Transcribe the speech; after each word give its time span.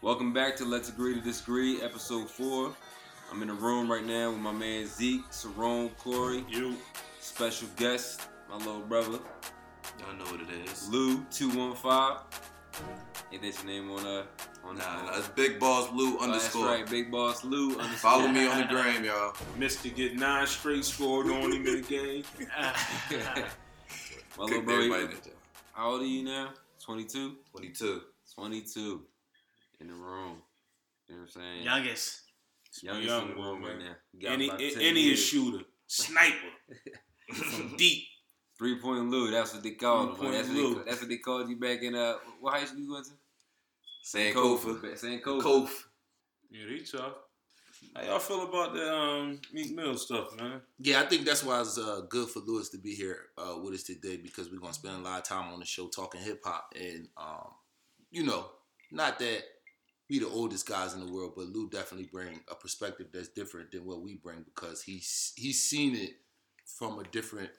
Welcome 0.00 0.32
back 0.32 0.54
to 0.58 0.64
Let's 0.64 0.88
Agree 0.88 1.14
to 1.14 1.20
Disagree, 1.20 1.82
episode 1.82 2.30
four. 2.30 2.72
I'm 3.32 3.42
in 3.42 3.48
the 3.48 3.54
room 3.54 3.90
right 3.90 4.04
now 4.04 4.30
with 4.30 4.38
my 4.38 4.52
man 4.52 4.86
Zeke, 4.86 5.28
Sarone, 5.32 5.90
Corey, 5.96 6.44
You. 6.48 6.76
special 7.18 7.66
guest, 7.74 8.28
my 8.48 8.58
little 8.58 8.78
brother, 8.78 9.18
Y'all 9.98 10.14
know 10.16 10.24
what 10.26 10.40
it 10.40 10.70
is. 10.70 10.88
Lou 10.88 11.24
two 11.32 11.48
one 11.50 11.74
five. 11.74 12.20
Ain't 13.32 13.42
that 13.42 13.54
your 13.56 13.64
name 13.64 13.90
on 13.90 14.06
uh 14.06 14.22
on 14.62 14.78
Nah, 14.78 15.02
nah, 15.02 15.18
it's 15.18 15.26
Big 15.30 15.58
Boss 15.58 15.90
Blue 15.90 16.16
oh, 16.20 16.22
underscore. 16.22 16.66
That's 16.66 16.80
right, 16.82 16.90
Big 16.90 17.10
Boss 17.10 17.42
Lou. 17.42 17.70
Underscore. 17.72 17.96
Follow 17.96 18.28
me 18.28 18.46
on 18.46 18.58
the 18.60 18.66
gram, 18.68 19.04
y'all. 19.04 19.34
Mister 19.58 19.88
get 19.88 20.14
nine 20.16 20.46
straight 20.46 20.84
scored 20.84 21.26
on 21.26 21.52
him 21.52 21.66
in 21.66 21.82
the 21.82 21.82
game. 21.82 22.22
my 24.38 24.44
little 24.44 24.58
Kick 24.58 24.64
bro, 24.64 24.74
everybody 24.76 25.02
in 25.02 25.10
the 25.10 25.16
jaw. 25.16 25.30
how 25.72 25.90
old 25.90 26.02
are 26.02 26.06
you 26.06 26.22
now? 26.22 26.50
22? 26.84 27.34
22. 27.50 28.00
22 28.36 29.02
in 29.80 29.88
the 29.88 29.94
room. 29.94 30.42
You 31.08 31.14
know 31.16 31.20
what 31.22 31.22
I'm 31.22 31.28
saying? 31.28 31.62
Youngest. 31.64 32.20
Youngest 32.82 33.08
Young 33.08 33.22
in 33.22 33.28
the 33.28 33.34
room 33.34 33.60
boy, 33.62 33.68
right 33.68 33.78
man. 33.78 33.96
now. 34.22 34.30
Any 34.32 34.50
any 34.50 35.00
years. 35.00 35.24
shooter, 35.24 35.64
sniper 35.86 36.36
from 37.32 37.76
deep. 37.76 38.04
Three 38.58 38.78
point 38.80 39.08
Lou, 39.08 39.30
that's 39.30 39.54
what 39.54 39.62
they 39.62 39.70
called 39.72 40.10
him. 40.10 40.14
Three-point 40.16 40.34
That's 40.34 40.48
Lou. 40.50 40.82
that's 40.84 41.00
what 41.00 41.08
they 41.08 41.18
called 41.18 41.48
you 41.48 41.56
back 41.58 41.80
in 41.82 41.94
uh 41.94 42.14
what 42.40 42.54
high 42.54 42.64
school 42.64 42.80
you 42.80 42.92
went 42.92 43.06
to? 43.06 43.12
Sankofa. 44.04 44.96
St. 44.98 45.22
Kofa. 45.22 45.42
Kof. 45.42 45.70
Yeah, 46.50 46.64
they 46.68 46.78
tough. 46.78 47.12
How 47.94 48.02
y'all 48.02 48.18
feel 48.18 48.42
about 48.48 48.74
the 48.74 48.92
um, 48.92 49.40
Meek 49.52 49.74
Mill 49.74 49.96
stuff, 49.96 50.36
man? 50.36 50.60
Yeah, 50.78 51.00
I 51.00 51.06
think 51.06 51.24
that's 51.24 51.44
why 51.44 51.60
it's 51.60 51.78
uh, 51.78 52.00
good 52.08 52.28
for 52.28 52.40
Lewis 52.40 52.70
to 52.70 52.78
be 52.78 52.94
here 52.94 53.18
uh, 53.36 53.56
with 53.62 53.74
us 53.74 53.84
today 53.84 54.16
because 54.16 54.50
we're 54.50 54.58
gonna 54.58 54.72
spend 54.72 54.96
a 54.96 55.08
lot 55.08 55.18
of 55.18 55.24
time 55.24 55.52
on 55.52 55.60
the 55.60 55.66
show 55.66 55.86
talking 55.88 56.20
hip 56.20 56.40
hop 56.44 56.72
and 56.74 57.08
um, 57.16 57.48
you 58.10 58.24
know, 58.24 58.46
not 58.90 59.18
that 59.20 59.42
we 60.08 60.18
the 60.18 60.28
oldest 60.28 60.66
guys 60.66 60.94
in 60.94 61.04
the 61.04 61.12
world, 61.12 61.32
but 61.36 61.46
Lou 61.46 61.68
definitely 61.68 62.08
bring 62.10 62.40
a 62.50 62.54
perspective 62.54 63.08
that's 63.12 63.28
different 63.28 63.70
than 63.72 63.84
what 63.84 64.00
we 64.02 64.14
bring 64.16 64.42
because 64.42 64.82
he's 64.82 65.32
he's 65.36 65.62
seen 65.62 65.94
it 65.94 66.12
from 66.64 66.98
a 66.98 67.04
different 67.04 67.50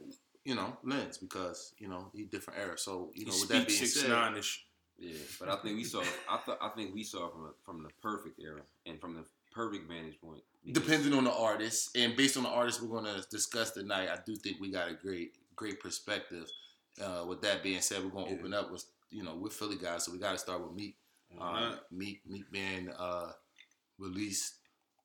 you 0.46 0.56
know 0.56 0.78
lens 0.84 1.18
because 1.18 1.74
you 1.78 1.88
know 1.88 2.10
he 2.14 2.24
different 2.24 2.60
era. 2.60 2.78
So 2.78 3.12
you 3.14 3.26
know, 3.26 3.34
he 3.34 3.40
with 3.42 3.50
that 3.50 3.68
being 3.68 3.86
said, 3.86 4.10
nine 4.10 4.38
ish. 4.38 4.66
Yeah, 4.98 5.14
but 5.40 5.48
I 5.50 5.56
think 5.58 5.78
we 5.78 5.84
saw 5.86 6.04
I 6.30 6.38
thought 6.38 6.58
I 6.62 6.70
think 6.70 6.94
we 6.94 7.04
saw 7.04 7.30
from 7.30 7.46
a, 7.46 7.52
from 7.64 7.84
the 7.84 7.90
perfect 8.02 8.40
era 8.40 8.62
and 8.86 9.00
from 9.00 9.16
the 9.16 9.24
perfect 9.52 9.88
vantage 9.88 10.20
point. 10.20 10.42
Depending 10.72 11.14
on 11.14 11.24
the 11.24 11.32
artist 11.34 11.96
and 11.96 12.16
based 12.18 12.36
on 12.36 12.44
the 12.44 12.50
artist 12.50 12.82
we're 12.82 12.90
going 13.00 13.06
to 13.06 13.26
discuss 13.30 13.72
tonight, 13.72 14.10
I 14.10 14.18
do 14.26 14.36
think 14.36 14.58
we 14.60 14.70
got 14.72 14.90
a 14.90 14.94
great 14.94 15.34
great 15.56 15.80
perspective. 15.80 16.50
Uh, 17.02 17.24
with 17.26 17.42
that 17.42 17.64
being 17.64 17.80
said, 17.80 18.04
we're 18.04 18.10
going 18.10 18.26
to 18.26 18.32
Yeah. 18.32 18.40
open 18.40 18.54
up 18.54 18.72
with 18.72 18.84
you 19.10 19.24
know 19.24 19.36
we're 19.36 19.50
Philly 19.50 19.78
guys, 19.78 20.04
so 20.04 20.12
we 20.12 20.18
got 20.18 20.34
to 20.34 20.38
start 20.38 20.62
with 20.62 20.76
Meek. 20.76 20.98
Um, 21.40 21.80
Meek 21.92 22.22
Meek 22.28 22.52
being 22.52 22.90
uh, 22.98 23.32
released 23.98 24.56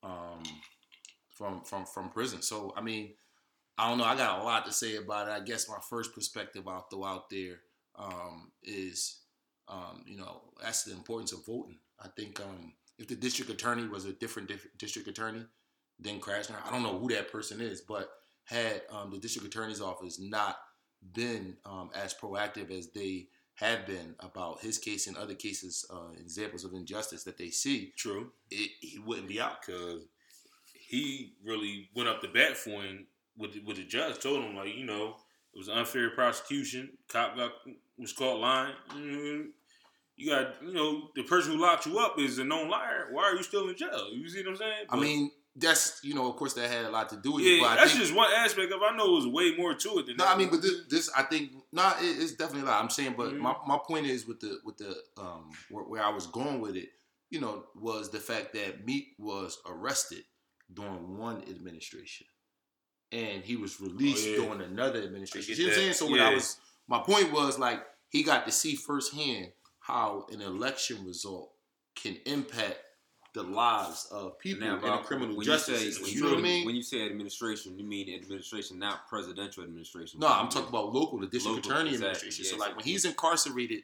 um, 0.03 0.43
from 1.31 1.63
from 1.63 1.85
from 1.85 2.11
prison. 2.11 2.43
So 2.43 2.73
I 2.77 2.81
mean, 2.81 3.15
I 3.77 3.89
don't 3.89 3.99
know. 3.99 4.05
I 4.05 4.17
got 4.17 4.41
a 4.41 4.45
lot 4.45 4.65
to 4.67 4.73
say 4.73 4.97
about 4.97 5.29
it. 5.29 5.33
I 5.33 5.41
guess 5.41 5.69
my 5.69 5.79
first 5.89 6.15
perspective 6.15 6.67
I'll 6.67 6.87
throw 6.91 7.05
out 7.05 7.31
there 7.31 7.61
um, 7.97 8.53
is 8.63 9.21
um, 9.69 10.05
you 10.07 10.17
know 10.17 10.43
that's 10.63 10.85
the 10.85 10.93
importance 10.93 11.33
of 11.33 11.45
voting. 11.45 11.79
I 12.01 12.09
think 12.09 12.41
um, 12.41 12.73
if 12.99 13.09
the 13.09 13.17
district 13.17 13.51
attorney 13.51 13.87
was 13.87 14.05
a 14.05 14.13
different 14.13 14.49
dif- 14.49 14.79
district 14.79 15.09
attorney 15.09 15.45
than 15.99 16.21
Krasner, 16.21 16.57
I 16.65 16.71
don't 16.71 16.83
know 16.83 16.99
who 16.99 17.09
that 17.11 17.31
person 17.31 17.61
is, 17.61 17.81
but 17.81 18.11
had 18.45 18.83
um, 18.91 19.11
the 19.11 19.19
district 19.19 19.47
attorney's 19.47 19.81
office 19.81 20.21
not 20.21 20.59
been 21.13 21.57
um, 21.65 21.91
as 21.95 22.15
proactive 22.15 22.71
as 22.71 22.89
they 22.93 23.29
have 23.57 23.87
been 23.87 24.15
about 24.21 24.61
his 24.61 24.79
case 24.79 25.07
and 25.07 25.17
other 25.17 25.35
cases, 25.35 25.87
uh, 25.93 26.11
examples 26.21 26.65
of 26.65 26.73
injustice 26.75 27.25
that 27.25 27.39
they 27.39 27.51
see, 27.51 27.93
True, 27.97 28.33
it, 28.51 28.71
he 28.81 28.99
wouldn't 28.99 29.29
be 29.29 29.41
out. 29.41 29.65
because 29.65 30.03
he 30.73 31.35
really 31.45 31.89
went 31.95 32.09
up 32.09 32.21
the 32.21 32.29
bat 32.29 32.57
for 32.57 32.83
him 32.83 33.07
with 33.37 33.53
the, 33.55 33.61
with 33.61 33.77
the 33.77 33.85
judge. 33.85 34.19
Told 34.19 34.45
him 34.45 34.57
like, 34.57 34.75
you 34.75 34.85
know, 34.85 35.17
it 35.55 35.59
was 35.59 35.69
unfair 35.69 36.11
prosecution. 36.11 36.91
Cop 37.09 37.37
got 37.37 37.53
was 37.97 38.13
caught 38.13 38.41
lying. 38.41 38.75
Mm, 38.93 39.47
You 40.17 40.31
got, 40.31 40.57
you 40.63 40.73
know, 40.73 41.11
the 41.15 41.23
person 41.23 41.53
who 41.53 41.59
locked 41.63 41.87
you 41.87 41.99
up 41.99 42.19
is 42.19 42.39
a 42.39 42.45
known 42.45 42.69
liar. 42.69 43.09
Why 43.13 43.23
are 43.25 43.35
you 43.37 43.43
still 43.45 43.69
in 43.69 43.77
jail? 43.77 44.09
You 44.13 44.29
see 44.29 44.41
what 44.43 44.51
I'm 44.51 44.57
saying? 44.57 44.87
I 44.91 44.97
mean, 44.99 45.31
that's 45.57 46.01
you 46.03 46.15
know, 46.15 46.29
of 46.29 46.37
course, 46.37 46.55
that 46.55 46.71
had 46.71 46.85
a 46.85 46.91
lot 46.91 47.09
to 47.11 47.17
do 47.17 47.33
with 47.35 47.45
it. 47.45 47.49
yeah, 47.57 47.63
But 47.63 47.71
I 47.71 47.77
that's 47.77 47.91
think, 47.93 48.03
just 48.03 48.15
one 48.15 48.31
aspect 48.37 48.73
of. 48.73 48.81
I 48.83 48.97
know 48.97 49.07
it 49.13 49.25
was 49.25 49.27
way 49.29 49.55
more 49.57 49.75
to 49.75 49.99
it 49.99 50.07
than 50.07 50.17
No, 50.17 50.25
that. 50.25 50.35
I 50.35 50.39
mean, 50.39 50.51
but 50.51 50.63
this, 50.63 50.81
this 50.91 51.11
I 51.17 51.23
think, 51.23 51.53
nah, 51.73 51.93
it, 52.01 52.05
it's 52.23 52.33
definitely 52.33 52.63
a 52.63 52.73
lot. 52.73 52.83
I'm 52.83 52.91
saying, 52.91 53.15
but 53.17 53.35
Mhm. 53.35 53.39
my, 53.39 53.55
my 53.67 53.79
point 53.87 54.07
is 54.07 54.27
with 54.27 54.41
the 54.41 54.59
with 54.65 54.77
the 54.79 54.97
um 55.17 55.51
where, 55.71 55.85
where 55.85 56.03
I 56.03 56.11
was 56.11 56.27
going 56.27 56.61
with 56.61 56.77
it, 56.77 56.89
you 57.31 57.41
know, 57.41 57.65
was 57.77 58.11
the 58.11 58.21
fact 58.21 58.53
that 58.55 58.85
Meek 58.85 59.15
was 59.19 59.59
arrested 59.67 60.25
during 60.73 61.17
one 61.19 61.43
administration, 61.49 62.27
and 63.13 63.45
he 63.45 63.57
was 63.57 63.81
released 63.81 64.27
Oh, 64.27 64.31
yeah. 64.31 64.37
during 64.37 64.61
another 64.63 65.03
administration. 65.03 65.55
You 65.57 65.65
know 65.65 65.71
what 65.71 65.77
I'm 65.77 65.81
saying? 65.83 65.93
So 65.95 66.07
what 66.07 66.21
I 66.21 66.35
was, 66.35 66.57
my 66.89 66.99
point 67.01 67.33
was 67.33 67.59
like 67.59 67.85
he 68.09 68.23
got 68.23 68.47
to 68.47 68.53
see 68.53 68.75
firsthand 68.75 69.53
how 69.81 70.27
an 70.33 70.41
election 70.41 71.05
result 71.05 71.53
can 71.95 72.17
impact 72.27 72.79
the 73.35 73.43
lives 73.43 74.07
of 74.13 74.39
people 74.39 74.67
Now, 74.67 74.77
in 74.77 74.81
the 74.83 74.97
criminal 74.99 75.41
justice 75.43 75.83
you 75.85 75.91
say, 75.93 76.01
system. 76.01 76.05
when 76.05 76.13
You 76.15 76.21
know 76.23 76.29
what 76.31 76.39
I 76.39 76.43
mean? 76.43 76.67
When 76.67 76.77
you 76.77 76.83
say 76.83 77.05
administration, 77.05 77.77
you 77.77 77.85
mean 77.85 78.15
administration, 78.15 78.79
not 78.79 79.09
presidential 79.09 79.65
administration. 79.65 80.21
No, 80.21 80.29
I'm 80.29 80.49
talking 80.49 80.69
about 80.69 80.93
local, 80.95 81.19
the 81.19 81.27
district 81.27 81.57
Local, 81.67 81.73
attorney 81.73 81.91
exactly, 81.91 82.07
administration. 82.29 82.45
So, 82.45 82.57
like 82.57 82.77
when 82.77 82.85
he's 82.85 83.05
incarcerated, 83.05 83.83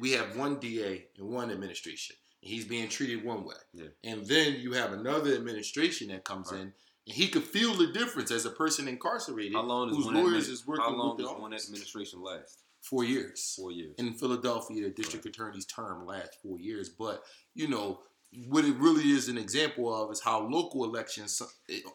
we 0.00 0.12
have 0.12 0.36
one 0.36 0.58
DA 0.60 1.06
and 1.18 1.28
one 1.28 1.50
administration, 1.50 2.14
and 2.42 2.50
he's 2.50 2.66
being 2.66 2.88
treated 2.88 3.24
one 3.24 3.44
way. 3.44 3.54
Yeah. 3.72 3.86
And 4.04 4.26
then 4.26 4.56
you 4.60 4.72
have 4.74 4.92
another 4.92 5.34
administration 5.34 6.08
that 6.08 6.24
comes 6.24 6.52
Right. 6.52 6.60
in, 6.60 6.74
and 7.06 7.16
he 7.16 7.28
could 7.28 7.44
feel 7.44 7.72
the 7.74 7.86
difference 7.86 8.30
as 8.30 8.44
a 8.44 8.50
person 8.50 8.86
incarcerated 8.86 9.54
How 9.54 9.62
long 9.62 9.88
whose 9.88 10.06
lawyers 10.06 10.46
admin- 10.48 10.52
is 10.52 10.66
working 10.66 10.84
How 10.84 10.90
long 10.94 11.16
does 11.16 11.26
one 11.26 11.54
administration 11.54 12.20
last? 12.22 12.58
Four 12.82 13.04
years. 13.04 13.54
Four 13.56 13.72
years. 13.72 13.94
In 13.98 14.14
Philadelphia, 14.14 14.84
the 14.84 14.90
district 14.90 15.26
attorney's 15.26 15.66
term 15.66 16.06
lasts 16.06 16.36
four 16.42 16.58
years. 16.58 16.88
But 16.88 17.22
you 17.54 17.66
know 17.68 18.00
what 18.48 18.64
it 18.64 18.76
really 18.76 19.10
is 19.10 19.28
an 19.28 19.38
example 19.38 19.92
of 19.92 20.10
is 20.12 20.20
how 20.20 20.40
local 20.40 20.84
elections 20.84 21.42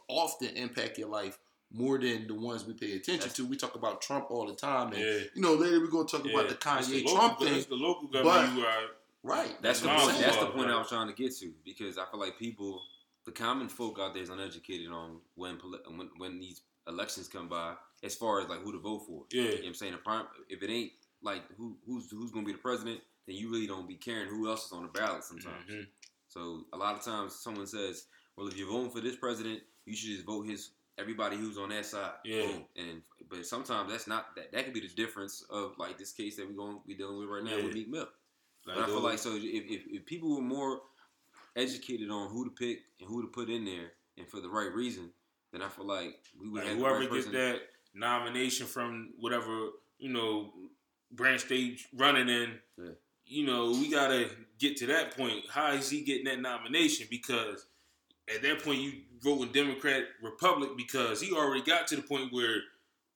often 0.07 0.49
impact 0.49 0.97
your 0.97 1.09
life 1.09 1.37
more 1.71 1.97
than 1.97 2.27
the 2.27 2.33
ones 2.33 2.65
we 2.65 2.73
pay 2.73 2.93
attention 2.95 3.29
to. 3.31 3.45
We 3.45 3.57
talk 3.57 3.75
about 3.75 4.01
Trump 4.01 4.27
all 4.29 4.47
the 4.47 4.55
time, 4.55 4.93
and 4.93 5.01
yeah, 5.01 5.19
you 5.33 5.41
know, 5.41 5.53
later 5.53 5.79
we're 5.79 5.87
gonna 5.87 6.07
talk 6.07 6.25
yeah. 6.25 6.33
about 6.33 6.49
the 6.49 6.55
Kanye 6.55 7.03
local, 7.05 7.17
Trump 7.17 7.39
thing. 7.39 7.65
the 7.69 7.75
local 7.75 8.09
but- 8.11 8.23
government. 8.23 8.65
are 8.65 8.87
Right. 9.25 9.59
That's 9.59 9.79
the 9.79 9.87
point. 9.87 10.19
That's 10.19 10.37
the 10.37 10.45
point 10.45 10.69
I 10.69 10.77
was 10.77 10.87
trying 10.87 11.07
to 11.07 11.13
get 11.15 11.35
to 11.37 11.51
because 11.65 11.97
I 11.97 12.05
feel 12.11 12.19
like 12.19 12.37
people, 12.37 12.79
the 13.25 13.31
common 13.31 13.67
folk 13.69 13.97
out 13.99 14.13
there, 14.13 14.21
is 14.21 14.29
uneducated 14.29 14.89
on 14.91 15.17
when 15.33 15.55
when 15.95 16.09
when 16.17 16.39
these 16.39 16.61
elections 16.87 17.27
come 17.27 17.49
by, 17.49 17.73
as 18.03 18.13
far 18.13 18.41
as 18.41 18.49
like 18.49 18.59
who 18.59 18.71
to 18.71 18.77
vote 18.77 18.99
for. 19.07 19.23
yeah. 19.31 19.41
You 19.41 19.49
know 19.49 19.55
what 19.55 19.65
I'm 19.65 19.73
saying? 19.73 19.93
The 20.05 20.25
if 20.49 20.61
it 20.61 20.69
ain't 20.69 20.91
like 21.23 21.41
who 21.57 21.75
who's 21.87 22.11
who's 22.11 22.29
gonna 22.29 22.45
be 22.45 22.51
the 22.51 22.59
president, 22.59 23.01
then 23.25 23.35
you 23.35 23.49
really 23.49 23.65
don't 23.65 23.87
be 23.87 23.95
caring 23.95 24.27
who 24.27 24.47
else 24.47 24.67
is 24.67 24.71
on 24.71 24.83
the 24.83 24.89
ballot 24.89 25.23
sometimes. 25.23 25.65
Mhm. 25.71 25.87
So 26.35 26.65
a 26.73 26.77
lot 26.77 26.95
of 26.95 27.03
times 27.03 27.35
someone 27.35 27.65
says, 27.67 28.07
"Well, 28.35 28.47
if 28.47 28.57
you're 28.57 28.69
voting 28.69 28.91
for 28.91 28.99
this 29.01 29.15
president, 29.15 29.61
you 29.85 29.95
should 29.95 30.09
just 30.09 30.25
vote 30.25 30.43
his 30.47 30.71
everybody 30.97 31.37
who's 31.37 31.57
on 31.57 31.69
that 31.69 31.85
side." 31.85 32.11
Yeah. 32.25 32.43
Boom. 32.47 32.65
And 32.75 33.01
but 33.29 33.45
sometimes 33.45 33.89
that's 33.91 34.07
not 34.07 34.35
that. 34.35 34.51
That 34.51 34.65
could 34.65 34.73
be 34.73 34.81
the 34.81 34.93
difference 34.95 35.43
of 35.49 35.73
like 35.77 35.97
this 35.97 36.11
case 36.11 36.35
that 36.37 36.47
we're 36.47 36.55
going 36.55 36.79
we 36.85 36.95
dealing 36.95 37.17
with 37.17 37.29
right 37.29 37.43
now 37.43 37.55
Yeah. 37.55 37.63
with 37.65 37.73
Meek 37.73 37.89
Mill. 37.89 38.07
Like 38.65 38.75
But 38.75 38.83
I 38.83 38.85
feel 38.87 38.99
like 39.01 39.19
so 39.19 39.35
if, 39.35 39.43
if, 39.43 39.81
if 39.87 40.05
people 40.05 40.35
were 40.35 40.41
more 40.41 40.81
educated 41.55 42.09
on 42.09 42.29
who 42.29 42.43
to 42.45 42.51
pick 42.51 42.79
and 42.99 43.07
who 43.07 43.21
to 43.21 43.27
put 43.27 43.49
in 43.49 43.63
there 43.63 43.93
and 44.17 44.27
for 44.27 44.41
the 44.41 44.49
right 44.49 44.73
reason, 44.73 45.11
then 45.53 45.61
I 45.61 45.69
feel 45.69 45.85
like 45.87 46.19
we 46.39 46.49
would 46.49 46.61
Like 46.63 46.69
have 46.69 46.77
whoever 46.79 46.99
right 46.99 47.11
gets 47.11 47.27
that 47.27 47.61
nomination 47.93 48.65
from 48.67 49.13
whatever 49.19 49.69
you 49.99 50.09
know 50.11 50.51
branch 51.11 51.47
they 51.47 51.77
running 51.93 52.27
in, 52.27 52.59
Yeah. 52.77 52.89
You 53.25 53.45
know, 53.45 53.71
we 53.71 53.89
gotta 53.89 54.29
get 54.59 54.77
to 54.77 54.87
that 54.87 55.17
point. 55.17 55.45
How 55.49 55.71
is 55.71 55.89
he 55.89 56.01
getting 56.01 56.25
that 56.25 56.39
nomination? 56.39 57.07
Because 57.09 57.65
at 58.33 58.41
that 58.41 58.63
point, 58.63 58.79
you 58.79 58.93
voting 59.21 59.51
Democrat, 59.51 60.03
Republic, 60.21 60.71
because 60.77 61.21
he 61.21 61.33
already 61.33 61.61
got 61.63 61.87
to 61.87 61.95
the 61.95 62.01
point 62.01 62.31
where 62.31 62.57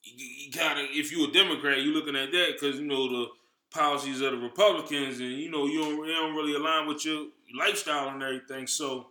you, 0.03 0.51
gotta. 0.51 0.85
If 0.89 1.11
you're 1.11 1.29
a 1.29 1.31
Democrat, 1.31 1.81
you're 1.81 1.93
looking 1.93 2.15
at 2.15 2.31
that 2.31 2.53
because 2.53 2.79
you 2.79 2.87
know 2.87 3.07
the 3.09 3.27
policies 3.71 4.21
of 4.21 4.31
the 4.31 4.37
Republicans, 4.37 5.19
and 5.19 5.31
you 5.31 5.51
know 5.51 5.65
you 5.65 5.79
don't, 5.79 6.07
don't 6.07 6.35
really 6.35 6.55
align 6.55 6.87
with 6.87 7.05
your 7.05 7.27
lifestyle 7.57 8.09
and 8.09 8.23
everything. 8.23 8.67
So 8.67 9.07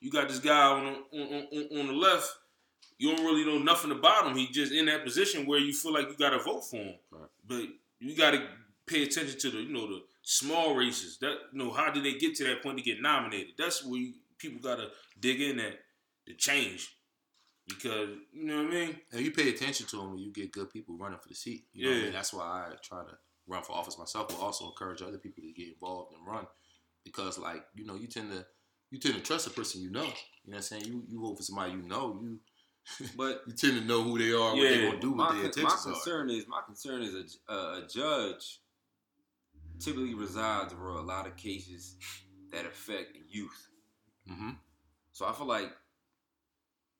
you 0.00 0.10
got 0.10 0.28
this 0.28 0.38
guy 0.38 0.66
on 0.66 0.84
the, 0.84 1.20
on, 1.20 1.46
on, 1.52 1.80
on 1.80 1.86
the 1.88 1.92
left. 1.92 2.30
You 2.98 3.14
don't 3.14 3.24
really 3.24 3.44
know 3.44 3.58
nothing 3.58 3.90
about 3.90 4.26
him. 4.26 4.36
He 4.36 4.46
just 4.48 4.72
in 4.72 4.86
that 4.86 5.04
position 5.04 5.46
where 5.46 5.58
you 5.58 5.72
feel 5.72 5.92
like 5.92 6.08
you 6.08 6.16
got 6.16 6.30
to 6.30 6.38
vote 6.38 6.64
for 6.64 6.76
him. 6.76 6.94
Right. 7.10 7.28
But 7.46 7.64
you 7.98 8.16
got 8.16 8.30
to 8.32 8.46
pay 8.86 9.02
attention 9.02 9.38
to 9.40 9.50
the 9.50 9.58
you 9.58 9.72
know 9.72 9.86
the 9.86 10.02
small 10.22 10.74
races. 10.74 11.18
That 11.20 11.36
you 11.52 11.58
know 11.58 11.70
how 11.72 11.90
did 11.90 12.04
they 12.04 12.14
get 12.14 12.34
to 12.36 12.44
that 12.44 12.62
point 12.62 12.78
to 12.78 12.84
get 12.84 13.00
nominated? 13.00 13.54
That's 13.58 13.84
where 13.84 14.00
you, 14.00 14.14
people 14.38 14.60
got 14.60 14.76
to 14.76 14.88
dig 15.20 15.40
in 15.40 15.60
at 15.60 15.78
the 16.26 16.34
change. 16.34 16.96
Because 17.66 18.10
you 18.32 18.44
know 18.44 18.62
what 18.62 18.72
I 18.72 18.74
mean. 18.76 18.96
And 19.12 19.20
you 19.24 19.30
pay 19.30 19.48
attention 19.48 19.86
to 19.86 19.96
them 19.96 20.10
when 20.10 20.18
you 20.18 20.32
get 20.32 20.52
good 20.52 20.68
people 20.70 20.96
running 20.98 21.18
for 21.18 21.28
the 21.30 21.34
seat. 21.34 21.64
You 21.72 21.84
know 21.84 21.90
what 21.90 21.94
I 21.94 21.98
Yeah. 21.98 22.04
mean? 22.04 22.12
That's 22.12 22.32
why 22.34 22.44
I 22.70 22.74
try 22.82 23.02
to 23.04 23.16
run 23.46 23.62
for 23.62 23.72
office 23.72 23.98
myself, 23.98 24.28
but 24.28 24.38
also 24.38 24.66
encourage 24.66 25.00
other 25.02 25.18
people 25.18 25.42
to 25.42 25.52
get 25.52 25.68
involved 25.72 26.12
and 26.14 26.26
run. 26.26 26.46
because 27.04 27.38
like 27.38 27.62
you 27.74 27.84
know 27.84 27.94
you 27.96 28.06
tend 28.06 28.30
to 28.32 28.46
you 28.90 28.98
tend 28.98 29.14
to 29.14 29.20
trust 29.20 29.46
a 29.46 29.50
person 29.50 29.82
you 29.82 29.90
know. 29.90 30.04
You 30.04 30.08
know 30.08 30.14
what 30.44 30.56
I'm 30.56 30.62
saying? 30.62 30.84
You 30.86 31.04
you 31.08 31.20
vote 31.20 31.36
for 31.36 31.42
somebody 31.42 31.72
you 31.72 31.82
know 31.82 32.18
you. 32.22 32.40
But 33.16 33.42
you 33.46 33.52
tend 33.54 33.78
to 33.80 33.84
know 33.86 34.02
who 34.02 34.18
they 34.18 34.32
are, 34.32 34.54
what 34.54 34.56
Yeah. 34.56 34.70
they're 34.70 34.86
gonna 34.88 35.00
do, 35.00 35.10
what 35.12 35.16
my, 35.16 35.24
their 35.40 35.50
con- 35.50 35.62
my 35.64 35.70
intentions 35.72 35.86
are. 35.86 35.92
concern 35.92 36.30
is 36.30 36.46
my 36.48 36.60
concern 36.66 37.02
is 37.02 37.38
a, 37.48 37.52
a, 37.52 37.82
a 37.84 37.88
judge 37.88 38.60
typically 39.80 40.14
resides 40.14 40.72
over 40.72 40.90
a 40.90 41.02
lot 41.02 41.26
of 41.26 41.36
cases 41.36 41.96
that 42.52 42.66
affect 42.66 43.16
youth. 43.28 43.68
hmm 44.28 44.50
So 45.12 45.26
I 45.26 45.32
feel 45.32 45.46
like 45.46 45.70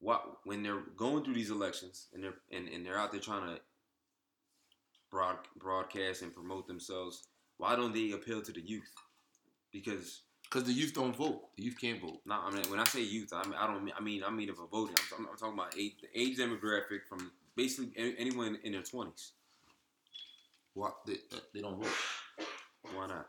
what 0.00 0.22
when 0.44 0.62
they're 0.62 0.82
going 0.96 1.24
through 1.24 1.34
these 1.34 1.50
elections 1.50 2.08
and 2.12 2.22
they're 2.22 2.34
and, 2.52 2.68
and 2.68 2.84
they're 2.84 2.98
out 2.98 3.12
there 3.12 3.20
trying 3.20 3.46
to 3.54 3.60
broad, 5.10 5.36
broadcast 5.56 6.22
and 6.22 6.34
promote 6.34 6.66
themselves, 6.66 7.28
why 7.58 7.76
don't 7.76 7.94
they 7.94 8.10
appeal 8.12 8.42
to 8.42 8.52
the 8.52 8.60
youth? 8.60 8.92
Because 9.72 10.22
Because 10.44 10.64
the 10.64 10.72
youth 10.72 10.92
don't 10.94 11.16
vote. 11.16 11.42
The 11.56 11.62
youth 11.64 11.78
can't 11.80 12.00
vote. 12.00 12.20
not 12.26 12.44
I 12.52 12.54
mean 12.54 12.68
when 12.70 12.80
I 12.80 12.84
say 12.84 13.02
youth, 13.02 13.32
I 13.32 13.44
mean 13.44 13.54
I 13.58 13.66
don't 13.66 13.84
mean 13.84 13.94
I 13.98 14.02
mean 14.02 14.22
I 14.24 14.30
mean 14.30 14.50
of 14.50 14.58
a 14.58 14.66
voting. 14.66 14.96
I'm, 14.98 15.06
talking- 15.08 15.26
I'm 15.30 15.36
talking 15.36 15.54
about 15.54 15.74
age, 15.78 15.94
the 16.02 16.20
age 16.20 16.36
demographic 16.38 17.06
from 17.08 17.30
basically 17.56 17.92
anyone 18.18 18.58
in 18.64 18.72
their 18.72 18.82
twenties. 18.82 19.32
Why 20.74 20.90
they, 21.06 21.18
they 21.54 21.60
don't 21.60 21.80
vote? 21.80 21.92
Why 22.92 23.06
not? 23.06 23.28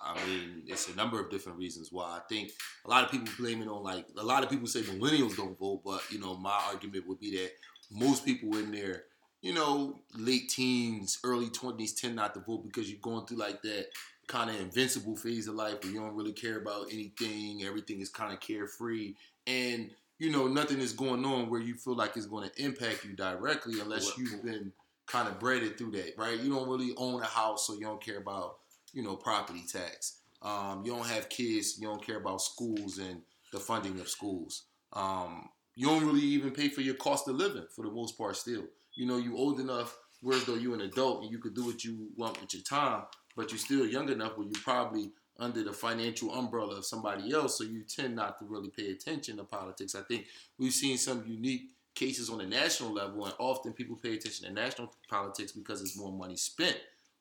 I 0.00 0.14
mean, 0.26 0.62
it's 0.66 0.88
a 0.88 0.96
number 0.96 1.18
of 1.20 1.30
different 1.30 1.58
reasons 1.58 1.90
why. 1.90 2.18
I 2.18 2.20
think 2.28 2.52
a 2.84 2.90
lot 2.90 3.04
of 3.04 3.10
people 3.10 3.28
blame 3.38 3.62
it 3.62 3.68
on 3.68 3.82
like 3.82 4.06
a 4.18 4.24
lot 4.24 4.44
of 4.44 4.50
people 4.50 4.66
say 4.66 4.82
millennials 4.82 5.36
don't 5.36 5.58
vote, 5.58 5.82
but 5.84 6.02
you 6.10 6.20
know, 6.20 6.36
my 6.36 6.60
argument 6.70 7.08
would 7.08 7.18
be 7.18 7.36
that 7.36 7.52
most 7.90 8.24
people 8.24 8.56
in 8.56 8.70
their, 8.70 9.04
you 9.40 9.54
know, 9.54 10.00
late 10.14 10.48
teens, 10.50 11.18
early 11.24 11.48
twenties 11.48 11.94
tend 11.94 12.16
not 12.16 12.34
to 12.34 12.40
vote 12.40 12.64
because 12.64 12.90
you're 12.90 13.00
going 13.00 13.26
through 13.26 13.38
like 13.38 13.62
that 13.62 13.86
kind 14.26 14.50
of 14.50 14.60
invincible 14.60 15.16
phase 15.16 15.48
of 15.48 15.54
life 15.54 15.82
where 15.82 15.92
you 15.92 16.00
don't 16.00 16.14
really 16.14 16.32
care 16.32 16.58
about 16.58 16.86
anything, 16.92 17.62
everything 17.64 18.00
is 18.00 18.10
kind 18.10 18.32
of 18.32 18.40
carefree, 18.40 19.14
and 19.46 19.90
you 20.18 20.30
know, 20.30 20.46
nothing 20.46 20.80
is 20.80 20.92
going 20.92 21.24
on 21.24 21.50
where 21.50 21.60
you 21.60 21.74
feel 21.74 21.94
like 21.94 22.16
it's 22.16 22.26
going 22.26 22.48
to 22.48 22.62
impact 22.62 23.04
you 23.04 23.14
directly 23.14 23.80
unless 23.80 24.16
you've 24.16 24.42
been 24.42 24.72
kind 25.06 25.28
of 25.28 25.38
bred 25.38 25.76
through 25.76 25.92
that, 25.92 26.14
right? 26.16 26.40
You 26.40 26.50
don't 26.50 26.68
really 26.68 26.94
own 26.96 27.22
a 27.22 27.26
house, 27.26 27.66
so 27.66 27.74
you 27.74 27.82
don't 27.82 28.02
care 28.02 28.18
about 28.18 28.56
you 28.96 29.02
know, 29.02 29.14
property 29.14 29.62
tax. 29.70 30.20
Um, 30.40 30.82
you 30.84 30.92
don't 30.92 31.06
have 31.06 31.28
kids. 31.28 31.78
You 31.78 31.86
don't 31.86 32.04
care 32.04 32.16
about 32.16 32.40
schools 32.40 32.96
and 32.96 33.20
the 33.52 33.60
funding 33.60 34.00
of 34.00 34.08
schools. 34.08 34.64
Um, 34.94 35.50
you 35.74 35.86
don't 35.86 36.06
really 36.06 36.22
even 36.22 36.50
pay 36.50 36.68
for 36.70 36.80
your 36.80 36.94
cost 36.94 37.28
of 37.28 37.36
living 37.36 37.66
for 37.76 37.84
the 37.84 37.90
most 37.90 38.16
part. 38.16 38.36
Still, 38.36 38.64
you 38.94 39.06
know, 39.06 39.18
you 39.18 39.36
old 39.36 39.60
enough, 39.60 39.94
whereas 40.22 40.44
though 40.44 40.54
you're 40.54 40.74
an 40.74 40.80
adult 40.80 41.22
and 41.22 41.30
you 41.30 41.38
could 41.38 41.54
do 41.54 41.66
what 41.66 41.84
you 41.84 42.08
want 42.16 42.40
with 42.40 42.54
your 42.54 42.62
time, 42.62 43.02
but 43.36 43.50
you're 43.50 43.58
still 43.58 43.86
young 43.86 44.08
enough 44.08 44.38
where 44.38 44.46
you're 44.46 44.62
probably 44.62 45.12
under 45.38 45.62
the 45.62 45.74
financial 45.74 46.32
umbrella 46.32 46.78
of 46.78 46.86
somebody 46.86 47.30
else, 47.34 47.58
so 47.58 47.64
you 47.64 47.82
tend 47.82 48.16
not 48.16 48.38
to 48.38 48.46
really 48.46 48.70
pay 48.70 48.90
attention 48.90 49.36
to 49.36 49.44
politics. 49.44 49.94
I 49.94 50.00
think 50.00 50.24
we've 50.58 50.72
seen 50.72 50.96
some 50.96 51.22
unique 51.26 51.72
cases 51.94 52.30
on 52.30 52.38
the 52.38 52.46
national 52.46 52.94
level, 52.94 53.26
and 53.26 53.34
often 53.38 53.74
people 53.74 53.96
pay 53.96 54.14
attention 54.14 54.46
to 54.46 54.52
national 54.54 54.94
politics 55.10 55.52
because 55.52 55.80
there's 55.80 55.98
more 55.98 56.12
money 56.12 56.36
spent 56.36 56.78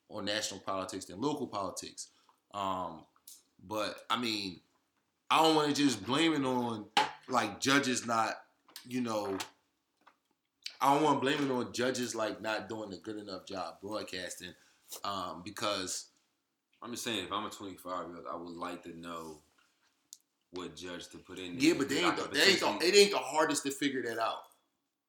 on 0.10 0.26
national 0.26 0.60
politics 0.60 1.06
than 1.06 1.22
local 1.22 1.48
politics. 1.48 2.10
Um, 2.54 3.06
but 3.68 3.96
I 4.10 4.18
mean, 4.18 4.60
I 5.30 5.42
don't 5.42 5.56
want 5.56 5.76
to 5.76 5.76
just 5.76 6.06
blame 6.06 6.34
it 6.34 6.46
on 6.46 6.86
like 7.28 7.60
judges 7.60 8.06
not, 8.06 8.36
you 8.88 9.02
know, 9.02 9.38
I 10.82 10.94
don't 10.94 11.04
want 11.04 11.18
to 11.18 11.22
blame 11.22 11.50
it 11.50 11.54
on 11.54 11.74
judges 11.74 12.16
like 12.16 12.42
not 12.42 12.70
doing 12.70 12.94
a 12.94 12.98
good 12.98 13.18
enough 13.18 13.46
job 13.46 13.76
broadcasting, 13.82 14.54
um, 15.04 15.42
because 15.44 16.10
I'm 16.82 16.92
just 16.92 17.04
saying, 17.04 17.26
if 17.26 17.32
I'm 17.32 17.46
a 17.46 17.50
25 17.50 18.08
year 18.08 18.18
old, 18.18 18.26
I 18.32 18.36
would 18.36 18.56
like 18.56 18.84
to 18.84 18.98
know 18.98 19.40
what 20.52 20.76
judge 20.76 21.08
to 21.10 21.18
put 21.18 21.40
in. 21.40 21.58
there 21.58 21.70
yeah, 21.70 21.74
but 21.78 21.90
they 21.90 22.04
ain't 22.04 22.16
the, 22.16 22.30
they 22.32 22.44
ain't 22.44 22.60
the, 22.60 22.78
it 22.82 22.96
ain't 22.96 23.12
the 23.12 23.18
hardest 23.18 23.64
to 23.64 23.72
figure 23.72 24.04
that 24.04 24.20
out. 24.20 24.44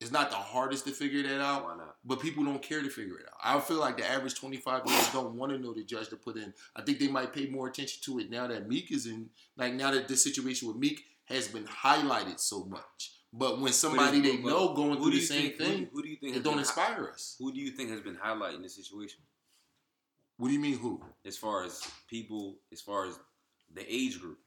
It's 0.00 0.12
not 0.12 0.30
the 0.30 0.36
hardest 0.36 0.84
to 0.86 0.90
figure 0.92 1.22
that 1.22 1.40
out. 1.40 1.64
Why 1.64 1.76
not? 1.76 1.96
but 2.06 2.20
people 2.20 2.44
don't 2.44 2.62
care 2.62 2.82
to 2.82 2.88
figure 2.88 3.18
it 3.18 3.26
out. 3.26 3.38
I 3.42 3.60
feel 3.60 3.78
like 3.78 3.96
the 3.96 4.08
average 4.08 4.34
25 4.36 4.82
year 4.86 4.94
olds 4.96 5.12
don't 5.12 5.34
want 5.34 5.50
to 5.52 5.58
know 5.58 5.74
the 5.74 5.82
judge 5.82 6.08
to 6.10 6.16
put 6.16 6.36
in. 6.36 6.54
I 6.76 6.82
think 6.82 6.98
they 6.98 7.08
might 7.08 7.32
pay 7.32 7.46
more 7.46 7.66
attention 7.66 8.00
to 8.04 8.20
it 8.20 8.30
now 8.30 8.46
that 8.46 8.68
Meek 8.68 8.92
is 8.92 9.06
in, 9.06 9.28
like 9.56 9.74
now 9.74 9.90
that 9.90 10.06
this 10.06 10.22
situation 10.22 10.68
with 10.68 10.76
Meek 10.76 11.02
has 11.24 11.48
been 11.48 11.64
highlighted 11.64 12.38
so 12.38 12.64
much. 12.64 13.12
But 13.32 13.60
when 13.60 13.72
somebody 13.72 14.20
they 14.20 14.36
know 14.36 14.72
going 14.72 14.96
through 14.98 15.10
the 15.10 15.20
same 15.20 15.52
think- 15.52 15.58
thing, 15.58 15.88
Who, 15.92 16.02
do 16.02 16.08
you 16.08 16.16
think 16.16 16.36
it 16.36 16.42
don't 16.44 16.54
been 16.54 16.60
inspire 16.60 17.10
us. 17.12 17.36
Who 17.38 17.52
do 17.52 17.60
you 17.60 17.70
think 17.72 17.90
has 17.90 18.00
been 18.00 18.16
highlighting 18.16 18.62
this 18.62 18.76
situation? 18.76 19.18
What 20.38 20.48
do 20.48 20.54
you 20.54 20.60
mean 20.60 20.78
who? 20.78 21.02
As 21.24 21.36
far 21.36 21.64
as 21.64 21.82
people, 22.08 22.56
as 22.72 22.80
far 22.80 23.06
as 23.06 23.18
the 23.74 23.84
age 23.92 24.20
group. 24.20 24.38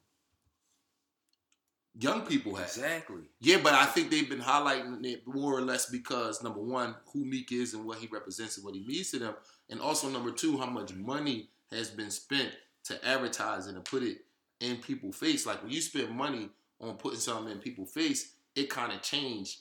Young 1.98 2.22
people 2.22 2.56
have. 2.56 2.68
Exactly. 2.68 3.24
Yeah, 3.42 3.58
but 3.62 3.74
I 3.74 3.86
think 3.86 4.10
they've 4.10 4.30
been 4.30 4.40
highlighting 4.40 5.04
it 5.06 5.28
more 5.28 5.58
or 5.58 5.62
less 5.62 5.88
because 5.90 6.42
number 6.44 6.62
one, 6.62 6.96
who 7.12 7.26
Meek 7.26 7.52
is 7.52 7.74
and 7.74 7.86
what 7.86 7.98
he 7.98 8.08
represents 8.08 8.58
and 8.58 8.66
what 8.66 8.76
he 8.76 8.86
means 8.86 9.12
to 9.12 9.20
them, 9.20 9.34
and 9.70 9.82
also 9.82 10.10
number 10.10 10.32
two, 10.32 10.58
how 10.58 10.68
much 10.68 10.94
money 10.94 11.50
has 11.72 11.90
been 11.90 12.12
spent 12.12 12.52
to 12.86 13.06
advertise 13.08 13.68
and 13.68 13.76
to 13.76 13.92
put 13.92 14.04
it 14.04 14.20
in 14.60 14.78
people's 14.78 15.18
face. 15.18 15.46
Like 15.46 15.62
when 15.62 15.72
you 15.72 15.82
spend 15.82 16.12
money 16.12 16.50
on 16.80 16.96
putting 16.96 17.20
something 17.20 17.52
in 17.52 17.60
people's 17.60 17.92
face, 17.92 18.34
it 18.56 18.70
kind 18.70 18.92
of 18.94 19.02
changed 19.02 19.60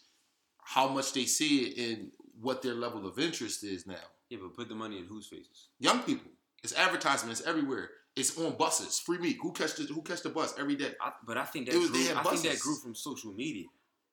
how 0.62 0.88
much 0.88 1.12
they 1.12 1.24
see 1.24 1.60
it 1.60 1.98
and 1.98 2.10
what 2.40 2.62
their 2.62 2.74
level 2.74 3.06
of 3.06 3.18
interest 3.18 3.64
is 3.64 3.86
now. 3.86 3.94
Yeah, 4.30 4.38
but 4.42 4.54
put 4.54 4.68
the 4.68 4.74
money 4.74 4.98
in 4.98 5.06
whose 5.06 5.26
faces? 5.26 5.68
Young 5.78 6.00
people, 6.00 6.30
it's 6.62 6.74
advertisements 6.74 7.42
everywhere. 7.46 7.90
It's 8.18 8.36
on 8.38 8.56
buses, 8.56 8.98
free 8.98 9.18
Meek. 9.18 9.38
Who 9.42 9.52
catch 9.52 9.74
the 9.76 9.84
Who 9.84 10.02
catch 10.02 10.22
the 10.22 10.30
bus 10.30 10.54
every 10.58 10.76
day? 10.76 10.92
I, 11.00 11.12
but 11.26 11.36
I 11.38 11.44
think 11.44 11.66
that 11.66 11.74
It 11.74 11.78
was- 11.78 11.90
grew, 11.90 11.98
they 12.02 12.08
had 12.08 12.16
I 12.18 12.22
think 12.24 12.42
that 12.42 12.58
grew 12.60 12.76
from 12.76 12.94
social 12.94 13.32
media, 13.32 13.66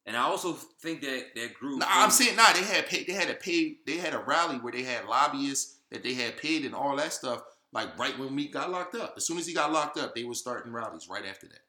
and 0.06 0.16
I 0.16 0.22
also 0.22 0.54
think 0.54 1.02
that 1.02 1.36
that 1.36 1.54
grew. 1.56 1.78
Nah, 1.78 1.86
from, 1.86 2.04
I'm 2.04 2.12
saying 2.12 2.36
nah. 2.36 2.54
They 2.54 2.64
had 2.64 2.86
paid. 2.88 3.08
They 3.08 3.14
had 3.14 3.30
a 3.30 3.36
pay. 3.36 3.78
They 3.86 3.98
had 3.98 4.14
a 4.14 4.20
rally 4.20 4.58
where 4.58 4.72
they 4.72 4.84
had 4.84 5.06
lobbyists 5.06 5.78
that 5.92 6.04
they 6.04 6.14
had 6.14 6.38
paid 6.38 6.66
and 6.66 6.76
all 6.76 6.96
that 6.98 7.14
stuff. 7.14 7.42
Like 7.72 7.98
right 8.00 8.18
when 8.18 8.34
Meek 8.34 8.54
got 8.54 8.70
locked 8.72 8.96
up. 8.96 9.16
As 9.18 9.26
soon 9.26 9.38
as 9.38 9.46
he 9.48 9.54
got 9.54 9.72
locked 9.72 9.98
up, 9.98 10.16
they 10.16 10.24
were 10.24 10.34
starting 10.36 10.72
rallies 10.72 11.08
right 11.10 11.26
after 11.26 11.48
that. 11.48 11.60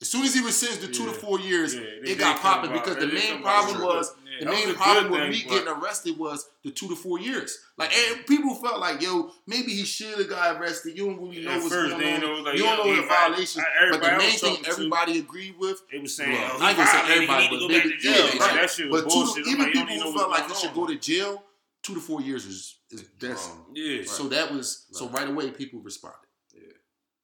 As 0.00 0.08
soon 0.08 0.24
as 0.24 0.34
he 0.34 0.42
was 0.42 0.56
sentenced 0.56 0.82
to 0.86 0.92
two 0.92 1.06
to 1.06 1.12
four 1.12 1.40
years, 1.40 1.74
Yeah, 1.74 1.80
they- 1.80 1.86
it 1.86 2.04
they 2.06 2.14
got 2.16 2.40
popping 2.40 2.70
because 2.72 2.96
the 2.96 3.06
main 3.06 3.40
problem 3.42 3.80
was 3.82 4.12
Yeah, 4.38 4.44
the 4.46 4.50
main 4.50 4.74
problem 4.74 5.10
with 5.10 5.20
thing, 5.20 5.30
Meek 5.30 5.48
but- 5.48 5.54
getting 5.54 5.68
arrested 5.68 6.18
was 6.18 6.48
the 6.64 6.70
two 6.70 6.88
to 6.88 6.96
four 6.96 7.18
years. 7.18 7.58
Like 7.78 7.92
and 7.96 8.26
people 8.26 8.54
felt 8.54 8.80
like, 8.80 9.00
yo, 9.02 9.30
maybe 9.46 9.72
he 9.74 9.84
should 9.84 10.18
have 10.18 10.28
got 10.28 10.56
arrested. 10.60 10.96
You 10.96 11.06
don't 11.06 11.20
really 11.20 11.44
know 11.44 11.50
At 11.52 11.62
what's 11.62 11.68
first, 11.74 11.90
going 11.98 12.14
on. 12.14 12.20
know, 12.20 12.32
like, 12.42 12.56
you 12.56 12.62
don't 12.64 12.86
know 12.86 12.94
the 12.96 13.02
right. 13.02 13.08
violations. 13.30 13.58
I- 13.64 13.90
But 13.90 14.00
the 14.02 14.10
main 14.16 14.30
thing 14.30 14.50
talking 14.50 14.64
to- 14.64 14.70
everybody 14.70 15.18
agreed 15.18 15.54
with 15.58 15.80
They 15.90 15.98
was 15.98 16.16
saying, 16.16 16.32
Well, 16.32 16.50
oh, 16.54 16.58
I 16.62 16.72
he 16.72 16.80
ain't 16.80 16.88
say 16.88 17.12
everybody, 17.14 17.48
need 17.48 17.50
to 17.50 17.58
but 17.58 17.68
maybe, 17.68 17.88
back 17.90 17.98
to 17.98 17.98
jail. 17.98 18.12
yeah, 18.34 18.40
right. 18.44 18.60
That 18.60 18.70
shit 18.70 18.90
was 18.90 19.02
But 19.02 19.10
two, 19.10 19.14
bullshit. 19.16 19.44
I'm 19.46 19.50
even 19.52 19.64
like, 19.64 19.72
people 19.72 20.12
who 20.12 20.18
felt 20.18 20.30
like 20.30 20.48
he 20.48 20.54
should 20.54 20.74
go 20.74 20.86
to 20.86 20.94
jail, 20.96 21.42
two 21.82 21.94
to 21.94 22.00
four 22.00 22.20
years 22.20 22.44
is, 22.46 22.76
is 22.90 23.04
that's 23.20 23.48
Yeah. 23.74 24.02
so 24.06 24.24
that 24.28 24.52
was 24.52 24.86
so 24.92 25.06
Right. 25.06 25.20
right 25.20 25.28
away 25.28 25.50
people 25.50 25.80
responded. 25.80 26.18
Yeah, 26.52 26.60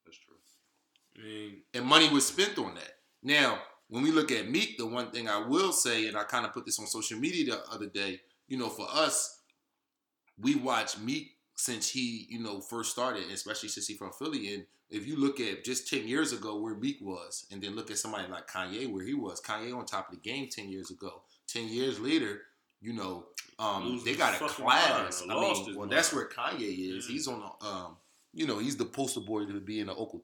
that's 0.06 0.18
true. 0.18 0.36
And 1.74 1.84
money 1.86 2.08
was 2.08 2.26
spent 2.26 2.58
on 2.58 2.74
that. 2.74 2.98
Now, 3.22 3.62
when 3.92 4.02
we 4.02 4.10
look 4.10 4.32
at 4.32 4.48
Meek, 4.48 4.78
the 4.78 4.86
one 4.86 5.10
thing 5.10 5.28
I 5.28 5.46
will 5.46 5.70
say, 5.70 6.08
and 6.08 6.16
I 6.16 6.24
kind 6.24 6.46
of 6.46 6.54
put 6.54 6.64
this 6.64 6.78
on 6.78 6.86
social 6.86 7.18
media 7.18 7.44
the 7.44 7.60
other 7.70 7.88
day, 7.88 8.22
you 8.48 8.56
know, 8.56 8.70
for 8.70 8.86
us, 8.90 9.42
we 10.40 10.54
watch 10.54 10.98
Meek 10.98 11.32
since 11.56 11.90
he, 11.90 12.26
you 12.30 12.42
know, 12.42 12.62
first 12.62 12.90
started, 12.90 13.24
especially 13.30 13.68
since 13.68 13.86
he 13.86 13.92
from 13.92 14.10
Philly. 14.12 14.54
And 14.54 14.64
if 14.88 15.06
you 15.06 15.16
look 15.16 15.40
at 15.40 15.62
just 15.62 15.88
10 15.88 16.08
years 16.08 16.32
ago 16.32 16.58
where 16.58 16.74
Meek 16.74 17.00
was, 17.02 17.44
and 17.52 17.60
then 17.60 17.76
look 17.76 17.90
at 17.90 17.98
somebody 17.98 18.26
like 18.30 18.48
Kanye 18.48 18.90
where 18.90 19.04
he 19.04 19.12
was, 19.12 19.42
Kanye 19.42 19.76
on 19.76 19.84
top 19.84 20.08
of 20.08 20.14
the 20.14 20.22
game 20.22 20.48
10 20.50 20.70
years 20.70 20.90
ago. 20.90 21.24
10 21.48 21.68
years 21.68 22.00
later, 22.00 22.40
you 22.80 22.94
know, 22.94 23.26
um, 23.58 24.00
they 24.06 24.14
got 24.14 24.40
a 24.40 24.48
class. 24.48 25.22
I 25.28 25.34
lost 25.34 25.66
mean, 25.66 25.76
well, 25.76 25.86
mind. 25.86 25.92
that's 25.92 26.14
where 26.14 26.30
Kanye 26.30 26.96
is. 26.96 27.06
Yeah. 27.06 27.12
He's 27.12 27.28
on 27.28 27.40
the, 27.40 27.66
um, 27.66 27.96
you 28.32 28.46
know, 28.46 28.58
he's 28.58 28.78
the 28.78 28.86
poster 28.86 29.20
boy 29.20 29.44
to 29.44 29.60
be 29.60 29.80
in 29.80 29.88
the 29.88 29.92
Uncle 29.94 30.20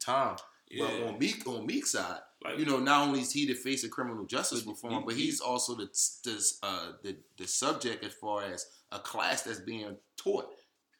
Tom. 0.77 0.87
But 0.99 1.07
on 1.07 1.19
Meek, 1.19 1.47
on 1.47 1.65
Meek's 1.65 1.91
side, 1.91 2.19
Like, 2.43 2.57
you 2.57 2.65
know, 2.65 2.79
not 2.79 3.05
only 3.07 3.19
is 3.21 3.31
he 3.33 3.45
the 3.45 3.53
face 3.53 3.83
of 3.83 3.91
criminal 3.91 4.25
justice 4.25 4.63
reform, 4.65 4.93
he- 4.93 4.99
but 5.05 5.15
he- 5.15 5.25
he's 5.25 5.41
also 5.41 5.75
the 5.75 5.87
the, 6.23 6.51
uh, 6.63 6.91
the 7.03 7.17
the 7.37 7.47
subject 7.47 8.03
as 8.05 8.13
far 8.13 8.43
as 8.43 8.65
a 8.91 8.99
class 8.99 9.41
that's 9.43 9.59
being 9.59 9.97
taught 10.15 10.49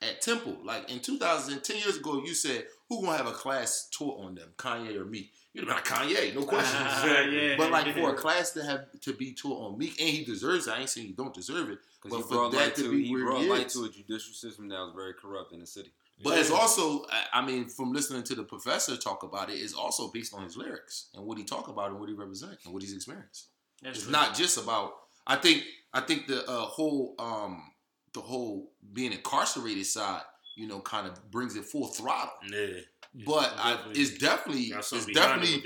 at 0.02 0.22
Temple. 0.22 0.58
Like 0.64 0.90
in 0.92 1.00
2010 1.00 1.78
years 1.78 1.98
ago, 1.98 2.22
you 2.26 2.34
said 2.34 2.68
who 2.90 3.02
gonna 3.04 3.18
have 3.18 3.28
a 3.28 3.32
class 3.32 3.88
taught 3.90 4.20
on 4.26 4.36
them, 4.36 4.54
Kanye 4.58 4.96
or 4.98 5.06
Meek? 5.06 5.32
You'd 5.54 5.68
have 5.68 5.84
been 5.86 5.96
like 5.98 6.10
Kanye, 6.10 6.36
no 6.36 6.44
question. 6.54 6.82
Yeah. 7.34 7.56
But 7.58 7.72
like 7.72 7.94
for 7.96 8.12
a 8.12 8.16
class 8.18 8.52
to 8.52 8.64
have 8.64 8.88
to 9.02 9.14
be 9.14 9.34
taught 9.34 9.72
on 9.72 9.78
Meek, 9.78 10.00
and 10.00 10.10
he 10.10 10.24
deserves 10.26 10.68
it. 10.68 10.72
I 10.72 10.80
ain't 10.82 10.90
saying 10.90 11.08
he 11.08 11.14
don't 11.14 11.34
deserve 11.34 11.70
it, 11.70 11.80
Because 12.04 12.18
But 12.20 12.28
he 12.28 12.34
for 12.36 12.50
that 12.52 12.76
to 12.76 12.84
to, 12.84 12.92
be 12.92 13.06
he 13.06 13.12
where 13.14 13.24
brought 13.26 13.42
he 13.42 13.48
light 13.50 13.70
to 13.70 13.86
a 13.86 13.90
judicial 13.90 14.34
system 14.34 14.68
that 14.70 14.80
was 14.80 14.94
very 14.96 15.14
corrupt 15.14 15.54
in 15.54 15.60
the 15.62 15.66
city. 15.68 15.92
But 16.24 16.38
it's 16.38 16.52
also, 16.52 17.06
I- 17.10 17.40
I 17.40 17.46
mean, 17.46 17.70
from 17.70 17.94
listening 17.94 18.24
to 18.24 18.36
the 18.36 18.44
professor 18.44 18.98
talk 18.98 19.24
about 19.24 19.50
it, 19.50 19.54
it's 19.54 19.74
also 19.74 20.10
based 20.12 20.34
on 20.34 20.44
his 20.44 20.58
lyrics 20.58 21.08
and 21.14 21.26
what 21.26 21.38
he 21.38 21.44
talk 21.44 21.68
about 21.68 21.92
and 21.92 22.00
what 22.00 22.10
he 22.10 22.16
represents 22.16 22.66
and 22.66 22.74
what 22.74 22.84
he's 22.84 22.94
experienced. 22.94 23.48
That's 23.82 23.98
it's 23.98 24.04
true. 24.04 24.12
not 24.12 24.36
just 24.36 24.58
about. 24.58 24.94
I 25.26 25.36
think 25.38 25.64
I 25.94 26.02
think 26.02 26.28
the 26.28 26.46
uh, 26.50 26.62
whole 26.62 27.16
um 27.20 27.64
the 28.14 28.22
whole 28.22 28.72
being 28.94 29.12
incarcerated 29.14 29.86
side, 29.86 30.22
you 30.56 30.68
know, 30.68 30.80
kind 30.82 31.08
of 31.08 31.32
brings 31.32 31.56
it 31.56 31.66
full 31.66 31.88
throttle. 31.88 32.34
Yeah. 32.52 32.82
but 33.26 33.54
I, 33.58 33.76
Definitely. 33.76 34.02
it's 34.02 34.18
definitely 34.18 34.62
it's 34.64 34.88
something 34.88 35.14
behind 35.14 35.44
it 35.44 35.64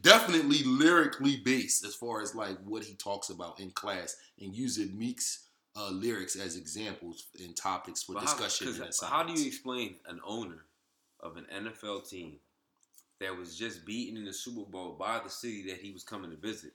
definitely 0.02 0.62
lyrically 0.64 1.36
based 1.38 1.84
as 1.84 1.94
far 1.94 2.20
as 2.22 2.34
like 2.34 2.56
what 2.64 2.84
he 2.84 2.94
talks 2.94 3.30
about 3.30 3.58
in 3.60 3.70
class 3.70 4.16
and 4.40 4.54
using 4.54 4.96
Meek's 4.98 5.43
uh, 5.76 5.90
lyrics 5.90 6.36
as 6.36 6.56
examples 6.56 7.26
and 7.42 7.56
topics 7.56 8.02
for 8.02 8.14
But 8.14 8.24
how- 8.24 8.36
and 8.44 8.92
how 9.08 9.22
do 9.24 9.32
you 9.40 9.46
explain 9.46 9.96
an 10.06 10.20
owner 10.24 10.64
of 11.20 11.36
an 11.36 11.46
NFL 11.52 12.08
team 12.08 12.38
that 13.20 13.36
was 13.36 13.56
just 13.56 13.84
beaten 13.84 14.16
in 14.16 14.24
the 14.24 14.32
Super 14.32 14.68
Bowl 14.70 14.92
by 14.92 15.18
the 15.20 15.30
city 15.30 15.62
that 15.70 15.80
he 15.80 15.90
was 15.92 16.04
coming 16.04 16.30
to 16.30 16.36
visit? 16.36 16.72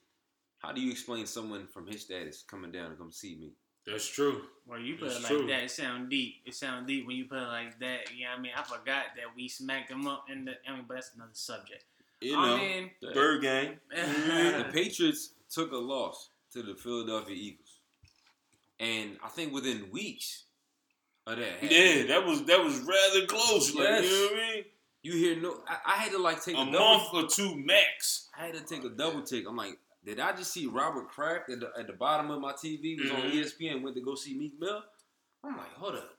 How 0.59 0.73
do 0.73 0.81
you 0.81 0.91
explain 0.91 1.25
someone 1.25 1.67
from 1.67 1.87
his 1.87 2.01
status 2.01 2.43
coming 2.43 2.71
down 2.71 2.89
to 2.89 2.95
come 2.97 3.11
see 3.11 3.35
me? 3.35 3.51
That's 3.85 4.05
true. 4.07 4.43
Well, 4.67 4.79
you 4.79 4.95
put 4.97 5.07
It's 5.07 5.17
it 5.17 5.23
like 5.23 5.31
true. 5.31 5.47
that, 5.47 5.63
it 5.63 5.71
sound 5.71 6.09
deep. 6.09 6.41
It 6.45 6.53
sound 6.53 6.85
deep 6.85 7.07
when 7.07 7.15
you 7.15 7.25
put 7.25 7.37
it 7.37 7.47
like 7.47 7.79
that. 7.79 8.11
Yeah, 8.15 8.33
I 8.37 8.39
mean, 8.39 8.51
I 8.55 8.61
forgot 8.63 9.05
that 9.15 9.33
we 9.35 9.47
smacked 9.47 9.89
them 9.89 10.05
up 10.05 10.25
in 10.29 10.45
the. 10.45 10.51
I 10.67 10.73
mean, 10.75 10.85
but 10.87 10.95
that's 10.95 11.11
another 11.15 11.31
subject. 11.33 11.85
You 12.21 12.35
I 12.37 12.45
know, 12.45 12.57
mean, 12.57 12.91
bird 13.13 13.41
game. 13.41 13.79
The 13.95 14.69
Patriots 14.73 15.31
took 15.49 15.71
a 15.71 15.77
loss 15.77 16.29
to 16.51 16.61
the 16.61 16.75
Philadelphia 16.75 17.35
Eagles, 17.35 17.68
and 18.79 19.17
I 19.23 19.27
think 19.29 19.53
within 19.53 19.89
weeks 19.91 20.45
of 21.27 21.37
that, 21.37 21.61
Yeah, 21.63 22.07
that 22.07 22.25
was 22.25 22.43
that 22.45 22.63
was 22.63 22.79
rather 22.79 23.25
close. 23.27 23.73
Like, 23.75 23.87
Yes. 23.87 24.03
you 24.05 24.11
know 24.11 24.25
what 24.35 24.43
I 24.43 24.55
mean? 24.55 24.63
you 25.01 25.13
hear 25.13 25.35
no. 25.41 25.61
I, 25.67 25.77
I 25.85 25.95
had 25.97 26.11
to 26.11 26.17
like 26.17 26.43
take 26.43 26.55
a, 26.57 26.61
A 26.61 26.65
double. 26.65 26.79
month 26.79 27.13
or 27.13 27.27
two 27.27 27.55
max. 27.55 28.27
I 28.37 28.45
had 28.45 28.55
to 28.55 28.61
take 28.61 28.83
a 28.83 28.89
double 28.89 29.21
take. 29.23 29.47
I'm 29.47 29.55
like, 29.55 29.77
did 30.05 30.19
I 30.19 30.31
just 30.33 30.51
see 30.53 30.65
Robert 30.67 31.09
Kraft 31.09 31.49
at 31.49 31.59
the, 31.59 31.71
at 31.77 31.87
the 31.87 31.93
bottom 31.93 32.31
of 32.31 32.39
my 32.41 32.53
TV 32.53 32.99
was 32.99 33.11
on 33.11 33.19
E 33.27 33.31
Mhm. 33.41 33.43
ESPN? 33.43 33.81
Went 33.81 33.95
to 33.95 34.01
go 34.01 34.15
see 34.15 34.37
Meek 34.37 34.59
Mill. 34.59 34.81
I'm 35.43 35.55
like, 35.57 35.73
hold 35.73 35.95
up. 35.95 36.15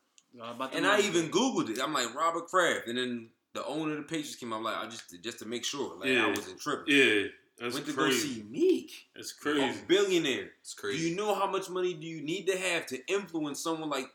And 0.73 0.87
I 0.87 1.01
even 1.01 1.29
Googled 1.31 1.71
it. 1.71 1.81
I'm 1.83 1.93
like 1.93 2.15
Robert 2.15 2.47
Kraft, 2.47 2.87
and 2.87 2.97
then 2.97 3.31
the 3.53 3.65
owner 3.67 3.93
of 3.93 3.97
the 3.99 4.03
Patriots 4.05 4.37
came. 4.37 4.53
I'm 4.53 4.63
like, 4.63 4.77
I 4.77 4.87
just 4.87 5.13
just 5.23 5.41
to 5.41 5.45
make 5.45 5.65
sure, 5.65 5.97
like 5.99 6.09
Yeah. 6.11 6.27
I 6.27 6.29
wasn't 6.29 6.61
tripping. 6.61 6.95
Yeah, 6.95 7.25
that's 7.61 7.75
Went 7.75 7.87
to 7.87 7.93
crazy. 7.93 8.29
go 8.29 8.35
see 8.35 8.43
Meek, 8.51 8.93
That's 9.15 9.33
a 9.33 9.37
crazy. 9.37 9.81
billionaire. 9.87 10.51
It's 10.63 10.75
Do 10.75 10.97
you 10.97 11.15
know 11.15 11.35
how 11.35 11.47
much 11.51 11.69
money 11.69 11.95
do 11.95 12.07
you 12.07 12.23
need 12.23 12.47
to 12.47 12.57
have 12.59 12.87
to 12.87 13.07
influence 13.07 13.61
someone 13.61 13.91
like 13.91 14.07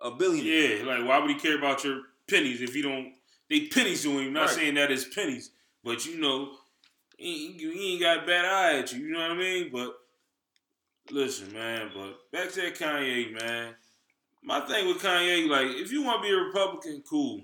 a 0.00 0.10
billionaire? 0.12 0.78
Yeah, 0.78 0.84
like 0.84 1.06
why 1.08 1.18
would 1.18 1.30
he 1.30 1.36
care 1.38 1.58
about 1.58 1.82
your 1.84 2.02
pennies 2.28 2.62
if 2.62 2.74
you 2.76 2.82
don't? 2.82 3.12
They 3.50 3.66
pennies 3.66 4.02
to 4.04 4.18
him. 4.18 4.32
Not 4.32 4.46
Right. 4.46 4.50
saying 4.50 4.74
that 4.74 4.90
it's 4.92 5.04
pennies, 5.12 5.50
but 5.82 6.06
you 6.06 6.18
know, 6.18 6.52
he, 7.18 7.52
he 7.52 7.92
ain't 7.94 8.00
got 8.02 8.22
a 8.24 8.26
bad 8.26 8.44
eye 8.44 8.78
at 8.78 8.92
you. 8.92 9.00
You 9.06 9.12
know 9.12 9.20
what 9.20 9.32
I 9.32 9.38
mean? 9.38 9.70
But 9.72 9.96
listen, 11.10 11.52
man. 11.52 11.90
But 11.94 12.30
back 12.32 12.50
to 12.52 12.60
that 12.62 12.74
Kanye, 12.76 13.32
man. 13.40 13.74
My 14.42 14.60
thing 14.60 14.86
with 14.86 15.02
Kanye, 15.02 15.48
like, 15.48 15.68
if 15.76 15.90
you 15.90 16.02
want 16.02 16.22
to 16.22 16.28
be 16.28 16.34
a 16.34 16.38
Republican, 16.38 17.02
cool. 17.08 17.42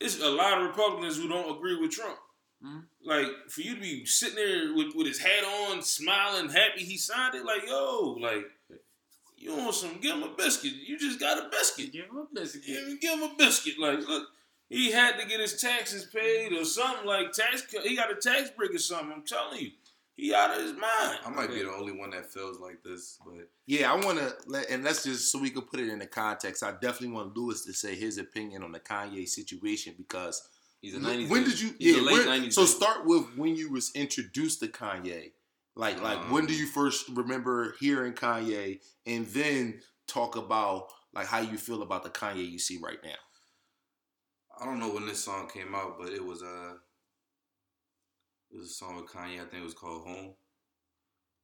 It's 0.00 0.20
a 0.20 0.28
lot 0.28 0.58
of 0.60 0.66
Republicans 0.66 1.16
who 1.16 1.28
don't 1.28 1.56
agree 1.56 1.76
with 1.76 1.90
Trump. 1.92 2.18
Mhm. 2.64 2.84
Like, 3.04 3.28
for 3.48 3.62
you 3.62 3.74
to 3.76 3.80
be 3.80 4.04
sitting 4.04 4.36
there 4.36 4.74
with, 4.74 4.94
with 4.94 5.06
his 5.06 5.18
hat 5.18 5.44
on, 5.44 5.82
smiling, 5.82 6.50
happy 6.50 6.84
he 6.84 6.98
signed 6.98 7.34
it, 7.34 7.44
like, 7.44 7.66
yo, 7.66 8.18
like, 8.20 8.44
you 9.38 9.56
want 9.56 9.74
some, 9.74 9.98
give 10.00 10.16
him 10.16 10.22
a 10.22 10.34
biscuit. 10.36 10.74
You 10.86 10.98
just 10.98 11.18
got 11.18 11.38
a 11.38 11.48
biscuit. 11.48 11.92
Give 11.92 12.04
him 12.04 12.18
a 12.18 12.26
biscuit. 12.34 12.66
Give 12.66 12.86
him, 12.86 12.98
give 13.00 13.18
him 13.18 13.30
a 13.30 13.34
biscuit. 13.36 13.78
Like, 13.78 14.06
look, 14.06 14.28
he 14.68 14.92
had 14.92 15.18
to 15.18 15.26
get 15.26 15.40
his 15.40 15.60
taxes 15.60 16.04
paid 16.04 16.52
or 16.52 16.64
something 16.64 17.06
like 17.06 17.32
tax. 17.32 17.64
He 17.82 17.96
got 17.96 18.12
a 18.12 18.14
tax 18.14 18.50
break 18.50 18.74
or 18.74 18.78
something. 18.78 19.12
I'm 19.12 19.22
telling 19.22 19.60
you, 19.60 19.70
he 20.14 20.34
out 20.34 20.54
of 20.54 20.62
his 20.62 20.72
mind. 20.72 21.18
I 21.24 21.30
might 21.30 21.48
be 21.48 21.62
the 21.62 21.72
only 21.72 21.92
one 21.92 22.10
that 22.10 22.30
feels 22.30 22.60
like 22.60 22.82
this, 22.84 23.18
but 23.24 23.48
Yeah, 23.66 23.90
I 23.90 23.96
want 23.96 24.18
to 24.18 24.34
let 24.46 24.68
and 24.68 24.84
let's 24.84 25.02
just 25.02 25.32
so 25.32 25.40
we 25.40 25.50
can 25.50 25.62
put 25.62 25.80
it 25.80 25.88
in 25.88 25.98
the 25.98 26.06
context. 26.06 26.62
I 26.62 26.72
definitely 26.72 27.08
want 27.08 27.36
Lewis 27.36 27.64
to 27.64 27.72
say 27.72 27.94
his 27.94 28.18
opinion 28.18 28.62
on 28.62 28.72
the 28.72 28.80
Kanye 28.80 29.26
situation 29.28 29.94
because 29.96 30.46
He's 30.80 30.94
a 30.94 30.98
90s. 30.98 31.28
when 31.28 31.42
baby. 31.44 31.50
did 31.50 31.60
you? 31.60 31.74
He's 31.78 31.96
yeah, 31.96 32.02
a 32.02 32.04
late 32.04 32.26
when- 32.26 32.42
90s. 32.42 32.52
so 32.54 32.62
baby. 32.62 32.72
start 32.72 33.06
with 33.06 33.36
when 33.36 33.56
you 33.56 33.70
was 33.70 33.90
introduced 33.94 34.60
to 34.60 34.68
Kanye. 34.68 35.32
Like, 35.76 36.00
like 36.02 36.30
when 36.30 36.46
do 36.46 36.54
Um, 36.54 36.60
you 36.60 36.66
first 36.66 37.08
remember 37.10 37.74
hearing 37.80 38.12
Kanye, 38.12 38.80
and 39.06 39.26
then 39.28 39.82
talk 40.06 40.36
about 40.36 40.88
like 41.14 41.26
how 41.26 41.38
you 41.40 41.58
feel 41.58 41.82
about 41.82 42.02
the 42.02 42.10
Kanye 42.10 42.48
you 42.50 42.58
see 42.58 42.78
right 42.82 42.98
now. 43.04 43.14
I 44.60 44.64
don't 44.64 44.78
know 44.78 44.92
when 44.92 45.06
this 45.06 45.24
song 45.24 45.48
came 45.48 45.74
out, 45.74 45.96
but 45.98 46.12
it 46.12 46.24
was 46.24 46.42
uh, 46.42 46.74
it 48.50 48.56
was 48.58 48.66
a 48.70 48.74
song 48.74 48.96
with 48.96 49.06
Kanye. 49.10 49.36
I 49.36 49.44
think 49.44 49.62
it 49.62 49.64
was 49.64 49.74
called 49.74 50.06
Home. 50.06 50.34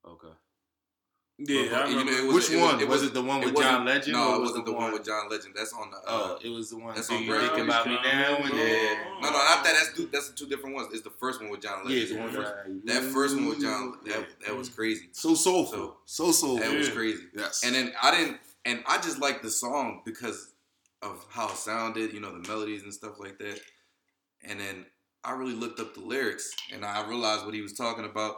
Okay. 0.07 0.35
Yeah, 1.38 1.69
But- 1.71 1.73
I 1.75 1.83
but, 1.83 1.90
you 1.90 2.05
know, 2.05 2.12
it 2.12 2.25
was- 2.25 2.35
Which 2.35 2.50
it 2.50 2.61
one? 2.62 2.81
it 2.81 2.88
Was 2.88 3.02
it 3.02 3.12
the 3.12 3.23
one 3.23 3.40
with 3.43 3.55
John 3.57 3.85
Legend, 3.85 4.16
No, 4.16 4.37
it 4.37 4.40
was 4.40 4.49
wasn't 4.49 4.64
the 4.64 4.71
the 4.71 4.76
one 4.76 4.85
one- 4.85 4.93
with 4.95 5.05
John 5.05 5.28
Legend. 5.28 5.55
That's 5.55 5.73
on 5.75 5.90
the. 5.90 5.97
Uh, 5.99 6.02
Oh, 6.09 6.38
it 6.43 6.49
was 6.49 6.71
the 6.71 6.78
one. 6.78 6.95
that's 6.95 7.09
Do 7.09 7.14
on 7.16 7.23
you 7.25 7.28
Brown. 7.31 7.40
think 7.50 7.59
about 7.69 7.87
me 7.87 7.95
now? 8.02 8.37
And 8.37 8.55
yeah. 8.57 9.05
No, 9.21 9.28
no, 9.28 9.31
not 9.33 9.62
that. 9.64 9.75
That's 9.75 9.93
two, 9.95 10.07
that's 10.11 10.28
the 10.31 10.35
two 10.37 10.47
different 10.47 10.75
ones. 10.76 10.88
It's 10.95 11.02
the 11.02 11.11
first 11.11 11.43
one 11.43 11.50
with 11.50 11.61
John 11.61 11.83
yeah, 11.87 11.99
Legend. 12.00 12.19
the 12.19 12.23
one 12.25 12.33
that, 12.33 12.87
that, 12.87 12.87
that 13.02 13.12
first 13.12 13.35
one 13.37 13.49
with 13.50 13.61
John, 13.61 13.99
Yeah. 14.05 14.14
that, 14.14 14.26
that 14.47 14.57
was 14.57 14.71
crazy. 14.71 15.09
so 15.12 15.35
soulful, 15.35 15.99
so 16.07 16.33
soulful. 16.33 16.66
That 16.66 16.75
was 16.75 16.88
crazy. 16.88 17.25
Yes, 17.35 17.62
And 17.64 17.75
then 17.75 17.93
I 18.02 18.11
didn't, 18.12 18.38
and 18.64 18.83
I 18.87 18.97
just 18.97 19.19
liked 19.19 19.43
the 19.43 19.50
song 19.50 20.00
because 20.07 20.55
of 21.02 21.23
how 21.28 21.49
it 21.50 21.57
sounded, 21.59 22.14
you 22.14 22.21
know, 22.21 22.33
the 22.33 22.49
melodies 22.49 22.83
and 22.83 22.95
stuff 22.95 23.21
like 23.21 23.38
that. 23.40 23.61
And 24.43 24.59
then 24.59 24.87
I 25.23 25.33
really 25.33 25.52
looked 25.52 25.81
up 25.81 25.93
the 25.93 26.00
lyrics, 26.00 26.50
and 26.73 26.83
I 26.83 27.07
realized 27.07 27.45
what 27.45 27.52
he 27.52 27.61
was 27.61 27.75
talking 27.75 28.07
about. 28.07 28.37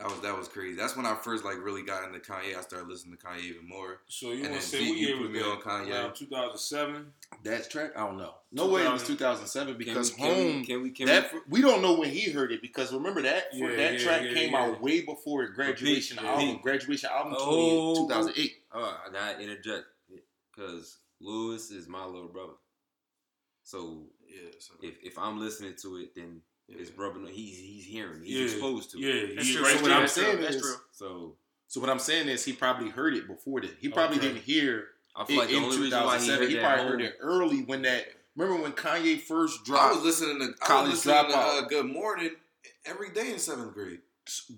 That 0.00 0.08
was 0.10 0.20
that 0.20 0.34
was 0.36 0.48
crazy. 0.48 0.76
That's 0.76 0.96
when 0.96 1.04
I 1.04 1.14
first 1.14 1.44
like 1.44 1.62
really 1.62 1.82
got 1.82 2.04
into 2.04 2.20
Kanye. 2.20 2.56
I 2.56 2.62
started 2.62 2.88
listening 2.88 3.18
to 3.18 3.26
Kanye 3.26 3.40
even 3.42 3.68
more. 3.68 4.00
So 4.08 4.32
you 4.32 4.44
want 4.48 4.54
to 4.54 4.60
say 4.62 4.78
what 4.88 4.96
you 4.96 5.08
year 5.08 5.20
was 5.20 5.28
me 5.28 5.42
on 5.42 5.60
Kanye. 5.60 6.14
2007. 6.14 7.06
that 7.44 7.68
track. 7.70 7.90
I 7.94 8.06
don't 8.06 8.16
know. 8.16 8.32
No 8.50 8.68
way 8.68 8.86
it 8.86 8.90
was 8.90 9.02
2000. 9.02 9.44
2007 9.46 9.74
Can 9.74 9.78
because 9.78 10.12
we, 10.12 10.16
can 10.16 10.34
home. 10.34 10.60
we, 10.60 10.64
can 10.66 10.82
we, 10.82 10.90
can 10.90 11.06
that 11.06 11.30
we 11.50 11.60
don't 11.60 11.82
know 11.82 11.98
when 11.98 12.08
he 12.08 12.30
heard 12.30 12.50
it 12.50 12.62
because 12.62 12.94
remember 12.94 13.20
that 13.22 13.48
Yeah, 13.52 13.68
that 13.76 13.92
yeah, 13.92 13.98
track 13.98 14.22
yeah, 14.24 14.32
came 14.32 14.54
out 14.54 14.80
way 14.80 15.02
before 15.02 15.46
graduation 15.48 16.18
album. 16.18 16.60
Graduation 16.62 17.10
album 17.12 17.34
Oh. 17.36 18.08
2008. 18.08 18.52
oh, 18.72 18.98
I 19.06 19.12
gotta 19.12 19.40
interject 19.42 19.84
because 20.56 20.96
Lewis 21.20 21.70
is 21.70 21.88
my 21.88 22.06
little 22.06 22.28
brother. 22.28 22.54
So 23.64 24.06
Yeah. 24.26 24.48
So, 24.58 24.74
if, 24.82 24.94
if 25.02 25.18
I'm 25.18 25.38
listening 25.38 25.74
to 25.82 25.96
it, 25.98 26.14
then 26.14 26.40
yeah. 26.70 26.78
his 26.78 26.90
brother, 26.90 27.20
he's 27.30 27.58
he's 27.58 27.84
hearing, 27.84 28.22
he's 28.22 28.36
Yeah. 28.36 28.44
exposed 28.44 28.90
to 28.92 28.98
it. 28.98 29.02
Yeah, 29.30 29.34
That's 29.36 29.52
true. 29.52 29.64
So 29.64 29.82
what. 29.82 29.90
I'm 29.92 30.00
That's 30.00 30.14
true. 30.14 30.22
saying 30.24 30.40
That's 30.40 30.54
is- 30.56 30.62
true. 30.62 30.74
So 30.92 31.36
So 31.68 31.80
what 31.80 31.88
I'm 31.90 31.98
saying 32.00 32.28
is 32.28 32.44
he 32.44 32.52
probably 32.52 32.88
heard 32.90 33.14
it 33.14 33.26
before 33.28 33.60
that. 33.60 33.76
He 33.80 33.88
probably 33.88 34.18
Okay. 34.18 34.28
didn't 34.28 34.42
hear 34.42 34.88
I 35.14 35.24
feel 35.24 35.36
it 35.36 35.38
like 35.40 35.48
the 35.50 35.56
in 35.56 35.62
only 35.64 35.78
reason 35.78 36.04
why 36.04 36.18
he 36.18 36.26
2007. 36.26 36.40
heard 36.42 36.50
He, 36.50 36.58
probably 36.58 36.84
heard 36.84 37.00
it 37.02 37.16
early 37.20 37.62
when 37.62 37.82
that. 37.82 38.06
Remember 38.36 38.62
when 38.62 38.72
Kanye 38.72 39.20
first 39.20 39.64
dropped? 39.64 39.82
I 39.82 39.88
dropped? 39.88 40.04
was 40.04 40.20
listening 40.20 40.38
to 40.40 40.54
I 40.62 40.66
College 40.66 40.90
was 40.92 41.04
listening 41.06 41.30
to 41.32 41.36
Dropout. 41.36 41.62
uh, 41.62 41.66
Good 41.68 41.86
Morning 41.86 42.30
every 42.86 43.10
day 43.10 43.32
in 43.32 43.38
seventh 43.38 43.74
grade. 43.74 44.00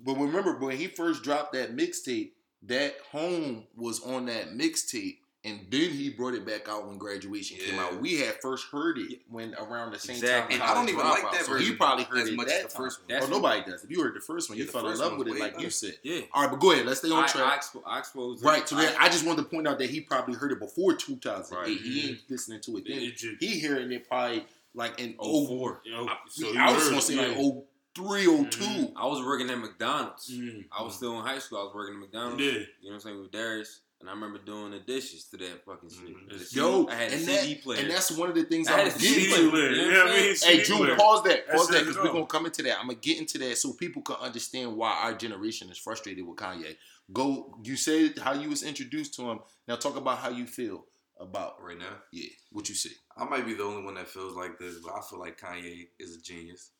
But 0.04 0.14
remember 0.18 0.56
when 0.58 0.76
he 0.76 0.86
first 0.88 1.22
dropped 1.22 1.52
that 1.54 1.74
mixtape, 1.76 2.32
that 2.64 2.96
home 3.10 3.66
was 3.74 4.00
on 4.02 4.26
that 4.26 4.52
mixtape, 4.52 5.18
and 5.44 5.60
then 5.70 5.90
he 5.90 6.08
brought 6.10 6.34
it 6.34 6.46
back 6.46 6.68
out 6.68 6.86
when 6.86 6.98
graduation 6.98 7.56
came 7.58 7.78
out. 7.78 8.00
We 8.00 8.20
had 8.20 8.40
first 8.40 8.66
heard 8.70 8.96
it 8.98 9.20
when 9.28 9.54
around 9.54 9.90
the 9.92 9.98
same 9.98 10.16
Exactly. 10.16 10.56
time. 10.58 10.62
And 10.62 10.70
I 10.70 10.74
don't 10.74 10.88
even 10.88 11.00
like 11.00 11.24
Dropout. 11.24 11.32
that 11.32 11.44
So 11.46 11.52
he 11.54 11.58
version 11.60 11.76
probably 11.76 12.04
heard 12.04 12.18
as 12.20 12.28
it 12.28 12.36
much 12.36 12.46
that 12.46 12.56
as 12.56 12.62
the 12.62 12.68
time. 12.68 12.82
first 12.84 13.00
one. 13.00 13.06
That's 13.08 13.26
oh, 13.26 13.30
nobody 13.30 13.70
does. 13.70 13.82
If 13.84 13.90
you 13.90 14.02
heard 14.02 14.14
the 14.14 14.20
first 14.20 14.48
one, 14.50 14.56
Yeah, 14.58 14.64
you 14.66 14.70
fell 14.70 14.88
in 14.88 14.96
love 14.98 15.18
with 15.18 15.26
it, 15.28 15.32
way 15.32 15.40
like 15.40 15.60
you 15.60 15.70
said. 15.70 15.94
yeah. 16.04 16.20
All 16.32 16.42
right, 16.42 16.50
but 16.50 16.60
go 16.60 16.70
ahead. 16.72 16.86
Let's 16.86 17.00
stay 17.00 17.10
on 17.10 17.24
I, 17.24 17.26
track. 17.26 17.44
I, 17.44 17.56
expo- 17.58 17.82
I 17.84 17.98
exposed. 17.98 18.44
Right. 18.44 18.68
So 18.68 18.76
then 18.76 18.94
I, 19.00 19.06
I 19.06 19.08
just 19.08 19.26
wanted 19.26 19.42
to 19.42 19.48
point 19.48 19.66
out 19.66 19.78
that 19.80 19.90
he 19.90 20.00
probably 20.00 20.34
heard 20.36 20.52
it 20.52 20.60
before 20.60 20.94
2008. 20.94 21.58
Right. 21.58 21.76
He 21.80 22.08
ain't 22.10 22.20
listening 22.30 22.60
to 22.60 22.76
it 22.76 22.84
then. 22.86 22.98
It 22.98 23.16
just- 23.16 23.36
He 23.40 23.58
hearing 23.58 23.90
it 23.90 24.08
probably 24.08 24.46
like 24.74 25.00
in 25.00 25.16
oh 25.18 25.46
04. 25.46 25.58
four. 25.58 25.80
Yo, 25.84 26.06
I, 26.06 26.16
so 26.28 26.56
I 26.56 26.72
was 26.72 26.82
heard 26.84 26.88
gonna 26.90 26.96
it, 26.98 27.02
say 27.02 27.14
yeah. 27.16 27.36
like 27.36 27.64
03, 27.94 28.24
02. 28.48 28.60
Mhm. 28.64 28.92
I 28.96 29.06
was 29.06 29.20
working 29.24 29.50
at 29.50 29.58
McDonald's. 29.58 30.30
Mm. 30.32 30.64
I 30.70 30.82
was 30.82 30.94
still 30.94 31.18
in 31.18 31.26
high 31.26 31.38
school. 31.40 31.58
I 31.58 31.64
was 31.64 31.74
working 31.74 31.94
at 31.96 32.00
McDonald's. 32.00 32.42
Yeah. 32.42 32.52
You 32.52 32.58
know 32.58 32.64
what 32.84 32.94
I'm 32.94 33.00
saying 33.00 33.20
with 33.20 33.32
Darius, 33.32 33.80
and 34.02 34.10
I 34.10 34.12
remember 34.12 34.38
doing 34.44 34.72
the 34.72 34.80
dishes 34.80 35.24
to 35.30 35.38
that 35.38 35.64
fucking 35.64 35.88
shit. 35.88 36.14
Mhm. 36.28 36.54
Yo, 36.54 36.86
I 36.88 36.94
had 36.96 37.10
a 37.12 37.14
and 37.14 37.24
CD 37.24 37.54
that, 37.54 37.62
player. 37.62 37.80
and 37.80 37.90
that's 37.90 38.10
one 38.10 38.28
of 38.28 38.34
the 38.34 38.44
things 38.44 38.68
I 38.68 38.74
I 38.74 38.76
had 38.78 38.84
was 38.86 38.96
a 38.96 38.98
getting 38.98 39.14
CD 39.24 39.28
to. 39.32 39.34
Player. 39.38 39.50
player. 39.50 39.70
You 39.70 39.76
know 39.76 39.90
Yeah, 39.96 40.02
I'm 40.02 40.08
mean, 40.10 40.16
saying? 40.18 40.36
CD 40.36 40.56
Hey, 40.58 40.64
Drew, 40.64 40.76
player. 40.78 40.96
pause 40.96 41.22
that. 41.24 41.48
Pause 41.48 41.68
That's 41.68 41.70
that 41.70 41.86
because 41.86 41.96
we're 42.04 42.12
gonna 42.12 42.26
come 42.26 42.44
into 42.46 42.62
that. 42.64 42.78
I'm 42.78 42.88
gonna 42.88 42.98
get 42.98 43.18
into 43.18 43.38
that 43.38 43.56
so 43.56 43.72
people 43.72 44.02
can 44.02 44.16
understand 44.16 44.76
why 44.76 44.90
our 44.92 45.14
generation 45.14 45.70
is 45.70 45.78
frustrated 45.78 46.26
with 46.26 46.36
Kanye. 46.36 46.76
Go. 47.12 47.58
You 47.64 47.76
said 47.76 48.18
how 48.18 48.32
you 48.34 48.50
was 48.50 48.62
introduced 48.62 49.14
to 49.14 49.22
him. 49.30 49.40
Now 49.68 49.76
talk 49.76 49.96
about 49.96 50.18
how 50.18 50.28
you 50.30 50.46
feel 50.46 50.84
about 51.20 51.62
Right 51.62 51.78
now, 51.78 52.02
yeah 52.12 52.28
what 52.50 52.68
you 52.68 52.74
see. 52.74 52.92
I 53.16 53.24
might 53.24 53.46
be 53.46 53.54
the 53.54 53.62
only 53.62 53.82
one 53.84 53.94
that 53.94 54.08
feels 54.08 54.34
like 54.34 54.58
this, 54.58 54.76
but 54.84 54.92
I 54.92 55.00
feel 55.08 55.20
like 55.20 55.38
Kanye 55.40 55.88
is 56.00 56.16
a 56.16 56.20
genius. 56.20 56.70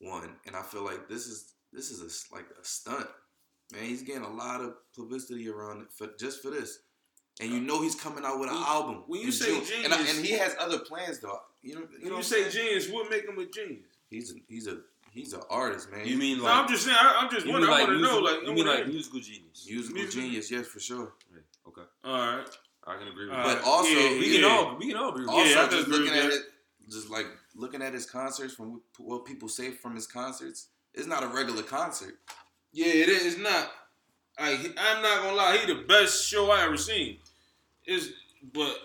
One, 0.00 0.36
and 0.46 0.56
I 0.56 0.62
feel 0.62 0.82
like 0.82 1.08
this 1.08 1.26
is 1.28 1.54
this 1.72 1.90
is 1.90 2.02
a 2.02 2.06
s 2.06 2.24
like 2.32 2.46
a 2.60 2.64
stunt. 2.64 3.06
Man, 3.72 3.84
he's 3.84 4.02
getting 4.02 4.22
a 4.24 4.30
lot 4.30 4.60
of 4.60 4.74
publicity 4.94 5.48
around 5.48 5.80
it 5.82 5.88
for 5.92 6.08
just 6.18 6.42
for 6.42 6.50
this. 6.50 6.80
And 7.40 7.50
you 7.50 7.58
uh, 7.58 7.62
know 7.62 7.82
he's 7.82 7.94
coming 7.94 8.24
out 8.24 8.38
with 8.38 8.50
an 8.50 8.54
When- 8.56 8.64
album. 8.64 9.04
when 9.06 9.20
you 9.22 9.32
say 9.32 9.58
June. 9.64 9.84
and, 9.84 9.94
I, 9.94 9.96
genius- 9.98 10.16
and 10.18 10.26
he 10.26 10.32
has 10.32 10.54
other 10.60 10.78
plans 10.80 11.18
though. 11.20 11.40
You 11.62 11.76
know, 11.76 11.80
you 11.80 11.86
When 12.02 12.10
know 12.10 12.16
you 12.18 12.22
say 12.22 12.48
saying? 12.50 12.66
genius, 12.66 12.90
what 12.90 13.10
make 13.10 13.26
him 13.26 13.38
a 13.38 13.46
genius? 13.46 13.86
he's 14.10 14.30
a, 14.32 14.34
he's 14.48 14.66
a 14.66 14.78
he's 15.10 15.32
an 15.32 15.40
artist, 15.48 15.90
man. 15.90 16.06
you 16.06 16.18
mean 16.18 16.38
No, 16.38 16.44
like 16.44 16.54
I'm 16.54 16.68
just 16.68 16.84
saying. 16.84 16.96
I, 17.00 17.20
I'm 17.22 17.30
just 17.30 17.46
you 17.46 17.52
mean 17.52 17.62
wondering. 17.66 17.74
I 17.74 17.84
want 17.84 17.92
to 17.92 18.00
know. 18.00 18.18
Like, 18.18 18.42
you 18.46 18.52
mean 18.52 18.66
like 18.66 18.86
musical 18.88 19.20
genius? 19.20 19.66
musical 19.68 19.94
music- 19.94 20.12
genius, 20.20 20.50
yes, 20.50 20.66
for 20.66 20.80
sure. 20.80 21.14
Right, 21.32 21.42
Okay, 21.68 21.82
all 22.04 22.36
right. 22.36 22.46
I 22.84 22.96
can 22.98 23.08
agree 23.08 23.26
with 23.28 23.34
All 23.36 23.46
that. 23.48 23.58
But 23.58 23.64
also- 23.64 23.88
yeah, 23.90 24.10
We 24.18 24.26
yeah. 24.26 24.40
can 24.40 24.44
all 24.50 24.76
we 24.76 24.88
can 24.88 24.96
all 24.96 25.08
agree 25.10 25.22
with 25.24 25.30
Also, 25.30 25.48
Yeah, 25.50 25.56
I 25.62 25.68
can 25.68 25.70
just 25.70 25.86
agree 25.86 25.98
looking 26.00 26.12
with 26.14 26.24
at 26.24 26.30
that. 26.30 26.36
it, 26.36 26.90
just 26.90 27.08
like 27.10 27.26
looking 27.54 27.80
at 27.80 27.94
his 27.94 28.04
concerts 28.06 28.52
from 28.54 28.72
what- 28.72 28.82
what 28.98 29.24
people 29.24 29.48
say 29.48 29.70
from 29.70 29.94
his 29.94 30.06
concerts, 30.06 30.66
it's 30.92 31.06
not 31.06 31.22
a 31.22 31.28
regular 31.28 31.62
concert. 31.62 32.18
Yeah, 32.72 32.86
it 32.86 33.08
is 33.08 33.38
not. 33.38 33.70
I 34.38 34.52
I'm 34.78 35.02
not 35.02 35.22
gonna 35.22 35.36
lie, 35.36 35.58
he 35.58 35.72
the 35.72 35.82
best 35.82 36.26
show 36.26 36.50
I 36.50 36.64
ever 36.64 36.76
seen. 36.76 37.18
Is 37.86 38.12
but 38.52 38.76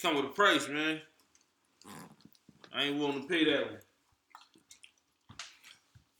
come 0.00 0.16
with 0.16 0.24
a 0.26 0.28
price, 0.28 0.68
man. 0.68 1.00
I 2.72 2.84
ain't 2.84 2.98
willing 2.98 3.22
to 3.22 3.28
pay 3.28 3.44
that 3.44 3.66
one. 3.70 3.78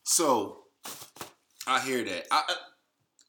So 0.03 0.65
I 1.67 1.81
hear 1.81 2.05
that. 2.05 2.27
I, 2.31 2.43
I 2.49 2.55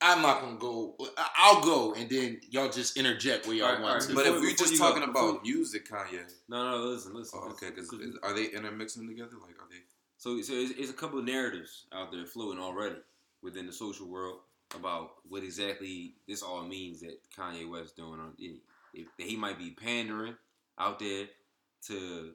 I'm 0.02 0.22
not 0.22 0.42
gonna 0.42 0.58
go. 0.58 0.96
I- 1.18 1.30
I'll 1.38 1.62
go, 1.64 1.94
and 1.94 2.10
then 2.10 2.42
y'all 2.50 2.70
just 2.70 2.98
interject 2.98 3.48
where 3.48 3.56
y'all 3.56 3.68
Alright, 3.68 3.82
want 3.82 3.94
alright, 3.94 4.10
to. 4.10 4.16
But 4.16 4.24
Before- 4.26 4.38
if 4.38 4.44
we're 4.44 4.56
just 4.56 4.74
you 4.74 4.80
go, 4.80 4.90
talking 4.92 5.06
before- 5.12 5.30
about 5.32 5.44
music, 5.44 5.90
Kanye. 5.90 6.32
No, 6.50 6.70
no, 6.70 6.78
listen, 6.84 7.14
listen. 7.16 7.40
Oh, 7.42 7.50
okay, 7.52 7.70
because 7.70 7.92
are 8.22 8.34
they 8.34 8.46
intermixing 8.48 9.08
together? 9.08 9.38
Like, 9.42 9.56
are 9.62 9.68
they? 9.70 9.78
So, 10.18 10.40
so 10.42 10.54
it's, 10.54 10.72
it's 10.78 10.90
a 10.90 10.94
couple 10.94 11.18
of 11.20 11.26
narratives 11.26 11.86
out 11.94 12.12
there 12.12 12.26
floating 12.26 12.62
already 12.62 12.96
within 13.42 13.66
the 13.66 13.74
social 13.74 14.08
world 14.08 14.40
about 14.76 15.12
what 15.30 15.44
exactly 15.44 16.16
this 16.28 16.42
all 16.42 16.64
means 16.64 17.02
that 17.02 17.18
Kanye 17.38 17.70
West 17.70 17.96
doing 17.96 18.20
on 18.20 18.34
if, 18.40 18.58
if 18.94 19.08
he 19.18 19.36
might 19.36 19.58
be 19.60 19.72
pandering 19.72 20.36
out 20.80 21.00
there 21.00 21.26
to 21.88 22.32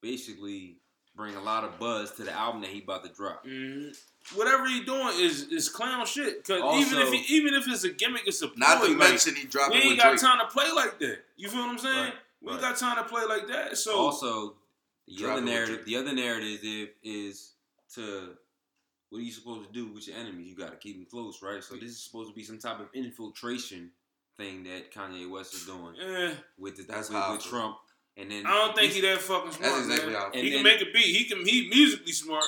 basically 0.00 0.76
bring 1.16 1.34
a 1.34 1.42
lot 1.42 1.64
of 1.64 1.78
buzz 1.80 2.12
to 2.12 2.22
the 2.22 2.32
album 2.32 2.60
that 2.60 2.70
he 2.70 2.80
about 2.80 3.02
to 3.02 3.10
drop. 3.10 3.44
Mhm. 3.44 3.96
Whatever 4.36 4.68
he 4.68 4.84
doing 4.84 5.18
is 5.18 5.48
is 5.48 5.68
clown 5.68 6.06
shit. 6.06 6.44
Cause 6.44 6.60
Also- 6.60 6.78
even 6.80 6.98
if 7.00 7.12
he, 7.12 7.34
even 7.36 7.54
if 7.54 7.66
it's 7.66 7.82
a 7.84 7.90
gimmick, 7.90 8.22
it's 8.26 8.40
a 8.42 8.50
Not 8.56 8.78
ploy, 8.78 8.86
to 8.86 8.92
like, 8.96 9.10
mention 9.10 9.34
he 9.34 9.44
dropped. 9.44 9.74
we 9.74 9.80
dropping 9.80 9.80
ain't 9.80 9.88
with 9.90 9.98
got 9.98 10.08
Drake. 10.10 10.20
time 10.20 10.38
to 10.38 10.46
play 10.46 10.70
like 10.70 10.98
that. 11.00 11.18
You 11.36 11.48
feel 11.48 11.60
what 11.62 11.70
I'm 11.70 11.78
saying? 11.78 11.96
Right, 11.96 12.14
we 12.40 12.52
ain't 12.52 12.62
right. 12.62 12.70
got 12.70 12.78
time 12.78 12.96
to 13.02 13.04
play 13.10 13.24
like 13.24 13.48
that. 13.48 13.76
So 13.76 13.96
also, 13.98 14.54
the 15.08 15.26
other 15.28 15.40
narrative, 15.40 15.84
the 15.84 15.96
other 15.96 16.12
narrative 16.12 16.60
is, 16.62 16.88
is 17.02 17.50
to 17.94 18.36
what 19.10 19.18
are 19.18 19.22
you 19.22 19.32
supposed 19.32 19.66
to 19.66 19.72
do 19.72 19.86
with 19.92 20.06
your 20.08 20.16
enemies? 20.16 20.48
You 20.48 20.56
got 20.56 20.70
to 20.70 20.76
keep 20.76 20.96
them 20.96 21.06
close, 21.10 21.40
right? 21.42 21.62
So 21.62 21.74
this 21.76 21.90
is 21.90 22.00
supposed 22.04 22.30
to 22.30 22.34
be 22.34 22.42
some 22.44 22.58
type 22.58 22.80
of 22.80 22.88
infiltration 22.94 23.90
thing 24.36 24.64
that 24.64 24.92
Kanye 24.92 25.28
West 25.28 25.54
is 25.54 25.66
doing 25.66 25.94
eh, 26.00 26.34
with 26.58 26.76
the, 26.76 26.82
That's 26.84 27.10
with, 27.10 27.22
with. 27.30 27.44
Trump, 27.44 27.76
and 28.16 28.30
then 28.30 28.46
I 28.46 28.50
don't 28.50 28.76
think 28.76 28.88
this- 28.88 28.96
he 28.96 29.00
that 29.02 29.18
fucking 29.20 29.52
smart. 29.52 29.72
That's 29.72 29.86
exactly 29.86 30.12
man. 30.12 30.20
how 30.22 30.28
I 30.28 30.36
he 30.36 30.40
feel. 30.42 30.50
can 30.50 30.66
And 30.66 30.78
make 30.78 30.88
a 30.88 30.92
beat. 30.92 31.16
He 31.16 31.24
can. 31.24 31.46
He 31.46 31.68
musically 31.68 32.12
smart. 32.12 32.44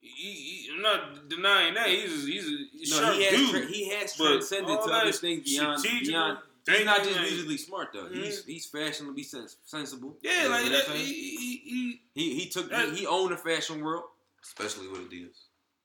He, 0.00 0.08
he, 0.32 0.70
I'm 0.74 0.80
not 0.82 1.28
denying 1.28 1.74
that. 1.74 1.86
He's 1.88 2.24
a, 2.24 2.26
he's 2.26 2.46
a 2.46 2.56
he's 2.72 2.90
No, 2.90 3.02
sharp 3.02 3.16
he 3.16 3.24
has 3.24 3.34
dude. 3.52 3.68
he 3.70 3.90
has 3.90 4.16
transcended 4.16 4.68
to 4.68 4.78
other 4.90 5.06
that 5.10 5.14
things 5.16 5.42
beyond 5.44 5.82
beyond. 5.82 6.38
He's 6.66 6.84
not 6.86 7.02
just 7.04 7.20
musically 7.20 7.56
smart 7.58 7.88
though. 7.92 8.08
He's 8.08 8.42
Mhm. 8.42 8.46
he's 8.46 8.66
fashionably 8.66 9.22
sens- 9.24 9.56
sensible. 9.64 10.16
Yeah, 10.22 10.44
You 10.44 10.48
like 10.48 10.64
that. 10.70 10.84
He, 10.96 11.04
he, 11.04 11.56
he, 11.58 12.00
He 12.14 12.34
he 12.40 12.48
took 12.48 12.70
that- 12.70 12.88
he, 12.90 13.00
he 13.00 13.06
owned 13.06 13.32
the 13.32 13.36
fashion 13.36 13.82
world. 13.84 14.04
especially 14.42 14.88
with 14.88 15.10
Adidas. 15.10 15.36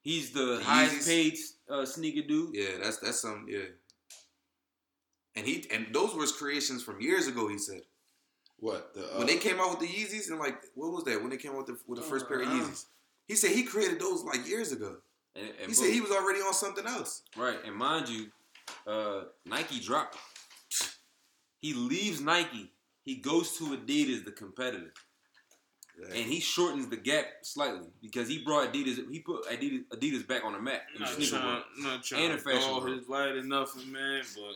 He's 0.05 0.29
the, 0.31 0.57
The 0.59 0.63
highest 0.63 0.95
Yeezys. 0.99 1.07
paid 1.07 1.37
uh, 1.69 1.85
sneaker 1.85 2.25
dude. 2.25 2.55
Yeah, 2.55 2.77
that's 2.81 2.99
that's 2.99 3.19
some 3.19 3.45
yeah. 3.49 3.65
And 5.35 5.45
he 5.45 5.65
and 5.73 5.87
those 5.91 6.13
were 6.15 6.21
his 6.21 6.31
creations 6.31 6.81
from 6.83 7.01
years 7.01 7.27
ago. 7.27 7.47
He 7.49 7.57
said 7.57 7.81
what 8.57 8.93
the, 8.93 9.01
uh, 9.03 9.17
when 9.17 9.27
they 9.27 9.37
came 9.37 9.59
out 9.59 9.71
with 9.71 9.79
the 9.81 9.87
Yeezys 9.87 10.29
and 10.29 10.39
like 10.39 10.57
what 10.75 10.91
was 10.93 11.03
that 11.05 11.19
when 11.19 11.29
they 11.31 11.37
came 11.37 11.51
out 11.51 11.57
with 11.57 11.67
the, 11.67 11.77
with 11.87 11.99
the 11.99 12.05
first 12.05 12.27
pair 12.29 12.41
of 12.41 12.47
Yeezys? 12.47 12.85
He 13.27 13.35
said 13.35 13.51
he 13.51 13.63
created 13.63 13.99
those 13.99 14.23
like 14.23 14.47
years 14.47 14.71
ago. 14.71 14.97
And, 15.35 15.47
and 15.47 15.55
He 15.61 15.65
both- 15.67 15.75
said 15.75 15.91
he 15.91 15.99
was 16.01 16.11
already 16.11 16.39
on 16.39 16.53
something 16.53 16.85
else. 16.87 17.23
right. 17.35 17.57
And 17.65 17.75
mind 17.75 18.07
you, 18.07 18.27
uh, 18.87 19.23
Nike 19.45 19.79
dropped. 19.79 20.15
He 21.59 21.73
leaves 21.73 22.21
Nike. 22.21 22.71
He 23.03 23.15
goes 23.15 23.57
to 23.57 23.65
Adidas, 23.75 24.23
the 24.23 24.31
competitor, 24.31 24.93
and 26.07 26.15
he 26.25 26.39
shortens 26.39 26.87
the 26.87 26.97
gap 26.97 27.25
slightly 27.41 27.87
because 28.01 28.27
he 28.27 28.39
brought 28.43 28.71
Adidas. 28.73 29.09
He 29.11 29.19
put 29.19 29.45
Adidas, 29.45 29.85
Adidas 29.89 30.27
back 30.27 30.43
on 30.43 30.53
the 30.53 30.59
map. 30.59 30.81
in 30.93 30.99
the 31.01 31.05
not 31.05 31.13
sneaker 31.13 31.37
trying, 31.37 31.63
not 31.79 32.03
trying 32.03 32.23
And 32.25 32.33
a 32.33 32.37
to 32.37 32.41
fashion 32.41 32.61
dog 32.69 32.83
world. 32.83 32.97
his 32.97 33.07
light 33.09 33.35
enough, 33.35 33.75
man. 33.87 34.23
But 34.35 34.55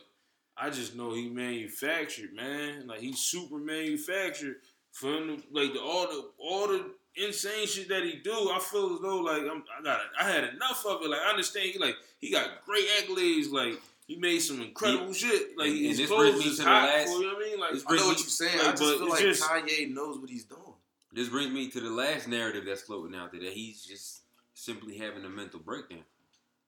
I 0.58 0.70
just 0.70 0.96
know 0.96 1.13
he 1.13 1.30
manufactured, 1.30 2.34
man. 2.34 2.88
Like 2.88 3.00
he's 3.00 3.20
super 3.20 3.58
manufactured 3.58 4.58
for 4.92 5.13
him 5.13 5.28
to 5.28 5.44
like 5.52 5.74
the 5.74 5.82
all 5.82 6.08
the 6.08 6.30
all 6.38 6.68
the 6.68 6.86
insane 7.16 7.68
shit 7.68 7.90
that 7.90 8.04
he 8.04 8.13
do. 8.24 8.32
I 8.52 8.60
feel 8.60 8.94
as 8.96 9.02
though 9.02 9.20
like 9.22 9.42
I'm, 9.44 9.63
I 9.80 9.84
got 9.84 10.00
I 10.20 10.30
had 10.30 10.44
enough 10.54 10.86
of 10.86 11.02
it. 11.04 11.10
Like 11.10 11.22
I 11.22 11.30
understand 11.30 11.70
he 11.72 11.80
like 11.80 11.96
he 12.20 12.32
got 12.32 12.48
great 12.66 12.86
accolades. 13.00 13.52
Like 13.52 13.80
he 14.08 14.16
made 14.18 14.40
some 14.40 14.62
incredible 14.62 15.13
shit. 15.13 15.58
Like 15.58 15.68
and- 15.70 15.78
and 15.78 15.86
his 15.86 15.98
this 16.00 16.08
clothes 16.10 16.32
brings 16.32 16.46
me 16.46 16.52
is 16.52 16.58
to 16.58 16.63
the 16.63 16.70
hot. 16.70 16.84
last- 16.90 17.10
you 17.12 17.22
know 17.22 17.34
what 17.36 17.46
I 17.46 17.50
mean? 17.50 17.60
Like 17.60 17.72
this 17.74 17.84
I 17.88 17.96
know 17.96 18.08
what 18.08 18.18
you're 18.20 18.28
saying. 18.28 18.58
like, 18.58 18.68
I 18.68 18.72
just 18.72 18.84
feel 18.98 19.10
like 19.10 19.20
just- 19.22 19.44
Kanye 19.44 19.94
knows 19.94 20.20
what 20.20 20.30
he's 20.30 20.44
doing. 20.46 20.69
This 21.12 21.30
brings 21.30 21.52
me 21.52 21.69
to 21.69 21.80
the 21.80 21.89
last 21.89 22.28
narrative 22.28 22.65
that's 22.67 22.82
floating 22.84 23.15
out 23.17 23.32
there 23.32 23.41
that 23.41 23.54
he's 23.54 23.84
just 23.84 24.22
simply 24.54 24.98
having 24.98 25.26
a 25.26 25.30
mental 25.30 25.60
breakdown, 25.60 26.04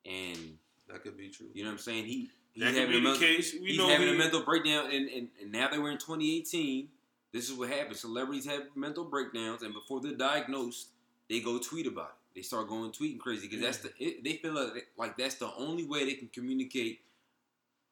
and 0.06 0.58
That 0.90 1.04
could 1.04 1.18
be 1.18 1.30
true. 1.30 1.48
you 1.54 1.64
know 1.64 1.70
what 1.70 1.74
I'm 1.74 1.80
saying. 1.80 2.06
He 2.06 2.30
he's 2.54 2.64
that 2.64 2.74
having 2.74 2.96
a 2.98 3.02
mental, 3.02 3.20
case. 3.22 3.54
We 3.54 3.70
he's 3.70 3.78
know 3.78 3.88
having 3.90 4.08
he, 4.08 4.16
a 4.16 4.18
mental 4.18 4.44
breakdown, 4.44 4.86
and, 4.92 5.10
and, 5.10 5.28
and 5.42 5.52
now 5.52 5.70
that 5.70 5.80
we're 5.80 5.92
in 5.92 5.98
2018, 5.98 6.88
this 7.32 7.50
is 7.50 7.56
what 7.56 7.70
happens. 7.70 8.00
Celebrities 8.00 8.46
have 8.48 8.64
mental 8.76 9.04
breakdowns, 9.06 9.62
and 9.62 9.74
before 9.74 10.02
they're 10.02 10.16
diagnosed, 10.16 10.88
they 11.30 11.40
go 11.40 11.60
tweet 11.60 11.86
about 11.88 12.10
it. 12.10 12.16
They 12.36 12.42
start 12.42 12.68
going 12.70 12.92
tweeting 12.92 13.20
crazy 13.20 13.48
because 13.48 13.62
that's 13.64 13.78
the 13.80 13.92
it, 14.00 14.24
they 14.24 14.34
feel 14.34 14.54
like, 14.54 14.88
like 14.98 15.18
that's 15.18 15.36
the 15.36 15.54
only 15.58 15.86
way 15.86 16.06
they 16.06 16.14
can 16.14 16.30
communicate 16.30 17.02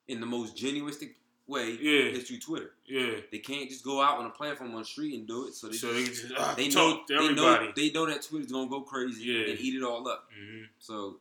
in 0.07 0.19
the 0.19 0.25
most 0.25 0.57
genuistic 0.57 1.15
way 1.49 1.71
Yeah. 1.71 2.11
is 2.17 2.27
through 2.27 2.39
Twitter. 2.39 2.71
Yeah. 2.85 3.19
They 3.31 3.39
can't 3.39 3.69
just 3.69 3.83
go 3.83 4.01
out 4.01 4.19
on 4.19 4.25
a 4.25 4.29
platform 4.29 4.71
on 4.73 4.79
the 4.79 4.85
street 4.85 5.15
and 5.17 5.27
do 5.27 5.47
it. 5.47 5.53
So 5.55 5.67
they 5.67 5.73
So 5.77 5.93
just, 5.93 6.21
they 6.23 6.27
just 6.29 6.33
ah, 6.39 6.53
they 6.55 6.67
know 6.69 6.93
talk 6.97 7.07
to 7.07 7.13
they 7.17 7.23
everybody. 7.23 7.65
know 7.67 7.71
they 7.75 7.91
know 7.91 8.05
that 8.05 8.21
Twitter's 8.21 8.51
gonna 8.51 8.69
go 8.69 8.81
crazy 8.81 9.23
Yeah. 9.23 9.49
and 9.51 9.59
eat 9.59 9.75
it 9.75 9.83
all 9.83 10.07
up. 10.07 10.29
Mhm. 10.39 10.67
So 10.79 11.19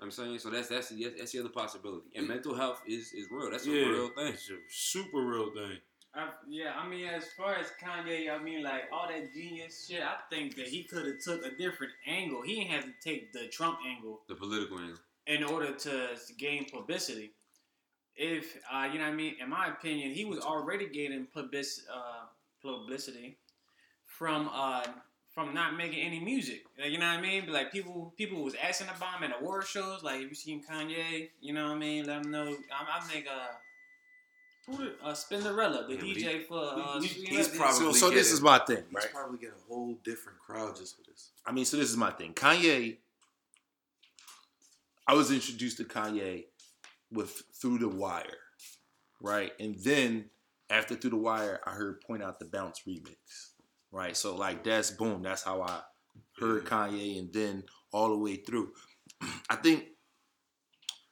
I'm 0.00 0.10
saying 0.10 0.38
so 0.40 0.50
that's 0.50 0.68
that's 0.68 0.88
the, 0.88 1.08
that's 1.18 1.32
the 1.32 1.40
other 1.40 1.48
possibility. 1.50 2.06
And 2.14 2.26
mental 2.28 2.54
health 2.54 2.82
is 2.86 3.12
is 3.12 3.28
real. 3.30 3.50
That's 3.50 3.66
Yeah. 3.66 3.82
a 3.82 3.88
real 3.90 4.08
thing. 4.10 4.32
It's 4.34 4.50
a 4.50 4.56
super 4.68 5.20
real 5.20 5.50
thing. 5.54 5.78
I, 6.14 6.30
yeah, 6.48 6.72
I 6.78 6.88
mean, 6.88 7.04
as 7.04 7.30
far 7.34 7.56
as 7.56 7.66
Kanye, 7.78 8.30
I 8.34 8.42
mean, 8.42 8.62
like 8.62 8.84
all 8.90 9.06
that 9.06 9.34
genius 9.34 9.86
shit. 9.86 10.00
I 10.02 10.16
think 10.30 10.56
that 10.56 10.66
he 10.66 10.82
could 10.84 11.04
have 11.06 11.18
took 11.20 11.44
a 11.44 11.50
different 11.50 11.92
angle. 12.06 12.40
He 12.40 12.54
didn't 12.54 12.70
have 12.70 12.84
to 12.84 12.94
take 13.04 13.34
the 13.34 13.48
Trump 13.48 13.80
angle 13.86 14.22
The 14.26 14.34
political 14.34 14.78
angle. 14.78 14.98
in 15.26 15.44
order 15.44 15.72
to 15.74 16.16
gain 16.38 16.64
publicity. 16.70 17.32
If 18.16 18.56
uh, 18.72 18.88
you 18.92 18.98
know 18.98 19.04
what 19.04 19.12
I 19.12 19.16
mean, 19.16 19.36
in 19.40 19.50
my 19.50 19.68
opinion, 19.68 20.10
he 20.12 20.24
was 20.24 20.40
already 20.40 20.88
getting 20.88 21.26
public, 21.32 21.66
uh, 21.92 22.26
publicity 22.62 23.36
from 24.06 24.48
uh, 24.52 24.84
from 25.34 25.52
not 25.52 25.76
making 25.76 26.00
any 26.00 26.18
music. 26.20 26.64
Like, 26.80 26.90
you 26.90 26.98
know 26.98 27.06
what 27.08 27.18
I 27.18 27.20
mean? 27.20 27.42
But, 27.44 27.52
like 27.54 27.72
people 27.72 28.14
people 28.16 28.42
was 28.42 28.54
asking 28.54 28.88
about 28.88 29.20
him 29.20 29.30
at 29.30 29.40
award 29.40 29.66
shows. 29.66 30.02
Like, 30.02 30.20
have 30.20 30.28
you 30.30 30.34
seen 30.34 30.62
Kanye? 30.64 31.28
You 31.40 31.52
know 31.52 31.66
what 31.68 31.76
I 31.76 31.78
mean? 31.78 32.06
Let 32.06 32.24
him 32.24 32.30
know. 32.30 32.56
I, 32.72 32.98
I 32.98 33.00
think 33.02 33.26
uh, 33.30 33.48
who 34.66 34.78
did, 34.84 34.92
uh, 35.04 35.12
Spinderella, 35.12 35.86
the 35.86 35.92
Yeah, 35.94 35.98
but 36.00 36.06
he- 36.06 36.14
DJ 36.24 36.46
for 36.46 36.58
uh, 36.58 37.00
he- 37.00 37.08
he's 37.26 37.48
probably 37.48 37.92
so, 37.92 37.92
so 37.92 38.10
this 38.10 38.32
is 38.32 38.40
my 38.40 38.58
thing, 38.60 38.82
He's 38.88 38.94
right? 38.94 39.12
probably 39.12 39.38
get 39.38 39.50
a 39.50 39.68
whole 39.72 39.98
different 40.04 40.38
crowd 40.38 40.74
just 40.76 40.96
for 40.96 41.02
this. 41.08 41.32
I 41.44 41.52
mean, 41.52 41.66
so 41.66 41.76
this 41.76 41.90
is 41.90 41.96
my 41.98 42.10
thing. 42.12 42.32
Kanye, 42.32 42.96
I 45.06 45.12
was 45.14 45.30
introduced 45.30 45.76
to 45.76 45.84
Kanye 45.84 46.44
with 47.12 47.42
Through 47.60 47.78
the 47.78 47.88
Wire, 47.88 48.24
right? 49.20 49.52
And 49.60 49.76
then 49.82 50.30
after 50.70 50.94
Through 50.94 51.10
the 51.10 51.16
Wire, 51.16 51.60
I 51.66 51.70
heard 51.70 52.00
Point 52.00 52.22
Out 52.22 52.38
the 52.38 52.46
Bounce 52.46 52.82
remix, 52.86 53.16
right? 53.92 54.16
So 54.16 54.36
like 54.36 54.64
that's 54.64 54.90
boom, 54.90 55.22
that's 55.22 55.42
how 55.42 55.62
I 55.62 55.80
heard 56.38 56.64
Kanye, 56.64 57.18
and 57.18 57.32
then 57.32 57.64
all 57.92 58.10
the 58.10 58.18
way 58.18 58.36
through. 58.36 58.72
I 59.50 59.56
think 59.56 59.84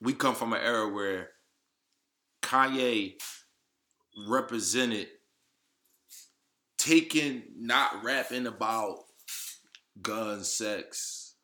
we 0.00 0.12
come 0.12 0.35
from 0.35 0.52
an 0.52 0.61
era 0.61 0.88
where 0.88 1.30
Kanye 2.42 3.14
represented 4.28 5.09
taking, 6.76 7.42
not 7.57 8.04
rapping 8.04 8.46
about 8.46 8.98
guns, 10.02 10.52
sex, 10.52 11.37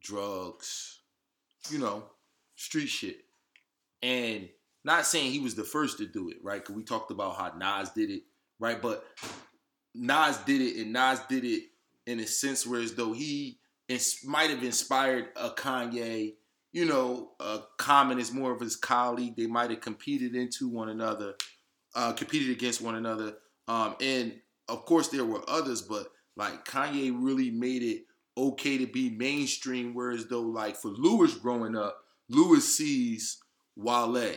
drugs, 0.00 1.00
you 1.70 1.78
know, 1.78 2.04
street 2.56 2.88
shit. 2.88 3.16
And 4.02 4.48
not 4.84 5.06
saying 5.06 5.30
he 5.30 5.38
was 5.38 5.54
the 5.54 5.64
first 5.64 5.98
to 5.98 6.06
do 6.06 6.28
it, 6.28 6.38
right? 6.42 6.60
Because 6.60 6.74
we 6.74 6.82
talked 6.82 7.10
about 7.10 7.36
how 7.36 7.52
Nas 7.56 7.90
did 7.90 8.10
it, 8.10 8.22
right? 8.58 8.80
But 8.80 9.04
Nas 9.94 10.38
did 10.38 10.60
it, 10.60 10.80
and 10.80 10.92
Nas 10.92 11.20
did 11.28 11.44
it 11.44 11.64
in 12.06 12.20
a 12.20 12.26
sense 12.26 12.66
where 12.66 12.80
as 12.80 12.94
though 12.94 13.12
he 13.12 13.58
ins- 13.88 14.24
might 14.24 14.50
have 14.50 14.62
inspired 14.62 15.28
a 15.36 15.50
Kanye, 15.50 16.34
you 16.72 16.84
know, 16.86 17.32
a 17.38 17.60
Common 17.76 18.18
is 18.18 18.32
more 18.32 18.52
of 18.52 18.60
his 18.60 18.76
colleague. 18.76 19.36
They 19.36 19.46
might 19.46 19.70
have 19.70 19.80
competed 19.80 20.34
into 20.34 20.68
one 20.68 20.88
another, 20.88 21.34
uh, 21.94 22.12
competed 22.12 22.50
against 22.50 22.80
one 22.80 22.94
another. 22.96 23.34
Um, 23.68 23.94
and 24.00 24.40
of 24.68 24.84
course, 24.84 25.08
there 25.08 25.24
were 25.24 25.42
others, 25.48 25.82
but 25.82 26.08
like 26.36 26.64
Kanye 26.64 27.14
really 27.14 27.50
made 27.50 27.82
it 27.82 28.06
okay 28.36 28.78
to 28.78 28.86
be 28.86 29.10
mainstream. 29.10 29.94
Whereas 29.94 30.26
though, 30.26 30.40
like 30.40 30.76
for 30.76 30.88
Lewis 30.88 31.34
growing 31.34 31.76
up, 31.76 31.98
Lewis 32.28 32.76
sees 32.76 33.38
Wale, 33.76 34.34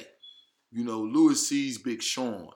you 0.71 0.83
know, 0.83 1.01
Lewis 1.01 1.47
sees 1.47 1.77
Big 1.77 2.01
Sean, 2.01 2.49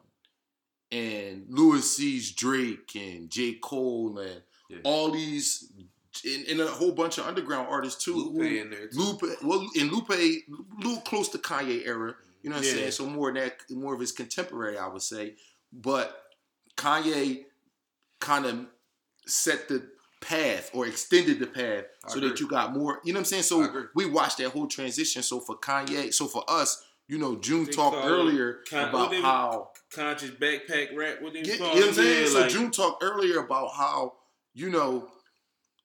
and 0.92 1.46
Lewis 1.50 1.96
sees 1.96 2.32
Drake 2.32 2.92
and 2.96 3.30
J. 3.30 3.54
Cole 3.62 4.18
and 4.20 4.42
Yeah. 4.70 4.78
all 4.84 5.12
these 5.12 5.72
and, 6.26 6.48
and 6.48 6.60
a 6.60 6.68
whole 6.68 6.92
bunch 6.92 7.18
of 7.18 7.26
underground 7.28 7.68
artists 7.70 8.04
too. 8.04 8.16
Lupe 8.16 8.36
who- 8.36 8.42
in 8.44 8.70
there. 8.72 8.88
Too. 8.88 8.98
Lupe, 9.00 9.22
well, 9.44 9.70
in 9.76 9.90
Lupe, 9.90 10.10
a 10.12 10.44
little 10.80 11.02
close 11.02 11.30
to 11.30 11.38
Kanye 11.38 11.86
era. 11.86 12.16
You 12.42 12.50
know 12.50 12.56
what 12.58 12.66
I'm 12.66 12.72
saying? 12.72 12.92
So 12.92 13.06
more 13.06 13.32
that, 13.34 13.58
more 13.70 13.94
of 13.94 14.00
his 14.00 14.12
contemporary, 14.12 14.78
I 14.78 14.88
would 14.88 15.02
say. 15.04 15.36
But 15.72 16.34
Kanye 16.76 17.46
kind 18.20 18.46
of 18.46 18.66
set 19.28 19.68
the 19.70 19.90
path 20.22 20.70
or 20.74 20.86
extended 20.86 21.40
the 21.40 21.48
path 21.48 21.86
I 22.06 22.10
so 22.10 22.20
that 22.20 22.40
you 22.40 22.48
got 22.48 22.74
more. 22.74 23.00
You 23.04 23.14
know 23.14 23.18
what 23.18 23.22
I'm 23.22 23.26
saying? 23.26 23.44
So 23.44 23.88
we 23.96 24.06
watched 24.06 24.38
that 24.40 24.50
whole 24.50 24.68
transition. 24.68 25.24
So 25.24 25.40
for 25.40 25.58
Kanye, 25.58 26.14
so 26.14 26.28
for 26.28 26.44
us, 26.48 26.84
you 27.08 27.18
know, 27.18 27.36
June 27.38 27.66
talked 27.66 27.98
earlier 28.06 28.60
con- 28.70 28.90
about 28.90 29.12
they- 29.12 29.22
how 29.22 29.72
Conscious 29.92 30.30
backpack 30.30 30.96
rap. 30.96 31.20
What 31.22 31.34
they 31.34 31.42
yeah, 31.42 31.54
you 31.54 31.60
know 31.60 31.66
what 31.70 31.84
I'm 31.88 31.94
saying? 31.94 32.24
Yeah, 32.24 32.30
so 32.30 32.40
like- 32.42 32.50
June 32.52 32.70
talked 32.70 33.04
earlier 33.04 33.40
about 33.40 33.74
how, 33.74 34.14
you 34.54 34.70
know, 34.70 35.10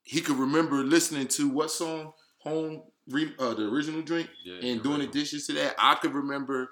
he 0.02 0.20
could 0.20 0.36
remember 0.36 0.84
listening 0.84 1.26
to 1.28 1.48
what 1.48 1.70
song? 1.70 2.12
Home 2.40 2.82
re, 3.08 3.32
uh, 3.38 3.54
the 3.54 3.62
original 3.66 4.02
drink 4.02 4.28
Yeah, 4.44 4.68
and 4.70 4.82
doing 4.82 4.98
the 4.98 5.06
dishes 5.06 5.46
to 5.46 5.54
that. 5.54 5.74
I 5.78 5.94
could 5.94 6.12
remember 6.12 6.70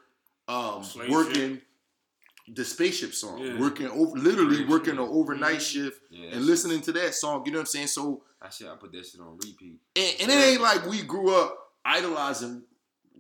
um, 0.49 0.85
working 1.09 1.63
the 2.49 2.65
spaceship 2.65 3.15
song, 3.15 3.39
Yeah. 3.39 3.59
working 3.59 3.87
over 3.89 4.17
literally 4.19 4.57
Slave 4.57 4.69
working 4.69 4.93
an 4.95 4.99
overnight 5.01 5.63
shift 5.63 6.01
Yeah, 6.11 6.31
and 6.37 6.45
listening 6.47 6.81
to 6.83 6.93
that 6.93 7.15
song. 7.15 7.45
You 7.47 7.53
know 7.53 7.59
what 7.59 7.63
I'm 7.63 7.67
saying? 7.67 7.87
So 7.89 8.23
I 8.41 8.51
shit, 8.51 8.67
I 8.69 8.75
put 8.77 8.93
that 8.93 9.07
shit 9.07 9.21
on 9.21 9.37
repeat. 9.39 9.79
and, 9.97 10.15
and 10.23 10.31
it 10.31 10.35
ain't 10.35 10.61
like 10.61 10.85
we 10.87 11.03
grew 11.03 11.35
up 11.35 11.57
idolizing 11.85 12.63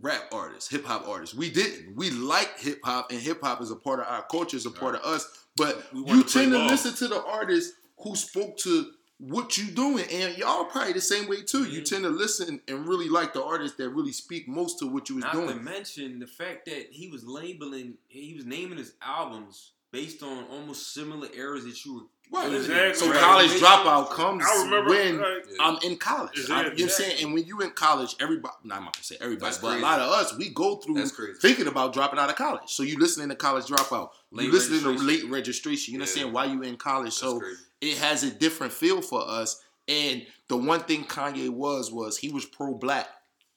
rap 0.01 0.23
artists, 0.33 0.69
hip 0.71 0.85
hop 0.85 1.07
artists. 1.07 1.35
We 1.35 1.51
didn't. 1.51 1.95
We 1.97 2.11
like 2.11 2.59
hip 2.59 2.81
hop, 2.85 3.11
and 3.13 3.21
hip 3.21 3.41
hop 3.43 3.61
is 3.63 3.71
a 3.71 3.77
part 3.77 4.01
of 4.01 4.07
our 4.09 4.23
culture, 4.31 4.57
is 4.57 4.67
a 4.67 4.71
part 4.71 4.95
of 4.97 5.03
us. 5.03 5.27
But 5.57 5.85
you 5.93 6.25
tend 6.25 6.51
to 6.53 6.59
ball. 6.59 6.67
listen 6.67 6.95
to 6.95 7.09
the 7.09 7.23
artists 7.25 7.75
who 7.99 8.17
spoke 8.17 8.57
to 8.59 8.91
what 9.23 9.57
you 9.57 9.71
doing, 9.71 10.05
and 10.11 10.37
y'all 10.37 10.65
probably 10.65 10.93
the 10.93 11.01
same 11.01 11.29
way 11.29 11.43
too. 11.43 11.65
You 11.65 11.83
Mhm. 11.83 11.85
tend 11.85 12.05
to 12.05 12.11
listen 12.11 12.61
and 12.67 12.89
really 12.89 13.09
like 13.09 13.33
the 13.33 13.43
artists 13.43 13.77
that 13.77 13.91
really 13.91 14.11
speak 14.11 14.49
most 14.49 14.81
to 14.81 14.87
what 14.87 15.09
you 15.09 15.15
was 15.17 15.25
Not 15.25 15.35
to 15.35 15.55
mention 15.55 16.19
the 16.19 16.27
fact 16.27 16.65
that 16.67 16.89
he 16.91 17.07
was 17.07 17.25
labeling, 17.25 17.99
he 18.09 18.35
was 18.35 18.45
naming 18.45 18.79
his 18.79 18.95
albums 19.01 19.71
based 19.93 20.25
on 20.25 20.45
almost 20.47 20.93
similar 20.93 21.29
eras 21.33 21.65
that 21.65 21.85
you 21.85 21.95
were. 21.95 22.03
Right. 22.33 22.53
Exactly. 22.55 22.95
So 22.95 23.11
Right. 23.11 23.21
college 23.21 23.51
dropout 23.51 24.11
comes 24.11 24.45
remember. 24.65 24.89
when 24.89 25.21
like, 25.21 25.47
I'm 25.61 25.79
in 25.83 25.97
college. 25.99 26.31
Exactly. 26.39 26.55
I- 26.55 26.59
you 26.59 26.65
know 26.65 26.71
what 26.71 26.81
I'm 26.83 26.89
saying? 26.89 27.23
And 27.25 27.35
when 27.35 27.45
you 27.47 27.61
in 27.61 27.71
college, 27.73 28.17
everybody, 28.21 28.55
not 28.65 28.79
I'm 28.79 28.85
not 28.85 28.95
gonna 28.95 29.05
say 29.05 29.17
everybody, 29.21 29.51
That's 29.51 29.59
but 29.59 29.69
crazy. 29.73 29.83
a 29.83 29.87
lot 29.87 30.01
of 30.01 30.09
us, 30.11 30.35
we 30.37 30.49
go 30.49 30.77
through 30.77 31.07
thinking 31.41 31.67
about 31.67 31.93
dropping 31.93 32.19
out 32.19 32.31
of 32.31 32.37
college. 32.37 32.63
So 32.71 32.83
you 32.83 32.99
listening 32.99 33.29
to 33.29 33.35
college 33.37 33.67
dropout. 33.67 34.11
Late 34.31 34.47
you 34.47 34.53
listening 34.53 34.81
to 34.83 34.91
late 34.93 35.29
registration. 35.29 35.93
You 35.93 35.99
know 35.99 36.05
what 36.05 36.09
I'm 36.11 36.15
saying? 36.17 36.33
While 36.33 36.49
you 36.51 36.63
in 36.63 36.77
college. 36.77 37.07
That's 37.11 37.17
So 37.19 37.39
crazy. 37.41 37.61
it 37.83 37.99
has 37.99 38.23
a 38.23 38.31
different 38.31 38.73
feel 38.73 39.03
for 39.03 39.29
us. 39.29 39.61
And 39.89 40.27
the 40.49 40.57
one 40.57 40.81
thing 40.81 41.05
Kanye 41.05 41.51
was 41.51 41.91
was 41.93 42.17
he 42.19 42.31
was 42.31 42.47
pro 42.47 42.73
black. 42.75 43.09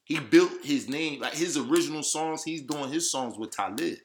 He 0.03 0.19
built 0.19 0.51
his 0.63 0.89
name 0.89 1.21
like 1.21 1.33
his 1.33 1.55
original 1.57 2.03
songs. 2.03 2.43
He's 2.43 2.61
doing 2.61 2.91
his 2.91 3.09
songs 3.09 3.37
with 3.37 3.51
Talib. 3.51 3.97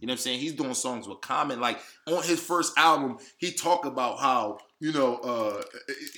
You 0.00 0.06
know 0.06 0.12
what 0.12 0.18
I'm 0.18 0.22
saying? 0.22 0.40
He's 0.40 0.52
doing 0.52 0.74
songs 0.74 1.08
with 1.08 1.20
Common. 1.20 1.60
Like 1.60 1.78
on 2.06 2.22
his 2.22 2.40
first 2.40 2.72
album, 2.78 3.18
he 3.36 3.52
talked 3.52 3.86
about 3.86 4.18
how 4.18 4.58
you 4.80 4.92
know, 4.92 5.16
uh, 5.16 5.62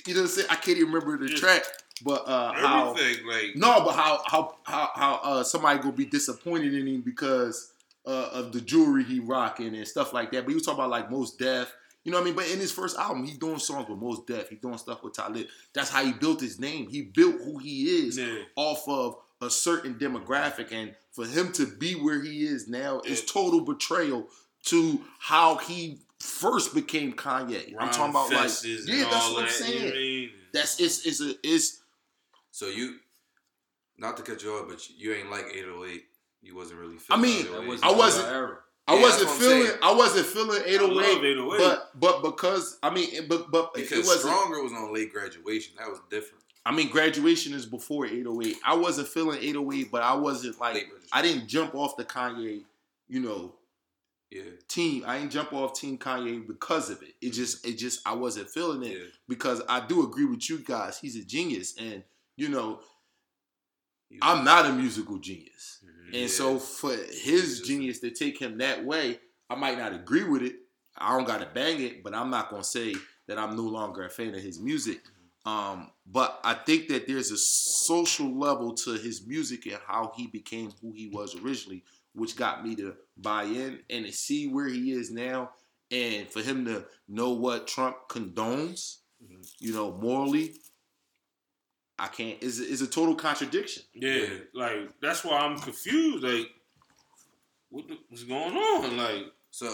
you 0.05 0.13
know 0.13 0.21
what 0.21 0.25
I'm 0.25 0.27
saying? 0.27 0.47
I 0.51 0.55
can't 0.55 0.77
even 0.77 0.91
remember 0.93 1.17
the 1.17 1.31
Yeah. 1.31 1.37
track, 1.39 1.63
but 2.03 2.27
uh, 2.27 2.53
how. 2.53 2.93
Like 2.93 3.55
no, 3.55 3.83
but 3.83 3.93
how 3.95 4.21
how 4.27 4.55
how 4.63 4.89
how 4.93 5.19
uh, 5.23 5.43
somebody 5.43 5.79
gonna 5.79 5.93
be 5.93 6.05
disappointed 6.05 6.73
in 6.75 6.87
him 6.87 7.01
because 7.01 7.71
uh, 8.05 8.29
of 8.33 8.51
the 8.51 8.61
jewelry 8.61 9.03
he 9.03 9.19
rocking 9.19 9.75
and 9.75 9.87
stuff 9.87 10.13
like 10.13 10.31
that. 10.31 10.43
But 10.43 10.49
he 10.49 10.55
was 10.55 10.63
talking 10.65 10.79
about 10.79 10.89
like 10.91 11.09
Mos 11.09 11.35
Def. 11.35 11.73
you 12.03 12.11
know 12.11 12.17
what 12.17 12.23
I 12.23 12.25
mean? 12.25 12.35
But 12.35 12.49
in 12.51 12.59
his 12.59 12.71
first 12.71 12.97
album, 12.97 13.23
he's 13.25 13.37
doing 13.37 13.59
songs 13.59 13.87
with 13.89 13.97
Mos 13.99 14.23
Def. 14.27 14.49
He's 14.49 14.59
doing 14.59 14.77
stuff 14.77 15.03
with 15.03 15.13
Talib. 15.13 15.47
That's 15.73 15.89
how 15.89 16.03
he 16.05 16.13
built 16.13 16.39
his 16.41 16.59
name. 16.59 16.87
He 16.87 17.01
built 17.03 17.35
who 17.43 17.57
he 17.57 17.83
is 18.05 18.17
yeah. 18.17 18.39
off 18.55 18.87
of 18.87 19.17
a 19.41 19.49
certain 19.49 19.95
demographic, 19.95 20.71
and 20.71 20.93
for 21.11 21.25
him 21.25 21.51
to 21.53 21.65
be 21.65 21.93
where 21.93 22.21
he 22.21 22.43
is 22.45 22.67
now 22.67 23.01
is 23.05 23.25
total 23.25 23.61
betrayal 23.61 24.27
to 24.65 25.01
how 25.19 25.57
he 25.57 25.99
first 26.19 26.73
became 26.75 27.13
Kanye. 27.13 27.73
I'm 27.79 27.89
talking 27.89 28.11
about 28.11 28.31
like 28.31 28.51
yeah, 28.63 29.03
that's 29.09 29.31
what 29.31 29.39
I'm 29.39 29.45
that, 29.45 29.49
saying. 29.51 29.91
mean? 29.91 30.29
That's 30.53 30.79
it's 30.79 31.05
it's 31.05 31.21
a 31.21 31.33
it's 31.43 31.81
So 32.51 32.67
you, 32.67 32.97
not 33.97 34.17
to 34.17 34.23
cut 34.23 34.43
you 34.43 34.51
off, 34.53 34.67
but 34.69 34.87
you 34.89 35.13
ain't 35.13 35.31
like 35.31 35.45
808. 35.53 36.03
You 36.43 36.55
wasn't 36.55 36.79
really. 36.79 36.97
I 37.09 37.17
mean, 37.17 37.45
808. 37.45 37.81
That 37.81 37.87
I 37.87 37.91
wasn't- 37.91 38.27
I 38.87 38.95
Yeah, 38.95 39.01
wasn't 39.01 39.19
that's 39.19 39.23
what 39.23 39.33
I'm 39.33 39.39
feeling. 39.39 39.67
saying. 39.67 39.79
I 39.83 39.93
wasn't 39.93 40.25
feeling 40.27 40.61
808, 40.65 41.23
808. 41.23 41.59
but 41.59 41.99
but 41.99 42.21
because 42.23 42.77
I 42.83 42.89
mean, 42.89 43.09
it- 43.13 43.29
but 43.29 43.49
but 43.51 43.71
it 43.75 43.89
because 43.89 44.05
wasn't. 44.07 44.33
Stronger 44.33 44.61
was 44.63 44.73
on 44.73 44.93
late 44.93 45.13
graduation. 45.13 45.75
That 45.77 45.87
was 45.89 45.99
different. 46.09 46.43
I 46.65 46.71
mean, 46.71 46.89
graduation 46.89 47.53
is 47.53 47.65
before 47.65 48.05
808. 48.05 48.55
I 48.65 48.75
wasn't 48.75 49.07
feeling 49.07 49.39
808, 49.41 49.91
but 49.91 50.03
I 50.03 50.13
wasn't 50.13 50.59
like 50.59 50.87
I 51.11 51.21
didn't 51.21 51.47
jump 51.47 51.73
off 51.75 51.97
the 51.97 52.05
Kanye, 52.05 52.61
you 53.07 53.19
know, 53.19 53.55
Yeah, 54.29 54.43
team. 54.67 55.03
I 55.07 55.17
didn't 55.17 55.31
jump 55.31 55.51
off 55.53 55.73
Team 55.79 55.97
Kanye 55.97 56.45
because 56.47 56.89
of 56.89 57.01
it. 57.01 57.15
It 57.19 57.31
just 57.31 57.65
it 57.65 57.77
just 57.77 58.07
I 58.07 58.13
wasn't 58.13 58.49
feeling 58.49 58.83
it 58.83 58.97
yeah. 58.97 59.05
because 59.27 59.61
I 59.67 59.85
do 59.85 60.03
agree 60.03 60.25
with 60.25 60.49
you 60.49 60.59
guys. 60.59 60.99
He's 60.99 61.15
a 61.15 61.23
genius, 61.23 61.75
and 61.79 62.03
you 62.37 62.47
know, 62.49 62.79
I'm 64.21 64.43
not 64.45 64.65
a 64.65 64.73
musical 64.73 65.17
genius. 65.17 65.79
Mhm. 65.83 66.05
And 66.07 66.15
Yeah. 66.15 66.27
so 66.27 66.59
for 66.59 66.93
his 66.95 67.61
genius 67.61 67.99
to 67.99 68.11
take 68.11 68.37
him 68.39 68.57
that 68.59 68.85
way, 68.85 69.19
I 69.49 69.55
might 69.55 69.77
not 69.77 69.93
agree 69.93 70.23
with 70.23 70.43
it. 70.43 70.57
I 70.97 71.15
don't 71.17 71.25
gotta 71.25 71.49
bang 71.53 71.81
it, 71.81 72.03
but 72.03 72.13
I'm 72.13 72.29
not 72.29 72.49
gonna 72.49 72.63
say 72.63 72.95
that 73.27 73.37
I'm 73.39 73.55
no 73.55 73.63
longer 73.63 74.03
a 74.03 74.09
fan 74.09 74.35
of 74.35 74.41
his 74.41 74.59
music. 74.59 75.01
Um, 75.45 75.89
but 76.05 76.39
I 76.43 76.53
think 76.53 76.87
that 76.89 77.07
there's 77.07 77.31
a 77.31 77.37
social 77.37 78.37
level 78.37 78.73
to 78.75 78.91
his 78.93 79.25
music 79.25 79.65
and 79.65 79.79
how 79.87 80.13
he 80.15 80.27
became 80.27 80.71
who 80.81 80.91
he 80.93 81.07
was 81.07 81.35
originally, 81.35 81.83
which 82.13 82.35
got 82.35 82.63
me 82.65 82.75
to 82.75 82.95
buy 83.17 83.43
in 83.43 83.79
and 83.89 84.05
to 84.05 84.11
see 84.11 84.47
where 84.47 84.67
he 84.67 84.91
is 84.91 85.09
now, 85.11 85.49
and 85.89 86.27
for 86.29 86.41
him 86.41 86.65
to 86.65 86.85
know 87.07 87.31
what 87.31 87.67
Trump 87.67 87.97
condones, 88.07 88.97
Mhm. 89.23 89.51
you 89.59 89.73
know, 89.73 89.91
morally. 89.97 90.55
I 91.97 92.07
can't. 92.07 92.41
Is 92.41 92.59
is 92.59 92.81
a 92.81 92.87
total 92.87 93.15
contradiction. 93.15 93.83
Yeah, 93.93 94.27
like 94.53 94.99
that's 95.01 95.23
why 95.23 95.37
I'm 95.39 95.57
confused. 95.59 96.23
Like, 96.23 96.49
what 97.69 97.87
the, 97.87 97.97
what's 98.09 98.23
going 98.23 98.55
on? 98.57 98.97
Like, 98.97 99.25
So 99.51 99.67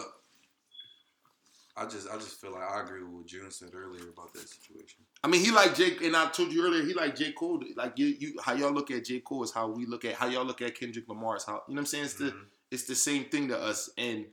I 1.77 1.85
just 1.85 2.09
I 2.09 2.15
just 2.15 2.41
feel 2.41 2.51
like 2.53 2.63
I 2.69 2.81
agree 2.81 3.03
with 3.03 3.11
what 3.11 3.25
June 3.27 3.51
said 3.51 3.69
earlier 3.75 4.09
about 4.09 4.33
that 4.33 4.47
situation. 4.49 4.99
I 5.23 5.27
mean, 5.27 5.43
he 5.43 5.51
like 5.51 5.75
Jake, 5.75 6.01
and 6.01 6.15
I 6.15 6.27
told 6.29 6.51
you 6.51 6.65
earlier, 6.65 6.83
he 6.83 6.93
like 6.93 7.15
J. 7.15 7.31
Cole. 7.33 7.61
Like 7.75 7.97
you, 7.99 8.07
you, 8.07 8.33
how 8.43 8.53
y'all 8.53 8.71
look 8.71 8.89
at 8.91 9.05
J. 9.05 9.19
Cole 9.19 9.43
is 9.43 9.51
how 9.53 9.67
we 9.67 9.85
look 9.85 10.03
at 10.05 10.15
how 10.15 10.27
y'all 10.27 10.43
look 10.45 10.61
at 10.61 10.77
Kendrick 10.79 11.07
Lamar 11.07 11.37
is 11.37 11.43
how 11.45 11.61
you 11.67 11.75
know 11.75 11.79
what 11.79 11.81
I'm 11.81 11.85
saying. 11.85 12.05
It's 12.05 12.13
the 12.15 12.25
Mhm. 12.31 12.45
it's 12.71 12.83
the 12.83 12.95
same 12.95 13.25
thing 13.25 13.47
to 13.49 13.57
us, 13.59 13.89
and 13.97 14.25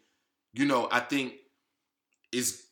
you 0.55 0.65
know, 0.65 0.89
I 0.91 1.01
think 1.01 1.35
it's 2.33 2.63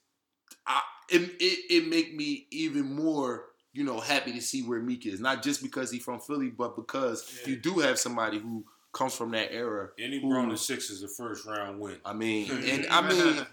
I 0.66 0.80
it 1.08 1.20
it, 1.40 1.58
it 1.70 1.88
make 1.88 2.14
me 2.14 2.46
even 2.50 2.94
more 2.94 3.46
you 3.72 3.84
know 3.84 4.00
happy 4.00 4.32
to 4.32 4.40
see 4.42 4.62
where 4.62 4.80
Meek 4.80 5.06
is, 5.06 5.20
not 5.20 5.42
just 5.42 5.62
because 5.62 5.90
he's 5.90 6.02
from 6.04 6.20
Philly, 6.20 6.48
but 6.50 6.76
because 6.76 7.40
Yeah. 7.42 7.50
you 7.50 7.56
do 7.56 7.78
have 7.80 7.98
somebody 7.98 8.38
who 8.38 8.64
comes 8.92 9.14
from 9.14 9.30
that 9.30 9.52
era. 9.52 9.88
and 9.98 10.12
he 10.12 10.20
who- 10.20 10.28
brought 10.28 10.50
the 10.50 10.56
Sixers 10.58 11.02
a 11.02 11.08
first 11.08 11.46
round 11.46 11.80
win. 11.80 11.98
I 12.04 12.12
mean, 12.12 12.50
and 12.64 12.86
I 12.88 13.00
mean, 13.08 13.46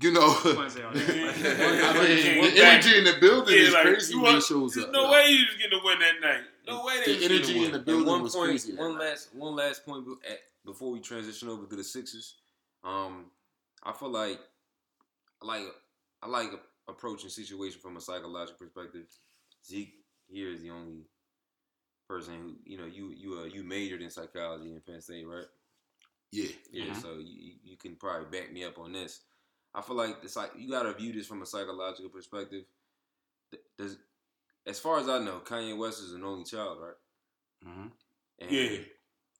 you 0.00 0.12
know. 0.12 0.30
What's 0.32 0.76
it 0.76 0.84
on 0.84 0.94
Yeah. 0.96 1.02
that? 1.06 1.96
I 1.96 2.06
mean, 2.06 2.54
the 2.54 2.64
energy 2.64 2.98
in 2.98 3.04
the 3.04 3.16
building 3.20 3.54
Yeah, 3.54 3.62
is 3.62 3.72
like, 3.72 3.82
crazy 3.82 4.16
when 4.16 4.34
he 4.36 4.40
shows 4.40 4.74
There's 4.74 4.86
up. 4.86 4.92
no 4.92 5.10
way 5.10 5.26
he 5.28 5.44
was 5.44 5.56
gonna 5.56 5.82
win 5.84 5.98
that 5.98 6.20
night. 6.20 6.44
No 6.66 6.84
way 6.84 7.02
The 7.04 7.24
energy 7.24 7.64
in 7.64 7.72
the 7.72 7.78
building 7.80 8.06
one 8.06 8.22
was 8.22 8.34
point, 8.34 8.50
crazy. 8.50 8.74
one 8.74 8.98
last, 8.98 9.34
one 9.34 9.56
last 9.56 9.84
point 9.84 10.06
before 10.64 10.90
we 10.92 11.00
transition 11.00 11.48
over 11.48 11.66
to 11.66 11.76
the 11.76 11.84
Sixers. 11.84 12.36
Um, 12.84 13.30
I 13.82 13.92
feel 13.92 14.10
like, 14.10 14.38
like, 15.42 15.66
I 16.22 16.28
like 16.28 16.50
approaching 16.88 17.30
situation 17.30 17.80
from 17.80 17.96
a 17.96 18.00
psychological 18.00 18.58
perspective. 18.66 19.06
Zeke 19.66 19.94
here 20.28 20.50
is 20.50 20.62
the 20.62 20.70
only 20.70 21.04
person 22.08 22.34
who, 22.34 22.56
you 22.64 22.78
know, 22.78 22.86
you 22.86 23.10
you 23.16 23.38
uh, 23.40 23.44
you 23.44 23.62
majored 23.62 24.02
in 24.02 24.10
psychology 24.10 24.72
in 24.72 24.80
Penn 24.80 25.00
State, 25.00 25.26
right? 25.26 25.44
Yeah. 26.32 26.50
Yeah, 26.70 26.86
Mhm. 26.92 26.96
so 27.02 27.18
you 27.18 27.54
you 27.62 27.76
can 27.76 27.96
probably 27.96 28.26
back 28.38 28.52
me 28.52 28.64
up 28.64 28.78
on 28.78 28.92
this. 28.92 29.20
I 29.74 29.82
feel 29.82 29.96
like 29.96 30.16
it's 30.22 30.36
like 30.36 30.50
you 30.56 30.70
gotta 30.70 30.92
view 30.92 31.12
this 31.12 31.26
from 31.26 31.42
a 31.42 31.46
psychological 31.46 32.10
perspective. 32.10 32.64
Does, 33.78 33.96
as 34.66 34.78
far 34.78 34.98
as 34.98 35.08
I 35.08 35.18
know, 35.18 35.40
Kanye 35.44 35.76
West 35.76 36.00
is 36.00 36.12
an 36.12 36.24
only 36.24 36.44
child, 36.44 36.78
right? 36.80 37.68
Mm-hmm. 37.68 37.86
And, 38.40 38.50
Yeah. 38.50 38.78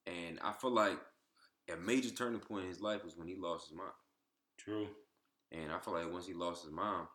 And 0.07 0.39
I 0.43 0.51
feel 0.53 0.71
like 0.71 0.99
a 1.71 1.77
major 1.77 2.09
turning 2.09 2.39
point 2.39 2.63
in 2.63 2.69
his 2.69 2.81
life 2.81 3.03
was 3.03 3.15
when 3.15 3.27
he 3.27 3.35
lost 3.35 3.69
his 3.69 3.77
mom. 3.77 3.91
True. 4.57 4.87
And 5.51 5.71
I 5.71 5.79
feel 5.79 5.93
like 5.93 6.11
once 6.11 6.27
he 6.27 6.33
lost 6.33 6.63
his 6.63 6.71
mom, 6.71 7.07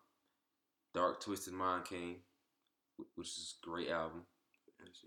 Dark 0.94 1.20
Twisted 1.20 1.55
Mind 1.55 1.85
came, 1.85 2.16
which 3.14 3.29
is 3.29 3.57
a 3.62 3.66
great 3.66 3.90
album. 3.90 4.22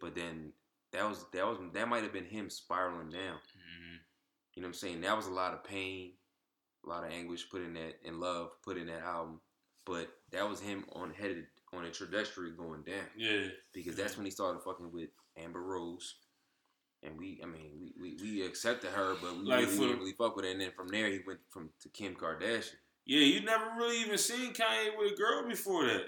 But 0.01 0.15
then 0.15 0.53
that 0.91 1.07
was 1.07 1.25
that 1.31 1.45
was 1.45 1.57
that 1.73 1.87
might 1.87 2.03
have 2.03 2.13
been 2.13 2.25
him 2.25 2.49
spiraling 2.49 3.09
down. 3.09 3.37
Mhm. 3.37 3.99
You 4.55 4.61
know 4.61 4.67
what 4.67 4.69
I'm 4.69 4.73
saying? 4.73 5.01
That 5.01 5.15
was 5.15 5.27
a 5.27 5.31
lot 5.31 5.53
of 5.53 5.63
pain. 5.63 6.13
A 6.85 6.89
lot 6.89 7.03
of 7.03 7.11
anguish 7.11 7.49
put 7.49 7.61
in 7.61 7.73
that 7.73 7.95
and 8.05 8.19
love 8.19 8.49
put 8.63 8.77
in 8.77 8.87
that 8.87 9.01
album. 9.01 9.41
But 9.85 10.07
that 10.31 10.47
was 10.49 10.59
him 10.59 10.85
on 10.93 11.11
headed 11.11 11.45
on 11.73 11.85
a 11.85 11.89
trajectory 11.91 12.51
going 12.51 12.83
down 12.83 13.05
Yeah. 13.17 13.47
because 13.73 13.95
that's 13.95 14.17
when 14.17 14.25
he 14.25 14.31
started 14.31 14.61
fucking 14.63 14.91
with 14.91 15.09
Amber 15.37 15.61
Rose. 15.61 16.15
And 17.01 17.17
we, 17.17 17.39
I 17.41 17.45
mean, 17.45 17.71
we, 17.79 17.93
we, 17.99 18.17
we 18.21 18.45
accepted 18.45 18.89
her, 18.91 19.15
but 19.21 19.37
we 19.37 19.45
Like 19.45 19.61
really 19.61 19.75
for- 19.75 19.81
didn't 19.83 19.99
really 19.99 20.13
fuck 20.17 20.35
with 20.35 20.45
her. 20.45 20.51
And 20.51 20.59
then 20.61 20.71
from 20.75 20.89
there, 20.89 21.07
he 21.07 21.19
went 21.25 21.39
from 21.49 21.69
to 21.81 21.89
Kim 21.89 22.15
Kardashian. 22.15 22.73
Yeah, 23.05 23.21
you 23.21 23.41
never 23.41 23.65
really 23.77 24.01
even 24.01 24.17
seen 24.17 24.53
Kanye 24.53 24.97
with 24.97 25.13
a 25.13 25.15
girl 25.15 25.47
before 25.47 25.85
that. 25.85 26.05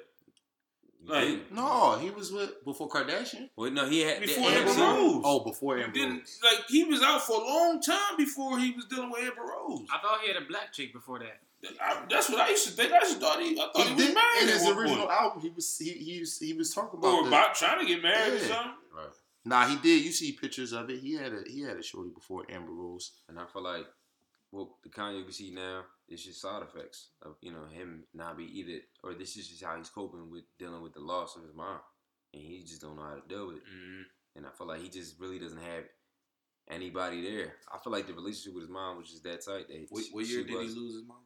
You 1.04 1.12
Like. 1.14 1.52
No, 1.52 1.98
he 1.98 2.10
was 2.12 2.32
with 2.32 2.64
before 2.64 2.88
Kardashian. 2.90 3.50
well, 3.56 3.72
no, 3.72 3.88
he 3.90 4.02
had 4.02 4.22
Before 4.22 4.50
they- 4.52 4.58
Amber 4.58 4.72
see, 4.72 4.82
Rose. 4.82 5.22
Oh, 5.26 5.44
before 5.44 5.78
Amber 5.80 6.00
Rose. 6.00 6.40
like 6.44 6.66
he 6.70 6.84
was 6.84 7.02
out 7.02 7.22
for 7.24 7.42
a 7.42 7.44
long 7.44 7.82
time 7.82 8.18
before 8.18 8.60
he 8.60 8.72
was 8.72 8.86
dealing 8.86 9.10
with 9.10 9.22
Amber 9.24 9.42
Rose. 9.42 9.88
I 9.92 9.98
thought 10.00 10.20
he 10.22 10.28
had 10.32 10.42
a 10.42 10.46
black 10.46 10.72
chick 10.74 10.94
before 10.94 11.20
that. 11.20 11.40
I, 11.80 12.02
that's 12.10 12.30
what 12.30 12.40
I 12.40 12.50
used 12.50 12.66
to 12.68 12.74
think. 12.74 12.92
I 12.92 13.00
just 13.02 13.20
thought 13.20 13.40
he, 13.40 13.54
I 13.60 13.70
thought 13.72 13.72
he, 13.78 13.84
He 13.90 13.94
was 13.96 14.06
did 14.06 14.16
married 14.16 14.42
in 14.42 14.48
his 14.48 14.68
original 14.68 15.06
point. 15.08 15.12
album. 15.12 15.42
He 15.42 15.50
was 15.50 15.78
he 15.78 15.90
he 15.92 16.20
was, 16.20 16.40
he 16.40 16.54
was 16.54 16.74
talking 16.74 17.00
about 17.00 17.14
or 17.14 17.22
the- 17.24 17.28
about 17.30 17.56
trying 17.56 17.80
to 17.80 17.86
get 17.86 18.02
married 18.02 18.34
or 18.34 18.40
something. 18.40 18.72
Right. 18.96 19.08
Nah, 19.46 19.68
he 19.68 19.76
did. 19.78 20.04
You 20.06 20.12
see 20.12 20.32
pictures 20.34 20.72
of 20.72 20.90
it. 20.92 21.00
He 21.00 21.14
had 21.16 21.34
a 21.34 21.42
he 21.48 21.62
had 21.62 21.78
a 21.78 21.84
shorty 21.84 22.10
before 22.12 22.46
Amber 22.50 22.72
Rose. 22.72 23.12
And 23.28 23.40
I 23.40 23.46
feel 23.46 23.64
like 23.64 23.86
what 24.52 24.68
the 24.84 24.90
Kanye 24.90 25.26
we 25.26 25.32
see 25.32 25.52
now 25.52 25.84
is 26.08 26.24
just 26.24 26.42
side 26.42 26.62
effects 26.62 27.08
of 27.22 27.36
you 27.42 27.52
know 27.52 27.66
him 27.72 28.04
not 28.14 28.38
be 28.38 28.44
either, 28.60 28.80
or 29.04 29.14
this 29.14 29.38
is 29.38 29.48
just 29.48 29.64
how 29.64 29.78
he's 29.78 29.90
coping 29.90 30.30
with 30.30 30.44
dealing 30.60 30.82
with 30.84 30.94
the 30.94 31.00
loss 31.00 31.36
of 31.36 31.44
his 31.44 31.56
mom, 31.56 31.80
and 32.34 32.44
he 32.44 32.64
just 32.64 32.82
don't 32.82 32.98
know 32.98 33.04
how 33.04 33.16
to 33.16 33.28
deal 33.28 33.48
with 33.48 33.58
it. 33.58 33.64
Mm-hmm. 33.64 34.02
And 34.36 34.46
I 34.46 34.50
feel 34.58 34.68
like 34.68 34.82
he 34.82 34.90
just 34.90 35.20
really 35.20 35.40
doesn't 35.40 35.62
have 35.62 35.84
anybody 36.70 37.22
there. 37.22 37.54
I 37.74 37.78
feel 37.80 37.92
like 37.92 38.08
the 38.08 38.14
relationship 38.14 38.54
with 38.54 38.64
his 38.64 38.72
mom 38.72 38.98
was 38.98 39.10
just 39.10 39.24
that 39.24 39.44
tight. 39.44 39.68
That 39.68 39.88
What, 39.90 40.04
what 40.12 40.26
year 40.26 40.44
did 40.44 40.50
he 40.50 40.76
lose 40.76 40.96
his 40.96 41.08
mom? 41.08 41.24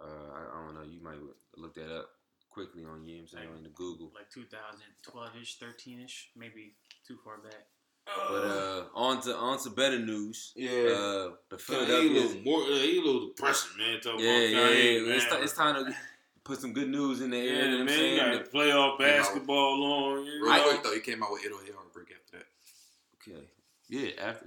Uh, 0.00 0.32
I, 0.34 0.58
I 0.58 0.66
don't 0.66 0.74
know. 0.74 0.82
You 0.82 1.02
might 1.02 1.18
look 1.56 1.74
that 1.74 1.94
up 1.94 2.08
quickly 2.50 2.84
on 2.84 3.04
you. 3.04 3.16
know 3.16 3.22
I'm 3.22 3.28
saying 3.28 3.48
on 3.56 3.62
the 3.62 3.70
Google. 3.70 4.12
Like 4.14 4.30
2012ish, 4.30 5.58
13ish, 5.58 6.34
maybe 6.36 6.74
too 7.06 7.18
far 7.24 7.38
back. 7.38 7.66
But 8.04 8.44
uh, 8.44 8.84
on 8.94 9.20
to 9.22 9.36
on 9.36 9.58
to 9.62 9.70
better 9.70 9.98
news. 9.98 10.52
Yeah. 10.56 10.70
Uh, 10.70 11.30
the 11.48 11.52
Kanye 11.52 11.54
a 11.54 11.58
Philadelphia. 11.58 12.10
little 12.20 12.42
more, 12.42 12.62
uh, 12.62 12.66
he 12.66 12.98
a 12.98 13.00
little 13.02 13.28
depressing, 13.28 13.78
man. 13.78 14.00
Talking 14.00 14.20
Yeah, 14.20 14.30
about 14.32 14.50
yeah, 14.50 14.58
Kanye, 14.58 14.94
yeah. 15.02 15.06
man. 15.08 15.16
It's, 15.16 15.24
ti- 15.26 15.40
it's 15.42 15.52
time 15.54 15.84
to 15.86 15.94
put 16.44 16.60
some 16.60 16.72
good 16.72 16.88
news 16.88 17.20
in 17.20 17.30
there. 17.30 17.44
yeah, 17.44 17.52
you 17.52 17.58
know 17.62 17.70
what 17.70 17.80
I'm 17.80 17.86
man. 17.86 17.96
saying? 17.96 18.14
You 18.32 18.38
got 18.38 18.50
playoff 18.52 18.98
Yeah, 19.00 19.06
basketball 19.18 19.84
on. 19.84 20.26
You 20.26 20.44
Real 20.44 20.52
know? 20.56 20.62
quick 20.68 20.82
though, 20.82 20.94
he 20.94 21.00
came 21.00 21.22
out 21.22 21.30
with 21.32 21.42
808 21.44 21.74
Heartbreak 21.74 22.08
after 22.12 22.38
that. 22.38 22.46
Okay, 23.32 23.46
Yeah, 23.88 24.10
after. 24.28 24.46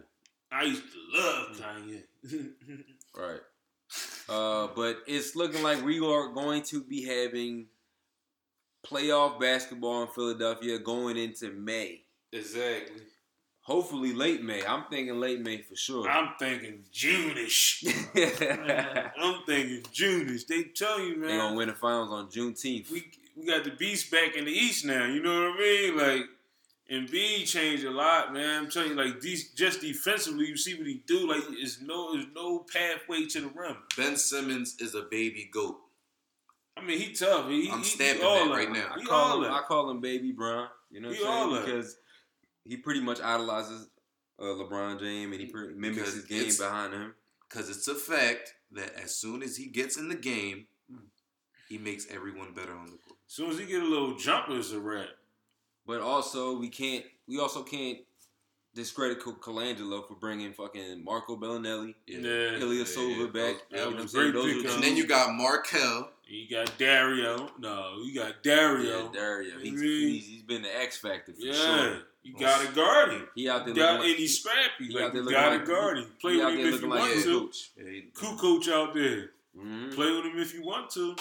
I 0.52 0.64
used 0.64 0.84
to 0.84 1.18
love 1.18 1.58
Kanye. 1.58 2.04
right. 3.16 3.40
Uh, 4.28 4.68
but 4.76 4.98
it's 5.08 5.36
looking 5.36 5.64
like 5.64 5.84
we 5.86 6.00
are 6.00 6.28
going 6.34 6.62
to 6.64 6.84
be 6.84 7.04
having 7.06 7.68
playoff 8.86 9.40
basketball 9.40 10.04
in 10.04 10.08
Philadelphia 10.10 10.78
going 10.80 11.18
into 11.18 11.52
May. 11.52 12.02
exactly. 12.32 13.02
Hopefully 13.66 14.14
late 14.14 14.44
May. 14.44 14.64
I'm 14.64 14.84
thinking 14.92 15.20
late 15.20 15.42
May 15.42 15.58
for 15.64 15.76
sure. 15.76 16.08
I'm 16.08 16.34
thinking 16.38 16.84
June-ish. 16.92 17.84
I'm 18.16 19.42
thinking 19.48 19.82
June-ish. 19.92 20.44
They 20.44 20.66
tell 20.66 21.00
you, 21.00 21.18
man. 21.18 21.30
They're 21.30 21.38
gonna 21.40 21.56
win 21.56 21.70
the 21.70 21.74
finals 21.74 22.12
on 22.12 22.28
Juneteenth. 22.28 22.92
we 22.92 23.12
we 23.36 23.48
got 23.48 23.64
the 23.64 23.72
beast 23.72 24.12
back 24.12 24.36
in 24.36 24.46
the 24.46 24.52
East 24.52 24.86
now. 24.86 25.06
You 25.06 25.20
know 25.20 25.50
what 25.50 25.56
I 25.56 25.60
mean? 25.60 25.98
Like, 25.98 26.26
and 26.92 27.10
B 27.10 27.44
changed 27.44 27.84
a 27.86 27.90
lot, 27.90 28.34
man. 28.34 28.66
I'm 28.66 28.70
telling 28.70 28.92
you, 28.92 28.96
like, 28.96 29.20
these 29.20 29.52
just 29.54 29.82
defensively, 29.82 30.46
you 30.46 30.58
see 30.58 30.76
what 30.76 30.86
he 30.86 31.02
do. 31.08 31.28
Like, 31.28 31.42
there's 31.50 31.82
no, 31.82 32.14
there's 32.14 32.28
no 32.36 32.60
pathway 32.60 33.26
to 33.26 33.42
the 33.42 33.48
rim. 33.48 33.78
Ben 33.98 34.16
Simmons 34.16 34.76
is 34.80 34.94
a 34.94 35.08
baby 35.10 35.50
goat. 35.52 35.78
I 36.78 36.86
mean, 36.86 37.00
he 37.00 37.14
tough. 37.14 37.50
He, 37.50 37.72
I'm 37.72 37.80
he, 37.80 37.84
stamping 37.84 38.22
he 38.22 38.28
all 38.28 38.36
that 38.46 38.50
that. 38.50 38.56
right 38.56 38.72
now. 38.72 38.90
I 38.94 39.04
call 39.04 39.32
all 39.32 39.44
him, 39.44 39.52
I 39.52 39.62
call 39.62 39.90
him 39.90 40.02
Baby 40.02 40.32
Bron. 40.34 40.68
You 40.92 41.02
know 41.02 41.10
what 41.10 41.18
I'm 41.18 41.24
saying? 41.24 41.54
that. 41.54 41.66
Because 41.66 41.98
he 42.68 42.78
pretty 42.78 43.02
much 43.02 43.20
idolizes 43.22 43.88
uh, 44.40 44.44
LeBron 44.44 45.00
James 45.00 45.32
and 45.32 45.42
he 45.42 45.48
pretty 45.48 45.74
mimics 45.76 46.14
his 46.14 46.26
game 46.26 46.52
behind 46.58 46.94
him. 46.94 47.14
Because 47.50 47.70
it's 47.70 47.88
a 47.88 47.96
fact 47.96 48.56
that 48.72 48.94
as 49.02 49.16
soon 49.16 49.44
as 49.44 49.56
he 49.56 49.68
gets 49.68 49.98
in 49.98 50.10
the 50.10 50.16
game, 50.16 50.66
he 51.70 51.78
makes 51.78 52.08
everyone 52.12 52.54
better 52.54 52.74
on 52.76 52.86
the 52.88 52.98
court. 52.98 53.18
As 53.28 53.34
soon 53.34 53.52
as 53.52 53.58
he 53.60 53.66
get 53.66 53.82
a 53.82 53.86
little 53.86 54.16
jumper, 54.18 54.58
it's 54.58 54.72
a 54.72 54.80
wrap. 54.80 55.08
But 55.88 56.02
also, 56.02 56.58
we 56.58 56.70
can't. 56.70 57.06
We 57.28 57.40
also 57.40 57.64
can't 57.64 58.00
discredit 58.74 59.20
Colangelo 59.22 60.06
for 60.08 60.16
bringing 60.16 60.52
fucking 60.54 61.04
Marco 61.04 61.38
Belinelli, 61.38 61.94
Yeah. 62.08 62.20
Ilyasova 62.60 63.32
back. 63.34 63.56
that 63.72 63.78
you 63.78 63.78
know 63.78 63.86
was 63.86 63.94
what 63.94 63.98
a 63.98 64.02
I'm 64.02 64.08
saying? 64.08 64.32
great 64.32 64.34
Those 64.34 64.54
pick, 64.54 64.66
are 64.66 64.68
huh? 64.70 64.76
And 64.76 64.84
then 64.84 64.98
you 64.98 65.08
got 65.08 65.34
Markelle. 65.34 66.10
You 66.28 66.50
got 66.50 66.78
Dario. 66.78 67.50
No, 67.60 68.00
you 68.04 68.14
got 68.16 68.44
Dario. 68.44 68.84
yeah, 69.06 69.12
Dario. 69.14 69.52
Dario. 69.52 69.60
He's, 69.60 69.82
he's, 69.82 70.28
he's 70.28 70.42
been 70.44 70.64
the 70.64 70.76
X 70.82 70.98
factor 70.98 71.32
for 71.34 71.40
Yeah, 71.40 71.54
sure. 71.54 71.98
You 72.26 72.34
got 72.40 72.66
to 72.66 72.72
guard 72.74 73.12
him. 73.14 73.28
He 73.36 73.48
out 73.50 73.66
there 73.66 73.74
got, 73.76 73.94
looking 73.94 74.02
and 74.02 74.10
like, 74.12 74.18
he's 74.18 74.40
scrappy. 74.40 74.88
he 74.88 74.94
Like, 74.94 75.14
you 75.14 75.30
got 75.30 75.50
to 75.52 75.56
like- 75.58 75.66
guard 75.66 75.98
him. 76.00 76.12
Play 76.20 76.36
with 76.38 76.46
him 76.48 76.60
if 76.60 76.66
you 76.66 76.72
looking 76.72 76.90
want 76.90 77.14
to. 77.24 77.40
coach. 77.40 77.72
Yeah, 77.78 77.90
he- 77.90 78.08
Cool 78.14 78.36
coach 78.38 78.68
out 78.70 78.94
there. 78.94 79.30
hmm 79.56 79.90
Play 79.92 80.12
with 80.12 80.26
him 80.26 80.38
if 80.40 80.54
you 80.54 80.64
want 80.64 80.90
to. 80.92 81.16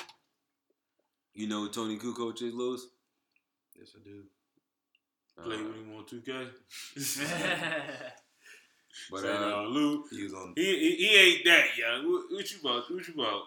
You 1.34 1.46
know 1.48 1.60
who 1.62 1.68
Tony 1.70 1.98
Kukoc 1.98 2.40
is, 2.42 2.54
Lewis? 2.54 2.86
Yes, 3.78 3.94
I 3.96 4.02
do. 4.04 4.22
Play 5.42 5.56
Uh, 5.56 5.62
with 5.64 5.76
him 5.76 5.94
on 5.96 6.04
2K. 6.04 6.48
but 9.10 9.20
Say, 9.20 9.28
uh, 9.32 9.40
no, 9.40 9.64
Lou, 9.64 10.04
He 10.10 10.22
was 10.22 10.32
on 10.32 10.52
he, 10.56 10.64
he, 10.64 10.96
he 10.96 11.16
ain't 11.16 11.44
that 11.44 11.76
young. 11.76 12.10
What, 12.10 12.22
what 12.30 12.50
you 12.52 12.58
about? 12.60 12.90
What 12.90 13.06
you 13.08 13.14
about? 13.14 13.42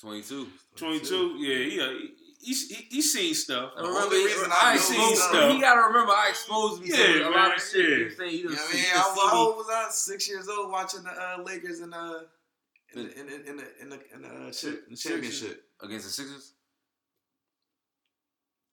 22. 0.00 0.46
22? 0.76 1.36
Yeah, 1.38 1.64
he, 1.68 1.80
uh, 1.80 1.90
he, 2.40 2.54
he, 2.54 2.74
he, 2.74 2.86
he 2.90 3.02
seen 3.02 3.34
stuff. 3.34 3.72
The 3.76 3.82
only 3.84 4.16
reason 4.24 4.50
I 4.50 4.58
I 4.62 4.74
know 4.74 4.76
exposed 4.76 5.20
stuff- 5.22 5.52
He 5.52 5.60
gotta 5.60 5.80
remember 5.88 6.12
I 6.12 6.28
exposed 6.30 6.82
him 6.82 6.88
Yeah, 6.90 6.96
to 6.96 7.28
a 7.28 7.30
lot 7.30 7.56
of 7.56 7.62
shit. 7.62 7.84
You 7.84 7.90
know 7.90 7.98
yeah. 7.98 8.00
what 8.00 8.10
I'm 8.10 8.16
saying? 8.16 8.30
He 8.30 8.42
done 8.42 8.52
Yeah, 8.52 8.58
I 8.68 8.74
mean, 8.74 8.84
how, 8.92 9.02
done 9.04 9.14
see 9.14 9.20
how 9.20 9.32
me. 9.34 9.38
old 9.38 9.56
was 9.56 9.66
I? 9.70 9.86
Six 9.90 10.28
years 10.28 10.48
old 10.48 10.70
watching 10.70 11.02
the 11.02 11.10
uh, 11.10 11.42
Lakers 11.44 11.80
in 11.80 11.92
uh 11.92 12.20
in 12.94 13.02
the 13.06 13.20
in 13.20 13.26
the 13.26 13.34
in 13.34 13.56
the 13.56 13.64
in 13.82 13.88
the, 13.90 14.00
in 14.14 14.22
the, 14.22 14.28
uh, 14.28 14.32
in 14.32 14.90
the 14.90 14.96
championship. 14.96 15.64
against 15.82 16.06
the 16.06 16.12
Sixers. 16.12 16.54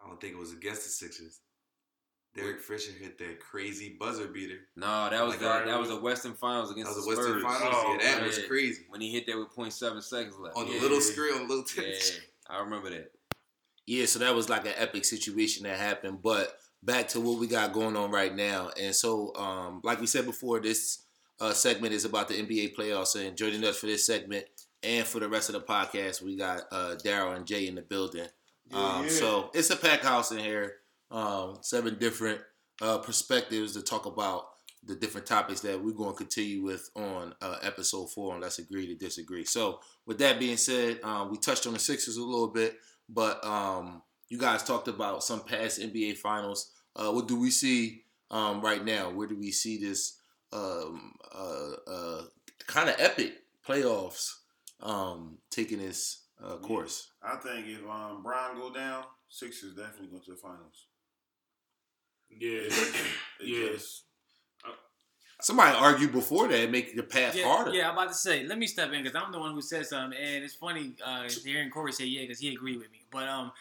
I 0.04 0.08
don't 0.08 0.20
think 0.22 0.34
it 0.34 0.40
was 0.40 0.54
against 0.54 0.84
the 0.84 0.90
Sixers. 0.90 1.40
Derek 2.36 2.62
Fisher 2.62 2.92
hit 2.92 3.18
that 3.18 3.40
crazy 3.40 3.96
buzzer 4.00 4.28
beater. 4.28 4.60
No, 4.76 5.10
that 5.10 5.24
was 5.24 5.32
Like, 5.32 5.40
the, 5.40 5.48
alright, 5.50 5.66
that 5.66 5.80
was 5.80 5.90
the 5.90 6.00
Western 6.00 6.34
Finals 6.36 6.70
That 6.70 6.76
against 6.80 6.96
was 6.96 7.06
the 7.06 7.12
a 7.12 7.16
Western 7.16 7.40
Spurs. 7.40 7.58
Finals. 7.58 7.76
Oh, 7.76 7.98
yeah, 8.00 8.16
that 8.20 8.24
was 8.28 8.40
crazy. 8.48 8.84
When 8.90 9.02
he 9.02 9.12
hit 9.12 9.26
that 9.26 9.38
with 9.40 9.50
0.7 9.56 10.04
seconds 10.04 10.36
left. 10.38 10.56
On 10.56 10.68
yeah. 10.68 10.74
the 10.76 10.80
little 10.82 11.02
screen, 11.02 11.34
on 11.34 11.48
the 11.48 11.54
little 11.56 11.66
Yeah, 11.84 11.94
I 12.50 12.60
remember 12.62 12.92
that. 12.92 13.12
Yeah, 13.88 14.06
so 14.06 14.19
that 14.19 14.36
was 14.36 14.50
like 14.50 14.65
an 14.65 14.73
epic 14.76 15.06
situation 15.06 15.63
that 15.63 15.80
happened. 15.80 16.21
But 16.21 16.56
back 16.84 17.08
to 17.10 17.19
what 17.19 17.39
we 17.39 17.47
got 17.47 17.73
going 17.73 17.95
on 17.95 18.12
right 18.12 18.36
now. 18.36 18.69
And 18.80 18.93
so, 18.93 19.34
um, 19.36 19.82
like 19.84 20.00
we 20.00 20.08
said 20.08 20.26
before, 20.26 20.60
this 20.60 21.04
uh, 21.39 21.54
segment 21.54 21.93
is 21.93 22.06
about 22.06 22.28
the 22.28 22.36
NBA 22.36 22.76
playoffs. 22.76 23.15
And 23.15 23.38
joining 23.38 23.63
us 23.63 23.78
for 23.80 23.88
this 23.88 24.06
segment 24.06 24.45
and 24.84 25.06
for 25.06 25.19
the 25.19 25.30
rest 25.30 25.50
of 25.50 25.54
the 25.54 25.62
podcast, 25.62 26.21
we 26.21 26.38
got 26.38 26.62
uh, 26.71 26.95
Daryl 27.04 27.36
and 27.36 27.47
Jay 27.47 27.67
in 27.67 27.76
the 27.76 27.82
building. 27.82 28.28
Um, 28.73 29.04
yeah. 29.04 29.10
So 29.10 29.50
it's 29.54 29.69
a 29.69 29.78
pack 29.78 30.02
house 30.02 30.32
in 30.32 30.39
here. 30.39 30.76
Um, 31.10 31.60
seven 31.62 31.97
different 31.97 32.41
uh, 32.82 32.97
perspectives 32.97 33.73
to 33.73 33.82
talk 33.82 34.06
about 34.06 34.47
the 34.84 34.95
different 34.95 35.28
topics 35.28 35.62
that 35.62 35.82
we're 35.82 35.91
going 35.91 36.12
to 36.12 36.17
continue 36.17 36.63
with 36.63 36.89
on 36.95 37.34
uh, 37.41 37.58
episode 37.62 38.12
four 38.12 38.34
on 38.34 38.41
Let's 38.41 38.60
Agree 38.60 38.88
to 38.88 38.95
Disagree. 38.95 39.45
So, 39.45 39.80
with 40.06 40.17
that 40.19 40.39
being 40.39 40.58
said, 40.58 41.00
um, 41.04 41.32
we 41.32 41.38
touched 41.38 41.67
on 41.67 41.73
the 41.73 41.80
Sixers 41.80 42.17
a 42.17 42.23
little 42.23 42.47
bit, 42.47 42.78
but 43.10 43.43
um, 43.46 44.02
you 44.30 44.38
guys 44.38 44.63
talked 44.63 44.88
about 44.88 45.24
some 45.24 45.41
past 45.41 45.80
NBA 45.80 46.17
finals. 46.17 46.72
Uh, 46.96 47.12
what 47.12 47.28
do 47.28 47.39
we 47.39 47.50
see 47.52 48.04
um, 48.32 48.62
right 48.62 48.84
now? 48.84 49.10
Where 49.10 49.28
do 49.28 49.38
we 49.38 49.52
see 49.52 49.78
this 49.78 50.17
um, 50.52 51.13
uh, 51.34 51.72
uh, 51.88 52.22
kind 52.65 52.89
of 52.89 52.96
epic 53.00 53.34
playoffs 53.67 54.34
um, 54.82 55.38
taking 55.50 55.80
its 55.80 56.24
uh, 56.43 56.58
course? 56.58 57.12
I 57.24 57.36
think 57.38 57.67
if 57.67 57.88
um, 57.89 58.24
Bron 58.24 58.56
go 58.58 58.74
down, 58.74 59.04
Sixers 59.30 59.76
definitely 59.76 60.08
go 60.08 60.20
to 60.24 60.32
the 60.32 60.38
finals. 60.38 60.88
Yeah. 62.30 62.62
It 62.62 63.06
Yeah. 63.41 63.70
just- 63.74 64.04
Somebody 65.39 65.78
argued 65.78 66.12
before 66.12 66.47
that, 66.47 66.71
make 66.71 66.95
the 66.95 67.04
path 67.04 67.36
yeah, 67.36 67.45
harder. 67.45 67.71
yeah, 67.71 67.89
I'm 67.89 67.93
about 67.93 68.08
to 68.08 68.15
say, 68.15 68.43
let 68.45 68.58
me 68.58 68.65
step 68.65 68.91
in 68.91 69.04
because 69.04 69.15
I'm 69.15 69.32
the 69.32 69.39
one 69.39 69.54
who 69.54 69.62
said 69.62 69.86
something, 69.86 70.17
and 70.19 70.43
it's 70.43 70.56
funny 70.56 70.93
uh, 71.06 71.30
hearing 71.43 71.69
Corey 71.69 71.91
say 71.91 72.06
yeah 72.06 72.21
because 72.21 72.39
he 72.39 72.52
agreed 72.54 72.78
with 72.78 72.91
me. 72.91 73.02
But 73.12 73.28
um, 73.28 73.52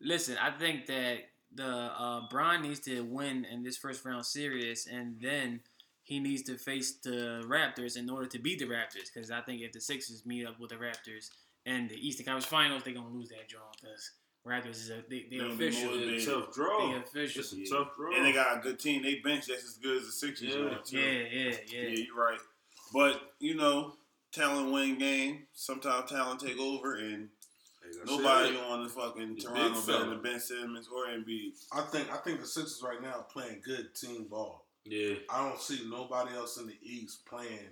listen, 0.00 0.36
I 0.40 0.50
think 0.50 0.86
that 0.86 1.18
the 1.54 1.66
uh, 1.66 2.22
Bron 2.30 2.62
needs 2.62 2.80
to 2.80 3.02
win 3.04 3.44
in 3.44 3.62
this 3.62 3.76
first 3.76 4.04
round 4.04 4.24
series, 4.24 4.86
and 4.86 5.20
then 5.20 5.60
he 6.04 6.20
needs 6.20 6.42
to 6.44 6.56
face 6.56 6.94
the 7.02 7.44
Raptors 7.46 7.96
in 7.96 8.08
order 8.08 8.26
to 8.28 8.38
beat 8.38 8.58
the 8.58 8.66
Raptors. 8.66 9.12
Because 9.12 9.30
I 9.30 9.42
think 9.42 9.60
if 9.60 9.72
the 9.72 9.80
Sixers 9.80 10.24
meet 10.24 10.46
up 10.46 10.58
with 10.58 10.70
the 10.70 10.76
Raptors 10.76 11.30
in 11.66 11.88
the 11.88 11.96
Eastern 11.96 12.24
Conference 12.24 12.46
Finals, 12.46 12.82
they're 12.84 12.94
gonna 12.94 13.08
lose 13.08 13.28
that 13.28 13.48
draw 13.48 13.60
because 13.80 14.12
Raptors 14.46 14.70
is 14.70 14.90
a 14.90 15.02
they, 15.08 15.26
they 15.30 15.38
official. 15.38 15.90
more 15.96 16.06
they- 16.06 16.24
tough 16.24 16.54
draw. 16.54 16.90
They 16.92 16.98
official. 16.98 17.40
It's 17.40 17.52
a 17.52 17.56
Yeah. 17.56 17.78
tough 17.78 17.96
draw. 17.96 18.14
And 18.16 18.24
they 18.24 18.32
got 18.32 18.58
a 18.58 18.60
good 18.60 18.78
team. 18.78 19.02
They 19.02 19.16
bench 19.16 19.46
that's 19.46 19.64
as 19.64 19.78
good 19.82 19.98
as 19.98 20.06
the 20.06 20.12
Sixers. 20.12 20.48
Yeah. 20.54 20.62
man, 20.62 20.78
too. 20.84 20.98
Yeah, 20.98 21.10
yeah, 21.10 21.56
yeah. 21.68 21.80
Yeah, 21.82 21.88
you're 21.88 22.16
right. 22.16 22.38
But 22.92 23.20
you 23.40 23.54
know, 23.56 23.96
talent 24.32 24.72
win 24.72 24.98
game. 24.98 25.46
Sometimes 25.52 26.08
talent 26.10 26.40
take 26.40 26.58
over, 26.58 26.94
and 26.94 27.28
nobody 28.04 28.54
said, 28.54 28.64
on 28.64 28.82
the 28.84 28.88
fucking 28.88 29.34
The 29.36 29.40
Toronto 29.42 29.62
big 29.62 29.86
better 29.86 29.98
fella. 29.98 30.10
than 30.10 30.22
Ben 30.22 30.40
Simmons 30.40 30.88
or 30.88 31.06
Embiid. 31.06 31.52
I 31.72 31.80
think 31.82 32.12
I 32.12 32.16
think 32.18 32.40
the 32.40 32.46
Sixers 32.46 32.82
right 32.84 33.02
now 33.02 33.14
are 33.14 33.24
playing 33.24 33.62
good 33.64 33.94
team 33.94 34.28
ball. 34.28 34.66
Yeah, 34.84 35.14
I 35.28 35.48
don't 35.48 35.60
see 35.60 35.80
nobody 35.88 36.34
else 36.36 36.58
in 36.58 36.66
the 36.68 36.76
East 36.80 37.26
playing 37.26 37.70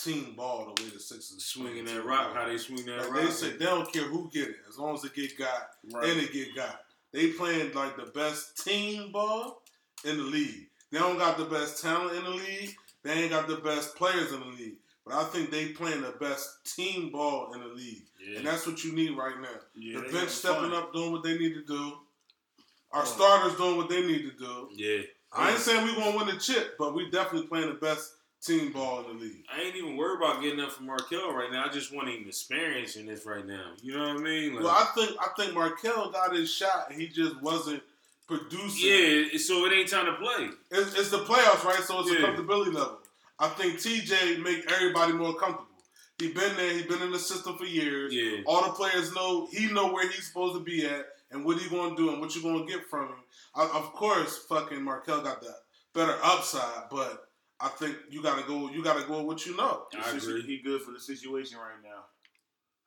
team 0.00 0.34
ball 0.36 0.72
the 0.74 0.82
way 0.82 0.90
the 0.90 0.98
Sixers 1.00 1.44
swinging 1.44 1.84
that 1.86 2.04
rock, 2.04 2.34
how 2.34 2.46
they 2.46 2.56
swing 2.58 2.84
that 2.86 2.98
Like 3.00 3.10
rock. 3.12 3.22
they 3.24 3.30
say, 3.30 3.50
they 3.56 3.64
don't 3.64 3.92
care 3.92 4.04
who 4.04 4.30
get 4.32 4.48
it 4.48 4.56
as 4.68 4.78
long 4.78 4.94
as 4.94 5.04
it 5.04 5.14
get 5.14 5.36
got 5.38 5.68
Right. 5.92 6.08
and 6.10 6.20
it 6.20 6.32
get 6.32 6.54
got. 6.54 6.80
They 7.12 7.28
playing 7.32 7.72
like 7.74 7.96
the 7.96 8.06
best 8.06 8.62
team 8.64 9.12
ball 9.12 9.62
in 10.04 10.16
the 10.18 10.22
league. 10.24 10.68
They 10.90 10.98
don't 10.98 11.18
got 11.18 11.36
the 11.38 11.44
best 11.44 11.82
talent 11.82 12.16
in 12.16 12.24
the 12.24 12.30
league. 12.30 12.74
They 13.02 13.12
ain't 13.12 13.30
got 13.30 13.48
the 13.48 13.56
best 13.56 13.94
players 13.96 14.32
in 14.32 14.40
the 14.40 14.46
league. 14.46 14.76
But 15.04 15.14
I 15.14 15.24
think 15.24 15.50
they 15.50 15.68
playing 15.68 16.02
the 16.02 16.12
best 16.20 16.74
team 16.76 17.10
ball 17.10 17.52
in 17.54 17.60
the 17.60 17.68
league, 17.68 18.04
yeah. 18.22 18.38
and 18.38 18.46
that's 18.46 18.66
what 18.66 18.84
you 18.84 18.92
need 18.92 19.16
right 19.16 19.40
now. 19.40 19.48
Yeah, 19.74 20.00
the 20.02 20.12
bench 20.12 20.28
stepping 20.28 20.70
fun. 20.70 20.74
up, 20.74 20.92
doing 20.92 21.12
what 21.12 21.22
they 21.22 21.38
need 21.38 21.54
to 21.54 21.64
do. 21.64 21.92
Our 22.92 23.02
Oh. 23.02 23.04
starters 23.06 23.56
doing 23.56 23.76
what 23.78 23.88
they 23.88 24.06
need 24.06 24.22
to 24.30 24.32
do. 24.32 24.68
yeah. 24.72 25.02
I 25.32 25.50
ain't 25.52 25.60
saying 25.60 25.84
we 25.84 25.94
gonna 25.94 26.16
win 26.16 26.26
the 26.26 26.36
chip, 26.40 26.76
but 26.78 26.94
we 26.94 27.10
definitely 27.10 27.48
playing 27.48 27.68
the 27.68 27.74
best 27.74 28.14
team 28.40 28.72
ball 28.72 29.00
in 29.10 29.16
the 29.18 29.22
league. 29.24 29.44
I 29.52 29.62
ain't 29.62 29.76
even 29.76 29.96
worried 29.96 30.18
about 30.22 30.42
getting 30.42 30.60
up 30.60 30.72
for 30.72 30.82
Markelle 30.84 31.32
right 31.32 31.50
now. 31.50 31.64
I 31.64 31.68
just 31.68 31.94
want 31.94 32.08
him 32.08 32.24
experiencing 32.26 33.06
this 33.06 33.26
right 33.26 33.46
now. 33.46 33.72
You 33.82 33.94
know 33.96 34.00
what 34.14 34.16
I 34.16 34.18
mean? 34.18 34.54
Like, 34.54 34.64
Well, 34.64 34.72
I 34.72 34.84
think 34.94 35.16
I 35.20 35.28
think 35.36 35.54
Markelle 35.54 36.10
got 36.10 36.34
his 36.34 36.52
shot, 36.52 36.90
and 36.90 37.00
he 37.00 37.08
just 37.08 37.40
wasn't 37.42 37.82
producing. 38.28 38.90
yeah, 38.90 39.38
so 39.38 39.64
it 39.66 39.72
ain't 39.72 39.88
time 39.88 40.06
to 40.06 40.12
play. 40.14 40.48
It's, 40.70 40.94
it's 40.98 41.10
the 41.10 41.18
playoffs, 41.18 41.64
right? 41.64 41.82
So 41.82 42.00
it's 42.00 42.10
Yeah. 42.12 42.18
a 42.18 42.20
comfortability 42.36 42.72
level. 42.74 42.98
I 43.38 43.48
think 43.48 43.74
TJ 43.78 44.42
make 44.42 44.70
everybody 44.70 45.12
more 45.12 45.34
comfortable. 45.34 45.64
He 46.18 46.32
been 46.32 46.56
there. 46.56 46.72
He 46.72 46.82
been 46.82 47.00
in 47.02 47.12
the 47.12 47.18
system 47.18 47.56
for 47.56 47.64
years. 47.64 48.12
Yeah. 48.12 48.40
All 48.46 48.64
the 48.64 48.70
players 48.72 49.14
know 49.14 49.46
he 49.52 49.72
know 49.72 49.92
where 49.92 50.08
he's 50.10 50.26
supposed 50.26 50.54
to 50.54 50.60
be 50.60 50.84
at 50.84 51.06
and 51.30 51.44
what 51.44 51.58
he 51.58 51.68
going 51.70 51.94
to 51.94 51.96
do 51.96 52.10
and 52.10 52.20
what 52.20 52.34
you 52.34 52.42
going 52.42 52.66
to 52.66 52.72
get 52.72 52.88
from 52.90 53.06
him. 53.08 53.14
I, 53.54 53.64
of 53.64 53.92
course, 53.92 54.36
fucking 54.48 54.82
Markelle 54.82 55.22
got 55.22 55.40
that 55.42 55.54
better 55.94 56.16
upside, 56.22 56.88
but 56.90 57.27
I 57.60 57.68
think 57.68 57.96
you 58.10 58.22
got 58.22 58.38
to 58.40 58.46
go. 58.46 58.70
You 58.70 58.82
got 58.84 59.00
to 59.00 59.06
go 59.06 59.18
with 59.18 59.26
what 59.26 59.46
you 59.46 59.56
know. 59.56 59.84
I 59.98 60.12
situ- 60.12 60.30
agree. 60.38 60.42
He 60.42 60.58
good 60.58 60.82
for 60.82 60.92
the 60.92 61.00
situation 61.00 61.58
right 61.58 61.82
now. 61.82 62.04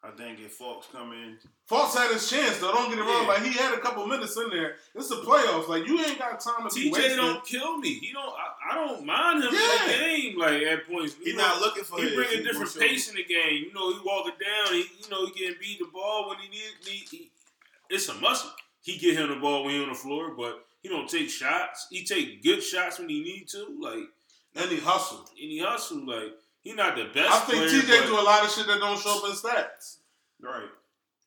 I 0.04 0.10
think 0.10 0.40
if 0.40 0.54
Fox 0.54 0.88
come 0.92 1.12
in, 1.14 1.38
Fox 1.68 1.96
had 1.96 2.10
his 2.12 2.28
chance 2.28 2.58
though. 2.58 2.72
Don't 2.72 2.90
get 2.90 2.98
it 2.98 3.02
wrong. 3.04 3.22
Yeah. 3.22 3.28
Like 3.28 3.44
he 3.44 3.52
had 3.54 3.72
a 3.76 3.80
couple 3.80 4.08
minutes 4.08 4.36
in 4.36 4.50
there. 4.50 4.78
It's 4.96 5.10
the 5.10 5.18
playoffs. 5.18 5.68
Like 5.68 5.86
you 5.86 6.00
ain't 6.00 6.18
got 6.18 6.40
time 6.40 6.68
to 6.68 6.74
be 6.74 6.90
TJ 6.92 7.16
don't 7.18 7.46
kill 7.46 7.78
me. 7.78 8.00
He 8.00 8.12
don't. 8.12 8.34
I, 8.34 8.72
I 8.72 8.76
don't 8.88 9.06
mind 9.06 9.44
him 9.44 9.50
in 9.50 9.56
the 9.60 9.94
game. 9.94 10.40
Like 10.40 10.64
at 10.64 10.88
points, 10.88 11.16
he 11.24 11.30
You 11.32 11.38
not 11.38 11.60
looking 11.62 11.84
for 11.84 11.98
He 12.00 12.06
his. 12.08 12.16
bring 12.16 12.30
a 12.30 12.38
He 12.38 12.42
different 12.44 12.76
pace 12.80 13.10
in 13.10 13.16
the 13.16 13.24
game. 13.24 13.66
You 13.68 13.74
know, 13.76 13.92
he 13.94 14.00
walk 14.04 14.26
it 14.28 14.36
down. 14.44 14.74
He, 14.74 14.80
you 15.04 15.10
know, 15.12 15.28
he 15.28 15.34
getting 15.40 15.58
beat 15.60 15.78
the 15.78 15.86
ball 15.94 16.30
when 16.30 16.40
he 16.40 16.50
need. 16.50 16.72
He, 16.84 17.06
he, 17.18 17.32
it's 17.92 18.10
a 18.10 18.16
muscle. 18.16 18.50
He 18.82 18.98
get 18.98 19.18
him 19.18 19.30
the 19.30 19.36
ball 19.36 19.66
when 19.66 19.76
he 19.76 19.84
on 19.84 19.90
the 19.90 19.94
floor, 19.96 20.34
but 20.36 20.66
he 20.82 20.90
don't 20.90 21.08
take 21.08 21.30
shots. 21.30 21.86
He 21.92 22.04
take 22.06 22.42
good 22.42 22.64
shots 22.64 22.98
when 22.98 23.08
he 23.10 23.22
need 23.22 23.48
to. 23.50 23.68
Like 23.80 24.06
and 24.56 24.70
he 24.72 24.78
hustle. 24.80 25.20
and 25.30 25.38
he 25.38 25.60
hustle. 25.60 26.06
Like 26.06 26.34
he 26.62 26.74
not 26.74 26.96
the 26.96 27.06
best. 27.06 27.32
I 27.32 27.40
think 27.42 27.64
player, 27.64 27.82
TJ 27.82 28.00
but- 28.02 28.08
do 28.08 28.20
a 28.20 28.22
lot 28.22 28.44
of 28.46 28.52
shit 28.52 28.68
that 28.68 28.80
don't 28.80 29.00
show 29.00 29.18
up 29.18 29.30
in 29.30 29.36
stats. 29.36 29.98
Right. 30.42 30.70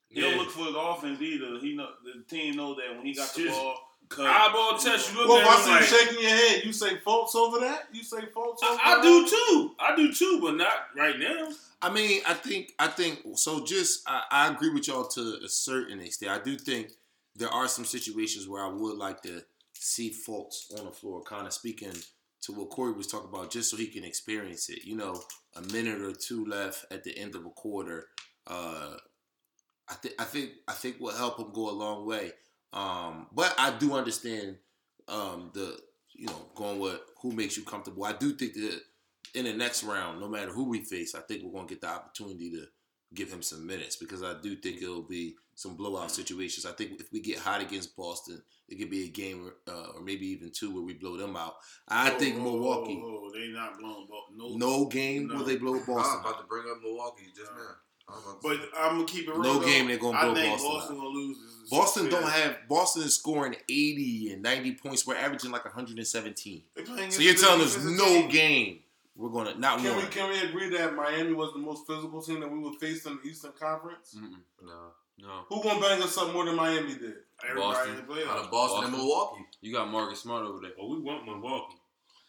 He 0.08 0.20
Yeah. 0.20 0.30
don't 0.30 0.38
look 0.38 0.50
for 0.50 0.64
his 0.66 0.74
offense 0.76 1.20
either. 1.20 1.58
He 1.58 1.74
know 1.74 1.88
the 2.04 2.22
team 2.28 2.56
know 2.56 2.74
that 2.74 2.96
when 2.96 3.04
he 3.06 3.14
got 3.14 3.32
the 3.34 3.44
Just 3.44 3.58
ball, 3.60 3.76
cut. 4.08 4.26
eyeball 4.26 4.78
test. 4.78 5.12
You 5.12 5.18
look 5.18 5.28
Well, 5.28 5.38
if 5.40 5.46
at 5.46 5.50
I 5.50 5.60
see 5.62 5.70
like, 5.70 5.80
you 5.80 5.86
shaking 5.86 6.20
your 6.22 6.30
head, 6.30 6.64
you 6.64 6.72
say 6.72 6.96
Fultz 6.98 7.34
over 7.34 7.58
that? 7.60 7.88
You 7.92 8.02
say 8.04 8.18
Fultz 8.18 8.62
over 8.62 8.78
I, 8.82 8.98
I 8.98 9.02
do 9.02 9.28
too. 9.28 9.74
I 9.78 9.96
do 9.96 10.12
too, 10.12 10.38
but 10.40 10.54
not 10.56 10.72
right 10.96 11.18
now. 11.18 11.48
I 11.82 11.90
mean, 11.90 12.22
I 12.26 12.34
think, 12.34 12.72
I 12.78 12.86
think. 12.88 13.22
So, 13.34 13.64
just 13.64 14.08
I, 14.08 14.22
I 14.30 14.48
agree 14.48 14.70
with 14.70 14.86
y'all 14.88 15.06
to 15.08 15.38
a 15.44 15.48
certain 15.48 16.00
extent. 16.00 16.30
I 16.32 16.42
do 16.42 16.56
think 16.56 16.92
there 17.36 17.50
are 17.50 17.66
some 17.68 17.84
situations 17.84 18.46
where 18.48 18.64
I 18.64 18.68
would 18.68 18.96
like 18.96 19.20
to 19.22 19.42
see 19.74 20.10
Fultz 20.10 20.72
on 20.78 20.86
the 20.86 20.92
floor. 20.92 21.22
Kind 21.24 21.46
of 21.46 21.52
speaking 21.52 21.92
to 22.44 22.52
what 22.52 22.70
Corey 22.70 22.92
was 22.92 23.06
talking 23.06 23.28
about, 23.28 23.50
just 23.50 23.70
so 23.70 23.76
he 23.76 23.86
can 23.86 24.04
experience 24.04 24.68
it. 24.68 24.84
You 24.84 24.96
know, 24.96 25.22
a 25.56 25.62
minute 25.72 26.00
or 26.00 26.12
two 26.12 26.44
left 26.46 26.86
at 26.90 27.04
the 27.04 27.16
end 27.16 27.34
of 27.34 27.46
a 27.46 27.50
quarter. 27.50 28.08
Uh, 28.46 28.96
I 29.88 29.94
think, 29.94 30.14
I 30.18 30.24
think, 30.24 30.50
I 30.68 30.72
think 30.72 31.00
will 31.00 31.16
help 31.16 31.38
him 31.38 31.52
go 31.52 31.70
a 31.70 31.72
long 31.72 32.06
way. 32.06 32.32
Um, 32.72 33.26
but 33.32 33.54
I 33.58 33.76
do 33.78 33.94
understand 33.94 34.56
um, 35.08 35.50
the, 35.54 35.78
you 36.14 36.26
know, 36.26 36.46
going 36.54 36.80
with 36.80 37.00
who 37.20 37.32
makes 37.32 37.56
you 37.56 37.64
comfortable. 37.64 38.04
I 38.04 38.12
do 38.12 38.32
think 38.32 38.54
that 38.54 38.80
in 39.34 39.44
the 39.44 39.52
next 39.52 39.84
round, 39.84 40.20
no 40.20 40.28
matter 40.28 40.52
who 40.52 40.68
we 40.68 40.84
face, 40.84 41.14
I 41.14 41.20
think 41.20 41.42
we're 41.42 41.52
going 41.52 41.68
to 41.68 41.74
get 41.74 41.80
the 41.80 41.88
opportunity 41.88 42.50
to 42.52 42.66
give 43.14 43.32
him 43.32 43.42
some 43.42 43.66
minutes 43.66 43.96
because 43.96 44.22
I 44.22 44.34
do 44.42 44.56
think 44.56 44.82
it'll 44.82 45.02
be 45.02 45.36
some 45.56 45.76
blowout 45.76 46.10
situations. 46.10 46.66
I 46.66 46.72
think 46.72 47.00
if 47.00 47.12
we 47.12 47.20
get 47.20 47.38
hot 47.38 47.60
against 47.60 47.96
Boston, 47.96 48.42
it 48.68 48.76
could 48.78 48.90
be 48.90 49.04
a 49.04 49.08
game 49.08 49.50
uh, 49.68 49.86
or 49.94 50.00
maybe 50.02 50.26
even 50.28 50.50
two 50.50 50.72
where 50.74 50.82
we 50.82 50.94
blow 50.94 51.16
them 51.16 51.36
out. 51.36 51.54
I 51.88 52.10
Oh, 52.12 52.18
think 52.18 52.36
Milwaukee, 52.36 53.00
Oh, 53.02 53.22
oh, 53.24 53.30
they 53.32 53.48
not 53.48 53.78
blowing 53.78 54.06
ball. 54.08 54.26
No. 54.34 54.56
no 54.56 54.84
game 54.86 55.28
No. 55.28 55.36
will 55.36 55.44
they 55.44 55.56
blow 55.56 55.74
Boston. 55.74 55.90
I'm 55.90 55.96
Boston. 55.96 56.20
about 56.20 56.40
to 56.40 56.46
bring 56.46 56.64
up 56.70 56.82
Milwaukee 56.82 57.26
just 57.36 57.52
now. 57.52 57.76
I'm 58.06 58.14
But 58.42 58.60
I'm 58.76 58.96
gonna 58.96 59.04
keep 59.06 59.28
it 59.28 59.30
real. 59.32 59.42
No 59.42 59.58
though. 59.60 59.66
game 59.66 59.86
they're 59.88 59.96
gonna 59.96 60.18
I 60.18 60.24
blow 60.24 60.34
think 60.34 60.52
Boston 60.52 60.70
Boston 60.70 60.96
out. 60.96 60.98
gonna 60.98 61.08
lose. 61.10 61.38
This 61.62 61.70
Boston 61.70 62.08
don't 62.10 62.28
have 62.30 62.56
Boston 62.68 63.02
is 63.04 63.14
scoring 63.14 63.56
80 63.68 64.32
and 64.34 64.42
90 64.42 64.72
points. 64.74 65.06
We're 65.06 65.16
averaging 65.16 65.50
like 65.50 65.64
117. 65.64 66.62
So 67.10 67.20
you're 67.22 67.34
telling 67.34 67.60
the 67.60 67.64
us 67.64 67.82
no 67.82 68.04
team. 68.04 68.28
game 68.28 68.78
we're 69.16 69.30
gonna 69.30 69.54
not 69.58 69.78
Can 69.78 69.96
we 69.96 70.02
can 70.04 70.28
we 70.28 70.40
agree 70.40 70.68
that 70.76 70.94
Miami 70.94 71.32
was 71.32 71.52
the 71.52 71.58
most 71.60 71.86
physical 71.86 72.20
team 72.20 72.40
that 72.40 72.50
we 72.50 72.58
would 72.58 72.74
face 72.80 73.06
in 73.06 73.16
the 73.22 73.28
Eastern 73.30 73.52
Conference? 73.58 74.16
Mm-mm. 74.18 74.40
No. 74.62 74.88
No, 75.18 75.44
Who 75.48 75.62
gonna 75.62 75.80
bang 75.80 76.02
us 76.02 76.16
up 76.18 76.32
more 76.32 76.44
than 76.44 76.56
Miami 76.56 76.94
did? 76.94 77.14
Everybody 77.48 77.74
Boston. 77.74 77.98
in 77.98 78.06
the 78.06 78.30
Out 78.30 78.38
of 78.44 78.50
Boston, 78.50 78.84
and 78.84 78.92
Milwaukee. 78.92 79.44
you 79.60 79.72
got 79.72 79.90
Marcus 79.90 80.20
Smart 80.20 80.44
over 80.46 80.60
there. 80.60 80.72
Oh, 80.80 80.88
we 80.88 81.00
want 81.00 81.24
Milwaukee. 81.24 81.76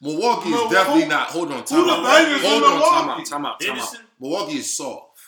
Milwaukee 0.02 0.50
is 0.50 0.72
definitely 0.72 1.04
who- 1.04 1.10
not. 1.10 1.28
Hold 1.30 1.52
on, 1.52 1.60
Who 1.60 1.64
time 1.66 1.88
the 1.88 1.94
out. 1.94 2.04
bangers 2.04 2.44
in 2.44 2.50
Hold 2.50 2.64
on, 2.64 2.70
time 2.70 2.80
Milwaukee? 2.80 3.22
out, 3.22 3.26
time 3.28 3.46
out, 3.46 3.60
time 3.60 3.80
out. 3.80 3.96
Milwaukee 4.20 4.58
is 4.58 4.76
soft. 4.78 5.20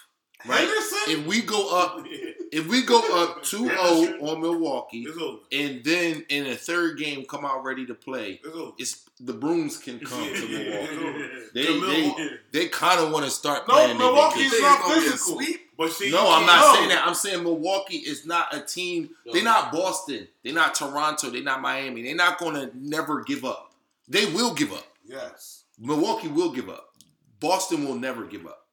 Right? 0.45 0.59
Henderson? 0.59 0.99
If 1.07 1.25
we 1.25 1.41
go 1.41 1.75
up, 1.75 2.05
if 2.51 2.67
we 2.67 2.83
go 2.83 2.99
up 3.23 3.43
2-0 3.43 4.21
on 4.21 4.41
Milwaukee, 4.41 5.07
and 5.51 5.83
then 5.83 6.25
in 6.29 6.43
the 6.45 6.55
third 6.55 6.99
game 6.99 7.25
come 7.25 7.43
out 7.43 7.63
ready 7.63 7.85
to 7.87 7.95
play, 7.95 8.39
It's 8.77 9.03
the 9.19 9.33
brooms 9.33 9.77
can 9.77 9.99
come 10.05 10.19
to 10.27 10.47
Yeah. 10.47 10.85
Milwaukee. 10.91 11.49
They 11.53 11.79
they, 11.79 12.29
they 12.51 12.67
kind 12.67 12.99
of 12.99 13.11
want 13.11 13.25
to 13.25 13.31
start 13.31 13.67
No, 13.67 13.73
playing. 13.73 13.97
their 13.97 14.07
Milwaukee 14.07 14.41
is 14.41 14.61
not 14.61 14.79
it's 14.79 14.87
gonna 14.87 15.01
be 15.01 15.07
a 15.07 15.11
physical. 15.11 15.33
sweep? 15.35 15.66
But 15.77 15.91
see, 15.91 16.09
No, 16.09 16.19
I'm 16.31 16.43
can't- 16.43 16.45
not 16.47 16.59
No. 16.61 16.73
saying 16.75 16.89
that. 16.89 17.07
I'm 17.07 17.13
saying 17.13 17.43
Milwaukee 17.43 17.97
is 17.97 18.25
not 18.25 18.53
a 18.53 18.61
team. 18.61 19.11
They're 19.31 19.43
not 19.43 19.71
Boston. 19.71 20.27
They're 20.43 20.53
not 20.53 20.73
Toronto. 20.73 21.29
They're 21.29 21.43
not 21.43 21.61
Miami. 21.61 22.01
They're 22.01 22.15
not 22.15 22.39
going 22.39 22.55
to 22.55 22.71
never 22.75 23.21
give 23.23 23.45
up. 23.45 23.73
They 24.07 24.25
will 24.25 24.53
give 24.53 24.73
up. 24.73 24.87
Yes. 25.05 25.65
Milwaukee 25.79 26.29
will 26.29 26.51
give 26.51 26.69
up. 26.69 26.95
Boston 27.39 27.85
will 27.85 27.95
never 27.95 28.25
give 28.25 28.47
up. 28.47 28.65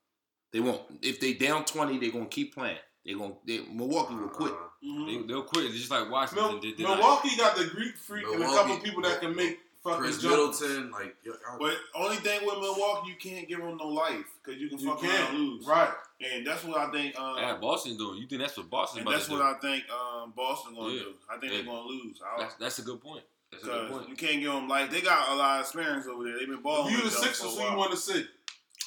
They 0.53 0.61
won't. 0.61 0.81
If 1.03 1.21
they 1.21 1.35
down 1.35 1.65
20, 1.67 1.99
they're 1.99 2.11
going 2.11 2.25
to 2.25 2.31
keep 2.31 2.55
playing. 2.55 2.79
They're 3.05 3.19
going 3.19 3.37
they, 3.45 3.59
Milwaukee 3.71 4.15
will 4.15 4.29
quit. 4.29 4.55
Mhm. 4.83 5.07
They, 5.07 5.27
they'll 5.27 5.43
quit 5.43 5.71
just 5.73 5.91
like 5.91 6.11
Washington 6.11 6.53
Mil- 6.53 6.61
did. 6.61 6.77
tonight. 6.79 6.97
Milwaukee 6.97 7.37
got 7.37 7.57
the 7.57 7.67
Greek 7.67 7.97
freak 7.99 8.25
and 8.27 8.43
a 8.43 8.47
couple 8.47 8.79
people 8.79 9.03
that 9.03 9.21
can 9.21 9.37
make 9.37 9.59
fucking 9.85 10.01
Khris 10.01 10.19
jumpers. 10.23 10.61
Middleton, 10.61 10.91
like 10.91 11.17
yo- 11.23 11.33
y'all- 11.47 11.59
But 11.61 11.77
only 11.95 12.17
thing 12.17 12.45
with 12.45 12.59
Milwaukee, 12.59 13.11
you 13.11 13.17
can't 13.17 13.47
give 13.49 13.61
them 13.61 13.77
no 13.77 13.87
life 13.89 14.27
because 14.43 14.61
you 14.61 14.69
can 14.69 14.79
you 14.79 14.89
fuck 14.89 15.01
can. 15.01 15.35
lose. 15.37 15.67
Right. 15.67 15.93
And 16.21 16.47
that's 16.47 16.65
what 16.65 16.77
I 16.79 16.91
think. 16.91 17.19
Um, 17.19 17.37
Yeah, 17.39 17.57
Boston 17.57 17.97
doing. 17.97 18.19
You 18.21 18.27
think 18.27 18.41
that's 18.41 18.57
what 18.57 18.69
Boston 18.71 19.01
and 19.01 19.09
about 19.09 19.17
that's 19.19 19.27
to 19.29 19.33
what 19.35 19.61
do? 19.61 19.69
I 19.69 19.73
think 19.73 19.85
um, 19.91 20.33
Boston 20.37 20.75
gonna 20.75 20.93
Yeah. 20.95 21.01
do. 21.01 21.15
I 21.31 21.39
think 21.39 21.53
Yeah. 21.53 21.59
they're 21.59 21.67
gonna 21.67 21.87
lose. 21.87 22.21
That's, 22.39 22.55
that's 22.55 22.79
a 22.81 22.83
good 22.83 23.01
point. 23.01 23.25
That's 23.53 23.63
a 23.65 23.67
good 23.67 23.83
Because 23.89 23.99
point. 23.99 24.09
you 24.11 24.17
can't 24.17 24.41
give 24.43 24.53
them 24.53 24.69
life. 24.69 24.91
they 24.91 25.01
got 25.01 25.29
a 25.29 25.35
lot 25.37 25.61
of 25.61 25.67
experience 25.67 26.07
over 26.07 26.25
there. 26.25 26.39
They've 26.39 26.49
been 26.49 26.63
balling. 26.63 26.93
you 26.95 27.03
the 27.03 27.11
Sixers, 27.11 27.39
for 27.41 27.47
a 27.47 27.51
who 27.51 27.57
you 27.57 27.65
while. 27.69 27.77
want 27.79 27.91
to 27.93 27.97
see? 27.99 28.27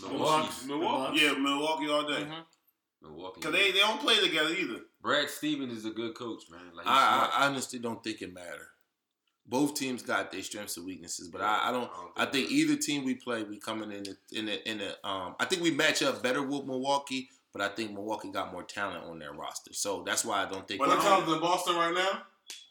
Milwaukee. 0.02 0.68
Milwaukee. 0.68 1.20
Yeah, 1.22 1.34
Milwaukee 1.34 1.90
all 1.90 2.04
day. 2.08 2.24
Mhm. 2.24 2.44
Milwaukee. 3.02 3.42
Cause 3.42 3.52
they, 3.52 3.72
they 3.72 3.80
don't 3.80 4.00
play 4.02 4.20
together 4.20 4.50
either. 4.54 4.82
Brad 5.02 5.30
Stevens 5.30 5.78
is 5.78 5.86
a 5.86 5.92
good 5.92 6.16
coach, 6.16 6.44
man. 6.50 6.76
Like 6.76 6.88
I. 6.88 7.30
I, 7.32 7.44
I 7.44 7.48
honestly 7.48 7.80
don't 7.80 8.04
think 8.04 8.22
it 8.22 8.34
matter. 8.34 8.70
Both 9.50 9.76
teams 9.76 10.04
got 10.04 10.32
their 10.32 10.44
strengths 10.44 10.76
and 10.76 10.86
weaknesses, 10.86 11.30
but 11.30 11.42
I, 11.42 11.70
I 11.70 11.72
don't. 11.72 11.90
I 12.18 12.26
think 12.26 12.52
either 12.52 12.76
team 12.76 13.06
we 13.06 13.16
play, 13.16 13.44
we 13.44 13.58
coming 13.60 13.92
in 13.92 14.04
the, 14.04 14.18
in 14.38 14.46
the, 14.48 14.70
in 14.70 14.78
the 14.80 15.08
um. 15.08 15.36
I 15.40 15.46
think 15.46 15.62
we 15.62 15.72
match 15.72 16.04
up 16.04 16.22
better 16.22 16.42
with 16.44 16.66
Milwaukee, 16.66 17.30
but 17.54 17.62
I 17.62 17.70
think 17.70 17.94
Milwaukee 17.94 18.30
got 18.30 18.52
more 18.52 18.64
talent 18.64 19.06
on 19.06 19.20
their 19.20 19.32
roster, 19.34 19.72
so 19.74 20.04
that's 20.06 20.26
why 20.26 20.44
I 20.44 20.50
don't 20.50 20.68
think. 20.68 20.80
But 20.82 20.90
I'm 20.90 21.00
telling 21.00 21.30
you, 21.30 21.40
Boston 21.40 21.76
right 21.76 21.94
now. 21.94 22.24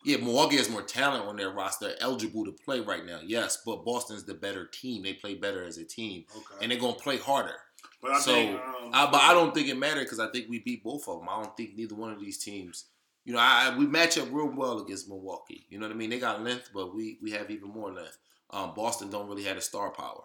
Yeah, 0.05 0.19
Milwaukee 0.19 0.57
has 0.57 0.71
more 0.71 0.83
talent 0.83 1.25
on 1.27 1.37
their 1.37 1.51
roster, 1.51 1.95
eligible 2.01 2.45
to 2.45 2.53
play 2.53 2.81
right 2.81 3.05
now. 3.05 3.21
Yes, 3.25 3.61
but 3.65 3.85
Boston's 3.85 4.25
the 4.25 4.35
better 4.35 4.67
team. 4.67 5.03
They 5.03 5.15
play 5.15 5.35
better 5.35 5.65
as 5.65 5.79
a 5.79 5.85
team, 5.85 6.25
Okay. 6.37 6.63
and 6.63 6.71
they're 6.71 6.79
gonna 6.79 6.93
play 6.95 7.17
harder. 7.19 7.57
But 8.03 8.13
I 8.13 8.21
So, 8.21 8.33
think. 8.35 8.61
Um, 8.61 8.91
I, 8.93 9.11
but 9.11 9.21
I 9.23 9.33
don't 9.33 9.55
think 9.55 9.69
it 9.69 9.79
mattered 9.79 10.05
because 10.05 10.21
I 10.21 10.29
think 10.31 10.49
we 10.49 10.59
beat 10.61 10.85
both 10.85 11.09
of 11.09 11.19
them. 11.21 11.29
I 11.29 11.43
don't 11.43 11.57
think 11.57 11.75
neither 11.75 11.95
one 11.95 12.13
of 12.13 12.21
these 12.21 12.39
teams. 12.39 12.85
You 13.27 13.35
know, 13.35 13.39
I, 13.41 13.71
I- 13.73 13.77
we 13.77 13.87
match 13.87 14.17
up 14.17 14.29
real 14.33 14.49
well 14.49 14.79
against 14.81 15.09
Milwaukee. 15.09 15.67
You 15.69 15.79
know 15.79 15.87
what 15.87 15.95
I 15.95 15.99
mean? 15.99 16.09
They 16.11 16.19
got 16.19 16.43
length, 16.43 16.71
but 16.73 16.95
we 16.95 17.19
we 17.23 17.33
have 17.33 17.51
even 17.51 17.69
more 17.69 17.93
length. 17.93 18.17
Um, 18.51 18.73
Boston 18.75 19.11
don't 19.11 19.29
really 19.29 19.43
have 19.45 19.57
a 19.59 19.61
star 19.61 19.91
power. 19.91 20.23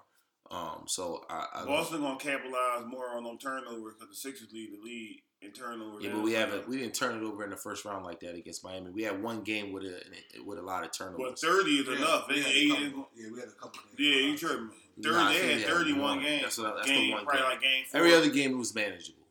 Um, 0.49 0.83
so 0.85 1.23
I, 1.29 1.47
I 1.53 1.57
don't- 1.59 1.67
Boston 1.67 2.01
gonna 2.01 2.17
capitalize 2.19 2.85
more 2.87 3.09
on 3.17 3.23
them 3.23 3.37
turnovers 3.37 3.95
because 3.99 4.09
the 4.09 4.15
Sixers 4.15 4.49
lead 4.53 4.71
the 4.73 4.85
lead 4.85 5.21
in 5.41 5.51
turnovers. 5.53 6.03
yeah, 6.03 6.11
but 6.13 6.21
we 6.21 6.33
haven't 6.33 6.67
we 6.69 6.77
didn't 6.77 6.93
turn 6.93 7.17
it 7.17 7.23
over 7.25 7.43
in 7.43 7.49
the 7.49 7.55
first 7.57 7.83
round 7.85 8.05
like 8.05 8.19
that 8.19 8.35
against 8.35 8.63
Miami. 8.63 8.91
We 8.91 9.01
had 9.03 9.23
one 9.23 9.41
game 9.43 9.71
with 9.73 9.83
a 9.85 9.99
with 10.45 10.59
a 10.59 10.61
lot 10.61 10.83
of 10.85 10.91
turnovers. 10.91 11.41
But 11.41 11.41
turnovers. 11.41 11.63
thirty 11.63 11.71
is 11.77 11.87
Yeah, 11.87 11.95
enough. 11.95 12.27
we 12.29 12.41
had 12.41 12.51
eight- 12.51 12.69
couple- 12.93 13.09
yeah, 13.15 13.27
we 13.33 13.39
had 13.39 13.49
a 13.49 13.51
couple. 13.53 13.79
games. 13.97 13.99
yeah, 13.99 14.15
you 14.27 14.37
tripping. 14.37 14.69
Thirty, 15.01 15.15
Nah, 15.15 15.29
they 15.29 15.59
had 15.59 15.67
thirty 15.67 15.93
one 15.93 16.01
one. 16.01 16.19
games. 16.21 16.43
That's, 16.43 16.55
that's 16.57 16.85
game, 16.87 17.07
the 17.07 17.13
one 17.13 17.23
probably 17.25 17.41
game. 17.41 17.49
like 17.49 17.61
game 17.61 17.83
four. 17.89 17.99
Every 18.01 18.13
other 18.13 18.29
game 18.29 18.57
was 18.59 18.75
manageable. 18.75 19.25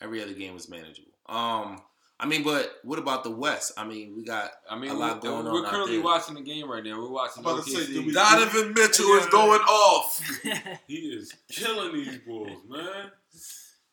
Every 0.00 0.22
other 0.22 0.34
game 0.34 0.54
was 0.54 0.68
manageable. 0.68 1.12
Um, 1.26 1.80
I 2.20 2.26
mean, 2.26 2.42
but 2.42 2.72
what 2.82 2.98
about 2.98 3.22
the 3.22 3.30
West? 3.30 3.72
I 3.76 3.84
mean, 3.84 4.14
we 4.16 4.24
got 4.24 4.50
I 4.68 4.76
mean, 4.76 4.90
A 4.90 4.94
we're, 4.94 5.00
lot 5.00 5.20
going 5.20 5.46
on. 5.46 5.52
we're 5.52 5.60
on 5.60 5.66
out 5.66 5.70
currently 5.70 5.96
there. 5.96 6.04
watching 6.04 6.34
the 6.34 6.40
game 6.42 6.68
right 6.70 6.82
now. 6.82 6.98
We're 7.00 7.08
watching 7.10 7.44
I'm 7.46 7.52
about 7.52 7.64
to 7.64 7.70
say, 7.70 7.98
we- 8.00 8.12
Donovan 8.12 8.72
Mitchell 8.74 9.06
is 9.14 9.26
going 9.26 9.60
off. 9.60 10.20
He 10.88 10.94
is 10.96 11.32
killing 11.50 11.92
these 11.94 12.18
bulls, 12.26 12.60
man. 12.68 13.10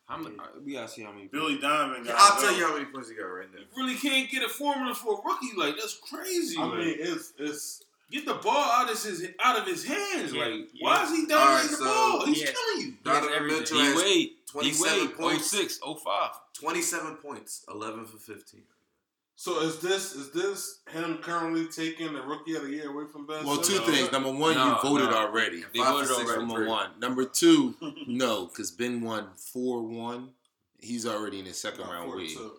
How 0.07 0.17
many, 0.17 0.35
we 0.63 0.73
gotta 0.73 0.87
see 0.87 1.01
how 1.03 1.11
many. 1.11 1.27
Billy 1.27 1.57
Donovan. 1.57 2.03
got 2.03 2.15
I'll 2.17 2.39
go. 2.39 2.47
tell 2.47 2.57
you 2.57 2.65
how 2.67 2.73
many 2.73 2.85
points 2.85 3.09
he 3.09 3.15
got 3.15 3.23
right 3.25 3.47
now. 3.51 3.59
You 3.59 3.83
really 3.83 3.95
can't 3.95 4.29
get 4.29 4.43
a 4.43 4.49
formula 4.49 4.93
for 4.95 5.13
a 5.19 5.21
rookie. 5.27 5.55
Like 5.57 5.75
that's 5.77 5.99
crazy. 6.09 6.57
I 6.59 6.65
like. 6.65 6.77
mean, 6.79 6.95
it's 6.99 7.33
it's 7.39 7.83
get 8.11 8.25
the 8.25 8.35
ball 8.35 8.51
out 8.71 8.89
of 8.91 9.01
his 9.01 9.27
out 9.43 9.59
of 9.59 9.65
his 9.67 9.85
hands. 9.85 10.33
Yeah, 10.33 10.45
like, 10.45 10.53
yeah. 10.73 10.87
why 10.87 11.03
is 11.03 11.09
he 11.11 11.21
All 11.23 11.27
dominating 11.27 11.55
right, 11.55 11.69
the 11.69 11.75
so- 11.77 11.83
ball? 11.85 12.25
He's 12.25 12.41
Yeah. 12.41 12.51
killing 12.51 12.81
you. 12.81 12.85
He 13.03 13.09
has 13.09 13.19
Donovan 13.21 13.33
everything. 13.35 13.59
Mitchell 13.59 13.77
D 13.77 13.83
has 13.85 13.95
Wade, 13.97 14.05
D 14.29 14.35
27 14.47 14.99
Wade, 14.99 15.09
oh 15.13 15.17
points. 15.21 15.47
06, 15.51 15.79
05. 15.83 16.31
27 16.53 17.15
points, 17.17 17.65
11 17.69 18.05
for 18.05 18.17
15. 18.17 18.63
so 19.35 19.59
is 19.61 19.79
this 19.79 20.15
is 20.15 20.31
this 20.31 20.79
him 20.91 21.17
currently 21.17 21.67
taking 21.67 22.13
the 22.13 22.21
rookie 22.21 22.55
of 22.55 22.63
the 22.63 22.69
year 22.69 22.89
away 22.89 23.03
from 23.11 23.25
Ben? 23.27 23.45
well, 23.45 23.57
two 23.57 23.73
Simmons? 23.73 23.97
things. 23.97 24.11
Number 24.11 24.31
one, 24.31 24.53
No, 24.55 24.67
you 24.81 24.81
voted 24.89 25.09
no. 25.09 25.17
already. 25.17 25.63
They 25.73 25.79
Five 25.79 25.93
voted 25.93 26.07
for 26.07 26.13
six 26.15 26.29
already. 26.29 26.45
Number 26.45 26.55
three. 26.61 26.67
one. 26.69 26.89
Number 26.99 27.25
two, 27.25 27.75
no, 28.07 28.45
because 28.45 28.71
Ben 28.71 29.01
won 29.01 29.27
four 29.35 29.81
one. 29.83 30.29
He's 30.79 31.05
already 31.05 31.39
in 31.39 31.45
his 31.45 31.59
second 31.59 31.81
Not 31.81 31.91
round 31.91 32.05
four 32.07 32.17
wave. 32.17 32.29
two. 32.33 32.51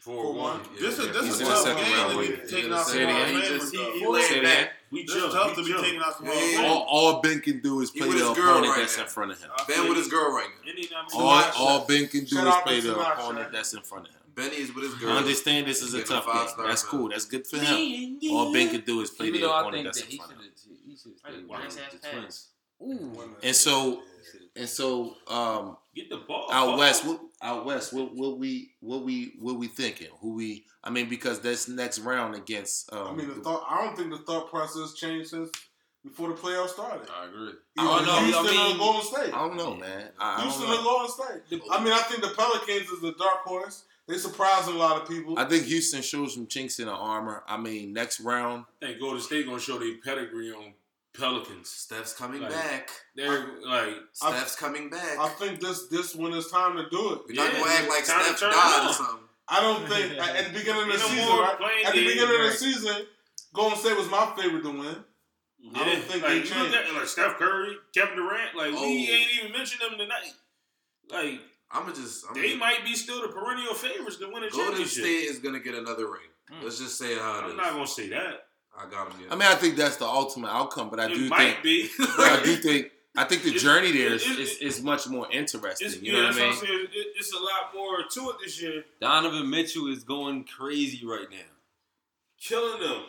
Four, 0.00 0.24
Four 0.24 0.32
one. 0.34 0.60
This 0.80 0.98
is 0.98 1.08
this 1.12 1.24
is 1.34 1.40
in 1.40 1.46
a 1.46 1.50
the 1.50 1.54
tough 1.54 1.76
game 1.76 2.08
to 2.08 2.08
be 2.10 2.16
wave. 2.16 2.48
taking 2.50 2.70
Yeah, 2.70 2.76
out 2.78 2.86
say 2.86 2.92
some 2.92 3.02
it 3.02 3.12
Hall 3.12 3.20
of 3.20 3.28
again. 3.28 3.34
He 3.34 3.40
Famers, 3.40 3.48
just- 3.60 3.72
he- 3.72 3.76
though. 3.78 3.92
he 3.92 3.98
This 4.00 4.08
laid 4.08 4.24
Say 4.24 4.40
back. 4.42 4.72
We 4.90 5.00
is 5.02 5.12
tough 5.14 5.54
to 5.54 5.62
be 5.62 5.68
chill. 5.70 5.82
taking 5.82 6.00
out 6.00 6.16
some 6.16 6.26
Hall 6.26 6.36
of 6.36 6.50
Yeah. 6.52 6.66
All, 6.66 6.82
all 6.88 7.20
Ben 7.20 7.40
can 7.40 7.60
do 7.60 7.80
is 7.82 7.90
play 7.90 8.08
the 8.08 8.30
opponent 8.30 8.66
right 8.66 8.76
that's 8.78 8.96
now. 8.96 9.02
in 9.04 9.08
front 9.10 9.30
of 9.32 9.40
him. 9.40 9.50
Ben 9.68 9.88
with 9.88 9.98
his 9.98 10.08
girl 10.08 10.32
right 10.32 10.48
now. 10.64 11.04
All, 11.14 11.42
all 11.56 11.84
Ben 11.86 12.08
can 12.08 12.24
do 12.24 12.38
is 12.48 12.54
play 12.64 12.80
the 12.80 12.98
opponent 12.98 13.52
that's 13.52 13.74
in 13.74 13.82
front 13.82 14.06
of 14.08 14.14
him. 14.14 14.20
Benny 14.34 14.56
is 14.56 14.74
with 14.74 14.84
his 14.84 14.94
girl. 14.94 15.12
I 15.12 15.16
understand 15.18 15.66
this 15.66 15.82
is 15.82 15.92
a 15.92 16.02
tough 16.02 16.24
game. 16.26 16.66
That's 16.66 16.82
cool. 16.82 17.08
That's 17.10 17.26
good 17.26 17.46
for 17.46 17.58
him. 17.58 18.18
All 18.30 18.52
Ben 18.52 18.70
can 18.70 18.80
do 18.80 19.02
is 19.02 19.10
play 19.10 19.30
the 19.30 19.48
opponent 19.50 19.84
that's 19.84 20.00
in 20.00 20.16
front 20.16 20.32
of 20.32 20.38
him. 20.38 20.50
he 20.86 20.96
should 20.96 21.12
Right, 21.50 21.70
stay 21.70 21.82
with 21.92 22.00
the. 22.00 22.08
Twins. 22.08 22.46
Ooh. 22.82 23.36
And 23.42 23.54
so, 23.54 24.02
and 24.56 24.68
so, 24.68 25.14
um, 25.28 25.76
Get 25.94 26.08
the 26.08 26.18
ball. 26.18 26.48
out 26.52 26.66
ball. 26.68 26.78
west, 26.78 27.04
what, 27.04 27.20
out 27.42 27.64
west, 27.66 27.92
what, 27.92 28.14
what 28.14 28.38
we, 28.38 28.72
what 28.80 29.04
we, 29.04 29.32
what 29.40 29.58
we 29.58 29.66
thinking? 29.66 30.08
Who 30.20 30.34
we? 30.34 30.64
I 30.84 30.90
mean, 30.90 31.08
because 31.08 31.40
that's 31.40 31.68
next 31.68 31.98
round 32.00 32.34
against. 32.34 32.92
Um, 32.92 33.08
I 33.08 33.12
mean, 33.12 33.28
the 33.28 33.34
thought. 33.36 33.64
I 33.68 33.84
don't 33.84 33.96
think 33.96 34.10
the 34.10 34.18
thought 34.18 34.50
process 34.50 34.94
changed 34.94 35.30
since 35.30 35.50
before 36.04 36.28
the 36.28 36.34
playoffs 36.34 36.70
started. 36.70 37.08
I 37.14 37.26
agree. 37.26 37.52
I 37.76 37.84
don't 37.84 37.94
Either 38.02 38.06
know, 38.06 38.12
I 38.12 38.24
Houston 38.24 38.44
mean- 38.56 38.76
or 38.76 38.78
Golden 38.78 39.02
State. 39.02 39.34
I 39.34 39.38
don't 39.48 39.56
know, 39.56 39.74
man. 39.74 40.08
I, 40.18 40.36
I 40.38 40.42
Houston 40.42 40.62
don't 40.62 40.72
or 40.72 40.76
know. 40.76 40.82
Golden 40.84 41.10
State. 41.10 41.62
I 41.70 41.84
mean, 41.84 41.92
I 41.92 41.98
think 42.08 42.22
the 42.22 42.30
Pelicans 42.36 42.88
is 42.88 43.00
the 43.02 43.14
dark 43.18 43.40
horse. 43.44 43.84
They 44.08 44.16
surprising 44.16 44.74
a 44.74 44.78
lot 44.78 45.00
of 45.00 45.08
people. 45.08 45.38
I 45.38 45.44
think 45.44 45.64
Houston 45.66 46.02
shows 46.02 46.34
some 46.34 46.46
chinks 46.48 46.80
in 46.80 46.86
the 46.86 46.92
armor. 46.92 47.44
I 47.46 47.56
mean, 47.56 47.92
next 47.92 48.18
round, 48.20 48.64
I 48.82 48.86
think 48.86 49.00
Golden 49.00 49.20
State 49.20 49.46
gonna 49.46 49.60
show 49.60 49.78
their 49.78 49.94
pedigree 50.04 50.50
on 50.50 50.72
Pelicans. 51.16 51.68
Steph's 51.70 52.12
coming 52.12 52.40
Like- 52.42 52.50
back. 52.52 52.90
They're 53.14 53.58
like 53.64 53.96
I- 54.22 54.32
Steph's 54.32 54.56
coming 54.56 54.90
back. 54.90 55.18
I 55.18 55.28
think 55.28 55.60
this 55.60 55.88
this 55.88 56.14
when 56.14 56.32
it's 56.32 56.50
time 56.50 56.76
to 56.76 56.88
do 56.88 57.12
it. 57.14 57.22
We're 57.26 57.34
not 57.34 57.52
Yeah, 57.52 57.58
gonna 57.60 57.72
act 57.72 57.88
like 57.88 58.04
Steph 58.04 58.40
died 58.40 58.90
or 58.90 58.92
something. 58.92 59.28
I 59.48 59.60
don't 59.60 59.88
think 59.88 60.12
at 60.18 60.36
at 60.36 60.52
the 60.52 60.58
beginning 60.58 60.82
of 60.82 60.88
the 60.88 60.92
Ain't 60.94 61.00
no 61.02 61.08
season, 61.08 61.26
more 61.26 61.42
right? 61.42 61.58
playing 61.58 61.84
At 61.86 61.92
the 61.94 61.98
games, 62.00 62.12
beginning 62.14 62.34
of 62.36 62.40
the 62.42 62.48
right. 62.48 62.58
season, 62.58 63.06
Golden 63.52 63.78
State 63.78 63.96
was 63.96 64.08
my 64.08 64.32
favorite 64.36 64.62
to 64.62 64.70
win. 64.70 65.04
I 65.74 65.84
don't 65.84 66.02
think 66.04 66.22
like, 66.22 66.30
they 66.30 66.34
you 66.36 66.40
look 66.42 66.72
changed. 66.72 66.74
at 66.74 66.94
like 66.94 67.06
Steph 67.08 67.36
Curry, 67.36 67.76
Kevin 67.92 68.16
Durant. 68.16 68.54
Like 68.56 68.72
Oh. 68.74 68.82
we 68.82 69.10
ain't 69.10 69.30
even 69.38 69.52
mentioned 69.52 69.82
them 69.82 69.98
tonight. 69.98 70.32
Like 71.10 71.40
I'ma 71.72 71.92
just 71.92 72.24
I'm 72.28 72.34
they 72.34 72.48
just, 72.50 72.58
might 72.58 72.84
be 72.84 72.94
still 72.94 73.20
the 73.22 73.28
perennial 73.28 73.74
favorites 73.74 74.16
to 74.18 74.26
win 74.32 74.44
a 74.44 74.50
Golden 74.50 74.68
championship. 74.68 75.02
State 75.04 75.24
is 75.28 75.38
gonna 75.40 75.58
get 75.60 75.74
another 75.74 76.06
ring. 76.10 76.22
Mm. 76.52 76.62
Let's 76.62 76.78
just 76.78 76.96
say 76.96 77.12
it 77.12 77.18
how 77.18 77.40
it 77.40 77.44
I'm 77.44 77.50
is. 77.50 77.56
not 77.56 77.72
gonna 77.72 77.86
say 77.86 78.08
that. 78.10 78.46
I 78.78 78.88
got 78.90 79.12
him. 79.12 79.20
I 79.30 79.34
mean, 79.34 79.42
I 79.48 79.54
think 79.54 79.76
that's 79.76 79.96
the 79.96 80.06
ultimate 80.06 80.48
outcome. 80.50 80.88
But 80.90 81.00
I 81.00 81.06
it 81.06 81.14
do 81.14 81.28
might 81.28 81.52
think, 81.54 81.62
be. 81.62 81.88
I 82.00 82.40
do 82.44 82.56
think, 82.56 82.90
I 83.16 83.24
think 83.24 83.42
the 83.42 83.48
It's- 83.48 83.62
journey 83.62 83.92
there 83.92 84.14
is, 84.14 84.24
it- 84.26 84.32
it- 84.32 84.38
is, 84.40 84.56
is 84.58 84.82
much 84.82 85.06
more 85.08 85.26
interesting. 85.30 85.86
It's, 85.88 86.00
you 86.00 86.12
yeah, 86.12 86.20
know 86.22 86.26
what 86.28 86.36
I 86.36 86.38
mean? 86.40 86.48
what 86.50 86.58
saying. 86.60 86.86
It, 86.92 87.06
it's 87.18 87.32
a 87.32 87.38
lot 87.38 87.74
more 87.74 87.96
to 88.08 88.30
it 88.30 88.36
this 88.42 88.62
year. 88.62 88.84
Donovan 89.00 89.50
Mitchell 89.50 89.88
is 89.92 90.02
going 90.04 90.44
crazy 90.44 91.04
right 91.04 91.26
now. 91.30 91.36
Killing 92.40 92.80
them. 92.80 93.02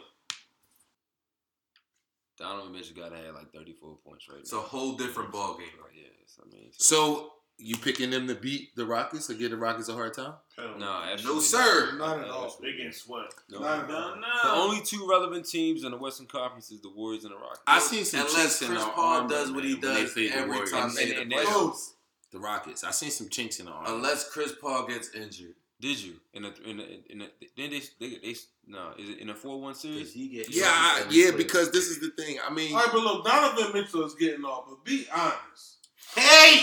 Donovan 2.38 2.72
Mitchell 2.72 2.95
got 2.95 3.09
to 3.12 3.18
have 3.18 3.36
like 3.36 3.53
34 3.53 3.97
points 4.05 4.28
right 4.28 4.36
now. 4.38 4.41
It's 4.41 4.53
a 4.53 4.57
whole 4.57 4.93
different 4.93 5.32
ball 5.32 5.57
game. 5.57 5.68
Right, 5.82 5.93
yes, 5.95 6.39
I 6.41 6.49
mean, 6.53 6.72
so, 6.72 6.84
So 6.95 7.34
you 7.62 7.78
picking 7.78 8.09
them 8.09 8.28
to 8.28 8.36
beat 8.36 8.76
the 8.76 8.86
Rockets 8.86 9.30
or 9.30 9.36
give 9.36 9.51
the 9.51 9.57
Rockets 9.57 9.88
a 9.89 9.93
hard 9.93 10.14
time? 10.14 10.34
no, 10.57 11.16
No, 11.24 11.39
sir. 11.39 11.95
Not 11.97 12.20
at 12.20 12.28
all. 12.30 12.55
They 12.62 12.72
getting 12.74 12.91
swept. 12.91 13.36
No. 13.49 13.59
Not 13.59 13.84
at 13.84 13.89
No, 13.89 14.16
no. 14.16 14.28
The 14.43 14.51
only 14.51 14.82
two 14.84 15.07
relevant 15.09 15.47
teams 15.47 15.84
in 15.84 15.91
the 15.91 15.97
Western 15.97 16.28
Conference 16.28 16.72
is 16.72 16.82
the 16.82 16.89
Warriors 16.89 17.24
and 17.24 17.34
the 17.34 17.38
Rockets. 17.38 17.62
I 17.68 17.80
seen 17.80 18.05
some 18.05 18.22
Unless 18.22 18.36
chinks 18.59 18.62
in 18.64 18.68
Chris 18.70 18.84
the 18.84 18.89
Paul 18.91 19.05
armor, 19.18 19.30
does 19.30 19.51
what 19.51 19.64
he 19.64 19.72
man, 19.76 19.82
when 19.82 19.93
they 19.95 20.01
does 20.03 20.14
the 20.16 20.30
every 20.32 20.68
time 20.70 20.84
And- 20.89 20.97
they 20.97 21.05
get 21.07 21.18
and- 21.22 21.32
the 21.32 21.38
and 21.38 21.47
playoffs. 21.47 21.89
The 22.32 22.39
Rockets. 22.39 22.84
I 22.84 22.91
seen 22.91 23.12
some 23.12 23.30
chinks 23.30 23.59
in 23.59 23.66
the 23.66 23.72
armor. 23.72 23.89
Unless 23.93 24.30
Chris 24.30 24.53
Paul 24.59 24.88
gets 24.88 25.14
injured. 25.14 25.55
Did 25.82 25.97
you 25.99 26.14
in 26.34 26.43
the 26.43 26.53
in 26.64 26.78
the, 26.78 27.12
in 27.12 27.18
the 27.20 27.30
then 27.57 27.72
they, 27.72 27.80
they 27.99 28.16
they 28.22 28.36
no 28.68 28.91
is 28.99 29.09
it 29.09 29.18
in 29.18 29.32
a 29.32 29.34
four 29.36 29.59
one 29.59 29.74
series? 29.74 30.14
he 30.14 30.28
get 30.30 30.47
yeah, 30.53 30.66
I, 30.68 31.05
yeah, 31.09 31.32
because 31.36 31.72
this 31.72 31.88
is 31.88 31.99
the 31.99 32.12
thing. 32.12 32.38
I 32.47 32.53
mean, 32.53 32.72
All 32.76 32.82
right, 32.84 32.89
but 32.91 33.01
look, 33.01 33.26
Donovan 33.26 33.74
Mitchell 33.74 34.05
is 34.05 34.14
getting 34.14 34.45
off. 34.45 34.66
But 34.70 34.86
be 34.86 35.07
honest, 35.12 35.88
Hey! 36.16 36.62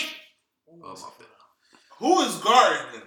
Oh 0.85 0.89
my 0.95 1.11
bad. 1.18 1.29
who 1.99 2.20
is 2.22 2.37
guarding 2.37 2.93
him? 3.01 3.03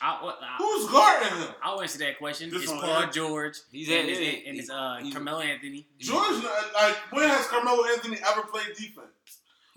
I, 0.00 0.22
what, 0.24 0.38
I, 0.40 0.56
Who's 0.58 0.88
guarding 0.92 1.38
him? 1.38 1.48
I'll 1.60 1.80
answer 1.82 1.98
that 1.98 2.18
question. 2.18 2.50
This 2.50 2.62
it's 2.62 2.70
one 2.70 2.80
Paul 2.82 3.00
here? 3.02 3.10
George. 3.10 3.54
He's 3.72 3.88
and, 3.88 3.98
at- 3.98 4.08
it's, 4.08 4.46
and 4.46 4.58
it's 4.58 4.70
uh, 4.70 4.98
he's- 5.02 5.12
Carmelo 5.12 5.40
Anthony. 5.40 5.88
George, 5.98 6.40
like, 6.74 6.96
when 7.10 7.28
has 7.28 7.46
Carmelo 7.48 7.84
Anthony 7.84 8.16
ever 8.30 8.42
played 8.42 8.68
defense? 8.76 9.08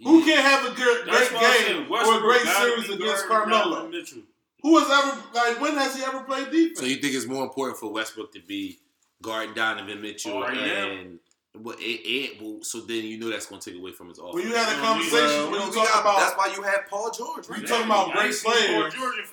Who 0.04 0.24
can't 0.24 0.42
have 0.46 0.72
a 0.72 0.76
good, 0.76 1.04
great 1.08 1.32
why 1.32 1.40
I 1.42 1.58
said 1.58 1.68
game 1.78 1.92
or 1.92 2.18
a 2.18 2.22
great 2.22 2.42
series 2.42 2.90
against 2.90 3.28
guarding 3.28 3.54
Carmelo? 3.54 3.88
Mitchell. 3.88 4.22
Who 4.64 4.78
has 4.80 4.88
ever, 4.92 5.22
like, 5.34 5.62
when 5.62 5.76
has 5.76 5.96
he 5.96 6.04
ever 6.04 6.22
played 6.22 6.52
defense? 6.52 6.80
so 6.80 6.86
you 6.86 6.96
think 6.98 7.16
it's 7.16 7.26
more 7.28 7.44
important 7.44 7.78
for 7.80 7.92
Westbrook 7.92 8.32
to 8.34 8.40
be 8.42 8.78
guarding 9.24 9.54
Donovan 9.56 10.02
Mitchell 10.02 10.44
Oh, 10.44 10.52
yeah. 10.52 10.86
and 10.86 11.20
well, 11.60 11.76
it, 11.80 11.84
it, 11.84 12.42
well, 12.42 12.64
so 12.64 12.82
then 12.82 13.04
you 13.04 13.18
know 13.20 13.30
that's 13.30 13.46
going 13.48 13.60
to 13.62 13.70
take 13.72 13.80
away 13.80 13.92
from 13.92 14.10
his 14.10 14.20
offense. 14.20 14.36
when 14.36 14.48
you 14.48 14.54
had 14.56 14.72
a 14.78 14.82
Well, 14.82 14.94
conversation, 14.94 15.18
well, 15.20 15.52
when 15.52 15.60
You 15.62 15.68
you 15.68 15.74
know, 15.76 15.82
we 15.82 15.88
talk 15.88 16.04
got- 16.04 16.20
that's 16.20 16.38
why 16.38 16.54
you 16.56 16.62
had 16.62 16.88
Paul 16.90 17.12
George. 17.12 17.50
we 17.50 17.56
Right? 17.58 17.68
talking 17.68 17.86
about 17.86 18.10
I 18.10 18.14
great 18.14 18.26
ain't 18.28 18.34
seen 18.36 18.52
Paul 18.52 18.62
players. 18.62 18.94
George 18.94 19.18
in 19.20 19.26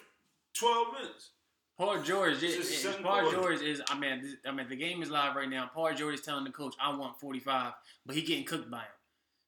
12 0.55 0.93
minutes. 0.95 1.31
Paul 1.79 2.03
George, 2.03 2.43
It's 2.43 2.43
is, 2.43 2.69
just 2.83 2.85
is- 2.85 2.97
Paul 3.03 3.21
quarter. 3.21 3.37
George 3.37 3.61
is. 3.63 3.81
I 3.89 3.97
mean, 3.99 4.21
this, 4.23 4.35
I 4.45 4.51
mean, 4.51 4.69
the 4.69 4.75
game 4.75 5.01
is 5.01 5.11
live 5.11 5.37
right 5.37 5.49
now. 5.49 5.71
Paul 5.73 5.95
George 5.95 6.15
is 6.15 6.23
telling 6.23 6.43
the 6.45 6.51
coach, 6.51 6.75
"I 6.81 6.93
want 6.97 7.21
45," 7.21 7.73
but 8.05 8.17
he 8.17 8.23
getting 8.23 8.45
cooked 8.45 8.69
by 8.69 8.79
him. 8.79 8.85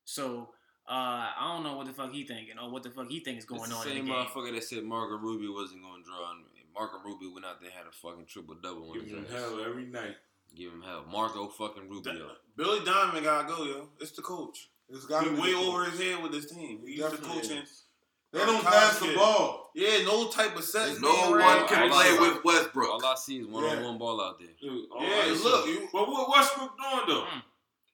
So 0.04 0.50
uh, 0.88 0.92
I 1.36 1.52
don't 1.54 1.64
know 1.64 1.76
what 1.76 1.86
the 1.86 1.92
fuck 1.92 2.12
he 2.12 2.22
thinking 2.24 2.56
or 2.56 2.70
what 2.70 2.84
the 2.84 2.90
fuck 2.90 3.08
he 3.08 3.18
think 3.20 3.38
is 3.38 3.44
going 3.44 3.62
It's 3.62 3.70
the 3.70 3.76
on 3.76 3.86
in 3.88 3.92
same 3.94 4.04
the 4.06 4.10
game. 4.12 4.24
motherfucker 4.26 4.54
that 4.54 4.62
said 4.62 4.84
Marco 4.84 5.16
Rubio 5.18 5.52
wasn't 5.52 5.82
going 5.82 6.02
to 6.02 6.08
draw. 6.08 6.30
And 6.30 6.44
Marco 6.72 6.98
Rubio 7.04 7.32
went 7.34 7.44
out 7.46 7.60
there 7.60 7.68
and 7.70 7.76
had 7.78 7.86
a 7.88 7.92
fucking 7.92 8.26
triple 8.26 8.54
double 8.54 8.90
on 8.90 8.94
Give 8.98 9.08
him 9.08 9.26
hell 9.30 9.60
every 9.64 9.86
night. 9.86 10.14
Give 10.56 10.72
him 10.72 10.82
hell. 10.82 11.04
Marco 11.10 11.48
fucking 11.48 11.88
Rubio. 11.88 12.32
Billy 12.56 12.84
Donovan 12.84 13.22
gotta 13.24 13.48
go, 13.48 13.64
yo. 13.64 13.88
It's 14.00 14.10
the 14.12 14.22
coach. 14.22 14.68
It's 14.88 15.06
got 15.06 15.24
He 15.24 15.30
to 15.34 15.40
way 15.40 15.54
over 15.54 15.84
his 15.84 16.00
head 16.00 16.22
with 16.22 16.32
this 16.32 16.50
team. 16.50 16.80
He 16.84 16.94
used 16.96 17.10
to 17.10 17.16
Definitely 17.16 17.40
coaching. 17.42 17.62
They 18.32 18.38
don't 18.40 18.62
College 18.62 18.64
pass 18.64 18.98
the 19.00 19.06
kid. 19.06 19.16
ball. 19.16 19.70
Yeah, 19.74 20.04
no 20.04 20.28
type 20.28 20.56
of 20.56 20.62
set. 20.64 21.00
No 21.00 21.08
one 21.30 21.40
can 21.68 21.82
I 21.82 21.88
play 21.88 22.18
with 22.18 22.44
Westbrook. 22.44 22.88
All 22.90 23.04
I 23.04 23.14
see 23.16 23.38
is 23.38 23.46
one 23.46 23.64
on 23.64 23.82
one 23.82 23.98
ball 23.98 24.20
out 24.20 24.38
there. 24.38 24.48
Dude, 24.60 24.86
Yeah, 25.00 25.18
right, 25.20 25.30
look, 25.30 25.64
so- 25.64 25.66
you 25.66 25.88
But 25.92 26.08
what 26.08 26.28
Westbrook 26.30 26.70
doing 26.78 27.02
though? 27.08 27.24
Mm. 27.24 27.42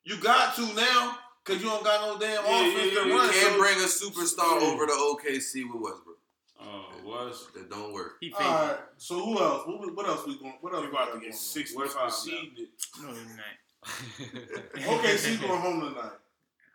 you 0.05 0.17
got 0.21 0.55
to 0.57 0.75
now 0.75 1.19
because 1.45 1.63
you 1.63 1.69
don't 1.69 1.85
got 1.85 2.01
no 2.03 2.19
damn 2.19 2.45
Yeah, 2.45 2.67
offense 2.69 2.75
yeah, 2.75 3.01
to 3.03 3.07
yeah. 3.09 3.13
You 3.15 3.19
run. 3.19 3.31
can't 3.31 3.53
so- 3.55 3.59
bring 3.59 3.77
a 3.79 3.85
superstar 3.87 4.61
Yeah. 4.61 4.67
over 4.69 4.87
to 4.87 4.93
OKC 4.93 5.65
with 5.65 5.81
Westbrook. 5.83 6.19
Oh, 6.61 6.85
was 7.07 7.47
That 7.55 7.71
don't 7.71 7.93
work. 7.93 8.17
He 8.21 8.33
All 8.33 8.39
faking. 8.69 8.77
So 8.99 9.25
who 9.25 9.39
else? 9.41 9.63
What, 9.67 9.95
what 9.97 10.07
else 10.07 10.27
we 10.27 10.39
going? 10.39 10.55
What 10.61 10.75
else? 10.75 10.83
You 10.85 10.91
we 10.91 10.97
about 10.97 11.07
to 11.07 11.13
get 11.15 11.21
going 11.21 11.33
on? 11.33 11.39
sixty-five 11.39 11.83
Westbrook 11.85 12.05
now. 12.05 12.11
seeding 12.11 12.53
it. 12.59 12.69
No, 13.03 13.09
he's 13.13 13.37
not. 13.37 14.99
Okay, 14.99 15.17
so 15.17 15.31
he 15.31 15.37
going 15.37 15.61
home 15.61 15.81
tonight. 15.81 16.13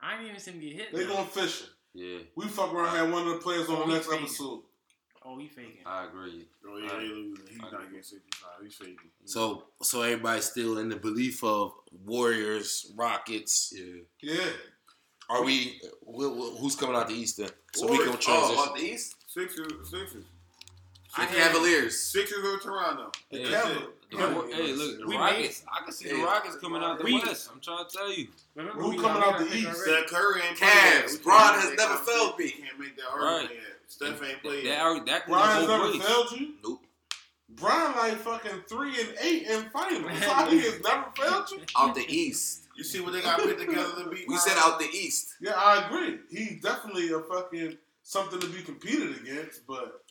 I 0.01 0.13
didn't 0.15 0.27
even 0.29 0.39
see 0.39 0.51
him 0.51 0.59
get 0.61 0.73
hit. 0.73 0.93
They 0.93 1.03
though. 1.03 1.13
going 1.15 1.27
fishing. 1.27 1.67
yeah. 1.93 2.19
We 2.35 2.47
fuck 2.47 2.73
around 2.73 2.95
had 2.95 3.11
one 3.11 3.27
of 3.27 3.33
the 3.33 3.39
players 3.39 3.67
on 3.69 3.75
Oh, 3.75 3.87
the 3.87 3.93
next 3.93 4.07
faking. 4.07 4.23
episode. 4.23 4.61
Oh, 5.23 5.37
he 5.37 5.47
faking. 5.47 5.81
I 5.85 6.05
agree. 6.05 6.47
Oh 6.67 6.77
yeah, 6.77 6.89
they 6.97 7.07
losing. 7.07 7.45
He's 7.47 7.59
not 7.59 7.71
getting 7.89 8.01
65. 8.01 8.49
He's 8.63 8.75
faking. 8.75 8.97
So 9.25 9.65
so 9.81 10.01
everybody's 10.01 10.45
still 10.45 10.79
in 10.79 10.89
the 10.89 10.95
belief 10.95 11.43
of 11.43 11.73
Warriors, 12.05 12.91
Rockets. 12.95 13.71
Yeah. 13.75 14.01
Yeah. 14.21 14.49
Are 15.29 15.43
we? 15.43 15.79
wh- 16.05 16.33
wh- 16.35 16.59
Who's 16.59 16.75
coming 16.75 16.95
out 16.95 17.07
the 17.07 17.13
East 17.13 17.37
then? 17.37 17.49
So 17.75 17.87
we 17.89 17.97
can 17.99 18.17
transition. 18.17 18.55
Oh, 18.57 18.65
out 18.69 18.75
the 18.75 18.81
East? 18.83 19.15
Sixers, 19.33 19.71
Sixers, 19.89 20.25
The 21.15 21.21
I 21.21 21.25
had- 21.25 21.35
Cavaliers. 21.37 22.01
Sixers 22.01 22.43
or 22.45 22.57
Toronto. 22.59 23.11
Hey, 23.29 23.49
That's 23.49 23.63
Cavaliers. 23.65 23.89
The 24.11 24.17
Yeah. 24.17 24.55
Hey, 24.57 24.73
look, 24.73 24.99
the 24.99 25.07
We 25.07 25.15
Rockets. 25.15 25.63
I 25.71 25.83
can 25.85 25.93
see 25.93 26.09
the 26.09 26.15
Rockets 26.15 26.55
coming 26.57 26.83
out 26.83 26.97
the 26.97 27.05
We- 27.05 27.13
West. 27.13 27.49
I'm 27.53 27.61
trying 27.61 27.85
to 27.87 27.97
tell 27.97 28.11
you. 28.11 28.27
Remember 28.55 28.81
Who 28.81 29.01
coming 29.01 29.23
out 29.23 29.39
the 29.39 29.55
East? 29.55 29.73
Steph 29.83 30.07
Curry 30.07 30.41
ain't 30.41 30.57
Cavs. 30.57 30.59
played 30.59 31.01
yet. 31.03 31.11
We 31.11 31.17
Bron 31.19 31.39
can't 31.53 31.61
has 31.63 31.77
never 31.77 31.97
failed 31.99 32.39
me. 32.39 32.49
Can't 32.51 32.79
make 32.79 32.95
that 32.97 33.03
Right. 33.05 33.23
argument 33.23 33.53
yet. 33.55 33.79
Steph 33.87 34.23
ain't 34.23 34.41
played 34.41 34.65
That, 34.65 34.69
yet. 34.69 34.81
are- 34.81 35.05
that 35.05 35.27
Bron's 35.27 35.67
never 35.67 35.83
both 35.83 35.93
ways. 35.95 36.03
failed 36.05 36.31
you. 36.33 36.53
Nope. 36.63 36.83
Brian 37.49 37.95
like 37.97 38.21
fucking 38.21 38.63
three 38.67 38.99
and 38.99 39.15
eight 39.21 39.43
in 39.43 39.69
finals. 39.69 40.11
How 40.23 40.45
he 40.49 40.59
has 40.59 40.81
never 40.81 41.09
failed 41.15 41.51
you? 41.51 41.61
Out 41.77 41.95
the 41.95 42.05
East. 42.13 42.63
You 42.75 42.83
see 42.83 42.99
what 42.99 43.13
they 43.13 43.21
got 43.21 43.39
put 43.39 43.57
together 43.57 44.03
to 44.03 44.09
beat? 44.09 44.27
We 44.27 44.35
Ron? 44.35 44.43
said 44.43 44.57
out 44.57 44.79
the 44.79 44.89
East. 44.89 45.35
Yeah, 45.39 45.53
I 45.53 45.85
agree. 45.85 46.19
He's 46.29 46.61
definitely 46.61 47.11
a 47.13 47.19
fucking 47.21 47.77
something 48.11 48.41
to 48.41 48.47
be 48.47 48.61
competed 48.61 49.15
against, 49.21 49.65
but 49.65 50.03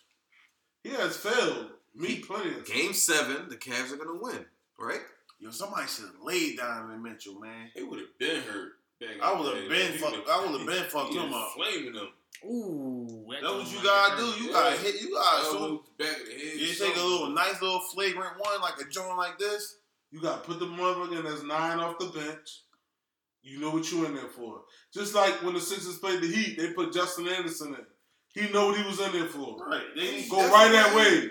he 0.82 0.88
has 0.90 1.18
failed 1.18 1.66
me 1.94 2.20
plenty 2.20 2.48
of 2.50 2.54
times. 2.56 2.70
Game 2.70 2.92
seven, 2.94 3.48
the 3.50 3.56
Cavs 3.56 3.92
are 3.92 3.96
gonna 3.96 4.18
win, 4.18 4.44
right? 4.78 5.00
Yo, 5.38 5.50
somebody 5.50 5.86
should 5.86 6.06
have 6.06 6.14
laid 6.22 6.56
Donovan 6.56 7.02
Mitchell, 7.02 7.38
man. 7.38 7.70
He 7.74 7.82
would 7.82 7.98
have 7.98 8.18
been 8.18 8.40
hurt. 8.42 8.72
I 9.22 9.32
would 9.38 9.54
have 9.56 9.68
been 9.68 9.92
He 9.92 10.04
I 10.04 10.44
would 10.46 10.58
have 10.60 10.66
been 10.66 10.84
fucked 10.84 11.12
he 11.12 11.18
him 11.18 11.30
was 11.30 11.34
up. 11.34 11.52
Flaming 11.56 11.92
them. 11.94 12.08
Ooh, 12.44 13.26
That's 13.30 13.42
what 13.44 13.70
you 13.70 13.76
might 13.76 13.84
gotta 13.84 14.10
hurt. 14.16 14.18
do. 14.38 14.42
You 14.44 14.46
Yeah. 14.48 14.52
gotta 14.52 14.76
hit. 14.76 15.00
You 15.02 15.14
gotta 15.14 15.44
so. 15.44 15.84
Back 15.98 16.20
of 16.20 16.26
the 16.26 16.32
head. 16.32 16.60
You 16.60 16.74
take 16.74 16.96
a 16.96 17.00
little 17.02 17.28
nice 17.30 17.60
little 17.60 17.80
flagrant 17.80 18.38
one 18.38 18.60
like 18.62 18.78
a 18.80 18.88
joint 18.88 19.16
like 19.18 19.38
this. 19.38 19.76
You 20.10 20.20
got 20.20 20.42
to 20.42 20.48
put 20.50 20.58
the 20.58 20.66
motherfucker 20.66 21.22
that's 21.22 21.42
nine 21.44 21.78
off 21.80 21.98
the 21.98 22.06
bench. 22.06 22.62
You 23.42 23.58
know 23.60 23.70
what 23.70 23.90
you 23.90 24.04
in 24.04 24.14
there 24.14 24.28
for. 24.28 24.62
Just 24.92 25.14
like 25.14 25.42
when 25.42 25.54
the 25.54 25.60
Sixers 25.60 25.98
played 25.98 26.20
the 26.20 26.26
Heat, 26.26 26.58
they 26.58 26.72
put 26.74 26.92
Justin 26.92 27.28
Anderson 27.28 27.68
in. 27.74 27.86
He 28.34 28.48
know 28.52 28.66
what 28.66 28.78
he 28.78 28.86
was 28.86 29.00
in 29.00 29.12
there 29.12 29.26
for. 29.26 29.56
Right. 29.58 29.82
They 29.96 30.28
Go 30.28 30.38
right 30.38 30.70
that 30.72 30.94
way. 30.94 31.30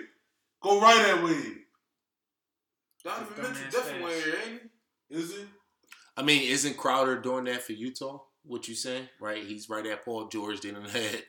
Go 0.62 0.80
right 0.80 1.02
that 1.06 1.24
way. 1.24 1.40
Donovan 3.02 3.36
Mitchell 3.38 3.70
definitely 3.70 4.14
ass. 4.14 4.24
here, 4.24 4.34
ain't 4.46 4.62
he? 5.08 5.16
Is 5.16 5.32
he? 5.32 5.44
I 6.16 6.22
mean, 6.22 6.42
isn't 6.42 6.76
Crowder 6.76 7.18
doing 7.18 7.44
that 7.44 7.62
for 7.62 7.72
Utah? 7.72 8.20
What 8.44 8.68
you 8.68 8.74
saying? 8.74 9.08
Right? 9.20 9.42
He's 9.42 9.70
right 9.70 9.86
at 9.86 10.04
Paul 10.04 10.28
George. 10.28 10.60
They 10.60 10.70
done 10.70 10.84
had 10.84 11.22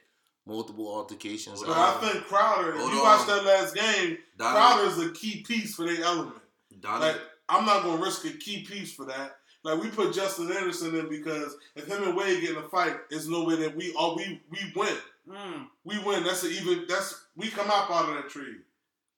multiple 0.46 0.94
altercations. 0.94 1.64
But 1.64 1.78
I 1.78 1.90
uh, 1.90 2.00
think 2.00 2.26
Crowder, 2.26 2.72
if 2.72 2.78
Hold 2.78 2.92
you 2.92 3.00
on. 3.00 3.04
watch 3.04 3.28
that 3.28 3.46
last 3.46 3.76
game, 3.76 4.18
Donovan, 4.38 4.62
Crowder's 4.62 5.08
a 5.08 5.14
key 5.14 5.44
piece 5.44 5.76
for 5.76 5.86
their 5.86 6.04
element. 6.04 6.36
Donovan, 6.80 7.08
Like, 7.08 7.22
I'm 7.48 7.66
not 7.66 7.84
gonna 7.84 8.02
risk 8.02 8.26
a 8.26 8.32
key 8.32 8.64
piece 8.64 8.94
for 8.94 9.06
that. 9.06 9.38
Like 9.64 9.82
we 9.82 9.90
put 9.90 10.14
Justin 10.14 10.52
Anderson 10.52 10.96
in 10.96 11.08
because 11.08 11.56
if 11.76 11.86
him 11.86 12.04
and 12.04 12.16
Wade 12.16 12.42
get 12.42 12.52
in 12.52 12.58
a 12.58 12.70
fight, 12.70 12.96
there's 13.10 13.30
no 13.30 13.44
way 13.44 13.56
that 13.58 13.76
we 13.76 13.94
all 13.94 14.16
we 14.16 14.42
we 14.50 14.60
win. 14.76 14.96
Mm. 15.28 15.68
We 15.84 16.00
win. 16.00 16.24
That's 16.24 16.44
a 16.44 16.50
even 16.50 16.86
that's 16.88 17.26
we 17.36 17.50
come 17.50 17.68
out 17.70 17.90
out 17.92 18.10
of 18.10 18.16
that 18.16 18.30
tree. 18.30 18.56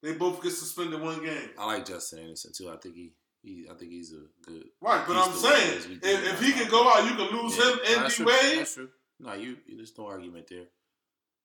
They 0.01 0.13
both 0.13 0.43
get 0.43 0.51
suspended 0.51 0.99
one 1.01 1.23
game. 1.23 1.49
I 1.57 1.65
like 1.65 1.85
Justin 1.85 2.19
Anderson 2.19 2.51
too. 2.53 2.69
I 2.69 2.75
think 2.75 2.95
he, 2.95 3.11
he 3.41 3.67
I 3.71 3.73
think 3.75 3.91
he's 3.91 4.11
a 4.13 4.23
good. 4.45 4.65
Right, 4.81 5.01
but 5.07 5.15
I'm 5.15 5.31
saying 5.31 5.53
what 5.53 5.59
it 5.63 5.77
is 5.77 5.87
we 5.87 5.93
if, 5.95 6.33
if 6.33 6.41
he 6.43 6.51
can 6.51 6.69
go 6.69 6.87
out, 6.89 7.05
you 7.05 7.15
can 7.15 7.35
lose 7.41 7.57
Yeah, 7.57 7.71
him 7.71 7.79
no, 7.99 8.03
and 8.05 8.13
D. 8.13 8.23
Wade. 8.25 8.59
That's 8.59 8.73
true. 8.75 8.89
No, 9.19 9.33
you 9.33 9.57
there's 9.75 9.93
no 9.97 10.07
argument 10.07 10.47
there. 10.49 10.65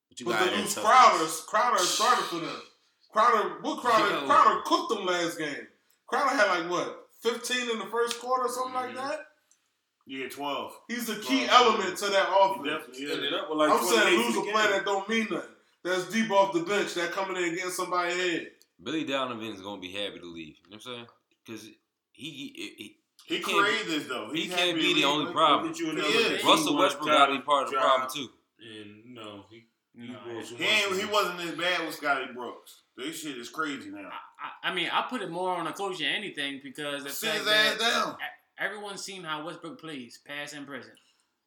But 0.08 0.18
you 0.20 0.26
But 0.26 0.32
got 0.32 0.50
they 0.50 0.56
lose. 0.56 0.74
Crowder. 0.74 1.24
Crowder 1.46 1.78
started 1.78 2.24
for 2.24 2.40
them. 2.40 2.62
Crowder, 3.12 3.58
what 3.62 3.80
Crowder? 3.80 4.26
Crowder 4.26 4.60
cooked 4.64 4.88
them 4.90 5.06
last 5.06 5.38
game. 5.38 5.68
Crowder 6.08 6.34
had 6.36 6.60
like 6.62 6.70
what, 6.70 7.06
15 7.22 7.70
in 7.70 7.78
the 7.78 7.86
first 7.86 8.18
quarter, 8.20 8.44
or 8.46 8.48
something 8.48 8.74
like 8.74 8.90
Mhm. 8.90 8.96
that. 8.96 9.20
Yeah, 10.08 10.28
twelve. 10.28 10.72
He's 10.88 11.08
a 11.10 11.16
key 11.16 11.46
Well, 11.46 11.72
element 11.72 11.98
to 11.98 12.06
that 12.06 12.28
He 12.28 12.34
offense. 12.40 12.66
definitely 12.96 13.12
Ended 13.12 13.34
up 13.34 13.50
with 13.50 13.58
like 13.58 13.70
I'm 13.70 13.84
saying 13.84 14.18
lose 14.18 14.36
a 14.36 14.40
game. 14.42 14.52
player 14.52 14.70
that 14.72 14.84
don't 14.86 15.08
mean 15.08 15.26
nothing. 15.30 15.50
That's 15.84 16.08
deep 16.10 16.30
off 16.30 16.52
the 16.54 16.60
bench. 16.60 16.94
That 16.94 17.12
coming 17.12 17.36
in 17.36 17.44
and 17.44 17.54
getting 17.56 17.70
somebody 17.70 18.12
head. 18.14 18.46
Billy 18.82 19.04
Donovan's 19.04 19.60
gonna 19.60 19.80
be 19.80 19.92
happy 19.92 20.18
to 20.20 20.26
leave. 20.26 20.56
You 20.64 20.70
know 20.70 20.76
what 20.76 20.86
I'm 20.86 20.94
saying? 20.94 21.06
Because 21.44 21.62
he, 21.64 21.74
he, 22.30 22.74
he 22.78 22.96
He 23.36 23.42
can't 23.42 23.58
created 23.64 23.86
this 23.88 24.06
though. 24.08 24.30
he 24.32 24.42
He's 24.44 24.54
can't 24.54 24.76
be 24.76 24.94
the 24.94 25.04
only 25.04 25.26
Look- 25.26 25.34
problem. 25.34 25.72
You 25.76 25.84
He 25.86 25.90
another 25.92 26.08
is. 26.08 26.40
team. 26.40 26.46
Russell 26.50 26.76
Westbrook 26.78 27.08
got 27.10 27.26
to 27.26 27.32
be 27.36 27.40
part 27.42 27.64
of 27.66 27.70
the 27.70 27.76
problem 27.76 28.08
too. 28.14 28.28
And 28.60 29.14
no, 29.14 29.44
he, 29.50 29.64
he 29.94 30.08
No, 30.08 30.18
was 30.36 30.48
He 30.50 30.64
ain't, 30.64 30.96
he 30.98 31.04
wasn't 31.06 31.40
as 31.40 31.52
bad 31.52 31.84
with 31.86 31.94
Scotty 31.94 32.32
Brooks. 32.34 32.82
This 32.96 33.20
shit 33.20 33.36
is 33.36 33.50
crazy 33.50 33.90
now. 33.90 34.08
I, 34.62 34.70
I 34.70 34.74
mean, 34.74 34.88
I 34.92 35.02
put 35.08 35.22
it 35.22 35.30
more 35.30 35.50
on 35.54 35.66
the 35.66 35.72
coach 35.72 35.98
than 35.98 36.08
anything 36.08 36.60
because 36.62 37.04
the 37.04 37.10
Sit 37.10 37.28
fact 37.30 37.38
his 37.40 37.46
that 37.46 37.72
ass 37.74 37.78
down. 37.78 38.16
Everyone's 38.58 39.02
seen 39.04 39.22
how 39.24 39.44
Westbrook 39.46 39.80
plays, 39.80 40.18
past 40.26 40.54
and 40.54 40.66
present. 40.66 40.98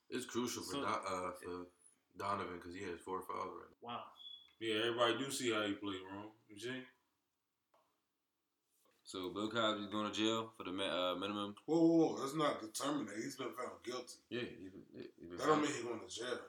it's 0.10 0.26
crucial 0.26 0.64
for 0.64 0.72
So- 0.74 0.82
Do- 0.82 0.86
uh, 0.88 1.32
for 1.42 1.68
Donovan 2.18 2.56
because 2.58 2.76
he 2.76 2.84
has 2.84 3.00
four 3.00 3.22
fouls 3.22 3.54
right 3.60 3.70
now. 3.82 3.88
Wow. 3.88 4.04
Yeah, 4.60 4.76
everybody 4.86 5.18
do 5.18 5.32
see 5.32 5.52
how 5.52 5.62
he 5.64 5.74
play 5.74 5.96
wrong. 6.12 6.32
You 6.50 6.60
see? 6.60 6.82
So 9.04 9.30
Bill 9.34 9.50
Cosby's 9.50 9.90
going 9.92 10.10
to 10.12 10.18
jail 10.18 10.54
for 10.56 10.64
the 10.64 10.72
uh, 10.72 11.16
minimum. 11.16 11.56
Whoa, 11.66 11.80
whoa, 11.80 12.08
whoa. 12.14 12.20
That's 12.22 12.36
not 12.36 12.62
determined 12.62 13.10
he's 13.16 13.36
been 13.36 13.48
found 13.58 13.84
guilty. 13.84 14.20
Yeah, 14.30 14.42
he's 14.42 14.70
been, 14.72 14.84
he's 14.94 15.28
been 15.30 15.38
That 15.38 15.48
don't 15.48 15.62
mean 15.62 15.72
he's 15.72 15.84
going 15.84 16.00
to 16.00 16.08
jail. 16.16 16.40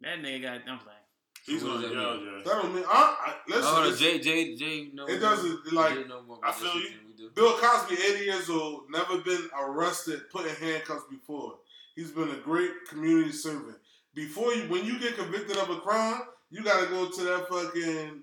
That 0.00 0.18
nigga 0.18 0.42
got 0.42 0.60
I'm 0.68 0.78
playing. 0.78 0.98
He's 1.46 1.62
What 1.62 1.76
on 1.76 1.82
does 1.82 1.90
that 1.90 1.94
jail, 1.96 2.16
mean? 2.16 2.24
Jay. 2.24 2.42
That 2.50 2.62
don't 2.62 2.74
mean. 2.74 2.84
I, 2.88 3.16
I, 3.26 3.34
listen, 3.48 3.62
Oh, 3.66 3.74
no, 3.82 3.84
it's- 3.84 3.98
Jay, 4.00 4.18
Jay, 4.18 4.56
Jay, 4.56 4.90
no, 4.94 5.06
It 5.06 5.18
doesn't, 5.18 5.72
like- 5.72 5.94
Jay 5.94 6.04
know 6.04 6.22
more 6.22 6.38
I 6.42 6.48
about 6.50 6.60
this 6.60 6.70
feel 6.72 6.80
you. 6.82 6.88
Bill 7.34 7.56
Cosby, 7.58 7.94
80 7.94 8.24
years 8.24 8.50
old, 8.50 8.84
never 8.90 9.18
been 9.18 9.48
arrested, 9.58 10.30
put 10.30 10.46
in 10.46 10.54
handcuffs 10.56 11.04
before. 11.10 11.54
He's 11.96 12.10
been 12.10 12.30
a 12.30 12.36
great 12.36 12.70
community 12.88 13.32
servant. 13.32 13.76
Before 14.14 14.52
you, 14.52 14.62
when 14.64 14.84
you 14.84 14.98
get 14.98 15.16
convicted 15.16 15.56
of 15.56 15.70
a 15.70 15.76
crime, 15.76 16.22
you 16.50 16.62
got 16.62 16.82
to 16.82 16.90
go 16.90 17.10
to 17.10 17.24
that 17.24 17.48
fucking 17.48 18.22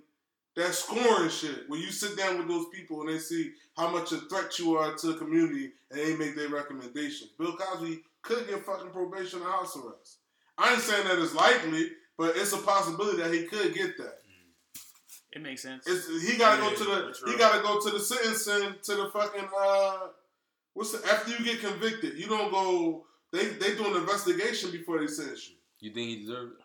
that 0.56 0.74
scoring 0.74 1.30
shit 1.30 1.70
where 1.70 1.80
you 1.80 1.92
sit 1.92 2.18
down 2.18 2.38
with 2.38 2.48
those 2.48 2.66
people 2.74 3.02
and 3.02 3.10
they 3.10 3.20
see 3.20 3.52
how 3.78 3.90
much 3.90 4.12
a 4.12 4.18
threat 4.18 4.60
you 4.60 4.76
are 4.76 4.96
to 4.96 5.08
the 5.08 5.14
community 5.14 5.72
and 5.90 6.00
they 6.00 6.16
make 6.18 6.36
their 6.36 6.50
recommendations. 6.50 7.32
Bill 7.40 7.56
Cosby 7.56 8.02
could 8.22 8.48
get 8.48 8.66
fucking 8.66 8.92
probation 8.92 9.42
or 9.42 9.52
house 9.52 9.78
arrest. 9.78 10.18
I 10.58 10.74
ain't 10.74 10.82
saying 10.82 11.08
that 11.08 11.20
it's 11.20 11.34
likely, 11.34 11.92
but 12.18 12.36
it's 12.36 12.54
a 12.54 12.58
possibility 12.58 13.18
that 13.18 13.34
he 13.34 13.46
could 13.46 13.74
get 13.74 13.98
that. 13.98 14.21
It 15.34 15.42
makes 15.42 15.62
sense. 15.62 15.86
It's, 15.88 16.08
he 16.30 16.38
gotta 16.38 16.62
Yeah, 16.62 16.70
go 16.70 16.76
to 16.76 16.84
the 16.84 17.32
he 17.32 17.38
gotta 17.38 17.62
go 17.62 17.80
to 17.80 17.90
the 17.90 18.00
sentencing 18.00 18.76
to 18.84 18.96
the 18.96 19.10
fucking 19.12 19.50
uh 19.58 20.08
what's 20.74 20.92
the 20.92 21.08
after 21.10 21.32
you 21.32 21.44
get 21.46 21.62
convicted, 21.62 22.18
you 22.18 22.28
don't 22.28 22.52
go 22.52 23.06
they 23.32 23.46
they 23.46 23.76
do 23.76 23.88
an 23.88 24.02
investigation 24.02 24.72
before 24.72 25.00
they 25.00 25.08
sentence 25.08 25.50
you. 25.50 25.56
You 25.80 25.94
think 25.94 26.10
he 26.10 26.20
deserved 26.22 26.54
it? 26.54 26.58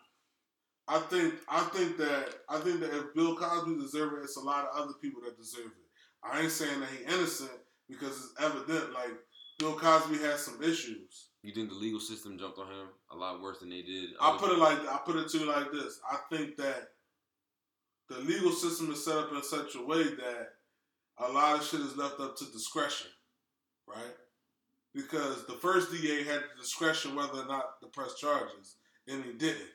I 0.87 0.99
think 0.99 1.35
I 1.49 1.61
think 1.61 1.97
that 1.97 2.27
I 2.49 2.59
think 2.59 2.79
that 2.81 2.93
if 2.93 3.13
Bill 3.13 3.35
Cosby 3.35 3.75
deserves 3.75 4.13
it, 4.17 4.23
it's 4.23 4.37
a 4.37 4.41
lot 4.41 4.65
of 4.65 4.81
other 4.81 4.93
people 5.01 5.21
that 5.23 5.37
deserve 5.37 5.67
it. 5.67 5.87
I 6.23 6.41
ain't 6.41 6.51
saying 6.51 6.79
that 6.79 6.89
he 6.89 7.03
innocent 7.05 7.51
because 7.89 8.09
it's 8.09 8.33
evident 8.39 8.93
like 8.93 9.11
Bill 9.59 9.77
Cosby 9.77 10.17
has 10.19 10.41
some 10.41 10.61
issues. 10.61 11.29
You 11.41 11.53
think 11.53 11.69
the 11.69 11.75
legal 11.75 11.99
system 11.99 12.37
jumped 12.37 12.57
on 12.59 12.67
him 12.67 12.87
a 13.11 13.15
lot 13.15 13.41
worse 13.41 13.59
than 13.59 13.69
they 13.69 13.81
did? 13.81 14.09
I 14.21 14.37
put 14.37 14.51
it 14.51 14.59
like 14.59 14.79
I 14.87 14.99
put 15.05 15.15
it 15.15 15.29
to 15.29 15.37
you 15.37 15.45
like 15.45 15.71
this. 15.71 15.99
I 16.09 16.17
think 16.35 16.57
that 16.57 16.89
the 18.09 18.19
legal 18.19 18.51
system 18.51 18.91
is 18.91 19.03
set 19.03 19.17
up 19.17 19.31
in 19.31 19.43
such 19.43 19.75
a 19.75 19.85
way 19.85 20.03
that 20.03 20.49
a 21.19 21.31
lot 21.31 21.59
of 21.59 21.65
shit 21.65 21.81
is 21.81 21.97
left 21.97 22.19
up 22.19 22.37
to 22.37 22.45
discretion, 22.51 23.11
right? 23.87 24.15
Because 24.93 25.45
the 25.45 25.53
first 25.53 25.91
DA 25.91 26.23
had 26.23 26.41
the 26.41 26.61
discretion 26.61 27.15
whether 27.15 27.39
or 27.39 27.47
not 27.47 27.79
to 27.81 27.87
press 27.87 28.15
charges, 28.15 28.75
and 29.07 29.23
he 29.23 29.33
didn't, 29.33 29.69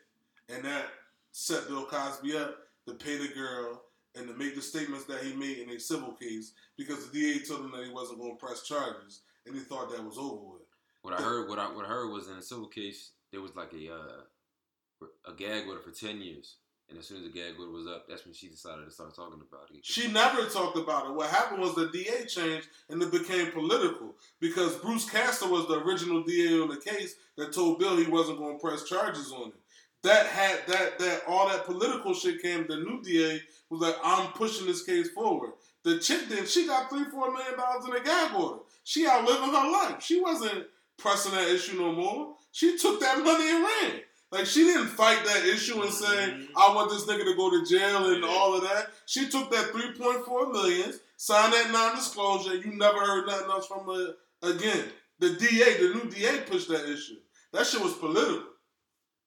and 0.49 0.65
that 0.65 0.87
set 1.33 1.69
Bill 1.69 1.87
Cosby 1.87 2.37
up 2.37 2.57
to 2.87 2.95
pay 2.95 3.17
the 3.17 3.33
girl 3.35 3.83
and 4.15 4.29
to 4.29 4.35
make 4.35 4.55
the 4.55 4.63
statements 4.63 5.05
that 5.07 5.23
he 5.23 5.35
made 5.35 5.59
in 5.59 5.71
a 5.71 5.81
civil 5.81 6.13
case 6.13 6.53
because 6.77 7.09
the 7.09 7.19
DA 7.19 7.45
told 7.45 7.61
him 7.61 7.73
that 7.73 7.85
he 7.85 7.93
wasn't 7.93 8.19
going 8.19 8.37
to 8.37 8.45
press 8.45 8.63
charges, 8.63 9.23
and 9.47 9.55
he 9.55 9.61
thought 9.61 9.91
that 9.91 10.05
was 10.05 10.19
over 10.19 10.53
with. 10.53 10.63
What 11.03 11.19
I 11.19 11.23
heard, 11.23 11.49
what 11.49 11.59
I 11.59 11.65
what 11.67 11.85
I 11.85 11.89
heard 11.89 12.13
was 12.13 12.29
in 12.29 12.37
a 12.37 12.43
civil 12.43 12.69
case, 12.69 13.13
there 13.33 13.41
was 13.41 13.57
like 13.57 13.73
a 13.73 13.93
uh, 13.93 15.11
a 15.31 15.35
gag 15.35 15.67
order 15.67 15.81
for 15.81 15.91
ten 15.91 16.21
years, 16.21 16.57
and 16.93 17.01
as 17.01 17.07
soon 17.07 17.19
as 17.19 17.23
the 17.25 17.31
gag 17.31 17.55
order 17.59 17.73
was 17.73 17.87
up, 17.87 18.07
that's 18.07 18.27
when 18.27 18.35
she 18.35 18.49
decided 18.49 18.85
to 18.85 18.91
start 18.91 19.17
talking 19.17 19.41
about 19.41 19.69
it. 19.75 19.83
She 19.83 20.13
never 20.13 20.45
talked 20.45 20.77
about 20.77 21.07
it. 21.07 21.15
What 21.15 21.31
happened 21.31 21.63
was 21.63 21.75
the 21.75 21.89
DA 21.89 22.27
changed 22.27 22.69
and 22.91 23.03
it 23.03 23.11
became 23.11 23.51
political 23.51 24.15
because 24.41 24.77
Bruce 24.77 25.09
Castor 25.09 25.49
was 25.49 25.67
the 25.69 25.81
original 25.81 26.23
DA 26.23 26.61
on 26.61 26.69
the 26.69 26.77
case 26.77 27.15
that 27.39 27.55
told 27.55 27.79
Bill 27.79 27.97
he 27.97 28.11
wasn't 28.11 28.39
going 28.39 28.59
to 28.59 28.63
press 28.63 28.85
charges 28.85 29.33
on 29.33 29.49
it. 29.49 29.55
That 30.03 30.27
had 30.27 30.67
that 30.67 30.99
that 30.99 31.23
all 31.27 31.49
that 31.49 31.65
political 31.65 32.13
shit 32.13 32.43
came. 32.43 32.67
The 32.67 32.77
new 32.77 33.01
DA 33.03 33.41
was 33.71 33.81
like, 33.81 33.97
I'm 34.05 34.33
pushing 34.33 34.67
this 34.67 34.85
case 34.85 35.11
forward. 35.11 35.53
The 35.85 35.99
chick 35.99 36.29
then 36.29 36.47
she 36.47 36.67
got 36.67 36.91
three 36.91 37.05
four 37.05 37.33
million 37.33 37.57
dollars 37.57 37.87
in 37.87 37.97
a 37.97 38.05
gag 38.05 38.35
order. 38.35 38.61
She 38.85 39.07
outliving 39.07 39.55
her 39.55 39.71
life. 39.71 40.03
She 40.03 40.21
wasn't 40.21 40.67
pressing 40.99 41.33
that 41.33 41.49
issue 41.49 41.79
no 41.79 41.93
more. 41.93 42.35
She 42.51 42.77
took 42.77 43.01
that 43.01 43.25
money 43.25 43.49
and 43.49 43.65
ran. 43.65 44.01
Like 44.33 44.47
she 44.47 44.65
didn't 44.65 44.89
fight 44.89 45.25
that 45.27 45.45
issue 45.45 45.81
and 45.83 45.93
say, 45.93 46.07
Mm-hmm. 46.07 46.57
"I 46.57 46.75
want 46.75 46.91
this 46.91 47.05
nigga 47.05 47.25
to 47.25 47.37
go 47.37 47.51
to 47.51 47.65
jail" 47.67 48.13
and 48.13 48.25
all 48.25 48.57
of 48.57 48.63
that. 48.63 48.89
She 49.07 49.29
took 49.29 49.51
that 49.51 49.67
three 49.73 49.93
point 49.93 50.25
four 50.25 50.51
million, 50.51 50.93
signed 51.19 51.53
that 51.53 51.71
non-disclosure. 51.71 52.57
You 52.57 52.73
never 52.77 52.99
heard 52.99 53.27
nothing 53.27 53.51
else 53.51 53.67
from 53.67 53.87
her 53.87 54.15
again. 54.43 54.87
The 55.19 55.35
DA, 55.35 55.77
the 55.77 55.95
new 55.95 56.11
DA, 56.11 56.41
pushed 56.51 56.69
that 56.69 56.91
issue. 56.91 57.17
That 57.53 57.67
shit 57.67 57.83
was 57.83 57.93
political. 57.93 58.45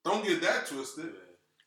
Don't 0.03 0.25
get 0.25 0.41
that 0.41 0.65
twisted. 0.67 1.13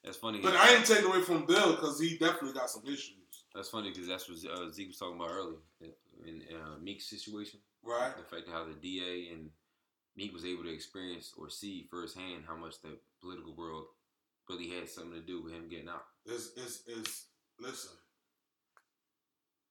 That's 0.04 0.16
funny. 0.16 0.40
But 0.42 0.54
I 0.54 0.74
ain't 0.74 0.84
taking 0.86 1.06
away 1.06 1.22
from 1.22 1.46
Bill 1.46 1.76
because 1.76 2.00
he 2.00 2.18
definitely 2.18 2.52
got 2.52 2.70
some 2.70 2.82
issues. 2.86 3.14
That's 3.54 3.68
funny 3.70 3.90
because 3.90 4.08
that's 4.08 4.28
what 4.28 4.38
uh, 4.52 4.68
Zeke 4.70 4.88
was 4.88 4.98
talking 4.98 5.16
about 5.16 5.30
earlier 5.30 5.56
in 6.26 6.42
uh, 6.54 6.78
Meek's 6.82 7.08
situation. 7.08 7.60
Right. 7.82 8.12
The 8.16 8.24
fact 8.24 8.48
of 8.48 8.54
how 8.54 8.64
the 8.64 8.74
DA 8.74 9.30
and 9.32 9.50
Meek 10.18 10.34
was 10.34 10.44
able 10.44 10.64
to 10.64 10.74
experience 10.74 11.32
or 11.38 11.48
see 11.48 11.86
firsthand 11.88 12.42
how 12.46 12.56
much 12.56 12.82
the 12.82 12.98
political 13.20 13.54
world 13.54 13.84
really 14.50 14.68
had 14.68 14.88
something 14.88 15.12
to 15.12 15.20
do 15.20 15.40
with 15.40 15.52
him 15.52 15.68
getting 15.70 15.88
out. 15.88 16.02
It's, 16.26 16.50
it's, 16.56 16.82
it's, 16.88 17.26
listen. 17.60 17.92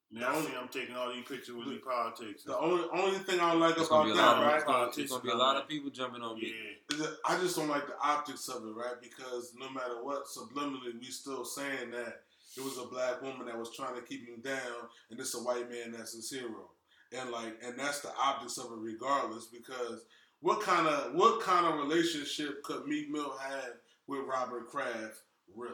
Now 0.09 0.39
see, 0.39 0.53
I'm 0.57 0.69
taking 0.69 0.95
all 0.95 1.13
these 1.13 1.25
pictures 1.27 1.53
with 1.53 1.67
these 1.67 1.81
politics. 1.85 2.43
The 2.43 2.57
only 2.57 2.85
only 2.93 3.17
thing 3.19 3.41
I 3.41 3.51
don't 3.51 3.59
like 3.59 3.75
There's 3.75 3.87
about 3.87 4.03
gonna 4.03 4.13
be 4.13 4.19
a 4.19 4.23
lot 4.23 4.35
that, 4.35 4.41
of 4.41 4.47
right? 4.47 4.55
it's 4.55 4.63
gonna, 4.63 5.03
it's 5.03 5.11
gonna 5.11 5.23
be 5.23 5.29
a 5.31 5.35
lot 5.35 5.57
of 5.57 5.67
people 5.67 5.89
jumping 5.89 6.21
on 6.21 6.35
Meek. 6.37 6.53
Yeah. 6.53 6.95
is 6.95 7.03
that 7.03 7.17
I 7.25 7.37
just 7.41 7.57
don't 7.57 7.67
like 7.67 7.87
the 7.87 7.99
optics 8.01 8.47
of 8.47 8.63
it, 8.63 8.71
right? 8.73 8.95
Because 9.01 9.51
no 9.59 9.69
matter 9.69 10.01
what, 10.01 10.23
subliminally, 10.27 10.97
we 10.97 11.07
still 11.07 11.43
saying 11.43 11.91
that 11.91 12.21
it 12.55 12.63
was 12.63 12.77
a 12.77 12.87
black 12.87 13.21
woman 13.21 13.47
that 13.47 13.59
was 13.59 13.75
trying 13.75 13.95
to 13.95 14.01
keep 14.01 14.25
him 14.25 14.39
down, 14.39 14.87
and 15.11 15.19
it's 15.19 15.35
a 15.35 15.39
white 15.39 15.69
man 15.69 15.91
that's 15.91 16.13
his 16.13 16.31
hero, 16.31 16.69
and 17.11 17.29
like, 17.29 17.59
and 17.61 17.77
that's 17.77 17.99
the 17.99 18.11
optics 18.17 18.57
of 18.57 18.71
it, 18.71 18.79
regardless. 18.79 19.47
Because 19.47 20.05
what 20.41 20.61
kind 20.61 20.87
of 20.87 21.13
what 21.13 21.41
kind 21.41 21.65
of 21.65 21.79
relationship 21.79 22.63
could 22.63 22.85
Meek 22.87 23.09
Mill 23.09 23.35
have 23.37 23.73
with 24.07 24.21
Robert 24.27 24.67
Kraft, 24.69 25.21
really? 25.55 25.71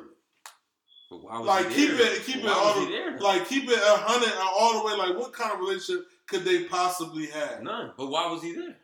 But 1.09 1.23
why 1.23 1.37
was 1.39 1.47
Like, 1.47 1.69
he 1.69 1.75
keep 1.87 1.97
there? 1.97 2.15
it, 2.15 2.23
keep 2.25 2.43
Why 2.43 2.51
it 2.51 2.57
all, 2.57 2.79
was 2.79 2.87
the, 3.19 3.23
like 3.23 3.47
keep 3.47 3.69
it 3.69 3.77
a 3.77 3.97
hundred 3.97 4.29
uh, 4.33 4.47
all 4.57 4.79
the 4.79 4.85
way. 4.87 4.95
Like, 4.97 5.17
what 5.19 5.33
kind 5.33 5.51
of 5.53 5.59
relationship 5.59 6.05
could 6.27 6.43
they 6.43 6.63
possibly 6.63 7.27
have? 7.27 7.61
None. 7.61 7.91
But 7.97 8.07
why 8.07 8.31
was 8.31 8.41
he 8.41 8.53
there? 8.55 8.75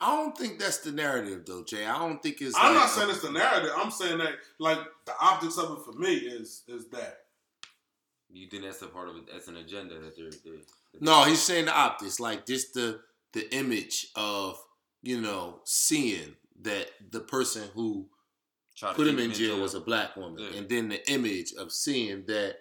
I 0.00 0.16
don't 0.16 0.36
think 0.36 0.58
that's 0.58 0.78
the 0.78 0.90
narrative 0.92 1.44
though, 1.46 1.62
Jay. 1.64 1.86
I 1.86 1.96
don't 1.98 2.20
think 2.22 2.40
it's. 2.40 2.56
I'm 2.56 2.74
like- 2.74 2.82
not 2.82 2.90
saying 2.90 3.10
it's 3.10 3.22
the 3.22 3.30
narrative. 3.30 3.70
I'm 3.76 3.90
saying 3.90 4.18
that 4.18 4.32
like 4.58 4.78
the 5.06 5.12
optics 5.20 5.58
of 5.58 5.78
it 5.78 5.84
for 5.84 5.92
me 5.98 6.14
is 6.14 6.64
is 6.68 6.88
that. 6.88 7.18
You 8.34 8.48
think 8.48 8.64
that's 8.64 8.82
a 8.82 8.86
part 8.86 9.08
of 9.10 9.16
it? 9.16 9.22
That's 9.30 9.48
an 9.48 9.56
agenda 9.58 9.94
that 10.00 10.16
they're. 10.16 10.30
they're 10.44 10.60
that 10.94 11.02
No, 11.02 11.22
he's 11.24 11.40
saying 11.42 11.66
the 11.66 11.74
optics, 11.76 12.18
like 12.18 12.46
just 12.46 12.74
the 12.74 13.00
the 13.32 13.52
image 13.54 14.08
of 14.16 14.58
you 15.02 15.20
know 15.20 15.60
seeing 15.64 16.36
that 16.62 16.88
the 17.10 17.20
person 17.20 17.62
who 17.74 18.08
try 18.76 18.90
to 18.90 18.94
put 18.94 19.06
him 19.08 19.18
in 19.18 19.32
jail 19.32 19.60
was 19.60 19.74
a 19.74 19.80
black 19.80 20.16
woman, 20.16 20.38
Yeah. 20.42 20.58
and 20.58 20.68
then 20.68 20.88
the 20.88 21.10
image 21.10 21.52
of 21.58 21.72
seeing 21.72 22.24
that 22.26 22.56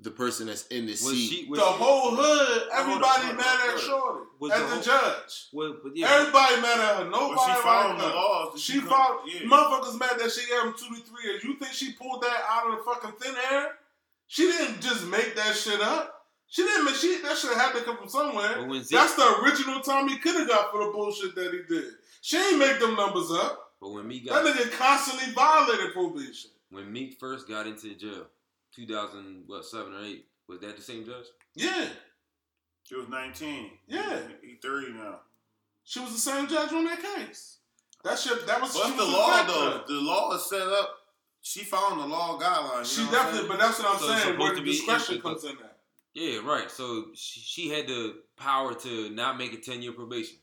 the 0.00 0.10
person 0.10 0.46
that's 0.46 0.66
in 0.68 0.86
the 0.86 0.92
Was 0.92 1.00
seat, 1.00 1.28
she, 1.28 1.48
the 1.50 1.56
she, 1.56 1.60
whole 1.62 2.14
hood, 2.14 2.68
everybody 2.72 3.22
hold 3.26 3.30
on, 3.32 3.36
mad 3.36 3.74
at. 3.74 3.80
Shorty, 3.80 4.24
Was 4.38 4.52
at 4.52 4.58
the 4.58 4.64
the, 4.64 4.70
whole- 4.74 4.82
judge. 4.82 5.46
well, 5.52 5.76
but 5.82 5.96
yeah, 5.96 6.08
Everybody 6.12 6.62
mad 6.62 6.78
at 6.80 6.96
her. 7.04 7.10
Nobody 7.10 7.34
But 7.34 7.56
she 7.56 7.62
followed 7.62 7.88
like 7.90 7.98
the 7.98 8.08
her. 8.08 8.14
laws. 8.14 8.52
Did 8.54 8.60
She 8.62 8.78
come- 8.80 8.88
followed. 8.88 9.20
Yeah. 9.26 9.40
Motherfuckers 9.40 9.98
mad 9.98 10.18
that 10.20 10.30
she 10.30 10.46
gave 10.48 10.62
him 10.62 10.74
two 10.78 10.94
to 10.94 11.00
three 11.02 11.24
years. 11.24 11.42
You 11.44 11.56
think 11.56 11.72
she 11.72 11.92
pulled 11.94 12.22
that 12.22 12.44
out 12.48 12.70
of 12.70 12.78
the 12.78 12.84
fucking 12.84 13.12
thin 13.20 13.34
air? 13.50 13.72
She 14.28 14.44
didn't 14.44 14.80
just 14.80 15.06
make 15.08 15.34
that 15.34 15.56
shit 15.56 15.80
up. 15.80 16.19
She 16.52 16.62
didn't 16.62 16.84
make 16.84 16.96
she 16.96 17.22
that 17.22 17.36
shit 17.38 17.56
had 17.56 17.72
to 17.74 17.80
come 17.82 17.96
from 17.96 18.08
somewhere. 18.08 18.56
But 18.56 18.68
when 18.68 18.82
Zeke, 18.82 18.98
That's 18.98 19.14
the 19.14 19.36
original 19.42 19.80
time 19.80 20.08
he 20.08 20.18
could 20.18 20.34
have 20.34 20.48
got 20.48 20.72
for 20.72 20.84
the 20.84 20.90
bullshit 20.90 21.34
that 21.36 21.52
he 21.52 21.62
did. 21.74 21.92
She 22.22 22.36
ain't 22.36 22.58
make 22.58 22.80
them 22.80 22.96
numbers 22.96 23.30
up. 23.30 23.72
but 23.80 23.90
when 23.90 24.06
Meek 24.08 24.28
That 24.28 24.44
nigga 24.44 24.70
constantly 24.72 25.32
violated 25.32 25.92
probation. 25.94 26.50
when 26.70 26.92
Meek 26.92 27.18
first 27.20 27.48
got 27.48 27.66
into 27.68 27.94
jail, 27.94 28.26
2000 28.74 29.44
what 29.46 29.64
seven 29.64 29.94
or 29.94 30.04
eight, 30.04 30.26
was 30.48 30.58
that 30.60 30.76
the 30.76 30.82
same 30.82 31.04
judge? 31.06 31.26
Yeah, 31.54 31.88
She 32.84 32.96
was 32.96 33.08
19. 33.08 33.70
Yeah. 33.86 34.18
He 34.42 34.56
30 34.60 34.92
now. 34.94 35.20
she 35.84 36.00
was 36.00 36.12
the 36.12 36.18
same 36.18 36.48
judge 36.48 36.72
on 36.72 36.84
that 36.84 37.00
case. 37.00 37.58
That 38.02 38.18
shit. 38.18 38.44
That 38.46 38.60
was. 38.60 38.74
But 38.74 38.88
the 38.96 39.04
was 39.04 39.12
law, 39.12 39.30
fact 39.30 39.48
though, 39.48 39.82
the 39.86 40.00
law 40.00 40.34
is 40.34 40.48
set 40.48 40.62
up. 40.62 40.96
She 41.42 41.60
following 41.60 42.00
the 42.00 42.06
law 42.06 42.38
guidelines. 42.38 42.94
She 42.94 43.04
know 43.04 43.12
definitely, 43.12 43.48
but 43.48 43.58
that's 43.60 43.78
what 43.78 43.92
I'm 43.92 43.98
So 43.98 44.06
saying. 44.16 44.38
Where 44.38 44.54
the 44.54 44.62
discretion 44.62 45.20
comes 45.20 45.44
in 45.44 45.50
at. 45.52 45.69
Yeah, 46.14 46.40
right. 46.44 46.70
So 46.70 47.06
she, 47.14 47.40
she 47.40 47.68
had 47.68 47.86
the 47.86 48.16
power 48.36 48.74
to 48.74 49.10
not 49.10 49.38
make 49.38 49.52
a 49.52 49.58
10 49.58 49.82
year 49.82 49.92
probation. 49.92 50.38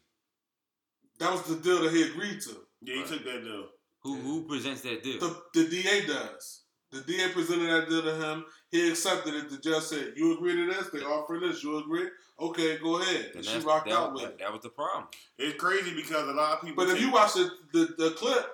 That 1.20 1.32
was 1.32 1.43
the 1.43 1.55
deal 1.55 1.82
that 1.84 1.91
he 1.93 2.03
agreed 2.03 2.41
to. 2.41 2.55
Yeah, 2.82 2.95
he 2.95 3.03
took 3.03 3.24
that 3.26 3.43
deal. 3.43 3.65
Who 4.03 4.15
who 4.15 4.43
presents 4.47 4.82
that 4.82 5.03
deal? 5.03 5.20
The, 5.20 5.36
the 5.53 5.68
DA 5.68 6.05
does. 6.05 6.61
The 6.91 7.01
DA 7.01 7.30
presented 7.30 7.68
that 7.70 7.89
deal 7.89 8.03
to 8.03 8.15
him. 8.15 8.45
He 8.72 8.88
accepted 8.89 9.34
it. 9.34 9.49
The 9.49 9.57
judge 9.57 9.84
said, 9.84 10.13
"You 10.15 10.36
agree 10.38 10.55
to 10.55 10.68
this? 10.68 10.89
They 10.89 10.99
offer 10.99 11.39
this. 11.41 11.63
You 11.63 11.80
agree? 11.80 12.07
Okay, 12.39 12.78
go 12.78 13.01
ahead." 13.01 13.26
And 13.28 13.36
And 13.38 13.45
she 13.45 13.57
rocked 13.59 13.89
that, 13.89 13.97
out 13.97 14.13
with 14.13 14.22
that, 14.24 14.32
it. 14.34 14.39
that 14.39 14.53
was 14.53 14.61
the 14.61 14.70
problem. 14.70 15.07
It's 15.38 15.59
crazy 15.59 15.93
because 15.95 16.30
a 16.30 16.32
lot 16.34 16.53
of 16.53 16.61
people. 16.61 16.86
But 16.86 16.93
if 16.93 17.01
you 17.01 17.11
watch 17.11 17.34
the, 17.34 17.49
the, 17.74 17.95
the 17.97 18.09
clip, 18.11 18.45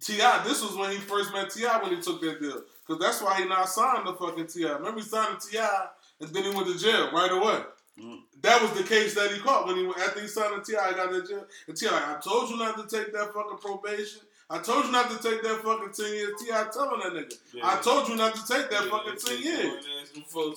Ti, 0.00 0.16
this 0.44 0.62
was 0.62 0.76
when 0.76 0.90
he 0.90 0.98
first 0.98 1.32
met 1.32 1.50
T.I. 1.50 1.82
when 1.82 1.94
he 1.96 2.02
took 2.02 2.20
that 2.20 2.40
deal, 2.40 2.62
because 2.86 3.00
that's 3.00 3.22
why 3.22 3.40
he 3.40 3.48
not 3.48 3.68
signed 3.68 4.06
the 4.06 4.14
fucking 4.14 4.48
Ti. 4.48 4.64
Remember 4.64 5.00
he 5.00 5.06
signed 5.06 5.36
the 5.40 5.50
T.I., 5.50 5.86
and 6.20 6.30
then 6.30 6.44
he 6.44 6.50
went 6.50 6.66
to 6.66 6.78
jail 6.78 7.10
right 7.12 7.30
away. 7.30 7.62
Mm. 8.00 8.20
That 8.42 8.62
was 8.62 8.70
the 8.72 8.84
case 8.84 9.14
that 9.14 9.32
he 9.32 9.38
caught 9.40 9.66
when 9.66 9.76
he 9.76 9.84
went 9.84 9.98
after 9.98 10.20
he 10.20 10.28
signed 10.28 10.54
the 10.54 10.64
Ti. 10.64 10.72
Got 10.72 11.12
in 11.12 11.26
jail, 11.26 11.44
and 11.66 11.76
T.I. 11.76 11.90
like, 11.90 12.08
I 12.08 12.20
told 12.20 12.50
you 12.50 12.56
not 12.56 12.76
to 12.76 12.96
take 12.96 13.12
that 13.12 13.34
fucking 13.34 13.58
probation. 13.58 14.20
I 14.50 14.58
told 14.60 14.86
you 14.86 14.92
not 14.92 15.10
to 15.10 15.16
take 15.18 15.42
that 15.42 15.60
fucking 15.62 15.92
ten 15.92 16.12
years. 16.14 16.40
T.I. 16.40 16.68
telling 16.72 17.00
that 17.00 17.12
nigga, 17.12 17.62
I 17.62 17.80
told 17.80 18.08
you 18.08 18.16
not 18.16 18.34
to 18.34 18.46
take 18.46 18.70
that 18.70 18.84
fucking 18.84 19.16
ten 19.18 19.42
years. 19.42 19.84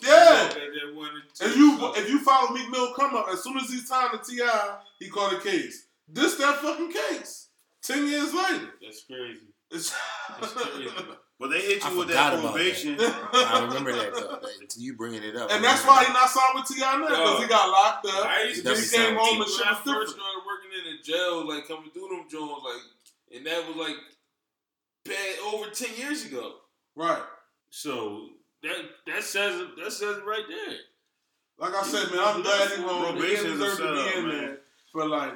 Yeah. 0.03 0.49
If 1.41 1.57
you 1.57 1.77
if 1.95 2.09
you 2.09 2.19
follow 2.19 2.53
Meek 2.53 2.69
Mill 2.69 2.93
come 2.93 3.15
up, 3.15 3.27
as 3.31 3.43
soon 3.43 3.57
as 3.57 3.69
he 3.69 3.79
signed 3.79 4.11
the 4.13 4.19
T.I., 4.19 4.77
he 4.99 5.09
called 5.09 5.33
a 5.33 5.39
case. 5.39 5.87
This 6.07 6.35
that 6.35 6.57
fucking 6.57 6.91
case. 6.91 7.47
Ten 7.81 8.07
years 8.07 8.33
later. 8.33 8.69
That's 8.81 9.03
crazy. 9.03 9.39
It's 9.71 9.95
That's 10.39 10.53
crazy. 10.53 10.89
but 11.41 11.49
they 11.49 11.59
hit 11.59 11.83
you 11.83 11.89
I 11.89 11.97
with 11.97 12.07
forgot 12.07 12.31
that 12.31 12.39
about 12.39 12.51
probation. 12.53 12.95
I 13.01 13.65
remember 13.67 13.91
that. 13.91 14.13
Though. 14.13 14.39
That- 14.41 14.75
You 14.77 14.93
bringing 14.95 15.23
it 15.23 15.35
up, 15.35 15.51
and 15.51 15.61
that's 15.63 15.83
why 15.85 16.05
he 16.05 16.13
not 16.13 16.29
signed 16.29 16.53
with 16.55 16.67
T.I. 16.69 16.97
now 16.97 17.07
because 17.09 17.41
he 17.43 17.49
got 17.49 17.67
locked 17.69 18.05
up. 18.05 18.25
I 18.25 18.43
used 18.47 18.63
to 18.63 18.69
Then 18.69 18.77
he 18.77 18.87
came 18.87 19.15
home 19.17 19.29
and 19.29 19.39
when 19.39 19.49
shit 19.49 19.67
I 19.67 19.73
different. 19.75 19.97
first 19.99 20.11
started 20.15 20.41
working 20.47 20.71
in 20.77 20.83
the 20.95 21.03
jail, 21.03 21.47
like 21.49 21.67
coming 21.67 21.89
through 21.91 22.07
them 22.09 22.25
Jones, 22.31 22.61
like, 22.63 23.35
and 23.35 23.45
that 23.45 23.67
was 23.67 23.75
like 23.75 23.97
bad 25.05 25.35
over 25.53 25.69
ten 25.71 25.89
years 25.97 26.25
ago. 26.25 26.53
Right. 26.95 27.21
So 27.69 28.27
that 28.63 28.75
that 29.07 29.23
says. 29.23 29.61
That 29.81 29.91
says 29.91 30.17
it 30.17 30.25
right 30.25 30.43
there. 30.47 30.77
Like 31.59 31.75
I 31.75 31.83
said, 31.83 32.09
man, 32.11 32.19
I'm 32.23 32.41
glad 32.41 32.71
he 32.71 32.83
won. 32.83 33.05
He 33.05 33.11
Probation 33.19 33.43
didn't 33.45 33.51
is 33.53 33.61
a 33.61 33.63
deserve 33.65 33.77
to 33.77 33.93
be 33.93 33.99
setup, 33.99 34.15
in 34.17 34.27
man. 34.27 34.37
there. 34.39 34.57
But 34.93 35.09
like 35.09 35.33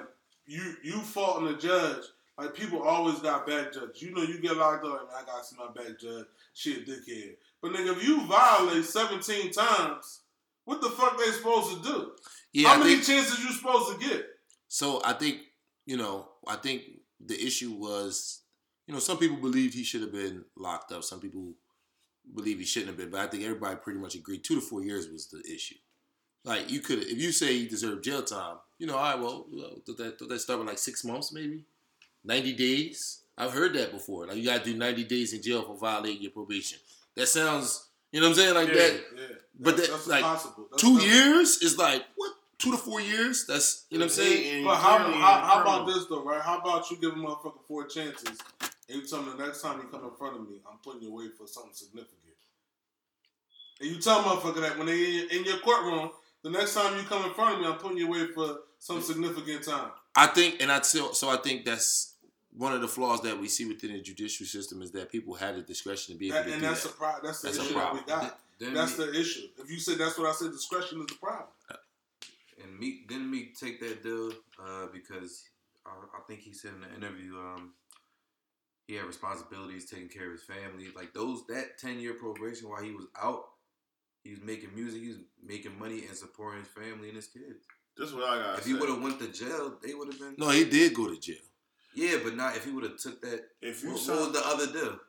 you, 0.47 0.75
you 0.83 0.99
faulting 1.01 1.47
the 1.47 1.57
judge. 1.57 2.03
Like 2.37 2.53
people 2.53 2.81
always 2.83 3.19
got 3.19 3.47
bad 3.47 3.71
judges. 3.73 4.01
You 4.01 4.13
know, 4.13 4.21
you 4.23 4.39
get 4.41 4.57
locked 4.57 4.85
up. 4.85 4.91
Man, 4.91 5.21
I 5.21 5.25
got 5.25 5.45
to 5.47 5.55
my 5.55 5.67
bad 5.73 5.97
judge. 5.99 6.25
She 6.53 6.73
a 6.73 6.79
dickhead. 6.79 7.35
But 7.61 7.71
nigga, 7.71 7.95
if 7.95 8.05
you 8.05 8.25
violate 8.27 8.83
17 8.83 9.51
times, 9.51 10.21
what 10.65 10.81
the 10.81 10.89
fuck 10.89 11.17
they 11.17 11.31
supposed 11.31 11.77
to 11.77 11.89
do? 11.89 12.11
Yeah, 12.51 12.69
How 12.69 12.75
I 12.75 12.77
many 12.79 12.95
think, 12.95 13.05
chances 13.05 13.39
you 13.43 13.51
supposed 13.51 13.99
to 13.99 14.07
get? 14.07 14.25
so. 14.67 15.01
I 15.03 15.13
think 15.13 15.39
you 15.85 15.97
know. 15.97 16.29
I 16.47 16.57
think 16.57 16.83
the 17.25 17.35
issue 17.43 17.71
was, 17.71 18.41
you 18.87 18.93
know, 18.93 18.99
some 18.99 19.17
people 19.17 19.37
believed 19.37 19.73
he 19.73 19.83
should 19.83 20.01
have 20.01 20.11
been 20.11 20.43
locked 20.57 20.91
up. 20.91 21.03
Some 21.03 21.19
people 21.19 21.53
believe 22.35 22.59
he 22.59 22.65
shouldn't 22.65 22.89
have 22.89 22.97
been. 22.97 23.09
But 23.09 23.21
I 23.21 23.27
think 23.27 23.43
everybody 23.43 23.77
pretty 23.77 23.99
much 23.99 24.15
agreed 24.15 24.43
two 24.43 24.55
to 24.55 24.61
four 24.61 24.83
years 24.83 25.07
was 25.07 25.27
the 25.27 25.41
issue. 25.51 25.75
Like 26.43 26.69
you 26.69 26.81
could, 26.81 26.99
if 26.99 27.17
you 27.17 27.31
say 27.31 27.57
he 27.57 27.67
deserved 27.67 28.03
jail 28.03 28.21
time, 28.21 28.57
you 28.77 28.85
know, 28.85 28.95
all 28.95 29.03
right, 29.03 29.19
well, 29.19 29.47
well 29.51 29.77
did 29.85 29.97
that, 29.97 30.19
did 30.19 30.29
that 30.29 30.39
start 30.39 30.59
with 30.59 30.67
like 30.67 30.77
six 30.77 31.03
months, 31.03 31.33
maybe 31.33 31.65
ninety 32.25 32.53
days? 32.53 33.21
I've 33.37 33.51
heard 33.51 33.73
that 33.73 33.91
before. 33.91 34.27
Like 34.27 34.37
you 34.37 34.45
got 34.45 34.63
to 34.63 34.71
do 34.71 34.77
ninety 34.77 35.03
days 35.03 35.33
in 35.33 35.41
jail 35.41 35.63
for 35.63 35.77
violating 35.77 36.21
your 36.21 36.31
probation. 36.31 36.79
That 37.15 37.27
sounds, 37.27 37.87
you 38.11 38.19
know 38.21 38.27
what 38.29 38.37
I'm 38.37 38.43
saying, 38.43 38.53
like 38.55 38.67
Yeah. 38.69 38.73
that. 38.75 38.93
Yeah, 39.15 39.21
But 39.59 39.77
that's, 39.77 39.87
that- 39.89 39.93
that's 39.95 40.07
like, 40.07 40.23
possible. 40.23 40.67
That's 40.71 40.81
Two 40.81 40.93
possible. 40.95 41.13
years 41.13 41.57
is 41.61 41.77
like 41.77 42.03
what? 42.15 42.33
Two 42.57 42.71
to 42.71 42.77
four 42.77 43.01
years? 43.01 43.45
That's 43.45 43.85
you 43.89 43.99
know 43.99 44.05
what 44.05 44.11
I'm 44.11 44.15
saying. 44.17 44.63
But 44.63 44.77
how, 44.77 44.97
clearly 44.97 45.13
how, 45.19 45.39
how 45.41 45.61
about 45.61 45.87
this 45.87 46.05
though, 46.05 46.23
right? 46.23 46.41
How 46.41 46.59
about 46.59 46.89
you 46.89 46.97
give 46.97 47.11
a 47.11 47.15
motherfucker 47.15 47.59
four 47.67 47.85
chances 47.85 48.37
and 48.87 49.01
you 49.01 49.05
tell 49.05 49.19
him 49.19 49.37
the 49.37 49.45
next 49.45 49.61
time 49.61 49.79
you 49.81 49.87
come 49.89 50.05
in 50.05 50.11
front 50.17 50.35
of 50.37 50.41
me, 50.49 50.55
I'm 50.69 50.77
putting 50.83 51.01
you 51.01 51.09
away 51.11 51.27
for 51.37 51.47
something 51.47 51.73
significant. 51.73 52.19
And 53.81 53.89
you 53.91 53.99
tell 53.99 54.19
a 54.19 54.23
motherfucker 54.23 54.61
that 54.61 54.77
when 54.77 54.87
they 54.87 55.27
in 55.29 55.43
your 55.43 55.57
courtroom, 55.57 56.11
the 56.43 56.49
next 56.49 56.75
time 56.75 56.95
you 56.97 57.03
come 57.03 57.25
in 57.25 57.33
front 57.33 57.55
of 57.55 57.61
me, 57.61 57.67
I'm 57.67 57.75
putting 57.77 57.97
you 57.97 58.07
away 58.07 58.27
for 58.27 58.59
some 58.79 59.01
significant 59.01 59.63
time. 59.63 59.89
I 60.15 60.27
think, 60.27 60.61
and 60.61 60.71
I 60.71 60.79
still, 60.81 61.13
so 61.13 61.29
I 61.29 61.37
think 61.37 61.65
that's 61.65 62.13
one 62.57 62.73
of 62.73 62.81
the 62.81 62.87
flaws 62.87 63.21
that 63.21 63.39
we 63.39 63.47
see 63.47 63.65
within 63.65 63.91
the 63.93 64.01
judicial 64.01 64.45
system 64.45 64.81
is 64.81 64.91
that 64.91 65.11
people 65.11 65.33
have 65.35 65.55
the 65.55 65.61
discretion 65.61 66.13
to 66.15 66.19
be 66.19 66.27
able 66.27 66.37
That, 66.37 66.45
to 66.45 66.51
and 66.53 66.61
do 66.61 66.67
that's 66.67 66.83
that. 66.83 66.89
the 66.89 66.95
pro- 66.95 67.19
that's 67.23 67.41
the 67.41 67.47
That's 67.49 67.59
a 67.59 67.61
issue 67.63 67.73
that 67.75 67.93
we 67.93 67.99
got. 68.01 68.39
Then 68.59 68.73
That's 68.73 68.97
Meek, 68.97 69.11
the 69.11 69.19
issue. 69.19 69.47
If 69.61 69.69
you 69.69 69.79
said 69.79 69.97
that's 69.97 70.17
what 70.17 70.29
I 70.29 70.31
said, 70.33 70.51
discretion 70.51 70.99
is 71.01 71.07
the 71.07 71.15
problem. 71.15 71.49
and 72.63 72.79
Meek 72.79 73.07
didn't 73.09 73.29
Meek 73.29 73.57
take 73.59 73.79
that 73.81 74.01
deal 74.01 74.31
uh, 74.59 74.87
because 74.93 75.43
I, 75.85 75.89
I 75.91 76.21
think 76.27 76.39
he 76.39 76.53
said 76.53 76.71
in 76.75 76.81
the 76.81 76.95
interview 76.95 77.35
um, 77.35 77.73
he 78.87 78.95
had 78.95 79.05
responsibilities, 79.05 79.89
taking 79.89 80.07
care 80.07 80.27
of 80.27 80.31
his 80.33 80.43
family. 80.43 80.87
Like 80.95 81.13
those 81.13 81.45
that 81.47 81.77
ten 81.77 81.99
year 81.99 82.13
probation 82.13 82.69
while 82.69 82.81
he 82.83 82.91
was 82.91 83.07
out, 83.21 83.43
he 84.23 84.29
was 84.31 84.41
making 84.41 84.73
music, 84.73 85.01
he 85.01 85.09
was 85.09 85.17
making 85.45 85.77
money 85.77 86.05
and 86.07 86.15
supporting 86.15 86.59
his 86.61 86.69
family 86.69 87.09
and 87.09 87.17
his 87.17 87.27
kids. 87.27 87.65
This 87.97 88.09
is 88.09 88.15
what 88.15 88.23
I 88.25 88.41
got. 88.41 88.59
If 88.59 88.65
he 88.65 88.73
would 88.73 88.87
have 88.89 89.01
went 89.01 89.19
to 89.19 89.27
jail, 89.27 89.75
they 89.83 89.93
would 89.93 90.07
have 90.09 90.19
been. 90.19 90.35
No, 90.37 90.49
he 90.49 90.63
did 90.65 90.93
go 90.93 91.09
to 91.09 91.19
jail. 91.19 91.35
Yeah, 91.95 92.17
but 92.23 92.35
not 92.35 92.55
if 92.55 92.65
he 92.65 92.71
would 92.71 92.83
have 92.83 92.97
took 92.97 93.21
that. 93.21 93.41
if 93.61 93.83
you 93.83 93.91
What, 93.91 93.99
saw, 93.99 94.13
what 94.15 94.31
was 94.31 94.41
the 94.41 94.47
other 94.47 94.67
deal? 94.71 94.99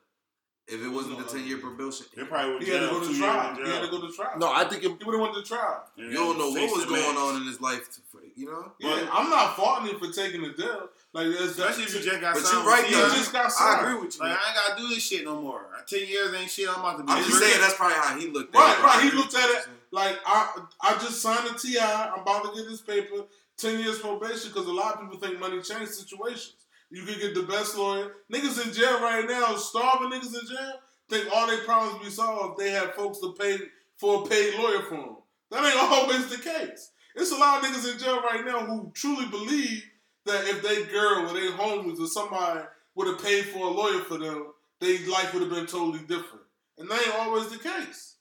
If 0.69 0.83
it 0.83 0.89
wasn't 0.89 1.17
the 1.19 1.23
ten 1.23 1.47
year 1.47 1.59
probation, 1.59 2.07
they 2.13 2.25
probably 2.25 2.53
would 2.55 2.63
He 2.63 2.71
had 2.71 2.81
to 2.81 2.87
go 2.87 2.99
to 2.99 3.17
trial. 3.17 3.57
in 3.57 3.65
He 3.65 3.71
had 3.71 3.83
to 3.83 3.87
go 3.89 4.05
to 4.05 4.11
trial. 4.13 4.37
No, 4.37 4.51
I 4.51 4.65
think 4.65 4.83
it, 4.83 4.91
he 4.99 5.03
would 5.05 5.13
have 5.15 5.21
went 5.21 5.35
to 5.35 5.41
trial. 5.41 5.85
Yeah, 5.95 6.05
you 6.07 6.13
don't 6.13 6.37
know 6.37 6.49
what 6.49 6.75
was 6.75 6.85
going 6.85 7.01
max. 7.07 7.17
on 7.17 7.35
in 7.41 7.47
his 7.47 7.61
life. 7.61 7.87
To, 7.95 8.01
you 8.35 8.47
know. 8.51 8.73
Yeah, 8.79 8.99
But- 9.05 9.09
I'm 9.15 9.29
not 9.29 9.55
faulting 9.55 9.93
him 9.93 9.99
for 9.99 10.11
taking 10.11 10.41
the 10.41 10.49
deal. 10.51 10.89
Like, 11.13 11.27
Especially 11.27 11.83
if 11.83 11.93
you 11.95 12.01
just 12.01 12.19
got 12.19 12.33
But 12.33 12.43
signed. 12.43 12.65
you 12.65 12.69
right 12.69 12.83
with 12.83 12.91
though. 12.91 13.09
Just 13.15 13.31
got 13.31 13.51
I 13.61 13.79
agree 13.79 14.01
with 14.01 14.15
you. 14.17 14.21
Like 14.21 14.31
I 14.37 14.47
ain't 14.49 14.55
gotta 14.67 14.81
do 14.81 14.89
this 14.89 15.03
shit 15.03 15.23
no 15.23 15.41
more. 15.41 15.67
Ten 15.87 16.05
years 16.05 16.33
ain't 16.33 16.51
shit. 16.51 16.67
I'm 16.67 16.79
about 16.81 16.97
to 16.97 17.03
be. 17.05 17.11
I'm 17.13 17.23
just 17.23 17.39
rich. 17.39 17.49
saying 17.49 17.61
that's 17.61 17.75
probably 17.75 17.95
how 17.95 18.19
he 18.19 18.27
looked 18.27 18.53
at 18.53 18.59
Right, 18.59 18.77
it. 18.77 18.83
right. 18.83 18.95
I 18.97 19.01
He 19.03 19.07
agree 19.07 19.19
looked 19.19 19.35
at 19.35 19.49
it 19.49 19.67
like 19.91 20.19
I 20.25 20.63
I 20.81 20.93
just 20.95 21.21
signed 21.21 21.49
a 21.49 21.57
TI. 21.57 21.79
I'm 21.79 22.19
about 22.19 22.43
to 22.43 22.51
get 22.59 22.67
this 22.69 22.81
paper. 22.81 23.23
Ten 23.55 23.79
years 23.79 23.99
probation 23.99 24.51
because 24.51 24.67
a 24.67 24.71
lot 24.73 24.95
of 24.95 24.99
people 24.99 25.17
think 25.17 25.39
money 25.39 25.61
changes 25.61 25.97
situations. 25.97 26.55
You 26.89 27.03
could 27.03 27.19
get 27.19 27.35
the 27.35 27.43
best 27.43 27.77
lawyer. 27.77 28.13
Niggas 28.31 28.65
in 28.65 28.73
jail 28.73 29.01
right 29.01 29.25
now, 29.27 29.55
starving 29.55 30.09
niggas 30.09 30.39
in 30.39 30.47
jail, 30.47 30.73
think 31.09 31.27
all 31.33 31.47
their 31.47 31.63
problems 31.63 31.93
will 31.93 32.05
be 32.05 32.09
solved 32.09 32.59
if 32.59 32.65
they 32.65 32.71
have 32.71 32.93
folks 32.93 33.19
to 33.19 33.33
pay 33.37 33.57
for 33.97 34.23
a 34.23 34.27
paid 34.27 34.55
lawyer 34.55 34.83
for 34.83 34.95
them. 34.95 35.17
That 35.51 35.65
ain't 35.65 35.77
always 35.91 36.27
the 36.29 36.37
case. 36.37 36.91
It's 37.15 37.31
a 37.31 37.35
lot 37.35 37.63
of 37.63 37.69
niggas 37.69 37.91
in 37.91 37.99
jail 37.99 38.21
right 38.21 38.45
now 38.45 38.65
who 38.65 38.91
truly 38.93 39.25
believe 39.25 39.83
that 40.25 40.47
if 40.47 40.61
they 40.61 40.85
girl 40.85 41.29
or 41.29 41.33
they 41.33 41.47
homies 41.47 41.99
or 41.99 42.07
somebody 42.07 42.61
would 42.95 43.07
have 43.07 43.23
paid 43.23 43.45
for 43.45 43.67
a 43.67 43.71
lawyer 43.71 44.01
for 44.01 44.17
them, 44.17 44.47
their 44.79 45.09
life 45.09 45.33
would 45.33 45.41
have 45.41 45.51
been 45.51 45.65
totally 45.65 45.99
different. 45.99 46.43
And 46.77 46.89
that 46.89 47.01
ain't 47.01 47.15
always 47.15 47.49
the 47.49 47.57
case. 47.57 48.17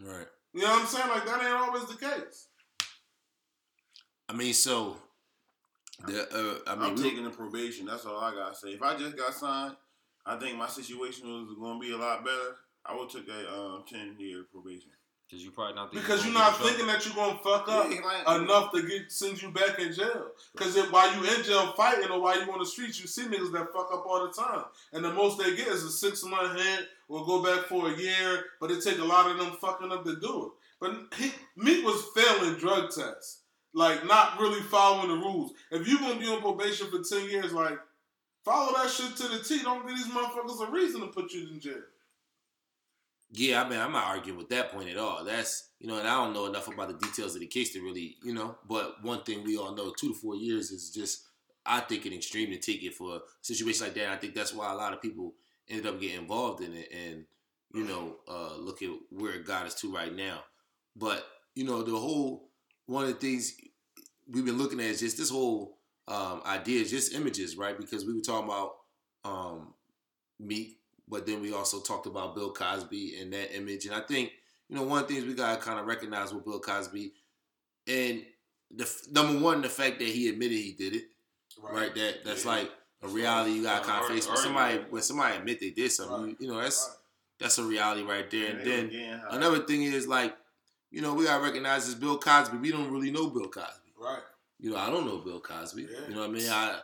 right. 0.00 0.26
You 0.54 0.62
know 0.62 0.68
what 0.68 0.80
I'm 0.82 0.86
saying? 0.86 1.08
Like 1.08 1.26
that 1.26 1.42
ain't 1.42 1.52
always 1.52 1.84
the 1.84 1.96
case. 1.96 2.48
I 4.28 4.32
mean, 4.32 4.54
so 4.54 4.96
the 6.06 6.22
uh, 6.66 6.70
I 6.70 6.74
mean, 6.76 6.84
I'm 6.90 6.96
taking 6.96 7.24
the 7.24 7.30
probation. 7.30 7.86
That's 7.86 8.04
all 8.04 8.18
I 8.18 8.32
gotta 8.34 8.54
say. 8.54 8.68
If 8.68 8.82
I 8.82 8.96
just 8.96 9.16
got 9.16 9.34
signed, 9.34 9.76
I 10.24 10.36
think 10.36 10.58
my 10.58 10.68
situation 10.68 11.28
was 11.28 11.56
gonna 11.60 11.78
be 11.80 11.92
a 11.92 11.96
lot 11.96 12.24
better. 12.24 12.56
I 12.84 12.94
would 12.94 13.08
took 13.08 13.26
that 13.26 13.52
um, 13.52 13.84
ten 13.88 14.16
year 14.18 14.44
probation. 14.52 14.90
Because 15.28 15.44
you 15.44 15.50
probably 15.50 15.74
not 15.74 15.90
because 15.92 16.24
you're 16.24 16.32
not 16.32 16.56
thinking 16.56 16.86
that 16.86 17.04
you're 17.04 17.14
gonna 17.16 17.36
fuck 17.42 17.68
up 17.68 17.90
Yeah, 17.90 17.98
like- 18.04 18.40
enough 18.42 18.70
to 18.72 18.82
get 18.86 19.10
send 19.10 19.42
you 19.42 19.50
back 19.50 19.76
in 19.80 19.92
jail. 19.92 20.28
Because 20.52 20.76
while 20.90 21.12
you 21.16 21.28
in 21.36 21.42
jail 21.42 21.72
fighting 21.72 22.10
or 22.10 22.20
while 22.20 22.40
you 22.40 22.52
on 22.52 22.60
the 22.60 22.66
streets, 22.66 23.00
you 23.00 23.08
see 23.08 23.24
niggas 23.24 23.50
that 23.52 23.72
fuck 23.72 23.90
up 23.92 24.06
all 24.06 24.24
the 24.24 24.32
time. 24.32 24.64
And 24.92 25.04
the 25.04 25.12
most 25.12 25.38
they 25.38 25.56
get 25.56 25.66
is 25.66 25.82
a 25.82 25.90
six 25.90 26.22
month 26.24 26.56
hit 26.60 26.86
or 27.08 27.26
go 27.26 27.42
back 27.42 27.64
for 27.64 27.88
a 27.90 27.96
year. 27.96 28.44
But 28.60 28.70
it 28.70 28.84
take 28.84 28.98
a 29.00 29.04
lot 29.04 29.28
of 29.28 29.36
them 29.38 29.50
fucking 29.60 29.90
up 29.90 30.04
to 30.04 30.14
do 30.14 30.46
it. 30.46 30.52
But 30.78 30.94
he, 31.18 31.32
Meek 31.56 31.84
was 31.84 32.04
failing 32.14 32.54
drug 32.60 32.90
tests, 32.92 33.40
like 33.76 34.06
not 34.06 34.40
really 34.40 34.62
following 34.62 35.08
the 35.08 35.14
rules. 35.14 35.52
If 35.70 35.86
you're 35.86 36.00
gonna 36.00 36.18
be 36.18 36.26
on 36.26 36.40
probation 36.40 36.88
for 36.88 37.02
ten 37.02 37.28
years, 37.28 37.52
like 37.52 37.78
follow 38.42 38.72
that 38.72 38.90
shit 38.90 39.14
to 39.16 39.28
the 39.28 39.44
T. 39.44 39.62
Don't 39.62 39.86
give 39.86 39.94
these 39.94 40.08
motherfuckers 40.08 40.66
a 40.66 40.72
reason 40.72 41.02
to 41.02 41.08
put 41.08 41.32
you 41.32 41.46
in 41.52 41.60
jail. 41.60 41.82
Yeah, 43.32 43.62
I 43.62 43.68
mean, 43.68 43.78
I'm 43.78 43.92
not 43.92 44.06
arguing 44.06 44.38
with 44.38 44.48
that 44.48 44.72
point 44.72 44.88
at 44.88 44.96
all. 44.96 45.24
That's 45.24 45.68
you 45.78 45.88
know, 45.88 45.98
and 45.98 46.08
I 46.08 46.14
don't 46.14 46.32
know 46.32 46.46
enough 46.46 46.68
about 46.68 46.88
the 46.88 47.06
details 47.06 47.34
of 47.34 47.42
the 47.42 47.46
case 47.46 47.74
to 47.74 47.82
really, 47.82 48.16
you 48.24 48.32
know. 48.32 48.56
But 48.66 49.04
one 49.04 49.22
thing 49.24 49.44
we 49.44 49.58
all 49.58 49.74
know, 49.74 49.92
two 49.92 50.08
to 50.08 50.14
four 50.14 50.36
years 50.36 50.70
is 50.70 50.90
just, 50.90 51.24
I 51.66 51.80
think, 51.80 52.06
an 52.06 52.14
extreme 52.14 52.50
to 52.52 52.58
take 52.58 52.82
it 52.82 52.94
for 52.94 53.16
a 53.16 53.20
situation 53.42 53.84
like 53.84 53.94
that. 53.96 54.08
I 54.08 54.16
think 54.16 54.34
that's 54.34 54.54
why 54.54 54.72
a 54.72 54.76
lot 54.76 54.94
of 54.94 55.02
people 55.02 55.34
ended 55.68 55.86
up 55.86 56.00
getting 56.00 56.22
involved 56.22 56.62
in 56.62 56.72
it, 56.72 56.88
and 56.90 57.26
you 57.74 57.84
know, 57.84 58.16
uh, 58.26 58.56
look 58.56 58.80
at 58.80 58.88
where 59.10 59.34
it 59.34 59.44
got 59.44 59.66
us 59.66 59.74
to 59.82 59.94
right 59.94 60.16
now. 60.16 60.44
But 60.96 61.26
you 61.54 61.64
know, 61.64 61.82
the 61.82 61.94
whole 61.94 62.45
one 62.86 63.04
of 63.04 63.10
the 63.10 63.16
things 63.16 63.54
we've 64.28 64.44
been 64.44 64.58
looking 64.58 64.80
at 64.80 64.86
is 64.86 65.00
just 65.00 65.18
this 65.18 65.30
whole 65.30 65.78
um, 66.08 66.40
idea, 66.46 66.80
is 66.82 66.90
just 66.90 67.14
images, 67.14 67.56
right? 67.56 67.76
Because 67.78 68.04
we 68.06 68.14
were 68.14 68.20
talking 68.20 68.48
about 68.48 68.72
um, 69.24 69.74
Meek, 70.38 70.78
but 71.08 71.26
then 71.26 71.40
we 71.40 71.52
also 71.52 71.80
talked 71.80 72.06
about 72.06 72.34
Bill 72.34 72.52
Cosby 72.52 73.18
and 73.20 73.32
that 73.32 73.56
image. 73.56 73.86
And 73.86 73.94
I 73.94 74.00
think, 74.00 74.30
you 74.68 74.76
know, 74.76 74.82
one 74.82 75.02
of 75.02 75.08
the 75.08 75.14
things 75.14 75.26
we 75.26 75.34
gotta 75.34 75.60
kind 75.60 75.78
of 75.80 75.86
recognize 75.86 76.32
with 76.32 76.44
Bill 76.44 76.60
Cosby, 76.60 77.12
and 77.88 78.22
the 78.74 78.90
number 79.12 79.40
one, 79.42 79.62
the 79.62 79.68
fact 79.68 79.98
that 80.00 80.08
he 80.08 80.28
admitted 80.28 80.56
he 80.58 80.72
did 80.72 80.94
it, 80.94 81.04
right? 81.60 81.94
That 81.94 82.24
that's 82.24 82.44
Yeah. 82.44 82.50
like 82.52 82.70
a 83.02 83.08
reality 83.08 83.52
you 83.52 83.62
gotta 83.62 83.84
kind 83.84 84.02
of 84.04 84.10
face. 84.10 84.26
When 84.26 84.36
somebody 84.36 84.78
when 84.90 85.02
somebody 85.02 85.36
admit 85.36 85.60
they 85.60 85.70
did 85.70 85.90
something, 85.92 86.22
Right. 86.22 86.36
you, 86.40 86.46
you 86.46 86.52
know, 86.52 86.60
that's 86.60 86.86
Right. 86.88 86.96
that's 87.40 87.58
a 87.58 87.64
reality 87.64 88.02
right 88.02 88.28
there. 88.30 88.50
And 88.50 88.60
they 88.60 88.64
then 88.88 89.20
high. 89.20 89.36
another 89.36 89.60
thing 89.64 89.82
is 89.84 90.06
like, 90.08 90.36
you 90.90 91.02
know, 91.02 91.14
we 91.14 91.24
gotta 91.24 91.42
recognize 91.42 91.86
this 91.86 91.94
Bill 91.94 92.18
Cosby. 92.18 92.58
We 92.58 92.70
don't 92.72 92.90
really 92.90 93.10
know 93.10 93.28
Bill 93.30 93.48
Cosby. 93.48 93.92
Right. 94.00 94.20
You 94.58 94.70
know, 94.70 94.76
I 94.76 94.90
don't 94.90 95.06
know 95.06 95.18
Bill 95.18 95.40
Cosby. 95.40 95.82
Yeah. 95.90 96.08
You 96.08 96.14
know 96.14 96.20
what 96.22 96.30
I 96.30 96.32
mean? 96.32 96.48
I 96.50 96.80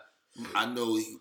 I 0.55 0.66
know 0.66 0.94
he, 0.96 1.16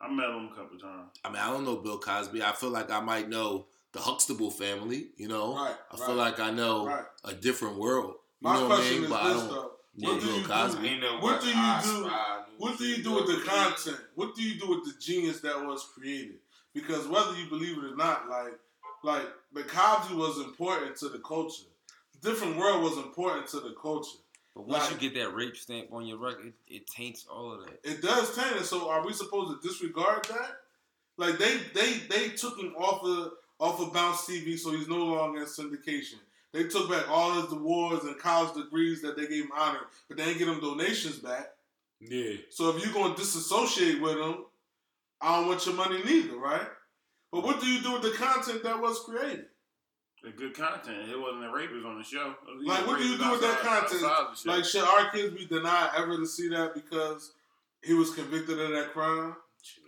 I 0.00 0.08
met 0.12 0.30
him 0.30 0.48
a 0.52 0.54
couple 0.54 0.78
times. 0.78 1.10
I 1.24 1.28
mean, 1.28 1.38
I 1.38 1.50
don't 1.50 1.64
know 1.64 1.76
Bill 1.76 1.98
Cosby. 1.98 2.42
I 2.42 2.52
feel 2.52 2.70
like 2.70 2.90
I 2.90 3.00
might 3.00 3.28
know 3.28 3.66
the 3.92 4.00
Huxtable 4.00 4.50
family. 4.50 5.08
You 5.16 5.28
know, 5.28 5.54
Right. 5.54 5.74
I 5.90 5.96
right. 5.96 6.06
feel 6.06 6.14
like 6.14 6.40
I 6.40 6.50
know 6.50 6.86
Right. 6.86 7.04
a 7.24 7.34
different 7.34 7.78
world. 7.78 8.14
You 8.40 8.48
My 8.48 8.54
know 8.54 8.62
what 8.68 8.72
I 8.72 8.74
question 8.76 8.94
mean? 8.96 9.04
is 9.04 9.10
But 9.10 9.22
I 9.22 9.28
this 9.32 9.36
don't. 9.42 9.48
though. 9.50 9.72
know 9.96 10.12
What 10.12 10.20
do 10.20 10.26
Bill 10.26 10.38
you 10.38 10.46
Cosby. 10.46 10.80
do? 10.82 10.88
Ain't 11.06 11.22
What 11.22 11.40
do 11.40 11.46
you 11.48 11.54
do? 11.82 12.10
What 12.58 12.78
do 12.78 12.84
you 12.84 13.02
do 13.02 13.12
with 13.14 13.26
the 13.26 13.42
content? 13.48 14.00
What 14.14 14.34
do 14.34 14.42
you 14.42 14.60
do 14.60 14.68
with 14.68 14.84
the 14.84 14.92
genius 15.00 15.40
that 15.40 15.64
was 15.66 15.84
created? 15.94 16.36
Because 16.74 17.06
whether 17.08 17.34
you 17.38 17.48
believe 17.48 17.76
it 17.78 17.84
or 17.84 17.96
not, 17.96 18.28
like 18.28 18.58
like 19.02 19.26
the 19.54 19.62
Cosby 19.64 20.14
was 20.14 20.38
important 20.38 20.94
to 20.96 21.08
the 21.08 21.18
culture. 21.20 21.64
Different 22.22 22.56
world 22.56 22.82
was 22.82 22.96
important 22.98 23.46
to 23.48 23.60
the 23.60 23.74
culture. 23.80 24.18
But 24.54 24.66
once 24.66 24.90
Like- 24.90 25.00
you 25.02 25.10
get 25.10 25.20
that 25.22 25.34
rape 25.34 25.56
stamp 25.56 25.92
on 25.92 26.06
your 26.06 26.18
record, 26.18 26.46
it, 26.46 26.54
it 26.74 26.86
taints 26.86 27.26
all 27.30 27.52
of 27.52 27.64
that. 27.64 27.80
It 27.84 28.02
does 28.02 28.34
taint 28.34 28.56
it. 28.56 28.64
So 28.64 28.88
are 28.90 29.04
we 29.06 29.12
supposed 29.12 29.60
to 29.62 29.66
disregard 29.68 30.24
that? 30.26 30.62
Like 31.16 31.38
they 31.38 31.58
they 31.74 31.92
they 32.08 32.28
took 32.30 32.58
him 32.58 32.74
off 32.76 33.02
of 33.04 33.32
off 33.58 33.80
of 33.80 33.92
Bounce 33.92 34.22
TV, 34.26 34.58
so 34.58 34.70
he's 34.72 34.88
no 34.88 34.96
longer 35.04 35.40
in 35.40 35.46
syndication. 35.46 36.18
They 36.52 36.64
took 36.64 36.90
back 36.90 37.08
all 37.08 37.40
his 37.40 37.52
awards 37.52 38.04
and 38.04 38.18
college 38.18 38.54
degrees 38.54 39.02
that 39.02 39.16
they 39.16 39.26
gave 39.28 39.44
him 39.44 39.52
honor, 39.54 39.86
but 40.08 40.16
they 40.16 40.24
didn't 40.24 40.38
get 40.38 40.48
him 40.48 40.60
donations 40.60 41.18
back. 41.18 41.50
Yeah. 42.00 42.36
So 42.48 42.74
if 42.74 42.82
you're 42.84 42.92
gonna 42.94 43.14
disassociate 43.14 44.00
with 44.00 44.16
him, 44.16 44.46
I 45.20 45.36
don't 45.36 45.46
want 45.48 45.64
your 45.66 45.74
money 45.76 46.02
neither, 46.02 46.36
right? 46.38 46.66
But 47.30 47.44
what 47.44 47.60
do 47.60 47.66
you 47.66 47.82
do 47.82 47.92
with 47.92 48.02
the 48.02 48.12
content 48.12 48.62
that 48.64 48.80
was 48.80 49.00
created? 49.04 49.46
The 50.22 50.30
good 50.30 50.54
content. 50.54 51.08
It 51.10 51.18
wasn't 51.18 51.44
a 51.46 51.50
rapist 51.52 51.86
on 51.86 51.96
the 51.98 52.04
show. 52.04 52.34
Like, 52.62 52.86
what 52.86 52.98
do 52.98 53.06
you 53.06 53.16
do 53.16 53.30
with 53.30 53.40
that 53.40 53.60
content? 53.60 54.04
outside 54.04 54.26
the 54.32 54.36
show. 54.36 54.50
Like, 54.50 54.64
should 54.66 54.84
our 54.84 55.10
kids 55.10 55.34
be 55.34 55.46
denied 55.46 55.90
ever 55.96 56.16
to 56.18 56.26
see 56.26 56.48
that 56.48 56.74
because 56.74 57.32
he 57.82 57.94
was 57.94 58.10
convicted 58.14 58.60
of 58.60 58.70
that 58.72 58.92
crime? 58.92 59.34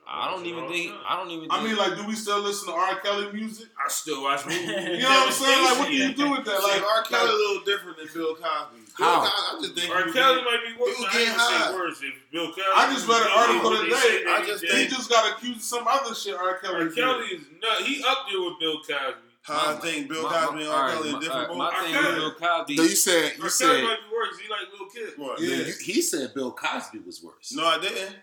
I 0.08 0.30
don't 0.30 0.44
even 0.46 0.68
think. 0.68 0.92
I 1.06 1.16
don't 1.16 1.30
even. 1.30 1.48
Think, 1.48 1.52
I 1.52 1.62
mean, 1.64 1.76
like, 1.76 1.96
do 1.96 2.04
we 2.06 2.14
still 2.14 2.40
listen 2.40 2.66
to 2.68 2.74
R. 2.74 2.98
Kelly 3.00 3.30
music? 3.32 3.68
I 3.78 3.88
still 3.88 4.22
watch 4.22 4.44
movies. 4.44 4.66
You 4.68 5.02
know 5.02 5.08
what 5.08 5.26
I'm 5.28 5.32
saying? 5.32 5.64
Like, 5.64 5.78
what 5.78 5.88
do 5.88 5.94
you 5.94 6.12
do 6.14 6.30
with 6.30 6.44
that? 6.44 6.58
Like 6.62 6.82
Like, 6.82 6.90
R. 6.90 7.02
Kelly 7.04 7.28
a 7.30 7.32
little 7.32 7.62
different 7.64 7.96
than 7.98 8.08
Bill 8.12 8.34
Cosby. 8.34 8.82
Bill 8.98 9.06
How? 9.06 9.20
Cosby, 9.22 9.30
I 9.30 9.60
just 9.62 9.74
think 9.78 9.94
R. 9.94 10.02
Kelly 10.02 10.12
getting- 10.12 10.44
might 10.44 10.60
be 10.66 10.72
worse. 10.80 10.96
He 10.96 11.04
was 11.04 11.08
I 11.08 11.12
getting 11.12 11.28
ain't 11.28 11.36
gonna 11.38 11.56
high. 11.56 11.74
worse. 11.76 12.00
If 12.02 12.30
Bill 12.32 12.46
Kelly, 12.52 12.74
I 12.74 12.92
just 12.92 13.06
read 13.08 13.22
an 13.22 13.32
article 13.36 13.70
today. 13.78 14.24
I 14.28 14.44
just 14.44 14.64
he 14.64 14.86
just 14.88 15.08
got 15.08 15.36
accused 15.36 15.58
of 15.58 15.62
some 15.64 15.84
other 15.86 16.14
shit 16.16 16.34
R. 16.34 16.58
Kelly 16.58 16.74
R. 16.74 16.84
did. 16.88 16.94
Kelly 16.96 17.26
is 17.38 17.42
nut. 17.62 17.86
He 17.86 18.02
up 18.02 18.26
there 18.28 18.40
with 18.42 18.58
Bill 18.58 18.78
Cosby. 18.82 19.28
How 19.42 19.72
I 19.72 19.74
think 19.80 20.08
Bill 20.08 20.22
Cosby 20.28 20.60
and 20.62 20.68
my- 20.68 20.74
R. 20.74 20.90
Kelly 20.90 21.14
are 21.14 21.20
different. 21.20 21.50
alright, 21.50 21.56
My 21.58 21.70
both. 21.70 21.84
thing 21.84 21.94
with 21.96 22.14
Bill 22.16 22.34
Cosby. 22.34 22.76
So 22.76 22.82
you 22.84 22.88
said 22.90 23.24
R. 23.24 23.24
you 23.24 23.36
Kelly 23.38 23.50
said 23.50 23.82
might 23.82 23.96
be 24.08 24.14
worse. 24.16 24.38
He 24.38 24.48
like 24.48 24.72
little 24.72 24.86
kids. 24.88 25.12
What? 25.16 25.40
Yeah. 25.40 25.56
you, 25.66 25.72
he 25.84 26.00
said 26.02 26.34
Bill 26.34 26.52
Cosby 26.52 26.98
was 27.00 27.22
worse. 27.22 27.52
No, 27.52 27.66
I 27.66 27.80
didn't. 27.80 28.16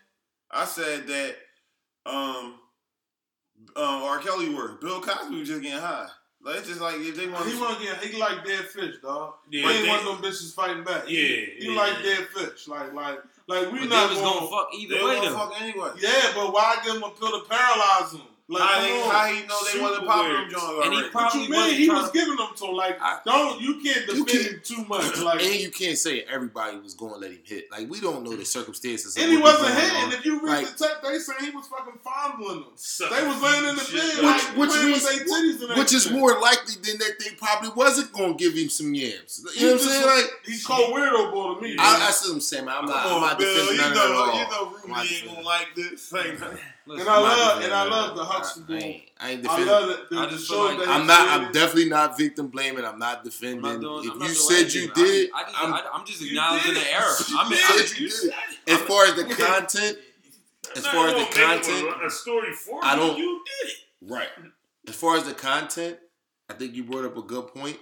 I 0.52 0.66
said 0.66 1.08
that 1.08 1.36
um, 2.06 2.56
um, 3.76 4.04
R. 4.04 4.20
Kelly 4.20 4.54
worked. 4.56 4.82
Bill 4.82 5.02
Cosby 5.02 5.40
was 5.40 5.48
just 5.50 5.62
getting 5.62 5.80
high. 5.80 6.08
Like 6.42 6.56
it's 6.60 6.70
just 6.70 6.80
like 6.80 6.96
if 7.00 7.18
they 7.18 7.28
want. 7.28 7.46
He 7.50 7.60
want 7.60 7.78
to 7.80 7.84
get, 7.84 7.98
he 8.02 8.18
like 8.18 8.46
dead 8.46 8.66
fish, 8.68 8.96
dog. 9.04 9.34
Yeah, 9.52 9.68
he 9.70 9.76
ain't 9.76 9.84
they- 9.84 9.90
want 9.90 10.06
no 10.24 10.30
bitches 10.30 10.54
fighting 10.54 10.86
back. 10.86 11.04
Yeah, 11.06 11.20
he, 11.20 11.46
he 11.60 11.74
yeah, 11.74 11.78
like 11.82 12.02
dead 12.02 12.28
fish. 12.34 12.66
Like, 12.70 12.94
like, 12.94 13.20
like 13.48 13.70
we 13.74 13.80
but 13.80 13.90
not 13.90 14.08
they 14.08 14.14
was 14.16 14.24
gonna, 14.24 14.40
gonna 14.40 14.50
fuck 14.50 14.70
either 14.74 14.96
were 15.04 15.10
way 15.10 15.16
gonna 15.18 15.30
though. 15.32 15.36
fuck 15.38 15.62
anyway. 15.62 15.90
Yeah, 16.00 16.32
but 16.36 16.54
why 16.54 16.78
give 16.86 16.96
him 16.96 17.04
a 17.04 17.10
pill 17.10 17.42
to 17.42 17.46
paralyze 17.50 18.14
him? 18.14 18.22
Like, 18.52 18.64
how, 18.64 18.82
they, 18.82 19.02
how 19.10 19.26
he 19.28 19.48
know 19.48 19.58
they 19.72 19.80
wasn't 19.80 20.08
popping 20.08 20.34
them 20.34 20.50
joints 20.50 20.66
And 20.66 20.94
he 20.94 21.00
already? 21.00 21.04
What 21.04 21.12
probably 21.12 21.42
you 21.44 21.50
mean? 21.50 21.60
wasn't 21.60 21.78
He 21.78 21.90
was 21.90 22.12
to- 22.12 22.18
giving 22.18 22.36
them 22.36 22.48
to 22.58 22.66
him. 22.66 22.74
Like, 22.76 22.98
I- 23.00 23.20
don't 23.24 23.62
you 23.62 23.74
can't 23.76 24.08
You 24.08 24.26
defend 24.26 24.28
can't- 24.28 24.44
him 24.46 24.62
too 24.64 24.86
much. 24.86 25.18
Like, 25.30 25.44
and 25.44 25.56
you 25.60 25.70
can't 25.70 25.98
say 25.98 26.22
everybody 26.22 26.80
was 26.80 26.94
going 26.96 27.14
to 27.14 27.20
let 27.20 27.30
him 27.32 27.40
hit. 27.44 27.72
Like 27.72 27.88
we 27.90 28.00
don't 28.02 28.24
know 28.24 28.36
the 28.36 28.46
circumstances. 28.46 29.16
of 29.16 29.22
and 29.22 29.32
he 29.32 29.38
was 29.38 29.54
wasn't 29.60 29.78
hitting. 29.80 30.12
If 30.18 30.26
you 30.26 30.40
read 30.42 30.64
Like- 30.66 30.76
the 30.78 30.84
text, 30.88 31.04
they 31.04 31.20
say 31.20 31.34
he 31.46 31.52
was 31.52 31.68
fucking 31.68 32.00
fondling 32.04 32.62
them. 32.62 32.72
Suck 32.76 33.12
They 33.12 33.28
was 33.28 33.40
laying 33.42 33.66
in 33.70 33.76
the 33.76 33.84
bed, 33.94 34.16
Which, 34.16 34.24
like, 34.24 34.58
which 34.58 34.70
playing 34.72 34.86
means, 34.88 35.04
with 35.04 35.18
their 35.18 35.26
titties 35.28 35.70
and 35.70 35.80
which 35.80 35.94
is 35.94 36.10
more 36.12 36.40
likely 36.40 36.74
than 36.82 36.98
that 37.00 37.20
they 37.20 37.32
probably 37.36 37.70
wasn't 37.76 38.12
going 38.14 38.36
to 38.36 38.44
give 38.44 38.56
him 38.58 38.70
some 38.70 38.94
yams. 38.96 39.46
You 39.56 39.68
know 39.68 39.74
what 39.74 39.82
I'm 39.84 39.88
saying? 39.88 40.06
Like 40.08 40.32
He's 40.46 40.66
cold 40.66 40.94
weirdo 40.96 41.32
boy 41.32 41.54
to 41.56 41.62
me. 41.62 41.76
I, 41.78 42.08
I 42.08 42.12
see 42.12 42.30
what 42.30 42.36
I'm 42.36 42.42
saying, 42.42 42.66
man. 42.66 42.76
I'm 42.80 42.86
not, 42.88 43.06
I'm 43.06 43.14
on, 43.14 43.22
not 43.22 43.38
Bill. 43.38 43.54
defending 43.54 43.76
You 43.76 43.82
none 43.82 43.92
of 43.92 43.96
know, 43.96 44.04
at 44.04 44.30
all. 44.30 44.40
you 44.40 44.50
know, 44.50 44.96
Rudy 44.98 45.16
ain't 45.16 45.26
gonna 45.28 45.42
like 45.46 45.76
this. 45.76 46.14
Say 46.98 47.04
nothing. 47.04 47.06
Listen, 47.06 47.08
and 47.08 47.10
I 47.10 47.20
love 47.20 47.64
and 47.64 47.74
I 47.74 47.84
love 47.84 48.16
the 48.18 48.22
I- 48.24 48.26
Huxtable. 48.26 48.76
I 48.76 48.78
I, 48.78 48.82
ain't- 48.82 49.04
I 49.20 49.30
ain't 49.32 49.44
love 49.46 49.58
defending. 49.60 50.06
the, 50.10 50.16
the, 50.16 50.22
I 50.22 50.26
the 50.26 50.32
just 50.32 50.48
show 50.48 50.54
feel 50.54 50.64
like- 50.78 50.78
that 50.80 50.88
I'm 50.90 51.08
not. 51.08 51.28
created. 51.28 51.46
I'm 51.48 51.52
definitely 51.54 51.90
not 51.90 52.18
victim 52.18 52.48
blaming. 52.48 52.86
I'm 52.86 53.00
not 53.00 53.18
I'm 53.20 53.24
defending. 53.24 53.62
not 53.62 53.82
doing, 53.82 54.06
if 54.06 54.12
I'm 54.14 54.22
you 54.22 54.28
said 54.30 54.74
you 54.74 54.92
did, 54.94 55.30
I 55.36 55.44
just, 55.44 55.56
I'm, 55.64 55.74
I, 55.74 55.82
am 55.94 56.06
just 56.06 56.22
acknowledging 56.24 56.74
did 56.74 56.84
the 56.84 56.94
error. 56.94 57.14
You 57.30 57.38
I 57.40 57.44
mean, 57.44 57.52
did 57.52 57.60
I, 57.70 57.84
it. 57.84 58.00
You 58.00 58.10
said 58.10 58.30
it. 58.68 58.72
as 58.74 58.80
far 58.82 59.06
as 59.06 59.16
the 59.16 59.24
content, 59.36 59.98
as 60.76 60.88
far 60.88 61.08
as 61.10 61.14
the 61.14 61.36
content, 61.36 62.02
a, 62.02 62.06
a 62.08 62.10
story 62.10 62.54
for 62.54 62.80
I 62.84 62.96
don't- 62.96 63.18
You 63.18 63.42
did 63.64 63.70
it. 63.72 63.76
Right. 64.02 64.30
As 64.88 64.96
far 64.96 65.18
as 65.18 65.24
the 65.26 65.34
content, 65.34 65.98
I 66.50 66.54
think 66.54 66.74
you 66.74 66.84
brought 66.84 67.06
up 67.06 67.18
a 67.18 67.22
good 67.22 67.48
point. 67.48 67.78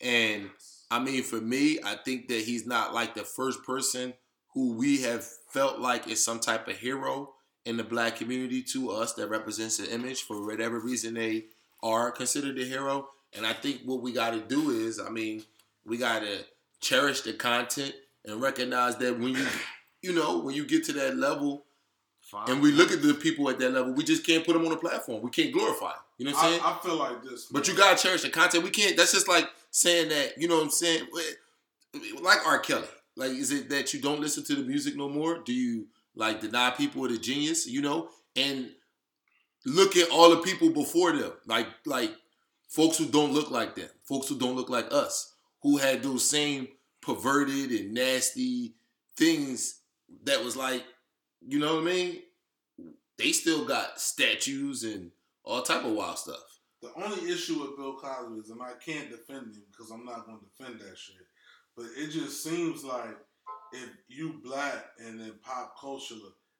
And 0.00 0.50
I 0.90 0.98
mean, 0.98 1.22
for 1.22 1.40
me, 1.40 1.78
I 1.84 1.94
think 1.94 2.28
that 2.28 2.40
he's 2.42 2.66
not 2.66 2.92
like 2.92 3.14
the 3.14 3.22
first 3.24 3.62
person 3.64 4.14
who 4.54 4.72
we 4.74 5.02
have 5.02 5.24
felt 5.50 5.78
like 5.78 6.08
is 6.08 6.24
some 6.24 6.40
type 6.40 6.66
of 6.68 6.76
hero 6.76 7.34
in 7.64 7.76
the 7.76 7.84
black 7.84 8.16
community 8.16 8.62
to 8.62 8.90
us 8.90 9.14
that 9.14 9.28
represents 9.28 9.78
an 9.78 9.86
image 9.86 10.22
for 10.22 10.44
whatever 10.46 10.80
reason 10.80 11.14
they 11.14 11.44
are 11.82 12.10
considered 12.10 12.58
a 12.58 12.64
hero. 12.64 13.08
And 13.36 13.46
I 13.46 13.52
think 13.52 13.82
what 13.84 14.02
we 14.02 14.12
got 14.12 14.30
to 14.30 14.40
do 14.40 14.70
is, 14.70 14.98
I 14.98 15.10
mean, 15.10 15.44
we 15.84 15.96
got 15.96 16.20
to 16.20 16.44
cherish 16.80 17.20
the 17.22 17.32
content 17.32 17.94
and 18.24 18.40
recognize 18.40 18.96
that 18.96 19.18
when 19.18 19.34
you, 19.34 19.46
you 20.02 20.14
know, 20.14 20.38
when 20.38 20.54
you 20.54 20.66
get 20.66 20.84
to 20.84 20.92
that 20.94 21.16
level, 21.16 21.64
and 22.46 22.62
we 22.62 22.70
look 22.70 22.92
at 22.92 23.02
the 23.02 23.14
people 23.14 23.50
at 23.50 23.58
that 23.58 23.72
level, 23.72 23.92
we 23.92 24.04
just 24.04 24.24
can't 24.24 24.46
put 24.46 24.52
them 24.52 24.64
on 24.64 24.72
a 24.72 24.76
platform. 24.76 25.20
We 25.20 25.30
can't 25.30 25.52
glorify. 25.52 25.90
'em. 25.90 25.96
You 26.18 26.26
know 26.26 26.32
what 26.32 26.44
I'm 26.44 26.50
saying? 26.50 26.62
I, 26.62 26.70
I 26.70 26.78
feel 26.78 26.96
like 26.96 27.22
this. 27.24 27.46
But 27.46 27.66
man. 27.66 27.74
you 27.76 27.82
gotta 27.82 28.00
cherish 28.00 28.22
the 28.22 28.30
content. 28.30 28.62
We 28.62 28.70
can't. 28.70 28.96
That's 28.96 29.12
just 29.12 29.26
like 29.26 29.48
saying 29.70 30.10
that. 30.10 30.38
You 30.38 30.46
know 30.46 30.56
what 30.56 30.64
I'm 30.64 30.70
saying? 30.70 31.06
Like 32.22 32.46
R. 32.46 32.58
Kelly. 32.60 32.86
Like, 33.16 33.30
is 33.30 33.50
it 33.50 33.68
that 33.70 33.92
you 33.92 34.00
don't 34.00 34.20
listen 34.20 34.44
to 34.44 34.54
the 34.54 34.62
music 34.62 34.96
no 34.96 35.08
more? 35.08 35.38
Do 35.38 35.52
you 35.52 35.86
like 36.20 36.40
deny 36.40 36.70
people 36.70 37.08
the 37.08 37.18
genius? 37.18 37.66
You 37.66 37.82
know, 37.82 38.10
and 38.36 38.70
look 39.66 39.96
at 39.96 40.10
all 40.10 40.30
the 40.30 40.42
people 40.42 40.70
before 40.70 41.12
them, 41.12 41.32
like 41.46 41.66
like 41.84 42.12
folks 42.68 42.98
who 42.98 43.06
don't 43.06 43.32
look 43.32 43.50
like 43.50 43.74
them, 43.74 43.88
folks 44.04 44.28
who 44.28 44.38
don't 44.38 44.56
look 44.56 44.70
like 44.70 44.92
us, 44.92 45.34
who 45.62 45.78
had 45.78 46.02
those 46.02 46.28
same 46.28 46.68
perverted 47.00 47.70
and 47.70 47.94
nasty 47.94 48.74
things. 49.16 49.80
That 50.24 50.44
was 50.44 50.56
like, 50.56 50.84
you 51.46 51.58
know 51.58 51.76
what 51.76 51.82
I 51.82 51.86
mean? 51.86 52.18
They 53.16 53.32
still 53.32 53.64
got 53.64 54.00
statues 54.00 54.82
and 54.82 55.10
all 55.44 55.62
type 55.62 55.84
of 55.84 55.92
wild 55.92 56.18
stuff. 56.18 56.60
The 56.82 56.90
only 56.96 57.30
issue 57.30 57.60
with 57.60 57.76
Bill 57.76 57.96
Cosby 57.96 58.40
is, 58.40 58.50
and 58.50 58.62
I 58.62 58.72
can't 58.84 59.10
defend 59.10 59.54
him 59.54 59.62
because 59.70 59.90
I'm 59.90 60.04
not 60.04 60.24
going 60.24 60.38
to 60.38 60.46
defend 60.46 60.80
that 60.80 60.96
shit. 60.96 61.16
But 61.76 61.86
it 61.96 62.10
just 62.10 62.42
seems 62.42 62.82
like 62.82 63.16
if 63.72 63.88
you 64.08 64.40
black 64.44 64.84
and 64.98 65.20
in 65.20 65.32
pop 65.42 65.74
culture 65.80 66.14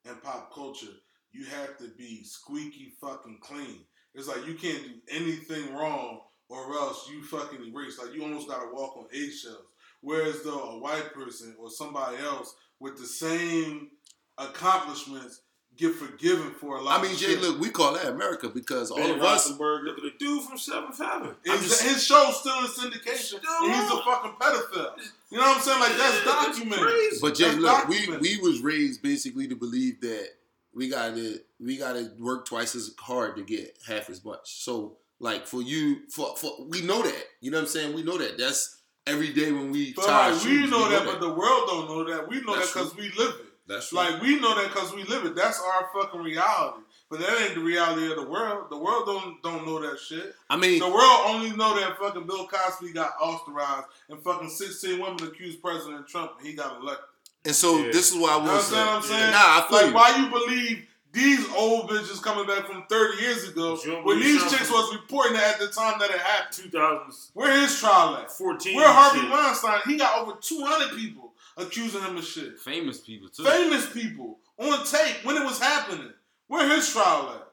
and 0.07 0.23
pop 0.23 0.53
culture, 0.55 0.95
you 1.33 1.45
have 1.47 1.79
to 1.79 1.89
be 1.97 2.25
squeaky 2.25 2.93
fucking 3.01 3.39
clean. 3.41 3.81
It's 4.15 4.29
like 4.29 4.47
you 4.47 4.55
can't 4.55 4.83
do 4.83 4.95
anything 5.11 5.75
wrong 5.75 6.21
or 6.49 6.73
else 6.75 7.09
you 7.09 7.23
fucking 7.23 7.73
erase. 7.73 7.99
Like 7.99 8.15
you 8.15 8.23
almost 8.23 8.49
gotta 8.49 8.69
walk 8.73 8.97
on 8.97 9.07
eggshells. 9.13 9.67
Whereas 10.01 10.43
though 10.43 10.71
a 10.71 10.79
white 10.79 11.13
person 11.15 11.55
or 11.59 11.71
somebody 11.71 12.17
else 12.19 12.55
with 12.81 12.99
the 12.99 13.07
same 13.07 13.91
accomplishments 14.39 15.43
get 15.77 15.95
forgiven 15.95 16.51
for 16.53 16.77
a 16.77 16.83
lot. 16.83 16.99
I 16.99 17.03
mean, 17.03 17.13
of 17.13 17.19
Jay, 17.19 17.27
shit. 17.29 17.41
look, 17.41 17.59
we 17.61 17.71
call 17.71 17.95
that 17.95 18.07
America 18.07 18.49
because 18.49 18.91
all 18.91 18.99
of 19.01 19.21
us. 19.23 19.51
Roethlisberger, 19.53 19.85
look 19.85 19.97
at 19.99 20.03
the 20.05 20.13
dude 20.19 20.43
from 20.45 20.59
Seventh 20.59 20.99
Heaven. 20.99 21.35
His, 21.45 21.61
just- 21.63 21.83
his 21.83 22.05
show's 22.05 22.39
still 22.41 22.59
in 22.61 22.67
syndication, 22.67 23.39
Still 23.39 23.41
and 23.63 23.73
he's 23.73 23.91
a 23.93 24.03
fucking 24.03 24.33
pedophile. 24.41 24.93
You 25.31 25.39
know 25.39 25.45
what 25.45 25.57
I'm 25.57 25.63
saying? 25.63 25.81
Like 25.81 25.97
that's 25.97 26.25
That's 26.25 26.59
documented. 26.59 26.85
crazy. 26.87 27.19
But 27.23 27.35
Jay, 27.35 27.45
That's 27.45 27.57
look, 27.59 27.89
we 27.89 27.97
documented. 28.07 28.23
we 28.23 28.39
was 28.49 28.61
raised 28.61 29.03
basically 29.03 29.49
to 29.49 29.55
believe 29.57 30.01
that 30.03 30.29
we 30.75 30.89
gotta 30.89 31.41
we 31.59 31.77
gotta 31.77 32.11
work 32.19 32.47
twice 32.47 32.75
as 32.75 32.95
hard 32.99 33.37
to 33.37 33.43
get 33.43 33.77
half 33.87 34.11
as 34.11 34.25
much. 34.25 34.63
So 34.63 34.99
like 35.19 35.47
for 35.47 35.63
you, 35.63 36.09
for 36.11 36.37
for 36.37 36.65
we 36.69 36.83
know 36.83 37.03
that. 37.03 37.25
You 37.41 37.51
know 37.51 37.59
what 37.59 37.63
I'm 37.63 37.69
saying? 37.69 37.95
We 37.95 38.03
know 38.03 38.19
that. 38.19 38.39
That's 38.39 38.77
every 39.07 39.33
day 39.33 39.51
when 39.53 39.71
we 39.73 39.93
But 39.95 40.05
tie 40.07 40.13
our 40.29 40.33
like, 40.33 40.45
we 40.45 40.51
shoes, 40.51 40.71
know 40.71 40.89
that, 40.91 41.05
but 41.07 41.21
the 41.21 41.29
world 41.33 41.63
don't 41.69 41.87
know 41.89 42.05
that. 42.13 42.29
We 42.29 42.41
know 42.43 42.55
That's 42.57 42.73
that 42.75 42.81
because 42.81 42.97
we 42.97 43.11
live 43.17 43.35
it. 43.41 43.47
That's 43.71 43.93
Like 43.93 44.21
we 44.21 44.41
know 44.41 44.55
that 44.57 44.69
because 44.73 44.93
we 44.93 45.05
live 45.05 45.25
it. 45.25 45.35
That's 45.37 45.61
our 45.61 45.89
fucking 45.95 46.21
reality. 46.21 46.83
But 47.09 47.21
that 47.21 47.41
ain't 47.43 47.55
the 47.55 47.61
reality 47.61 48.09
of 48.11 48.17
the 48.17 48.29
world. 48.29 48.67
The 48.71 48.77
world 48.77 49.05
don't 49.07 49.43
don't 49.43 49.65
know 49.67 49.81
that 49.81 49.99
shit. 50.01 50.35
I 50.49 50.57
mean, 50.57 50.79
The 50.81 50.89
world 50.89 51.21
only 51.27 51.51
know 51.57 51.79
that 51.79 51.97
fucking 51.99 52.27
Bill 52.27 52.47
Cosby 52.49 52.93
got 52.93 53.13
authorized 53.21 53.87
and 54.09 54.23
fucking 54.23 54.49
16 54.51 55.01
women 55.01 55.23
accused 55.25 55.63
President 55.63 56.07
Trump 56.09 56.33
and 56.39 56.47
he 56.47 56.53
got 56.55 56.81
elected. 56.81 57.05
and 57.45 57.55
so 57.55 57.79
Yeah. 57.79 57.91
this 57.93 58.11
is 58.13 58.17
why 58.19 58.31
I 58.33 58.37
You 58.37 58.43
will 58.43 58.55
know 58.55 58.61
say. 58.61 58.77
what 58.77 58.89
I'm 58.89 59.03
saying? 59.03 59.31
Nah, 59.31 59.39
I 59.39 59.67
feel 59.69 59.77
like, 59.79 59.87
you. 59.87 59.95
why 59.95 60.17
you 60.17 60.29
believe 60.31 60.87
these 61.13 61.49
old 61.55 61.91
bitches 61.91 62.23
coming 62.23 62.47
back 62.47 62.67
from 62.67 62.85
30 62.89 63.23
years 63.23 63.49
ago 63.49 63.77
when 64.05 64.21
these 64.21 64.43
chicks 64.51 64.71
was 64.71 64.93
reporting 64.95 65.37
it 65.37 65.43
at 65.43 65.59
the 65.59 65.67
time 65.69 65.99
that 65.99 66.11
it 66.11 66.21
happened? 66.21 66.55
2014. 66.71 67.31
Where 67.35 67.61
his 67.61 67.79
trial 67.81 68.17
at? 68.17 68.31
14. 68.31 68.77
Where 68.77 68.87
Harvey 68.89 69.21
shit. 69.21 69.31
Weinstein? 69.31 69.81
He 69.87 69.97
got 69.97 70.19
over 70.23 70.39
200 70.41 70.97
people 70.97 71.30
accusing 71.57 72.01
him 72.03 72.17
of 72.17 72.25
shit. 72.25 72.59
famous 72.59 73.01
people 73.01 73.29
too. 73.29 73.45
Famous 73.45 73.91
people 73.93 74.39
on 74.59 74.85
tape 74.85 75.25
when 75.25 75.37
it 75.37 75.45
was 75.45 75.59
happening. 75.61 76.13
Where 76.49 76.69
his 76.69 76.93
trial 76.93 77.33
at? 77.35 77.47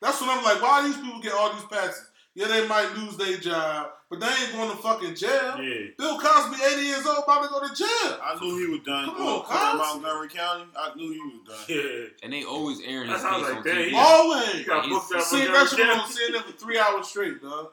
That's 0.00 0.20
what 0.20 0.30
I'm 0.36 0.44
like. 0.44 0.62
Why 0.62 0.86
these 0.86 0.96
people 0.96 1.20
get 1.20 1.32
all 1.32 1.52
these 1.52 1.64
passes? 1.64 2.10
Yeah, 2.36 2.48
they 2.48 2.66
might 2.66 2.92
lose 2.96 3.16
their 3.16 3.36
job, 3.36 3.90
but 4.10 4.18
they 4.18 4.26
ain't 4.26 4.52
going 4.52 4.68
to 4.70 4.76
fucking 4.78 5.14
jail. 5.14 5.56
Yeah. 5.62 5.86
Bill 5.96 6.18
Cosby, 6.18 6.56
80 6.64 6.82
years 6.82 7.06
old, 7.06 7.22
about 7.22 7.42
to 7.44 7.48
go 7.48 7.60
to 7.66 7.72
jail. 7.74 8.18
I 8.22 8.36
knew 8.40 8.58
he 8.58 8.72
was 8.72 8.80
done. 8.84 9.04
Come 9.06 9.18
Well, 9.24 9.36
on, 9.40 9.44
from 9.46 9.56
Cos. 9.56 9.78
Montgomery 10.02 10.28
County, 10.28 10.64
I 10.76 10.94
knew 10.96 11.12
he 11.12 11.20
was 11.20 11.40
done. 11.46 11.64
Yeah. 11.68 12.06
and 12.24 12.32
they 12.32 12.42
always 12.42 12.80
airing 12.84 13.08
his 13.08 13.18
case 13.18 13.24
how 13.24 13.30
I 13.40 13.50
on 13.50 13.56
was 13.56 13.64
TV. 13.66 13.90
dang, 13.90 13.94
Always. 13.94 14.54
You 14.56 14.64
got 14.66 14.84
He's- 14.84 14.98
booked 14.98 15.14
out 15.14 15.22
See, 15.22 15.36
Montgomery 15.36 15.58
that 15.64 15.68
shit 15.70 15.78
was 15.78 15.88
on 15.88 16.02
County. 16.02 16.14
CNN 16.42 16.42
for 16.42 16.52
three 16.58 16.78
hours 16.78 17.06
straight, 17.08 17.40
dog. 17.42 17.68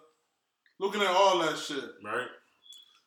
Looking 0.79 1.01
at 1.01 1.07
all 1.07 1.39
that 1.39 1.57
shit. 1.57 1.83
Right. 2.05 2.27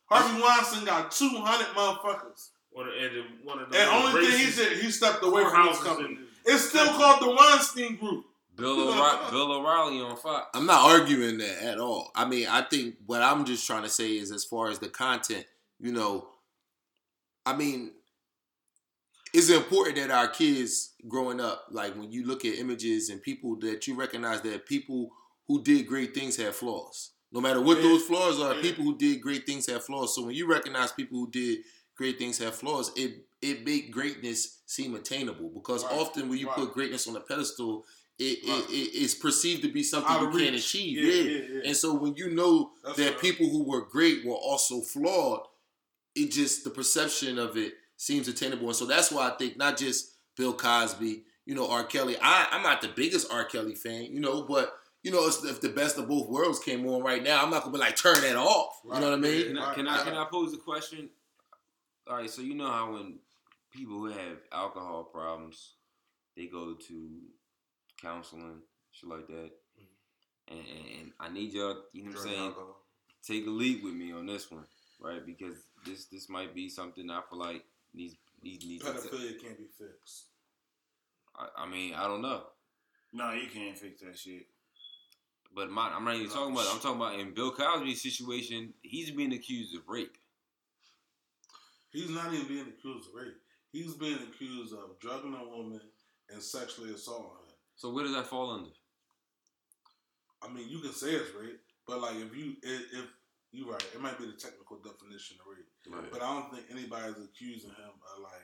Harvey 0.06 0.42
Weinstein 0.42 0.84
got 0.84 1.10
200 1.12 1.66
motherfuckers. 1.68 2.50
One 2.74 2.88
and 2.88 3.24
one 3.44 3.60
of 3.60 3.70
the 3.70 3.78
And 3.78 3.88
only 3.88 4.26
thing 4.26 4.38
he 4.38 4.46
said 4.46 4.72
he 4.78 4.90
stepped 4.90 5.24
away 5.24 5.44
from 5.44 5.68
his 5.68 5.78
company. 5.78 6.18
It's 6.44 6.68
still 6.68 6.88
called 6.88 7.22
the 7.22 7.30
Weinstein 7.30 7.96
Group. 7.96 8.26
Bill, 8.56 8.88
O'Reilly, 8.88 9.18
Bill 9.30 9.52
O'Reilly 9.52 10.00
on 10.00 10.16
Fox. 10.16 10.48
I'm 10.54 10.66
not 10.66 10.90
arguing 10.90 11.38
that 11.38 11.62
at 11.62 11.78
all. 11.78 12.10
I 12.14 12.24
mean, 12.24 12.46
I 12.48 12.62
think 12.62 12.96
what 13.06 13.22
I'm 13.22 13.44
just 13.44 13.66
trying 13.66 13.84
to 13.84 13.88
say 13.88 14.16
is 14.16 14.30
as 14.32 14.44
far 14.44 14.70
as 14.70 14.78
the 14.80 14.88
content, 14.88 15.46
you 15.80 15.92
know, 15.92 16.28
I 17.46 17.56
mean, 17.56 17.92
it's 19.32 19.50
important 19.50 19.96
that 19.96 20.10
our 20.10 20.28
kids 20.28 20.92
growing 21.08 21.40
up, 21.40 21.66
like 21.70 21.96
when 21.96 22.10
you 22.12 22.26
look 22.26 22.44
at 22.44 22.54
images 22.58 23.08
and 23.08 23.22
people 23.22 23.56
that 23.60 23.86
you 23.86 23.94
recognize 23.94 24.40
that 24.42 24.66
people 24.66 25.10
who 25.48 25.62
did 25.62 25.86
great 25.86 26.14
things 26.14 26.36
have 26.36 26.54
flaws. 26.56 27.10
No 27.32 27.40
matter 27.40 27.60
what 27.60 27.78
Yeah. 27.78 27.82
those 27.84 28.04
flaws 28.04 28.38
are, 28.40 28.54
Yeah. 28.54 28.62
people 28.62 28.84
who 28.84 28.96
did 28.96 29.20
great 29.20 29.44
things 29.46 29.66
have 29.66 29.84
flaws. 29.84 30.14
So 30.14 30.22
when 30.22 30.34
you 30.36 30.46
recognize 30.46 30.92
people 30.92 31.18
who 31.18 31.30
did 31.30 31.58
great 31.96 32.18
things 32.18 32.38
have 32.38 32.54
flaws, 32.54 32.90
it 32.96 33.26
it 33.42 33.64
make 33.64 33.90
greatness 33.90 34.62
seem 34.64 34.94
attainable 34.94 35.50
because 35.50 35.84
Right. 35.84 35.92
often 35.92 36.28
when 36.30 36.38
you 36.38 36.46
Right. 36.46 36.56
put 36.56 36.72
greatness 36.72 37.06
on 37.06 37.14
a 37.14 37.20
pedestal, 37.20 37.84
it, 38.18 38.38
Right. 38.48 38.64
it, 38.70 38.72
it 38.72 39.02
it's 39.02 39.14
perceived 39.14 39.60
to 39.62 39.68
be 39.72 39.82
something 39.82 40.10
Out 40.10 40.22
you 40.22 40.28
of 40.28 40.34
can't 40.38 40.56
achieve. 40.56 40.98
Yeah, 40.98 41.12
Yeah, 41.12 41.22
yeah, 41.30 41.54
yeah. 41.56 41.60
And 41.66 41.76
so 41.76 41.92
when 41.94 42.14
you 42.16 42.30
know 42.30 42.72
That's 42.82 42.96
that 42.96 43.10
right. 43.12 43.20
people 43.20 43.50
who 43.50 43.64
were 43.64 43.82
great 43.82 44.24
were 44.24 44.34
also 44.34 44.80
flawed, 44.80 45.46
it 46.14 46.30
just 46.30 46.64
the 46.64 46.70
perception 46.70 47.38
of 47.38 47.56
it 47.58 47.74
seems 47.98 48.28
attainable. 48.28 48.68
And 48.68 48.76
so 48.76 48.86
that's 48.86 49.10
why 49.10 49.28
I 49.30 49.36
think 49.36 49.56
not 49.58 49.76
just 49.76 50.12
Bill 50.36 50.54
Cosby, 50.54 51.24
you 51.44 51.54
know, 51.54 51.68
R. 51.68 51.84
Kelly. 51.84 52.16
I, 52.22 52.48
I'm 52.50 52.62
not 52.62 52.80
the 52.80 52.88
biggest 52.88 53.30
R. 53.30 53.44
Kelly 53.44 53.74
fan, 53.74 54.04
you 54.04 54.20
know, 54.20 54.42
but 54.42 54.74
you 55.02 55.10
know, 55.10 55.26
it's- 55.26 55.44
if 55.44 55.60
the 55.60 55.68
best 55.68 55.98
of 55.98 56.08
both 56.08 56.28
worlds 56.30 56.58
came 56.60 56.86
on 56.86 57.02
right 57.02 57.22
now, 57.22 57.44
I'm 57.44 57.50
not 57.50 57.62
gonna 57.62 57.74
be 57.74 57.78
like 57.78 57.94
turn 57.96 58.22
that 58.22 58.36
off. 58.36 58.80
You 58.84 58.90
know 58.92 59.10
what 59.10 59.12
I 59.12 59.16
mean? 59.16 59.46
Can 59.48 59.58
I, 59.58 59.74
can 59.74 59.86
I 59.86 59.96
right. 59.98 60.04
can 60.06 60.16
I 60.16 60.24
pose 60.24 60.54
a 60.54 60.56
question? 60.56 61.10
All 62.06 62.16
right, 62.16 62.28
so 62.28 62.42
you 62.42 62.54
know 62.54 62.70
how 62.70 62.92
when 62.92 63.18
people 63.72 63.94
who 63.94 64.06
have 64.06 64.38
alcohol 64.52 65.04
problems, 65.04 65.74
they 66.36 66.46
go 66.46 66.74
to 66.74 67.10
counseling, 68.00 68.60
shit 68.92 69.08
like 69.08 69.26
that, 69.26 69.50
mm-hmm. 69.78 70.52
and, 70.54 70.60
and, 70.60 71.00
and 71.00 71.12
I 71.18 71.30
need 71.32 71.52
y'all, 71.52 71.76
you 71.92 72.04
know 72.04 72.10
what 72.10 72.20
I'm 72.20 72.24
saying, 72.26 72.54
take 73.26 73.46
a 73.46 73.50
lead 73.50 73.82
with 73.82 73.94
me 73.94 74.12
on 74.12 74.26
this 74.26 74.50
one, 74.50 74.66
right? 75.00 75.24
Because 75.24 75.56
this 75.86 76.06
this 76.06 76.28
might 76.28 76.54
be 76.54 76.68
something 76.68 77.08
I 77.10 77.20
feel 77.30 77.38
like 77.38 77.64
needs 77.94 78.16
needs 78.42 78.66
needs. 78.66 78.84
To 78.84 78.90
Pedophilia 78.90 79.40
can't 79.40 79.56
be 79.56 79.64
fixed. 79.78 80.26
I, 81.36 81.62
I 81.62 81.66
mean, 81.66 81.94
I 81.94 82.04
don't 82.06 82.22
know, 82.22 82.42
No, 83.14 83.32
you 83.32 83.48
can't 83.48 83.78
fix 83.78 84.02
that 84.02 84.18
shit. 84.18 84.46
but 85.54 85.70
my, 85.70 85.88
I'm 85.88 86.04
not 86.04 86.16
even 86.16 86.28
talking 86.28 86.52
about. 86.52 86.66
I'm 86.70 86.80
talking 86.80 87.00
about 87.00 87.18
in 87.18 87.32
Bill 87.32 87.50
Cosby's 87.50 88.02
situation. 88.02 88.74
He's 88.82 89.10
being 89.10 89.32
accused 89.32 89.74
of 89.74 89.88
rape. 89.88 90.16
He's 91.94 92.10
not 92.10 92.34
even 92.34 92.46
being 92.48 92.66
accused 92.68 93.08
of 93.08 93.14
rape. 93.14 93.36
He's 93.72 93.94
being 93.94 94.18
accused 94.18 94.74
of 94.74 94.98
drugging 95.00 95.34
a 95.34 95.48
woman 95.48 95.80
and 96.28 96.42
sexually 96.42 96.92
assaulting 96.92 97.28
her. 97.30 97.54
So 97.76 97.90
where 97.92 98.04
does 98.04 98.14
that 98.14 98.26
fall 98.26 98.50
under? 98.52 98.70
I 100.42 100.52
mean, 100.52 100.68
you 100.68 100.80
can 100.80 100.92
say 100.92 101.10
it's 101.12 101.30
rape, 101.40 101.60
but 101.86 102.00
like 102.00 102.16
if 102.16 102.36
you 102.36 102.54
if, 102.62 102.80
if 102.92 103.04
you're 103.52 103.70
right, 103.70 103.86
it 103.94 104.00
might 104.00 104.18
be 104.18 104.26
the 104.26 104.32
technical 104.32 104.76
definition 104.78 105.36
of 105.40 105.46
rape. 105.46 105.66
Right. 106.02 106.10
But 106.12 106.22
I 106.22 106.32
don't 106.34 106.52
think 106.52 106.66
anybody's 106.70 107.16
accusing 107.24 107.70
him 107.70 107.94
of 108.16 108.22
like 108.22 108.42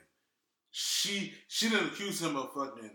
she 0.71 1.35
she 1.49 1.69
didn't 1.69 1.89
accuse 1.89 2.23
him 2.23 2.37
of 2.37 2.53
fucking 2.55 2.91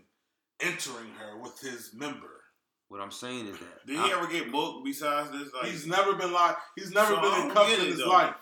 entering 0.60 1.10
her 1.18 1.38
with 1.40 1.60
his 1.60 1.92
member. 1.94 2.42
What 2.88 3.00
I'm 3.00 3.10
saying 3.10 3.48
is 3.48 3.58
that 3.58 3.86
Did 3.86 3.98
I- 3.98 4.06
he 4.06 4.12
ever 4.12 4.26
get 4.26 4.50
booked 4.52 4.84
besides 4.84 5.30
this? 5.32 5.52
Like, 5.52 5.70
he's 5.70 5.86
never 5.86 6.14
been 6.14 6.32
like 6.32 6.56
he's 6.76 6.92
never 6.92 7.14
So 7.14 7.20
been 7.20 7.32
in 7.32 7.38
don't 7.48 7.54
cuffs 7.54 7.72
in 7.74 7.80
his 7.86 7.98
though. 7.98 8.08
life. 8.08 8.34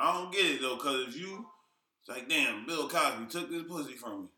I 0.00 0.12
don't 0.14 0.32
get 0.32 0.46
it 0.46 0.60
though, 0.62 0.76
cause 0.76 1.06
if 1.08 1.16
you, 1.20 1.46
it's 2.00 2.08
like, 2.08 2.28
damn, 2.28 2.64
Bill 2.66 2.88
Cosby 2.88 3.26
took 3.26 3.50
this 3.50 3.62
pussy 3.68 3.92
from 3.94 4.22
me. 4.22 4.28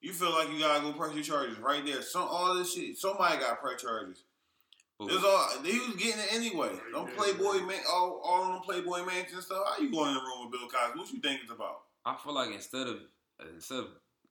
You 0.00 0.12
feel 0.12 0.32
like 0.32 0.50
you 0.50 0.58
gotta 0.58 0.82
go 0.82 0.92
press 0.92 1.14
your 1.14 1.22
charges 1.22 1.58
right 1.58 1.84
there. 1.86 2.02
Some 2.02 2.26
all 2.28 2.54
this 2.56 2.74
shit, 2.74 2.98
somebody 2.98 3.38
got 3.38 3.60
press 3.60 3.80
charges. 3.82 4.24
but 4.98 5.08
It's 5.12 5.24
all 5.24 5.48
he 5.64 5.78
was 5.78 5.94
getting 5.96 6.20
it 6.20 6.32
anyway. 6.34 6.70
Don't 6.92 7.14
Playboy 7.16 7.60
man, 7.66 7.80
all 7.88 8.20
all 8.24 8.42
on 8.52 8.60
Playboy 8.62 9.04
mansion 9.04 9.36
and 9.36 9.44
stuff. 9.44 9.62
How 9.64 9.80
you 9.80 9.92
going 9.92 10.08
in 10.08 10.14
the 10.14 10.20
room 10.20 10.50
with 10.50 10.60
Bill 10.60 10.68
Cosby? 10.68 10.98
What 10.98 11.12
you 11.12 11.20
think 11.20 11.40
it's 11.42 11.52
about? 11.52 11.82
I 12.04 12.16
feel 12.16 12.34
like 12.34 12.52
instead 12.52 12.88
of 12.88 12.98
instead 13.54 13.78
of 13.78 13.86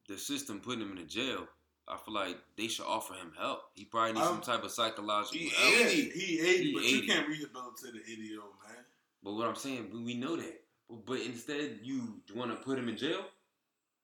the 0.09 0.17
system 0.17 0.59
putting 0.59 0.81
him 0.81 0.91
in 0.91 0.97
a 0.97 1.05
jail, 1.05 1.47
I 1.87 1.95
feel 2.03 2.13
like 2.13 2.35
they 2.57 2.67
should 2.67 2.85
offer 2.85 3.13
him 3.13 3.31
help. 3.39 3.61
He 3.73 3.85
probably 3.85 4.11
needs 4.13 4.25
some 4.25 4.35
I'm- 4.35 4.43
type 4.43 4.63
of 4.65 4.71
psychological 4.71 5.37
He 5.39 5.49
help. 5.49 5.73
is. 5.73 5.93
80. 5.93 6.09
He 6.19 6.39
80, 6.41 6.63
He 6.65 6.73
but 6.73 6.83
80. 6.83 6.91
you 6.97 7.03
can't 7.07 7.27
rehabilitate 7.29 7.93
an 7.93 8.01
80 8.11 8.21
year 8.23 8.41
old 8.41 8.53
man. 8.67 8.83
But 9.23 9.33
what 9.35 9.47
I'm 9.47 9.55
saying, 9.55 9.89
we, 9.93 10.03
we 10.03 10.13
know 10.15 10.35
that. 10.35 10.57
But, 11.05 11.21
instead, 11.21 11.79
you 11.83 12.21
want 12.35 12.51
to 12.51 12.57
put 12.63 12.77
him 12.77 12.89
in 12.89 12.97
jail? 12.97 13.23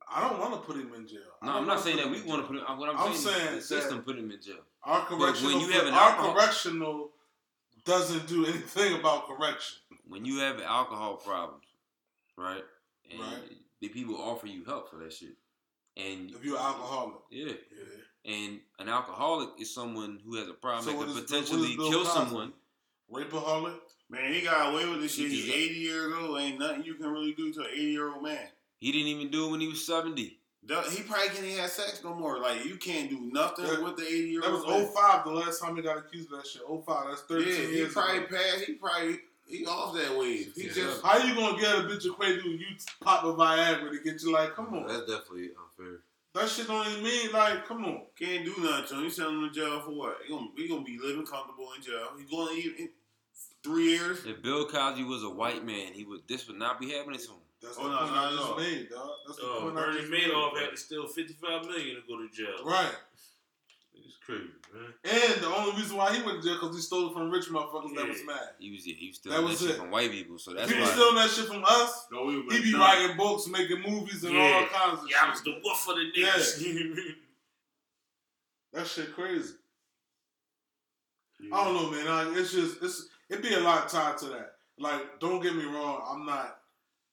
I 0.09 0.21
don't 0.29 0.39
want 0.39 0.53
to 0.53 0.59
put 0.61 0.77
him 0.77 0.93
in 0.95 1.05
jail. 1.05 1.19
No, 1.43 1.51
I'm 1.51 1.67
not 1.67 1.81
saying 1.81 1.97
that 1.97 2.09
we 2.09 2.21
want 2.21 2.41
to 2.41 2.47
put 2.47 2.55
him. 2.55 2.77
What 2.77 2.89
I'm, 2.89 2.97
I'm 2.97 3.13
saying, 3.13 3.35
saying 3.35 3.57
is 3.57 3.67
the 3.67 3.75
system 3.81 4.03
put 4.03 4.17
him 4.17 4.31
in 4.31 4.41
jail. 4.41 4.59
Our 4.83 5.01
correctional, 5.05 5.51
when 5.59 5.67
you 5.67 5.73
have 5.73 5.85
an 5.87 5.93
our 5.93 6.09
alcohol- 6.11 6.33
correctional 6.33 7.09
doesn't 7.83 8.25
do 8.27 8.45
anything 8.45 8.97
about 8.99 9.27
correction. 9.27 9.79
When 10.07 10.23
you 10.23 10.39
have 10.39 10.61
alcohol 10.61 11.17
problems, 11.17 11.65
right? 12.37 12.63
And 13.11 13.19
Right. 13.19 13.51
the 13.81 13.89
people 13.89 14.15
offer 14.15 14.47
you 14.47 14.63
help 14.63 14.89
for 14.89 14.95
that 14.99 15.11
shit. 15.11 15.35
And 15.97 16.31
If 16.31 16.45
you're 16.45 16.57
an 16.57 16.63
alcoholic, 16.63 17.15
yeah, 17.29 17.45
yeah. 17.53 18.33
and 18.33 18.59
an 18.79 18.87
alcoholic 18.87 19.49
is 19.59 19.73
someone 19.73 20.21
who 20.23 20.35
has 20.35 20.47
a 20.47 20.53
problem 20.53 20.85
So 20.85 20.91
that 20.91 20.99
could 20.99 21.17
is- 21.17 21.21
potentially 21.29 21.75
kill 21.75 22.05
someone. 22.05 22.53
rapeaholic. 23.11 23.79
Man, 24.09 24.33
he 24.33 24.41
got 24.41 24.73
away 24.73 24.87
with 24.87 25.01
this 25.01 25.15
shit. 25.15 25.29
He's 25.29 25.49
uh, 25.49 25.53
80 25.53 25.73
years 25.75 26.13
old. 26.17 26.39
Ain't 26.39 26.59
nothing 26.59 26.83
you 26.83 26.95
can 26.95 27.07
really 27.07 27.33
do 27.33 27.51
to 27.53 27.59
an 27.61 27.67
80 27.73 27.81
year 27.83 28.13
old 28.13 28.23
man. 28.23 28.47
He 28.79 28.91
didn't 28.91 29.07
even 29.07 29.29
do 29.31 29.47
it 29.47 29.51
when 29.51 29.59
he 29.59 29.67
was 29.67 29.85
70. 29.85 30.39
He 30.91 31.01
probably 31.03 31.27
can't 31.29 31.43
even 31.45 31.59
have 31.59 31.69
sex 31.69 32.01
no 32.03 32.13
more. 32.13 32.39
Like 32.39 32.65
you 32.65 32.75
can't 32.75 33.09
do 33.09 33.19
nothing 33.31 33.65
That- 33.65 33.81
with 33.83 33.97
the 33.97 34.03
80 34.03 34.13
year 34.29 34.41
old. 34.45 34.61
That 34.63 34.69
old. 34.71 34.81
was 34.83 34.93
05, 34.93 35.23
the 35.25 35.31
last 35.31 35.61
time 35.61 35.75
he 35.75 35.81
got 35.81 35.97
accused 35.97 36.31
of 36.31 36.39
that 36.39 36.47
shit. 36.47 36.61
05, 36.67 37.07
that's 37.09 37.21
13 37.21 37.47
Yeah, 37.47 37.53
he 37.67 37.75
years 37.77 37.93
probably 37.93 38.17
ago. 38.17 38.27
passed. 38.37 38.63
He 38.65 38.73
probably 38.73 39.19
he 39.47 39.65
off 39.65 39.95
that 39.95 40.17
wave. 40.17 40.53
He 40.55 40.63
Yeah. 40.67 40.73
just 40.73 41.01
How 41.03 41.17
you 41.25 41.33
gonna 41.35 41.59
get 41.59 41.75
a 41.77 41.81
bitch 41.83 42.05
acquainted 42.05 42.43
when 42.43 42.59
you 42.59 42.65
pop 43.01 43.23
a 43.23 43.33
Viagra 43.33 43.91
to 43.91 43.99
get 44.03 44.21
you 44.21 44.31
like, 44.33 44.55
come 44.55 44.73
on. 44.73 44.87
That's 44.87 44.99
definitely 45.09 45.51
unfair. 45.57 45.99
That 46.33 46.49
shit 46.49 46.67
don't 46.67 46.85
even 46.87 47.03
mean 47.03 47.31
like, 47.31 47.65
come 47.65 47.85
on. 47.85 48.01
can't 48.19 48.43
do 48.45 48.53
nothing 48.59 48.85
to 48.87 48.95
him. 48.95 49.03
He's 49.05 49.15
sending 49.15 49.41
him 49.41 49.47
to 49.49 49.55
jail 49.55 49.79
for 49.79 49.91
what? 49.91 50.17
He 50.25 50.29
gonna, 50.33 50.47
he 50.57 50.67
gonna 50.67 50.83
be 50.83 50.99
living 50.99 51.25
comfortable 51.25 51.69
in 51.77 51.81
jail. 51.81 52.09
He's 52.17 52.29
going 52.29 52.53
to 52.55 52.61
eat 52.61 52.75
in 52.77 52.89
three 53.63 53.89
years. 53.91 54.25
If 54.25 54.41
Bill 54.41 54.65
Cosby 54.67 55.03
was 55.03 55.23
a 55.23 55.29
white 55.29 55.65
man, 55.65 55.93
he 55.93 56.03
would. 56.05 56.21
This 56.27 56.47
would 56.47 56.57
not 56.57 56.79
be 56.79 56.91
happening 56.91 57.19
to 57.19 57.27
him. 57.27 57.37
That's 57.61 57.75
Oh, 57.79 57.83
the 57.85 57.89
no, 57.89 57.97
point 57.97 58.11
not 58.11 58.25
I 58.27 58.35
just 58.35 58.43
all. 58.49 58.57
made, 58.57 58.89
dog. 58.89 59.09
That's 59.25 59.39
the 59.39 59.45
Uh, 59.47 59.59
point 59.61 59.77
I 59.77 59.81
Bernie 59.81 59.99
just 59.99 60.11
Madoff 60.11 60.53
made. 60.53 60.61
had 60.61 60.69
to 60.71 60.77
steal 60.77 61.07
55 61.07 61.65
million 61.65 61.95
to 61.95 62.01
go 62.07 62.17
to 62.21 62.29
jail. 62.29 62.63
Right. 62.63 62.93
It's 63.95 64.15
crazy, 64.23 64.43
man. 64.73 64.93
And 65.03 65.41
the 65.41 65.47
only 65.47 65.75
reason 65.81 65.97
why 65.97 66.13
he 66.15 66.21
went 66.21 66.41
to 66.43 66.47
jail 66.47 66.59
because 66.61 66.75
he 66.75 66.81
stole 66.83 67.09
it 67.09 67.13
from 67.13 67.31
rich 67.31 67.45
motherfuckers 67.49 67.95
that 67.95 68.07
was 68.07 68.23
mad. 68.25 68.49
He 68.59 68.71
was. 68.71 68.85
Yeah, 68.85 68.93
he 68.95 69.07
was 69.07 69.15
stealing 69.17 69.37
that, 69.41 69.43
was 69.49 69.59
shit 69.59 69.71
it. 69.71 69.77
from 69.77 69.89
white 69.89 70.11
people. 70.11 70.37
So 70.37 70.53
that's 70.53 70.69
If 70.69 70.75
he 70.77 70.81
was 70.81 70.91
stealing 70.91 71.15
that 71.15 71.29
shit 71.31 71.45
from 71.47 71.63
us, 71.65 72.05
No, 72.11 72.25
we 72.25 72.33
he 72.57 72.71
be 72.71 72.77
writing 72.77 73.17
books, 73.17 73.47
making 73.47 73.81
movies, 73.81 74.23
and 74.23 74.37
all 74.37 74.65
kinds 74.67 75.01
of 75.01 75.09
shit. 75.09 75.17
Yeah, 75.17 75.25
I 75.25 75.29
was 75.31 75.41
the 75.41 75.59
wolf 75.63 75.87
of 75.89 75.95
the 75.95 76.11
Yeah. 76.13 77.13
That 78.73 78.85
shit 78.85 79.13
crazy. 79.13 79.53
I 81.51 81.63
don't 81.63 81.73
know, 81.75 81.89
man. 81.91 82.07
I, 82.07 82.37
it's 82.37 82.51
just 82.51 82.83
it's 82.83 83.07
it 83.29 83.41
be 83.41 83.53
a 83.53 83.59
lot 83.59 83.89
tied 83.89 84.17
to 84.19 84.25
that. 84.27 84.53
Like, 84.79 85.19
don't 85.19 85.41
get 85.41 85.55
me 85.55 85.65
wrong. 85.65 86.01
I'm 86.09 86.25
not 86.25 86.57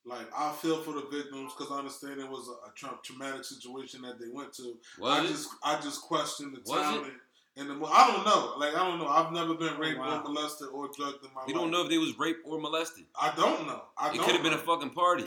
like 0.07 0.27
I 0.37 0.53
feel 0.53 0.83
for 0.83 0.93
the 0.93 1.07
victims 1.11 1.53
because 1.57 1.73
I 1.73 1.79
understand 1.79 2.21
it 2.21 2.29
was 2.29 2.49
a, 2.49 2.69
a 2.69 2.73
tra- 2.75 2.99
traumatic 3.03 3.45
situation 3.45 4.03
that 4.03 4.19
they 4.21 4.29
went 4.31 4.53
to. 4.55 4.77
I 5.03 5.25
it? 5.25 5.29
just 5.29 5.49
I 5.63 5.81
just 5.81 6.03
question 6.03 6.53
the 6.53 6.61
Was 6.71 6.81
timing 6.81 7.13
and 7.57 7.71
the. 7.71 7.87
I 7.87 8.09
don't 8.09 8.25
know. 8.25 8.55
Like 8.59 8.75
I 8.75 8.87
don't 8.87 8.99
know. 8.99 9.09
I've 9.09 9.33
never 9.33 9.55
been 9.55 9.75
oh, 9.77 9.79
raped 9.79 9.99
wow. 9.99 10.19
or 10.19 10.23
molested 10.23 10.69
or 10.69 10.91
drugged 10.95 11.25
in 11.25 11.33
my 11.35 11.41
We 11.41 11.41
life. 11.41 11.49
You 11.49 11.55
don't 11.55 11.71
know 11.71 11.85
if 11.85 11.89
they 11.89 11.99
was 11.99 12.19
raped 12.19 12.41
or 12.45 12.61
molested. 12.61 13.05
I 13.19 13.35
don't 13.35 13.67
know. 13.67 13.83
I 13.97 14.13
It 14.15 14.21
could 14.21 14.35
have 14.35 14.43
been 14.43 14.53
a 14.53 14.59
fucking 14.59 14.91
party. 14.91 15.25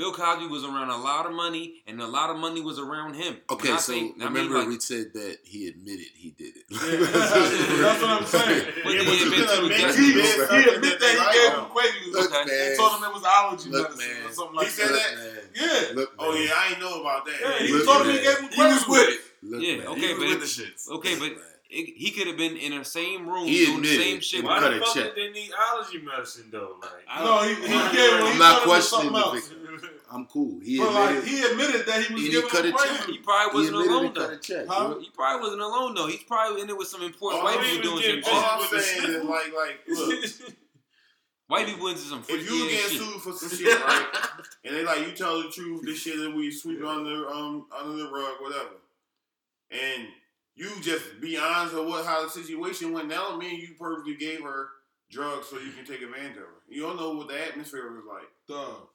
Bill 0.00 0.12
Cosby 0.14 0.46
was 0.46 0.64
around 0.64 0.88
a 0.88 0.96
lot 0.96 1.26
of 1.26 1.32
money, 1.32 1.82
and 1.86 2.00
a 2.00 2.06
lot 2.06 2.30
of 2.30 2.38
money 2.38 2.62
was 2.62 2.78
around 2.78 3.14
him. 3.16 3.36
Okay, 3.50 3.68
And 3.68 3.76
I 3.76 3.80
so 3.80 3.92
think- 3.92 4.16
I 4.16 4.24
mean, 4.24 4.28
remember 4.32 4.58
like- 4.60 4.68
we 4.68 4.80
said 4.80 5.12
that 5.12 5.38
he 5.44 5.68
admitted 5.68 6.06
he 6.16 6.30
did 6.30 6.54
it. 6.56 6.64
Yeah, 6.70 6.78
that's 7.84 8.00
what 8.00 8.10
I'm 8.10 8.24
saying. 8.24 8.64
What 8.84 8.94
Yeah, 8.94 9.04
but 9.04 9.12
he 9.12 9.18
you 9.20 9.24
admit 9.32 9.48
to? 9.48 9.58
admit 9.60 9.94
He, 9.94 10.02
he 10.02 10.12
he 10.12 10.68
admit 10.72 11.00
that 11.00 11.00
that 11.00 11.32
he 11.32 11.38
gave 11.38 11.52
him. 11.52 11.60
him 11.60 11.70
Quaaludes 11.70 12.12
Look, 12.12 12.32
Okay. 12.32 12.44
man. 12.48 12.66
and 12.68 12.78
told 12.78 12.92
him 12.96 13.02
it 13.04 13.12
was 13.14 13.24
allergy 13.24 13.68
Look, 13.70 13.90
medicine 13.90 14.14
man. 14.22 14.26
or 14.26 14.32
something 14.32 14.56
like 14.56 14.66
He 14.68 14.82
like 14.82 14.90
said 14.90 14.96
that. 14.96 15.10
that? 15.20 15.90
Yeah. 15.92 15.96
Look, 16.00 16.10
Oh 16.18 16.34
yeah, 16.34 16.52
I 16.56 16.68
ain't 16.70 16.80
know 16.80 17.00
about 17.02 17.26
that. 17.26 17.36
Yeah, 17.40 17.66
he 17.66 17.72
Look, 17.74 17.84
told 17.84 18.06
him 18.06 18.12
he 18.16 18.20
gave 18.24 18.38
him 18.40 18.48
He 18.48 18.62
was 18.62 18.82
Quaaludes. 18.82 18.88
with 18.88 19.08
it. 19.10 19.20
Look, 19.42 19.60
Yeah, 19.62 19.76
man. 19.78 19.86
okay, 19.88 20.00
he 20.00 20.14
was 20.14 20.18
but 20.18 20.28
with 20.28 20.36
it- 20.36 20.40
the 20.40 20.46
shits. 20.46 20.88
Okay, 20.96 21.14
but 21.20 21.30
Man. 21.36 21.44
It, 21.70 21.94
he 21.96 22.10
could 22.10 22.26
have 22.26 22.36
been 22.36 22.56
in 22.56 22.76
the 22.78 22.84
same 22.84 23.28
room 23.28 23.46
He 23.46 23.64
doing 23.66 23.82
the 23.82 23.96
same 23.96 24.16
it. 24.18 24.24
shit. 24.24 24.40
He 24.40 24.46
Why 24.46 24.60
the 24.60 24.78
fuck 24.80 24.94
check. 24.94 25.14
did 25.14 25.16
they 25.16 25.32
need 25.40 25.50
allergy 25.70 25.98
medicine 26.02 26.48
though? 26.50 26.76
Like, 26.82 26.90
I 27.08 27.24
No, 27.24 27.26
don't- 27.44 27.48
he, 27.48 27.68
he 27.68 27.74
I'm 27.74 27.94
gave 27.94 28.32
him. 28.32 28.38
not 28.38 28.62
questioning 28.62 29.12
told 29.12 29.34
him 29.36 29.40
something 29.40 29.60
the 29.66 29.78
victim. 29.78 29.90
I'm 30.12 30.26
cool. 30.26 30.58
He 30.60 30.78
But 30.78 30.92
like 30.92 31.10
admitted. 31.18 31.28
he 31.28 31.42
admitted 31.42 31.86
that 31.86 32.02
he 32.04 32.12
was 32.14 32.22
And 32.24 32.32
he 32.32 32.40
giving 32.40 32.50
cut 32.50 32.64
him 32.66 32.74
a 32.74 32.78
check. 32.78 33.06
He 33.06 33.18
probably 33.18 33.54
wasn't 33.60 33.76
admitted 33.76 33.90
alone 33.92 34.02
he 34.02 34.08
cut 34.10 34.28
though. 34.28 34.34
a 34.34 34.38
check. 34.38 34.66
Huh? 34.68 34.94
He 35.00 35.10
probably 35.14 35.40
wasn't 35.42 35.62
alone 35.62 35.94
though. 35.94 36.06
He's 36.08 36.22
probably 36.24 36.60
in 36.62 36.66
there 36.66 36.76
with 36.76 36.88
some 36.88 37.02
important 37.02 37.42
All 37.42 37.46
white 37.54 37.64
he 37.64 37.76
people 37.76 37.90
doing 37.92 38.02
some 38.02 38.16
getting 38.16 38.24
shit. 38.24 38.34
All 38.34 38.60
I'm 38.62 38.80
saying 38.80 39.10
is 39.10 39.24
like 39.24 39.52
like 39.54 39.76
look, 39.88 40.24
White 41.46 41.66
people 41.66 41.88
into 41.88 42.00
some 42.00 42.22
freaky 42.22 42.42
if 42.44 42.50
you 42.50 42.64
ass 42.64 42.70
get 42.70 42.90
shit. 42.90 43.00
sued 43.02 43.22
for 43.22 43.32
some 43.32 43.48
shit, 43.58 43.80
right? 43.84 44.06
and 44.64 44.76
they 44.76 44.84
like 44.84 45.00
you 45.06 45.12
tell 45.12 45.42
the 45.42 45.48
truth, 45.50 45.82
this 45.84 45.98
shit 46.00 46.16
that 46.18 46.32
we 46.34 46.50
sweep 46.50 46.84
under 46.84 47.28
um 47.28 47.66
under 47.76 47.96
the 47.96 48.08
rug, 48.10 48.34
whatever. 48.40 48.70
And 49.70 50.08
you 50.60 50.70
just 50.82 51.20
be 51.20 51.38
honest 51.38 51.74
of 51.74 51.86
what 51.86 52.04
how 52.04 52.22
the 52.24 52.30
situation 52.30 52.92
went. 52.92 53.08
now. 53.08 53.30
don't 53.30 53.38
mean 53.38 53.58
you 53.60 53.68
purposely 53.78 54.14
gave 54.16 54.42
her 54.42 54.68
drugs 55.10 55.46
so 55.48 55.56
you 55.58 55.72
can 55.72 55.84
take 55.86 56.02
advantage 56.02 56.36
of 56.36 56.42
her. 56.42 56.62
You 56.68 56.82
don't 56.82 56.96
know 56.96 57.12
what 57.14 57.28
the 57.28 57.40
atmosphere 57.48 57.90
was 57.90 58.04
like. 58.06 58.28
Dog. 58.48 58.88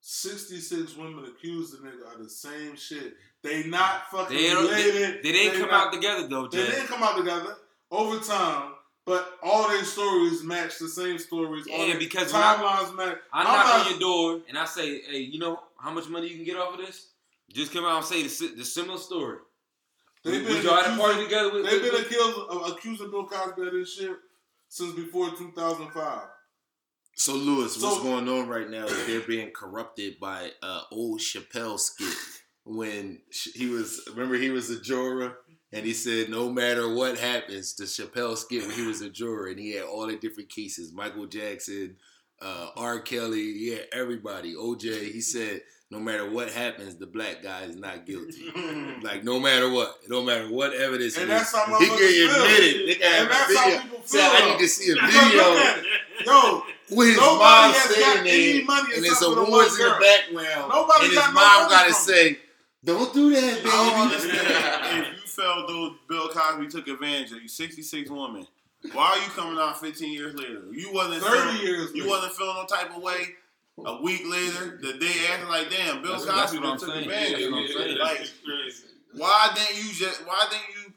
66 0.00 0.96
women 0.96 1.24
accused 1.24 1.72
the 1.72 1.78
nigga 1.88 2.12
of 2.14 2.22
the 2.22 2.28
same 2.30 2.76
shit. 2.76 3.14
They 3.42 3.64
not 3.66 4.10
fucking 4.10 4.36
They, 4.36 4.48
don't, 4.50 4.70
they, 4.70 4.84
related. 4.86 5.22
they 5.22 5.32
didn't 5.32 5.60
come 5.60 5.70
not- 5.70 5.88
out 5.88 5.92
together 5.92 6.28
though, 6.28 6.48
They 6.48 6.58
didn't 6.66 6.86
come 6.86 7.02
out 7.02 7.16
together 7.16 7.56
over 7.90 8.18
time, 8.18 8.72
but 9.04 9.38
all 9.42 9.68
their 9.68 9.84
stories 9.84 10.42
match 10.42 10.78
the 10.78 10.88
same 10.88 11.18
stories. 11.18 11.64
Yeah, 11.66 11.86
their 11.86 11.98
because 11.98 12.32
I- 12.34 12.56
timelines 12.56 12.94
match. 12.96 13.18
I 13.32 13.44
knock 13.44 13.66
not- 13.66 13.80
on 13.86 13.90
your 13.90 13.98
door 14.00 14.40
and 14.48 14.58
I 14.58 14.64
say, 14.64 15.00
"Hey, 15.02 15.18
you 15.18 15.38
know 15.38 15.60
how 15.78 15.90
much 15.92 16.08
money 16.08 16.28
you 16.28 16.36
can 16.36 16.44
get 16.44 16.56
off 16.56 16.78
of 16.78 16.84
this?" 16.84 17.08
Just 17.52 17.72
come 17.72 17.84
out 17.84 17.98
and 17.98 18.04
say 18.06 18.22
the, 18.24 18.28
si- 18.28 18.54
the 18.54 18.64
similar 18.64 18.98
story. 18.98 19.38
They've 20.26 20.46
been 20.46 20.62
y'all 20.64 20.76
had 20.82 20.92
a 20.94 20.96
party 20.96 21.22
accusing- 21.22 21.24
together 21.24 21.52
with. 21.52 21.64
They've 21.70 21.82
with- 21.82 21.92
been 21.92 22.00
accused 22.02 22.38
of 22.50 22.70
accusing 22.72 23.10
Bill 23.10 23.26
Cosby 23.26 23.66
of 23.66 23.72
this 23.72 23.94
shit 23.94 24.16
since 24.68 24.92
before 24.94 25.30
2005. 25.36 26.28
So 27.18 27.34
Lewis, 27.34 27.80
what's 27.80 28.02
going 28.02 28.28
on 28.28 28.46
right 28.48 28.68
now 28.68 28.84
is 28.84 29.06
they're 29.06 29.20
being 29.20 29.50
corrupted 29.50 30.18
by 30.20 30.50
uh, 30.62 30.82
old 30.92 31.20
Chappelle 31.20 31.78
skit 31.80 32.14
when 32.64 33.20
he 33.54 33.68
was. 33.68 34.02
Remember, 34.10 34.34
he 34.36 34.50
was 34.50 34.68
a 34.68 34.78
juror, 34.80 35.38
and 35.72 35.86
he 35.86 35.94
said, 35.94 36.28
"No 36.28 36.50
matter 36.50 36.92
what 36.92 37.18
happens," 37.18 37.74
the 37.74 37.84
Chappelle 37.84 38.36
skit 38.36 38.66
when 38.66 38.76
he 38.76 38.86
was 38.86 39.00
a 39.00 39.08
juror, 39.08 39.46
and 39.46 39.58
he 39.58 39.72
had 39.72 39.84
all 39.84 40.06
the 40.06 40.16
different 40.16 40.50
cases: 40.50 40.92
Michael 40.92 41.24
Jackson, 41.26 41.96
uh, 42.42 42.68
R. 42.76 43.00
Kelly, 43.00 43.50
yeah, 43.56 43.78
everybody, 43.92 44.54
OJ. 44.54 45.10
He 45.10 45.22
said, 45.22 45.62
"No 45.90 45.98
matter 46.00 46.28
what 46.28 46.50
happens, 46.50 46.96
the 46.96 47.06
black 47.06 47.42
guy 47.42 47.62
is 47.62 47.76
not 47.76 48.06
guilty. 48.06 48.50
like 49.02 49.22
no 49.24 49.38
matter 49.40 49.70
what, 49.70 49.98
no 50.08 50.22
matter 50.22 50.48
what 50.50 50.72
evidence." 50.74 51.16
And 51.16 51.30
it 51.30 51.34
is, 51.34 51.52
that's 51.52 51.54
how 51.54 51.78
he 51.78 51.86
can 51.86 51.94
admit 51.96 52.60
it. 52.60 52.86
They 52.86 52.94
can 52.94 53.02
And 53.04 53.14
have 53.14 53.28
that's 53.28 53.52
a 53.54 53.58
how 53.58 53.64
video. 53.66 53.82
people 53.82 54.00
Say, 54.06 54.18
feel. 54.18 54.30
I 54.32 54.50
need 54.50 54.58
to 54.58 54.68
see 54.68 54.90
a 54.92 54.94
video. 54.94 55.44
it. 55.54 55.86
Yo, 56.26 56.62
with 56.96 57.08
his 57.08 57.16
Nobody 57.16 57.38
mom 57.38 57.72
got 57.72 57.90
standing 57.90 58.66
there, 58.66 58.86
and 58.96 59.04
there's 59.04 59.22
awards 59.22 59.78
in 59.78 59.84
the 59.86 59.98
background. 60.00 60.72
Nobody 60.72 61.04
and 61.04 61.12
his 61.12 61.18
got 61.18 61.34
mom 61.34 61.62
money 61.62 61.70
gotta 61.74 61.94
say, 61.94 62.38
"Don't 62.84 63.12
do 63.14 63.30
that, 63.30 63.56
baby." 63.56 63.70
I 63.70 65.04
if 65.12 65.22
you 65.22 65.28
felt 65.28 65.68
though 65.68 65.94
Bill 66.08 66.28
Cosby 66.28 66.68
took 66.68 66.88
advantage 66.88 67.32
of 67.32 67.42
you, 67.42 67.48
66 67.48 68.10
woman. 68.10 68.46
Why 68.92 69.08
are 69.10 69.16
you 69.18 69.30
coming 69.30 69.58
out 69.60 69.80
15 69.80 70.12
years 70.12 70.34
later? 70.34 70.62
You 70.72 70.92
wasn't 70.92 71.22
30 71.22 71.40
feeling, 71.58 71.66
years 71.66 71.90
You 71.92 72.02
later. 72.04 72.08
wasn't 72.10 72.32
feeling 72.34 72.54
no 72.56 72.64
type 72.66 72.96
of 72.96 73.02
way. 73.02 73.34
A 73.84 74.00
week 74.00 74.22
later, 74.26 74.78
the 74.80 74.94
day 74.94 75.12
after, 75.30 75.46
like 75.48 75.68
damn, 75.70 76.00
Bill 76.02 76.12
That's- 76.18 76.24
that's 76.24 76.52
Cosby 76.52 76.58
what 76.58 76.64
done 76.64 76.78
took 76.78 76.88
saying. 76.88 77.04
advantage 77.04 77.32
of 77.32 77.38
That's 77.40 77.50
what 77.52 77.60
I'm 77.60 77.68
saying. 77.68 77.98
Like, 77.98 78.26
why 79.12 79.50
didn't 79.54 79.84
you 79.84 79.92
just? 79.92 80.26
Why 80.26 80.46
didn't 80.50 80.84
you 80.86 80.92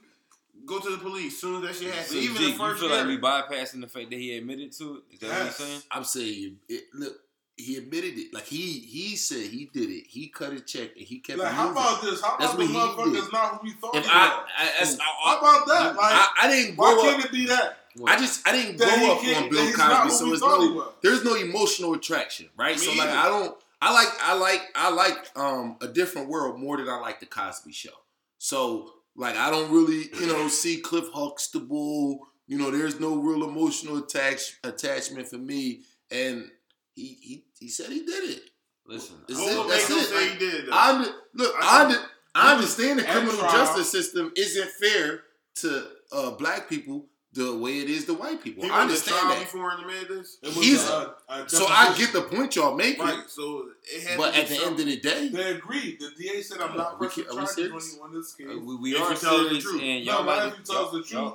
go 0.66 0.80
to 0.80 0.90
the 0.92 0.98
police 0.98 1.40
soon 1.42 1.62
as 1.64 1.68
that 1.68 1.76
shit 1.84 1.94
happened? 1.94 2.08
So, 2.08 2.16
Even 2.16 2.36
G, 2.38 2.44
the 2.46 2.50
you 2.52 2.58
first 2.58 2.80
feel 2.82 2.90
like 2.90 3.06
we 3.06 3.18
bypassing 3.18 3.82
the 3.82 3.88
fact 3.88 4.10
that 4.12 4.20
he 4.20 4.38
admitted 4.38 4.72
to 4.78 4.96
it? 5.10 5.14
Is 5.14 5.20
that 5.20 5.28
what 5.30 5.36
Yes. 5.38 5.60
you're 5.60 5.68
saying? 5.68 5.82
I'm 5.92 6.04
saying, 6.06 6.60
it, 6.70 6.84
look, 6.94 7.20
he 7.58 7.76
admitted 7.76 8.18
it. 8.18 8.34
Like 8.34 8.46
he 8.46 8.80
he 8.80 9.18
said 9.18 9.48
he 9.48 9.70
did 9.74 9.90
it. 9.90 10.06
He 10.08 10.30
cut 10.30 10.54
a 10.54 10.62
check 10.62 10.92
and 10.96 11.06
he 11.06 11.20
kept 11.20 11.40
Like, 11.40 11.50
it 11.52 11.56
how 11.56 11.72
about 11.72 12.02
this? 12.02 12.22
How 12.22 12.38
That's 12.40 12.54
about 12.54 12.66
the 12.66 12.74
what 12.74 13.08
he 13.08 13.14
motherfuckers 13.20 13.32
not 13.34 13.56
who 13.56 13.68
we 13.68 13.72
thought 13.74 13.96
If 13.96 14.04
they 14.06 14.10
I, 14.10 14.28
were? 14.28 14.46
I, 14.58 14.70
I, 14.82 15.30
How 15.32 15.38
about 15.40 15.68
that? 15.68 15.96
Like, 15.98 16.14
I, 16.14 16.28
I 16.44 16.48
didn't 16.50 16.78
why 16.78 16.94
grow 16.94 17.04
can't 17.04 17.26
it 17.26 17.32
be 17.34 17.46
that? 17.48 17.79
I 18.06 18.18
just 18.18 18.48
I 18.48 18.52
didn't 18.52 18.78
That 18.78 19.00
grow 19.00 19.12
up 19.16 19.22
can't- 19.22 19.44
on 19.46 19.50
Bill 19.50 19.74
Cosby, 19.74 20.10
so 20.12 20.26
we 20.26 20.32
it's 20.34 20.42
no 20.42 20.94
there's 21.02 21.24
no 21.24 21.36
emotional 21.36 21.94
attraction, 21.94 22.50
right? 22.58 22.76
Me 22.78 22.82
so 22.86 22.92
like 22.92 23.10
either. 23.10 23.18
I 23.18 23.26
don't 23.30 23.58
I 23.82 23.94
like 23.94 24.10
I 24.22 24.34
like 24.38 24.62
I 24.76 24.90
like 24.92 25.38
um 25.38 25.78
a 25.82 25.88
different 25.88 26.30
world 26.30 26.60
more 26.60 26.78
than 26.78 26.90
I 26.90 26.98
like 27.00 27.20
the 27.20 27.26
Cosby 27.26 27.72
Show. 27.72 27.90
So 28.38 28.92
like 29.16 29.36
I 29.36 29.50
don't 29.50 29.72
really 29.72 30.10
you 30.20 30.28
know 30.28 30.48
see 30.62 30.78
Cliff 30.82 31.06
Huxtable. 31.14 32.28
You 32.48 32.58
know, 32.58 32.72
there's 32.72 33.00
no 33.00 33.16
real 33.18 33.48
emotional 33.48 33.98
attach 33.98 34.58
attachment 34.64 35.28
for 35.28 35.38
me, 35.38 35.82
and 36.10 36.50
he 36.96 37.18
he 37.22 37.44
he 37.60 37.68
said 37.70 37.88
he 37.92 38.00
did 38.06 38.30
it. 38.30 38.42
Listen, 38.88 39.18
Is 39.28 39.38
it- 39.40 39.68
that's 39.68 39.90
it. 39.90 40.04
say 40.06 40.30
he 40.32 40.40
did 40.40 40.64
it? 40.66 40.70
I 40.72 40.96
under, 40.96 41.10
look. 41.36 41.54
I 41.62 41.86
I, 41.86 41.88
think- 41.92 42.06
I 42.34 42.54
understand 42.54 43.00
the 43.00 43.04
criminal 43.04 43.38
trial- 43.38 43.52
justice 43.52 43.92
system 43.92 44.32
isn't 44.36 44.70
fair 44.72 45.22
to 45.58 45.88
uh, 46.12 46.32
black 46.32 46.68
people 46.70 47.06
the 47.34 47.56
way 47.58 47.78
it 47.80 47.90
is 47.90 48.06
to 48.06 48.14
white 48.16 48.42
people. 48.44 48.64
He 48.64 48.70
I 48.70 48.86
went 48.86 48.98
to 48.98 49.04
trial 49.04 49.20
understand 49.20 49.32
that. 49.32 49.40
before 49.52 49.78
he 49.78 49.86
made 49.86 50.08
this. 50.08 50.38
It 50.42 50.48
was 50.56 50.66
He's- 50.66 50.90
a, 50.90 51.16
a 51.30 51.48
So 51.50 51.66
I 51.68 51.96
get 51.98 52.12
the 52.12 52.24
point 52.24 52.56
y'all 52.56 52.76
making, 52.76 53.04
Right, 53.04 53.24
so 53.28 53.66
it 53.84 54.08
had 54.08 54.18
but 54.18 54.34
to 54.34 54.40
at 54.42 54.48
the 54.48 54.56
end 54.66 54.80
of 54.80 54.86
the 54.86 54.98
day, 54.98 55.28
They 55.30 55.52
agreed. 55.52 56.00
The 56.00 56.10
DA 56.18 56.42
said, 56.42 56.60
"I'm 56.62 56.70
Come 56.70 56.78
not 56.78 56.94
on, 56.94 57.00
we 57.00 57.06
pressing 57.08 57.24
can't- 57.26 57.36
are 57.38 57.42
we 57.42 57.46
charges 57.46 57.58
when 57.58 57.82
serious? 57.82 57.94
he 57.94 58.00
won 58.00 58.14
this 58.14 58.34
case." 58.34 58.48
uh, 58.50 58.60
we, 58.60 58.76
we 58.78 58.96
If 58.96 59.02
are 59.02 59.12
you 59.12 59.18
tell 59.18 59.38
the 59.38 59.44
serious, 59.46 59.64
truth. 59.64 59.82
and 59.82 60.06
no, 60.06 60.12
y'all 60.12 60.24
not 60.26 60.38
like 60.38 60.54
if 60.54 60.60
you 60.60 60.66
tell 60.66 60.86
us 60.86 60.92
the 60.92 61.04
truth. 61.04 61.34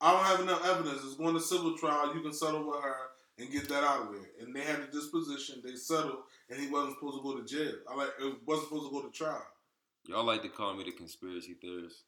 I 0.00 0.12
don't 0.12 0.24
have 0.24 0.40
enough 0.40 0.66
evidence. 0.66 1.00
It's 1.04 1.14
going 1.14 1.34
to 1.34 1.40
civil 1.40 1.76
trial. 1.78 2.14
You 2.14 2.20
can 2.20 2.32
settle 2.32 2.66
with 2.68 2.82
her 2.82 2.96
and 3.38 3.50
get 3.50 3.66
that 3.70 3.82
out 3.84 4.02
of 4.02 4.12
there. 4.12 4.28
And 4.40 4.54
they 4.54 4.60
had 4.60 4.82
the 4.82 4.86
disposition. 4.92 5.62
They 5.64 5.74
settled, 5.76 6.18
and 6.50 6.60
he 6.60 6.66
wasn't 6.68 6.96
supposed 6.96 7.16
to 7.18 7.22
go 7.22 7.38
to 7.38 7.44
jail. 7.46 7.72
I 7.90 7.94
like 7.94 8.10
it 8.20 8.34
wasn't 8.44 8.68
supposed 8.68 8.90
to 8.90 8.92
go 8.92 9.02
to 9.06 9.10
trial. 9.10 9.46
Y'all 10.06 10.24
like 10.24 10.42
to 10.42 10.48
call 10.50 10.74
me 10.74 10.84
the 10.84 10.92
conspiracy 10.92 11.54
theorist. 11.60 12.02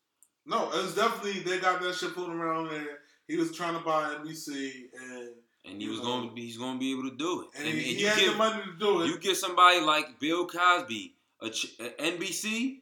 No, 0.44 0.70
it's 0.74 0.94
definitely 0.94 1.40
they 1.40 1.58
got 1.60 1.80
that 1.80 1.94
shit 1.94 2.10
floating 2.10 2.38
around 2.38 2.68
there. 2.70 2.98
He 3.28 3.36
was 3.36 3.54
trying 3.54 3.74
to 3.78 3.80
buy 3.84 4.14
NBC, 4.24 4.72
and 5.00 5.28
And 5.64 5.80
he 5.82 5.88
was 5.88 5.98
know. 6.00 6.04
going 6.06 6.28
to 6.30 6.34
be, 6.34 6.42
he's 6.46 6.56
going 6.58 6.74
to 6.74 6.78
be 6.78 6.90
able 6.92 7.08
to 7.10 7.16
do 7.16 7.42
it. 7.42 7.48
and, 7.58 7.68
And, 7.68 7.78
he, 7.78 7.90
and 7.90 7.96
he 7.98 8.02
you 8.02 8.08
had 8.08 8.18
give 8.18 8.32
the 8.32 8.38
money 8.38 8.62
to 8.64 8.78
do 8.78 9.02
it. 9.02 9.06
you 9.08 9.18
give 9.18 9.36
somebody 9.36 9.80
like 9.80 10.18
Bill 10.18 10.46
Cosby 10.46 11.14
a, 11.42 11.50
ch- 11.50 11.74
a 11.78 12.02
NBC, 12.02 12.78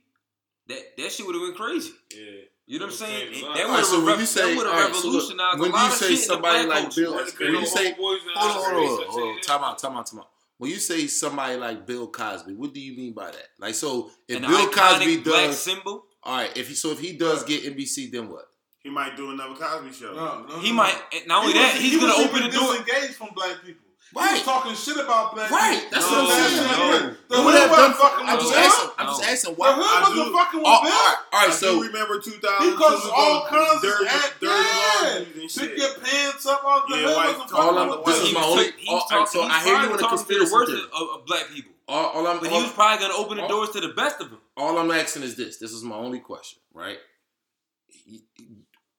that 0.69 0.97
that 0.97 1.13
shit 1.13 1.27
would 1.27 1.35
have 1.35 1.45
been 1.45 1.55
crazy. 1.55 1.93
Yeah. 2.15 2.43
You 2.69 2.79
know 2.81 2.87
what 2.87 2.93
I'm 2.93 2.99
saying? 2.99 3.33
That 3.33 3.43
would 3.43 3.61
Alright, 3.61 3.77
have 3.77 3.87
so 3.87 4.05
when 4.05 4.19
you 4.21 4.27
say- 4.27 4.41
that 4.55 4.57
would 4.57 4.67
so 4.67 4.73
look, 4.73 4.95
revolutionized 4.95 5.61
when 5.61 5.71
a 5.71 5.73
lot 5.75 5.81
you 5.83 5.87
of 5.89 5.93
say 5.95 6.09
shit 6.15 6.19
somebody 6.25 6.67
like. 6.67 6.95
Bill- 6.97 7.13
That's 7.17 7.39
when 7.39 7.53
you 7.53 7.67
say- 7.67 7.91
the 7.93 7.97
homeboys 7.97 8.23
in 8.23 8.31
hold 8.35 8.51
on, 8.51 8.57
hold 8.57 8.67
on, 8.67 8.73
hold 8.75 9.01
on, 9.01 9.07
so 9.07 9.11
hold 9.11 9.29
on. 9.29 9.35
say 9.43 9.47
Time 9.47 9.65
out, 9.65 9.79
time 9.79 9.97
out, 9.97 10.07
time 10.07 10.21
out. 10.21 10.29
When 10.59 10.71
you 10.71 10.79
say 10.79 11.07
somebody 11.07 11.57
like 11.59 11.87
Bill 11.87 12.09
Cosby, 12.09 12.55
what 12.55 12.73
do 12.73 12.81
you 12.81 12.97
mean 12.97 13.13
by 13.13 13.27
that? 13.31 13.49
Like, 13.59 13.75
so 13.75 14.11
if 14.27 14.37
An 14.37 14.43
Bill 14.43 14.67
iconic 14.67 14.73
Cosby 14.73 15.17
black 15.19 15.47
does, 15.49 15.59
symbol, 15.63 16.07
all 16.23 16.37
right, 16.39 16.57
if 16.57 16.69
he 16.69 16.75
so 16.75 16.91
if 16.93 16.99
he 16.99 17.13
does 17.17 17.45
get 17.45 17.65
NBC, 17.65 18.11
then 18.11 18.29
what? 18.31 18.47
He 18.87 18.93
might 18.95 19.17
do 19.17 19.31
another 19.35 19.55
Cosby 19.59 19.91
show. 19.91 20.15
no, 20.15 20.47
no, 20.47 20.61
he 20.63 20.71
no, 20.71 20.77
might. 20.79 20.95
no. 20.95 21.19
Not 21.27 21.39
only 21.43 21.55
He 21.55 21.59
that, 21.59 21.73
was- 21.75 21.83
he's 21.83 21.93
he 21.95 21.99
going 21.99 22.13
to 22.15 22.19
open 22.23 22.39
the 22.39 22.47
even 22.47 22.55
door. 22.55 22.71
Disengaged 22.79 23.15
from 23.19 23.31
black 23.35 23.59
people. 23.67 23.83
He 23.83 24.15
was 24.15 24.43
talking 24.47 24.75
shit 24.79 24.95
about 25.03 25.35
black 25.35 25.51
Right, 25.51 25.75
people. 25.83 25.91
that's 25.91 26.07
No, 26.07 26.23
what 26.23 26.31
I'm 26.31 26.47
saying. 26.47 26.63
no. 26.63 27.17
The 27.27 27.37
Who 27.37 27.43
hood 27.43 27.59
have 27.59 27.71
wasn't 27.75 27.75
done? 27.75 27.95
fucking 27.99 28.27
I'm 28.31 28.37
with 28.39 28.47
just 28.47 28.55
Bill. 28.55 28.63
asking. 28.71 28.91
I'm 28.97 29.07
just 29.11 29.25
asking 29.27 29.51
The 29.51 29.59
why. 29.59 29.73
hood 29.75 30.01
wasn't 30.07 30.33
fucking 30.39 30.61
with 30.63 30.71
Bill. 30.71 30.87
right, 30.87 31.19
all 31.35 31.41
right. 31.43 31.51
I 31.51 31.59
So 31.59 31.67
do 31.75 31.83
remember 31.91 32.15
2000. 32.23 32.71
Because 32.71 33.03
all 33.11 33.39
kinds 33.51 33.83
dirty, 33.83 34.07
of 34.07 34.15
act, 34.15 34.33
dirty 34.39 34.55
yeah. 34.55 35.03
laundries 35.03 35.35
and 35.35 35.51
Pick 35.51 35.51
shit. 35.51 35.79
your 35.83 35.93
pants 35.99 36.47
up 36.47 36.63
off 36.63 36.87
the 36.87 36.95
Yeah, 36.95 37.03
hood 37.11 37.17
white 37.19 37.27
wasn't 37.35 37.51
all 37.59 37.75
fucking 37.75 37.79
I'm, 37.83 37.89
with 37.91 38.05
this 38.07 38.15
white 38.15 38.23
is 38.23 38.29
He 38.31 38.35
my 38.39 38.41
was 38.47 38.55
only. 38.55 38.67
all 38.87 38.95
was 39.03 39.11
right, 39.11 39.27
so 39.35 39.39
I 39.43 39.59
hear 39.67 39.75
you 39.75 39.75
probably 39.75 39.91
on 39.91 39.99
the 39.99 40.07
conspiracy 40.15 40.53
worst 40.55 40.71
of, 40.79 41.03
of 41.11 41.19
black 41.27 41.45
people. 41.51 41.73
All, 41.91 42.07
all 42.15 42.27
I'm, 42.31 42.39
But 42.39 42.51
he 42.55 42.63
was 42.63 42.71
probably 42.79 42.99
going 43.03 43.11
to 43.11 43.19
open 43.19 43.35
the 43.43 43.47
doors 43.51 43.71
to 43.75 43.81
the 43.83 43.91
best 43.99 44.23
of 44.23 44.31
them. 44.31 44.39
all 44.57 44.79
I'm 44.79 44.91
asking 44.95 45.27
is 45.27 45.35
this. 45.35 45.59
This 45.59 45.73
is 45.75 45.83
my 45.83 45.97
only 45.99 46.23
question, 46.23 46.63
right? 46.73 46.99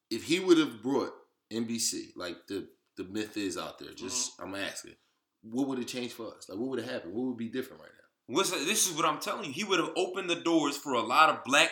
He- 0.09 0.15
If 0.15 0.23
he 0.23 0.39
would 0.39 0.57
have 0.57 0.81
brought 0.81 1.13
NBC, 1.51 2.11
like 2.15 2.47
the 2.47 2.67
the 2.97 3.03
myth 3.03 3.37
is 3.37 3.57
out 3.57 3.77
there, 3.79 3.93
just 3.93 4.31
I'm 4.39 4.55
asking, 4.55 4.95
what 5.43 5.67
would 5.67 5.77
have 5.77 5.87
changed 5.87 6.13
for 6.15 6.33
us? 6.35 6.47
Like, 6.49 6.57
what 6.57 6.69
would 6.69 6.79
have 6.79 6.89
happened? 6.89 7.13
What 7.13 7.25
would 7.27 7.37
be 7.37 7.49
different 7.49 7.81
right 7.83 7.91
now? 7.91 8.35
What's, 8.35 8.49
this 8.51 8.89
is 8.89 8.95
what 8.97 9.05
I'm 9.05 9.19
telling 9.19 9.45
you. 9.45 9.53
He 9.53 9.63
would 9.63 9.79
have 9.79 9.91
opened 9.95 10.29
the 10.29 10.35
doors 10.35 10.75
for 10.77 10.93
a 10.93 11.01
lot 11.01 11.29
of 11.29 11.43
black 11.45 11.69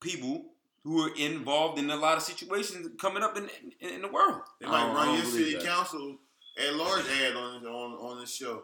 people 0.00 0.44
who 0.84 1.00
are 1.04 1.14
involved 1.16 1.78
in 1.78 1.90
a 1.90 1.96
lot 1.96 2.16
of 2.16 2.22
situations 2.22 2.88
coming 3.00 3.22
up 3.22 3.36
in 3.36 3.48
in, 3.80 3.88
in 3.96 4.02
the 4.02 4.08
world. 4.08 4.40
They 4.60 4.66
might 4.66 4.86
don't- 4.86 4.94
run 4.96 5.14
your 5.16 5.24
city 5.24 5.54
that. 5.54 5.64
council 5.64 6.18
at 6.58 6.74
large 6.74 7.04
ad 7.08 7.34
on 7.36 7.66
on 7.66 7.92
on 7.94 8.20
this 8.20 8.34
show. 8.34 8.62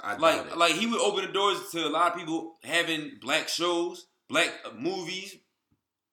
I 0.00 0.16
Like 0.16 0.56
like 0.56 0.74
he 0.74 0.86
would 0.86 1.00
open 1.00 1.26
the 1.26 1.32
doors 1.32 1.58
to 1.72 1.86
a 1.86 1.90
lot 1.90 2.12
of 2.12 2.18
people 2.18 2.58
having 2.64 3.18
black 3.20 3.48
shows, 3.48 4.06
black 4.28 4.50
uh, 4.64 4.70
movies, 4.74 5.36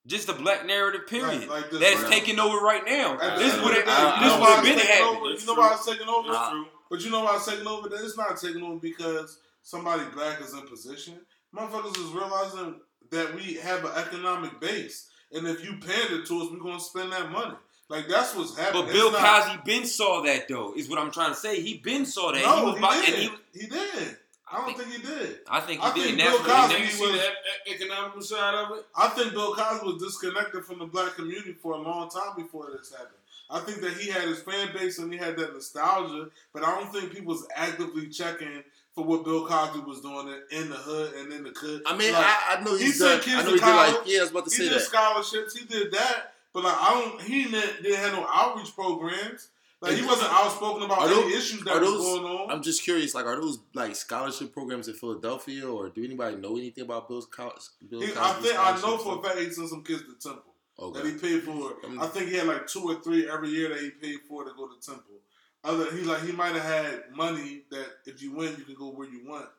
just 0.10 0.28
the 0.28 0.34
black 0.34 0.66
narrative 0.66 1.08
period. 1.08 1.48
Like- 1.48 1.50
like 1.50 1.72
this 1.72 1.80
That's 1.80 2.02
right 2.04 2.12
taking 2.12 2.40
over 2.40 2.58
right 2.58 2.84
now. 2.86 3.16
This 3.38 3.54
is 3.54 3.62
what 3.62 3.78
of 3.78 3.86
the 3.86 3.92
have 3.92 3.92
day, 3.92 3.92
I- 3.92 4.16
you 4.16 4.22
this 4.22 4.30
know 4.30 4.40
would 4.40 4.42
why 4.42 4.56
have 4.56 4.66
it's 4.66 4.76
been 4.76 4.80
happening. 4.80 5.38
You 5.40 5.46
know 5.46 5.54
why 5.54 5.74
it's 5.74 5.86
taking 5.86 6.08
over? 6.10 6.32
That's 6.32 6.50
true. 6.50 6.66
But 6.90 7.02
you 7.02 7.12
know 7.12 7.24
why 7.24 7.36
it's 7.36 7.46
taking 7.46 7.68
over? 7.68 7.90
It's 7.92 8.18
not 8.18 8.38
taking 8.38 8.64
over 8.64 8.80
because 8.80 9.38
somebody 9.62 10.04
black 10.14 10.42
is 10.42 10.54
in 10.54 10.62
position. 10.68 11.20
Motherfuckers 11.56 11.98
is 11.98 12.12
realizing 12.12 12.82
that 13.12 13.34
we 13.36 13.54
have 13.56 13.86
an 13.86 13.92
economic 13.96 14.60
base, 14.60 15.08
and 15.32 15.48
if 15.48 15.64
you 15.64 15.78
pander 15.78 16.24
to 16.26 16.42
us, 16.42 16.48
we're 16.52 16.60
gonna 16.60 16.80
spend 16.80 17.12
that 17.14 17.32
money. 17.32 17.56
Like 17.90 18.08
that's 18.08 18.36
what's 18.36 18.56
happening. 18.58 18.84
But 18.84 18.90
It's 18.92 19.00
Bill 19.00 19.12
not- 19.12 19.44
Cosby 19.46 19.62
been 19.66 19.86
saw 19.86 20.22
that 20.22 20.48
though. 20.48 20.74
Is 20.76 20.88
what 20.90 21.00
I'm 21.00 21.12
trying 21.12 21.32
to 21.32 21.36
say. 21.40 21.60
He 21.62 21.78
been 21.80 22.06
saw 22.06 22.32
that. 22.32 22.42
No, 22.44 22.56
he 22.58 22.64
was 22.66 22.74
he, 22.74 22.80
about, 22.80 23.06
did. 23.06 23.14
and 23.16 23.38
he, 23.54 23.60
he, 23.62 23.68
did. 23.68 24.18
I 24.52 24.58
don't 24.66 24.78
think 24.78 24.92
he 24.92 25.02
did. 25.02 25.40
I 25.48 25.60
think 25.60 25.82
I 25.84 25.92
he 25.94 26.02
did. 26.02 26.18
think 26.18 26.18
Bill 26.30 26.40
Cosby 26.40 26.80
never- 26.80 26.92
see 26.92 27.12
that 27.18 27.34
e- 27.68 27.74
economical 27.74 28.22
side 28.22 28.56
of 28.56 28.78
it? 28.78 28.86
I 28.96 29.08
think 29.10 29.34
Bill 29.34 29.54
Cosby 29.54 29.86
was 29.86 30.02
disconnected 30.02 30.66
from 30.66 30.80
the 30.80 30.86
black 30.86 31.14
community 31.16 31.54
for 31.54 31.74
a 31.74 31.78
long 31.78 32.10
time 32.10 32.36
before 32.36 32.70
this 32.76 32.92
happened. 32.92 33.14
I 33.52 33.60
think 33.62 33.82
that 33.82 33.94
he 33.94 34.10
had 34.10 34.24
his 34.28 34.42
fan 34.42 34.70
base 34.74 35.00
and 35.00 35.12
he 35.12 35.18
had 35.18 35.36
that 35.38 35.54
nostalgia, 35.54 36.30
but 36.54 36.64
I 36.64 36.80
don't 36.80 36.92
think 36.94 37.12
people 37.12 37.34
was 37.34 37.48
actively 37.56 38.08
checking 38.08 38.64
for 38.94 39.04
what 39.04 39.24
Bill 39.24 39.46
Cosby 39.48 39.80
was 39.82 40.02
doing 40.02 40.34
in- 40.52 40.70
the 40.70 40.76
hood 40.76 41.14
and 41.16 41.32
in 41.34 41.44
the 41.44 41.52
hood. 41.52 41.84
I 41.86 41.96
mean, 41.96 42.14
Like, 42.14 42.26
I, 42.26 42.58
I 42.58 42.64
know 42.64 42.76
he 42.76 42.92
done. 42.92 43.20
kids 43.22 43.36
I 43.36 43.44
know 43.44 43.50
he 43.50 43.52
did 43.54 43.62
like 43.62 43.92
college. 43.94 44.08
yeah. 44.08 44.20
I 44.20 44.22
was 44.22 44.32
about 44.32 44.46
to 44.46 44.52
he 44.52 44.56
say 44.58 44.64
did 44.70 44.74
that. 44.74 44.82
scholarships, 44.82 45.56
he 45.58 45.66
did 45.66 45.92
that, 45.94 46.34
but 46.54 46.64
like 46.64 46.76
I 46.80 46.90
don't, 46.94 47.22
he 47.22 47.44
didn't, 47.46 47.84
didn't 47.84 47.98
have 48.00 48.14
no 48.14 48.28
outreach 48.32 48.74
programs. 48.76 49.50
Like 49.82 49.94
he 49.96 50.06
wasn't 50.06 50.30
outspoken 50.34 50.84
about 50.84 51.00
Are 51.00 51.08
any 51.08 51.22
those- 51.22 51.34
issues 51.34 51.64
that 51.64 51.78
are 51.78 51.80
was 51.82 51.92
those- 51.94 52.20
going 52.20 52.26
on. 52.26 52.52
I'm 52.52 52.62
just 52.62 52.84
curious. 52.84 53.16
Like, 53.16 53.26
are 53.26 53.40
those 53.40 53.60
like 53.74 53.96
scholarship 53.96 54.52
programs 54.54 54.88
in 54.90 54.94
Philadelphia, 54.96 55.66
or 55.70 55.90
do 55.90 56.04
anybody 56.04 56.36
know 56.36 56.58
anything 56.58 56.84
about 56.84 57.08
Bill's 57.08 57.26
college? 57.28 57.62
Bill 57.90 58.04
I 58.04 58.34
think 58.34 58.60
I 58.60 58.80
know 58.82 58.98
for 58.98 59.20
a 59.20 59.22
fact 59.24 59.40
he 59.40 59.50
sent 59.52 59.70
some 59.70 59.84
kids 59.84 60.04
to 60.04 60.16
Temple. 60.30 60.44
Okay. 60.82 61.02
that 61.02 61.10
he 61.10 61.18
paid 61.18 61.44
for. 61.44 61.74
I 62.00 62.08
think 62.08 62.30
he 62.30 62.36
had 62.38 62.48
like 62.48 62.66
two 62.68 62.82
or 62.84 62.96
three 63.02 63.30
every 63.30 63.50
year 63.50 63.68
that 63.70 63.80
he 63.82 63.90
paid 63.90 64.20
for 64.28 64.46
to 64.46 64.52
go 64.56 64.68
to 64.68 64.80
Temple. 64.86 65.16
Other 65.64 65.92
he 65.94 66.04
like 66.04 66.24
he 66.24 66.32
might 66.32 66.54
have 66.54 66.64
had 66.64 67.04
money 67.14 67.64
that 67.72 67.86
if 68.06 68.22
you 68.22 68.32
win 68.34 68.56
you 68.58 68.64
can 68.64 68.76
go 68.76 68.90
where 68.92 69.08
you 69.10 69.28
want, 69.28 69.50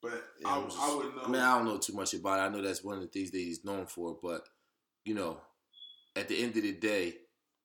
but 0.00 0.12
Yeah, 0.40 0.48
I, 0.58 0.62
just- 0.64 0.78
I 0.78 0.94
wouldn't 0.94 1.16
know. 1.16 1.22
I 1.24 1.28
mean, 1.28 1.40
I 1.42 1.56
don't 1.56 1.64
know 1.66 1.78
too 1.78 1.94
much 1.94 2.14
about 2.14 2.38
it. 2.38 2.42
I 2.42 2.48
know 2.48 2.62
that's 2.62 2.82
one 2.84 2.94
of 2.96 3.00
the 3.02 3.08
things 3.08 3.30
that 3.32 3.38
he's 3.38 3.64
known 3.64 3.86
for, 3.86 4.16
but 4.22 4.48
you 5.04 5.14
know, 5.14 5.40
at 6.14 6.28
the 6.28 6.40
end 6.40 6.56
of 6.56 6.62
the 6.62 6.72
day, 6.72 7.14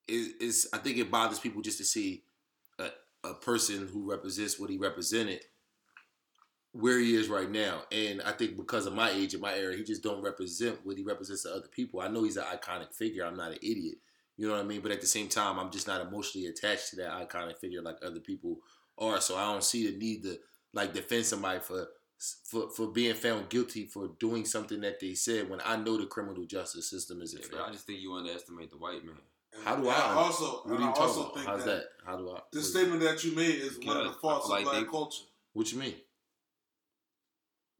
it, 0.07 0.35
it's 0.39 0.67
I 0.73 0.77
think 0.77 0.97
it 0.97 1.11
bothers 1.11 1.39
people 1.39 1.61
just 1.61 1.77
to 1.79 1.85
see 1.85 2.23
a, 2.79 2.89
a 3.23 3.33
person 3.33 3.87
who 3.87 4.09
represents 4.09 4.59
what 4.59 4.69
he 4.69 4.77
represented 4.77 5.41
where 6.73 6.99
he 6.99 7.15
is 7.15 7.27
right 7.27 7.49
now. 7.49 7.83
And 7.91 8.21
I 8.21 8.31
think 8.31 8.55
because 8.55 8.85
of 8.85 8.93
my 8.93 9.09
age 9.09 9.33
and 9.33 9.41
my 9.41 9.55
era, 9.55 9.75
he 9.75 9.83
just 9.83 10.03
don't 10.03 10.21
represent 10.21 10.79
what 10.83 10.97
he 10.97 11.03
represents 11.03 11.43
to 11.43 11.51
other 11.51 11.67
people. 11.67 12.01
I 12.01 12.07
know 12.07 12.23
he's 12.23 12.37
an 12.37 12.43
iconic 12.43 12.93
figure. 12.93 13.25
I'm 13.25 13.37
not 13.37 13.51
an 13.51 13.57
idiot. 13.63 13.95
You 14.37 14.47
know 14.47 14.53
what 14.53 14.63
I 14.63 14.67
mean? 14.67 14.81
But 14.81 14.91
at 14.91 15.01
the 15.01 15.07
same 15.07 15.27
time, 15.27 15.57
I'm 15.57 15.71
just 15.71 15.87
not 15.87 16.01
emotionally 16.01 16.47
attached 16.47 16.91
to 16.91 16.95
that 16.97 17.11
iconic 17.11 17.57
figure 17.57 17.81
like 17.81 17.97
other 18.05 18.19
people 18.19 18.59
are. 18.99 19.19
So 19.19 19.35
I 19.35 19.51
don't 19.51 19.63
see 19.63 19.89
the 19.89 19.97
need 19.97 20.23
to 20.23 20.37
like 20.73 20.93
defend 20.93 21.25
somebody 21.25 21.59
for 21.59 21.87
for 22.45 22.69
for 22.69 22.87
being 22.87 23.15
found 23.15 23.49
guilty 23.49 23.85
for 23.85 24.09
doing 24.19 24.45
something 24.45 24.81
that 24.81 24.99
they 24.99 25.13
said 25.13 25.49
when 25.49 25.61
I 25.63 25.75
know 25.77 25.97
the 25.97 26.07
criminal 26.07 26.45
justice 26.45 26.89
system 26.89 27.21
isn't 27.21 27.45
Yeah, 27.51 27.63
I 27.63 27.71
just 27.71 27.85
think 27.85 27.99
you 27.99 28.13
underestimate 28.13 28.71
the 28.71 28.77
white 28.77 29.05
man. 29.05 29.15
How 29.63 29.75
do 29.75 29.81
and 29.81 29.89
I- 29.91 30.13
also? 30.13 30.61
What 30.63 30.79
are 30.79 30.83
you 30.83 30.89
I 30.89 30.91
talking 30.91 31.01
also 31.03 31.21
about? 31.21 31.33
think 31.35 31.45
How's 31.47 31.65
that, 31.65 31.71
that? 31.75 31.85
How 32.05 32.17
do 32.17 32.29
I? 32.31 32.39
the 32.51 32.61
statement 32.61 33.01
that 33.01 33.23
you 33.23 33.35
made 33.35 33.55
is 33.55 33.79
one 33.83 33.97
of 33.97 34.03
the 34.05 34.13
faults 34.13 34.45
of 34.45 34.51
like 34.51 34.63
black 34.63 34.75
they- 34.83 34.89
culture. 34.89 35.23
What 35.53 35.71
you 35.71 35.79
mean? 35.79 35.95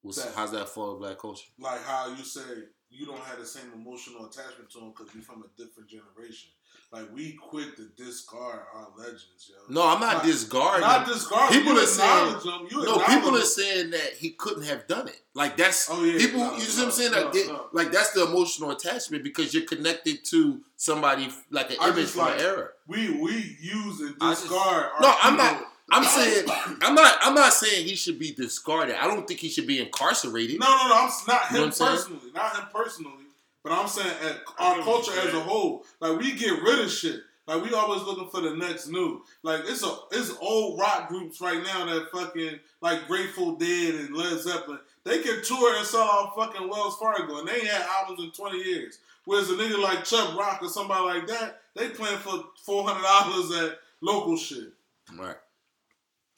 What's, 0.01 0.23
That- 0.23 0.33
how's 0.35 0.51
that 0.51 0.69
fall 0.69 0.93
of 0.93 0.99
black 0.99 1.17
culture? 1.17 1.45
Like 1.59 1.83
how 1.83 2.09
you 2.15 2.23
say 2.23 2.41
you 2.89 3.05
don't 3.05 3.19
have 3.23 3.39
the 3.39 3.45
same 3.45 3.71
emotional 3.73 4.25
attachment 4.25 4.69
to 4.71 4.79
them 4.79 4.93
because 4.97 5.13
you're 5.13 5.23
from 5.23 5.43
a 5.43 5.61
different 5.61 5.89
generation. 5.89 6.51
Like 6.89 7.13
we 7.13 7.33
quick 7.33 7.75
to 7.75 7.89
discard 8.01 8.61
our 8.73 8.87
legends, 8.97 9.49
yo. 9.49 9.55
No, 9.73 9.85
I'm 9.85 9.99
not 9.99 10.13
Not- 10.17 10.23
discarding. 10.25 10.81
Not 10.87 11.05
him. 11.05 11.13
discard. 11.13 11.51
People 11.51 11.73
you 11.73 11.79
are 11.79 11.85
saying- 11.85 12.33
them. 12.45 12.67
You 12.71 12.77
no, 12.77 12.81
acknowledge 12.93 13.07
people 13.07 13.37
are 13.37 13.41
saying 13.41 13.89
that 13.91 14.13
he 14.17 14.29
couldn't 14.31 14.63
have 14.63 14.87
done 14.87 15.09
it. 15.09 15.19
Like 15.33 15.57
that's 15.57 15.89
Oh, 15.91 16.01
yeah. 16.05 16.17
people. 16.17 16.39
No, 16.39 16.53
you 16.55 16.61
see 16.61 16.77
no, 16.77 16.85
what 16.85 16.93
I'm 16.93 16.97
saying? 16.97 17.11
no, 17.11 17.21
Like, 17.23 17.33
they- 17.33 17.47
no. 17.47 17.65
like 17.73 17.91
that's 17.91 18.11
the 18.11 18.25
emotional 18.25 18.71
attachment 18.71 19.23
because 19.23 19.53
you're 19.53 19.65
connected 19.65 20.23
to 20.25 20.61
somebody 20.77 21.29
like 21.51 21.71
an 21.71 21.77
I 21.81 21.87
image 21.89 22.03
just 22.03 22.13
from 22.15 22.25
like- 22.25 22.39
an 22.39 22.45
era. 22.45 22.69
We 22.87 23.09
we 23.19 23.57
use 23.59 23.99
and 23.99 24.15
I 24.21 24.31
just- 24.31 24.43
discard. 24.43 24.85
our 24.93 25.01
No, 25.01 25.13
I'm 25.21 25.35
not- 25.35 25.73
I'm 25.91 26.03
saying 26.05 26.45
I'm 26.81 26.95
not 26.95 27.17
I'm 27.21 27.33
not 27.33 27.53
saying 27.53 27.85
he 27.85 27.95
should 27.95 28.17
be 28.17 28.31
discarded. 28.31 28.95
I 28.95 29.07
don't 29.07 29.27
think 29.27 29.41
he 29.41 29.49
should 29.49 29.67
be 29.67 29.79
incarcerated. 29.79 30.59
No, 30.59 30.67
no, 30.67 30.87
no. 30.87 30.95
I'm 30.95 31.07
s- 31.07 31.23
not 31.27 31.51
You 31.51 31.57
know 31.57 31.63
him 31.65 31.71
saying? 31.73 31.91
personally, 31.91 32.31
not 32.33 32.55
him 32.55 32.65
personally, 32.73 33.25
but 33.63 33.71
I'm 33.71 33.87
saying 33.87 34.15
at 34.23 34.37
our 34.59 34.81
culture 34.81 35.11
as 35.19 35.33
a 35.33 35.39
whole. 35.39 35.85
Like 35.99 36.19
we 36.19 36.33
get 36.33 36.61
rid 36.61 36.79
of 36.79 36.91
shit. 36.91 37.21
Like 37.47 37.63
we 37.63 37.73
always 37.73 38.03
looking 38.03 38.29
for 38.29 38.41
the 38.41 38.55
next 38.55 38.89
new. 38.89 39.21
Like 39.41 39.61
it's 39.65 39.83
a 39.83 39.95
it's 40.11 40.35
old 40.41 40.79
rock 40.79 41.07
groups 41.07 41.39
right 41.39 41.63
now 41.63 41.85
that 41.85 42.11
fucking 42.11 42.59
like 42.81 43.07
Grateful 43.07 43.55
Dead 43.55 43.95
and 43.95 44.15
Led 44.15 44.37
Zeppelin. 44.39 44.79
They 45.05 45.19
can 45.19 45.41
tour 45.43 45.77
and 45.77 45.87
sell 45.87 46.01
out 46.01 46.33
fucking 46.35 46.67
Wells 46.67 46.97
Fargo, 46.97 47.39
and 47.39 47.47
they 47.47 47.55
ain't 47.55 47.67
had 47.67 47.87
albums 47.87 48.21
in 48.21 48.31
twenty 48.31 48.61
years. 48.61 48.99
Whereas 49.23 49.49
a 49.49 49.53
nigga 49.53 49.81
like 49.81 50.03
Chubb 50.03 50.37
Rock 50.37 50.59
or 50.61 50.69
somebody 50.69 51.05
like 51.05 51.27
that, 51.27 51.61
they 51.75 51.89
playing 51.89 52.17
for 52.19 52.43
four 52.63 52.85
hundred 52.85 53.03
dollars 53.03 53.71
at 53.71 53.79
local 54.01 54.35
shit. 54.35 54.73
Right. 55.17 55.35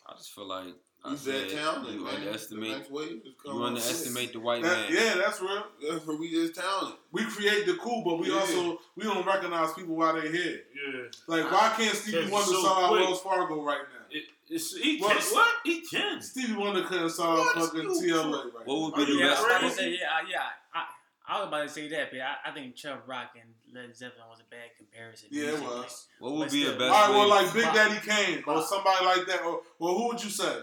I 0.07 0.13
just 0.13 0.31
feel 0.33 0.47
like 0.47 0.65
I 0.65 0.73
He's 1.07 1.23
that 1.25 1.49
talented, 1.49 1.93
you 1.95 2.03
man. 2.03 2.15
underestimate 2.15 2.69
The 2.71 2.77
next 2.77 2.91
wave 2.91 3.21
is 3.25 3.33
you 3.45 3.63
underestimate 3.63 4.33
the 4.33 4.39
white 4.41 4.61
That- 4.63 4.89
man. 4.89 4.93
yeah, 4.93 5.13
that's 5.15 5.39
real. 5.41 5.63
That's 5.89 6.05
where 6.05 6.17
we 6.17 6.29
just 6.29 6.55
talented. 6.55 6.97
We 7.13 7.23
create 7.25 7.65
the 7.65 7.75
cool, 7.75 8.03
but 8.03 8.19
we 8.19 8.29
Yeah. 8.29 8.39
also 8.39 8.81
we 8.95 9.03
don't 9.05 9.25
recognize 9.25 9.73
people 9.73 9.95
while 9.95 10.13
they're 10.13 10.29
here. 10.31 10.61
Yeah. 10.75 11.03
Like, 11.27 11.49
why 11.51 11.73
can't 11.77 11.95
Stevie 11.95 12.17
It's 12.19 12.31
Wonder 12.31 12.47
so 12.51 12.61
sell 12.61 12.73
out 12.73 12.89
quick. 12.89 13.01
Wells 13.05 13.21
Fargo 13.21 13.63
right 13.63 13.77
now? 13.81 14.05
It, 14.11 14.25
it's, 14.49 14.75
he 14.75 14.99
What? 14.99 15.17
can, 15.17 15.33
what? 15.33 15.55
He 15.63 15.81
can. 15.81 16.21
Stevie 16.21 16.53
Wonder 16.55 16.83
couldn't 16.83 17.09
sell 17.11 17.27
out 17.31 17.55
What? 17.55 17.65
fucking 17.71 17.81
You- 17.83 18.01
TLA 18.01 18.43
right 18.43 18.53
What 18.65 18.67
now. 18.67 18.81
would 18.83 18.95
be 18.95 19.05
the 19.05 19.11
you 19.13 19.19
Yeah, 19.19 19.25
I 19.25 19.29
best? 19.29 19.41
was 19.41 19.45
about 19.45 19.53
to 19.61 19.65
crazy? 19.67 19.75
say, 19.77 20.01
yeah, 20.01 20.09
I- 20.13 20.29
yeah. 20.29 20.49
I, 20.73 20.85
I 21.31 21.39
was 21.39 21.47
about 21.47 21.61
to 21.63 21.69
say 21.69 21.87
that, 21.89 22.09
but 22.11 22.19
I, 22.21 22.35
I 22.45 22.51
think 22.51 22.75
Chubb 22.75 23.03
Rock 23.07 23.35
and 23.39 23.53
Led 23.73 23.95
Zeppelin 23.95 24.27
was 24.29 24.39
a 24.39 24.49
bad 24.49 24.71
comparison. 24.75 25.29
Yeah, 25.31 25.49
it 25.51 25.59
was. 25.61 26.07
What 26.17 26.33
would 26.33 26.39
But 26.45 26.51
be 26.51 26.63
the 26.63 26.69
still. 26.71 26.79
best? 26.79 26.91
All 26.91 27.07
right, 27.07 27.15
well, 27.15 27.29
like 27.29 27.53
Big 27.53 27.65
Daddy 27.65 27.99
Kane 28.05 28.43
or 28.47 28.61
somebody 28.63 29.05
like 29.05 29.25
that, 29.27 29.43
or 29.43 29.61
well, 29.77 29.93
who 29.95 30.07
would 30.07 30.23
you 30.23 30.29
say? 30.31 30.57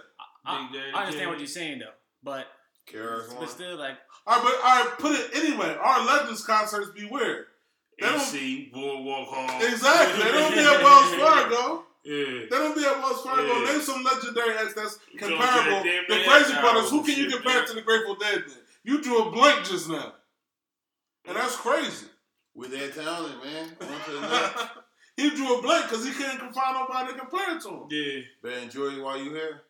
I, 0.47 0.63
Big 0.71 0.81
Daddy 0.81 0.93
I 0.95 1.05
understand 1.05 1.31
what 1.31 1.39
you're 1.39 1.47
saying 1.49 1.79
though, 1.81 1.95
but 2.23 2.47
KRS 2.93 3.29
but 3.31 3.39
One. 3.39 3.49
still, 3.49 3.77
like 3.77 3.97
All 4.27 4.37
right, 4.37 4.45
but 4.45 4.55
all 4.69 4.85
right, 4.85 4.99
put 4.99 5.13
it 5.13 5.31
anyway. 5.35 5.77
Our 5.81 6.07
Legends 6.07 6.45
concerts 6.45 6.91
be 6.91 7.07
weird. 7.07 7.47
They 7.99 8.07
don't 8.07 8.21
AC, 8.21 8.71
Boardwalk 8.73 9.29
Hall. 9.29 9.61
exactly. 9.63 10.23
They 10.25 10.33
don't 10.33 10.53
be 10.53 10.61
at 10.61 10.83
Wells 10.83 11.15
Fargo. 11.15 11.83
Yeah. 12.05 12.25
They 12.51 12.57
don't 12.57 12.77
be 12.77 12.85
at 12.85 12.99
Wells 12.99 13.23
Fargo. 13.23 13.43
Yeah. 13.43 13.73
Name 13.73 13.81
some 13.81 14.05
legendary 14.05 14.55
acts 14.57 14.75
that's 14.75 14.99
comparable. 15.19 15.83
The 15.83 16.03
that 16.09 16.27
Crazy 16.27 16.53
man 16.53 16.63
Brothers. 16.63 16.91
Who 16.91 17.03
can 17.03 17.17
you 17.17 17.31
shit, 17.31 17.43
compare 17.43 17.65
to 17.65 17.73
the 17.75 17.83
Grateful 17.83 18.15
Dead? 18.17 18.45
Then 18.47 18.57
you 18.85 19.03
drew 19.03 19.23
a 19.27 19.31
blank 19.33 19.65
just 19.65 19.89
now, 19.89 20.13
and 21.27 21.37
that's 21.37 21.57
crazy. 21.57 22.07
With 22.55 22.71
that 22.71 22.95
talent, 22.95 23.43
man. 23.45 23.69
On 23.81 24.05
to 24.05 24.11
the 24.13 24.21
next. 24.29 24.65
he 25.17 25.31
drew 25.31 25.59
a 25.59 25.63
blank 25.63 25.89
because 25.89 26.07
he 26.07 26.13
couldn't 26.13 26.39
find 26.55 26.75
nobody 26.75 27.13
to 27.13 27.19
compare 27.19 27.57
it 27.57 27.63
to 27.63 27.69
him. 27.69 27.87
Yeah. 27.91 28.21
Better 28.43 28.63
enjoy 28.63 28.87
it 28.99 29.03
while 29.03 29.19
you 29.23 29.31
here. 29.35 29.63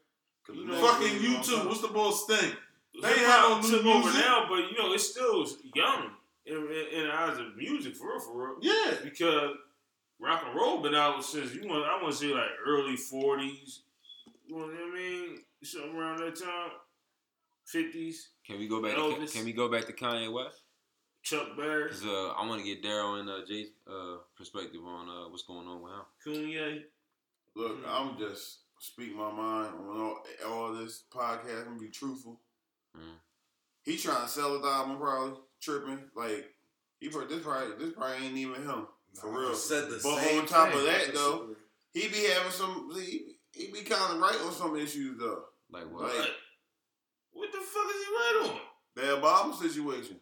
'Cause 0.47 0.56
You 0.56 0.64
know, 0.66 0.74
Fucking 0.86 1.12
wave 1.12 1.20
YouTube. 1.23 1.66
What's 1.66 1.81
the 1.81 1.89
bull 1.89 2.12
thing? 2.12 2.56
They 3.02 3.09
Hip 3.09 3.18
ain't 3.18 3.27
had 3.27 3.40
no 3.43 3.55
hop 3.56 3.62
new 3.64 3.70
took 3.70 3.85
over 3.86 3.98
music. 4.05 4.20
now, 4.24 4.47
but 4.48 4.70
you 4.70 4.78
know 4.78 4.93
it's 4.93 5.10
still 5.10 5.47
young 5.74 6.10
in, 6.47 6.56
in, 6.56 6.86
in 6.93 7.06
the 7.09 7.12
eyes 7.14 7.39
of 7.39 7.56
music 7.56 7.94
for 7.97 8.09
real, 8.12 8.20
for 8.20 8.32
real. 8.36 8.56
Yeah. 8.62 8.94
Because 9.02 9.56
rock 10.18 10.44
and 10.47 10.55
roll 10.56 10.81
been 10.82 10.94
out 10.94 11.23
since 11.24 11.52
you 11.55 11.68
want. 11.68 11.85
I 11.85 12.01
want 12.02 12.14
to 12.14 12.18
say 12.18 12.32
like 12.32 12.48
early 12.66 12.97
forties. 12.97 13.82
You 14.47 14.56
know 14.56 14.66
what 14.66 14.74
I 14.77 14.94
mean? 14.94 15.39
Something 15.62 15.97
around 15.97 16.18
that 16.20 16.36
time. 16.36 16.70
Fifties. 17.66 18.28
Can 18.47 18.59
we 18.59 18.68
go 18.68 18.81
back? 18.81 18.94
To, 18.94 19.27
can 19.27 19.44
we 19.44 19.52
go 19.52 19.68
back 19.68 19.86
to 19.86 19.93
Kanye 19.93 20.32
West? 20.32 20.62
Chuck 21.23 21.56
Berry. 21.56 21.85
Because 21.85 22.05
uh, 22.05 22.28
I 22.39 22.47
want 22.47 22.60
to 22.60 22.64
get 22.66 22.85
Daryl 22.85 23.18
and 23.18 23.28
uh, 23.28 23.44
Jay's 23.48 23.70
uh, 23.90 24.18
perspective 24.36 24.81
on 24.86 25.09
uh, 25.09 25.28
what's 25.28 25.43
going 25.43 25.66
on 25.66 25.82
with 25.82 25.93
him. 25.93 26.05
Kanye. 26.24 26.82
Look, 27.56 27.78
I'm 27.89 28.16
just 28.16 28.59
speak 28.78 29.14
my 29.14 29.30
mind 29.30 29.74
on 29.78 30.00
all, 30.00 30.18
all 30.46 30.74
this 30.74 31.04
podcast. 31.12 31.60
I'm 31.60 31.64
gonna 31.64 31.80
be 31.80 31.88
truthful. 31.88 32.40
Mm. 32.96 33.18
He 33.84 33.96
trying 33.96 34.22
to 34.22 34.28
sell 34.28 34.56
his 34.56 34.64
album, 34.64 34.98
probably 34.98 35.38
tripping. 35.60 36.00
Like 36.14 36.46
he 37.00 37.08
probably 37.08 37.34
this 37.34 37.44
probably 37.44 37.84
this 37.84 37.94
probably 37.94 38.26
ain't 38.26 38.36
even 38.36 38.62
him 38.62 38.86
for 39.14 39.30
real. 39.30 39.54
said 39.54 39.84
the 39.88 40.00
but 40.02 40.22
same 40.22 40.40
on 40.40 40.46
top 40.46 40.68
thing. 40.70 40.78
of 40.78 40.84
that 40.84 41.14
though, 41.14 41.48
he 41.92 42.08
be 42.08 42.28
having 42.34 42.52
some. 42.52 42.90
He, 42.94 43.36
he 43.52 43.72
be 43.72 43.80
kind 43.82 44.14
of 44.14 44.20
right 44.20 44.38
on 44.44 44.52
some 44.52 44.76
issues 44.76 45.18
though. 45.18 45.44
Like 45.70 45.90
what? 45.92 46.04
Like 46.04 46.12
What? 46.12 46.30
What 47.32 47.52
the 47.52 47.58
fuck 47.58 47.86
is 47.94 48.06
he 48.06 48.12
right 48.12 48.50
on? 48.50 48.60
the 48.96 49.02
Obama 49.02 49.54
situation. 49.54 50.16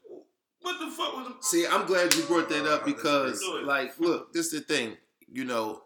What 0.60 0.81
the 0.81 0.90
fuck 0.90 1.16
was 1.16 1.28
the 1.28 1.35
See, 1.43 1.66
I'm 1.66 1.86
glad 1.86 2.12
you 2.14 2.22
brought 2.22 2.48
that 2.48 2.66
up 2.66 2.85
because, 2.85 3.40
like, 3.64 3.98
look, 4.01 4.32
this 4.32 4.52
is 4.52 4.60
the 4.60 4.60
thing. 4.60 4.97
You 5.31 5.44
know, 5.44 5.82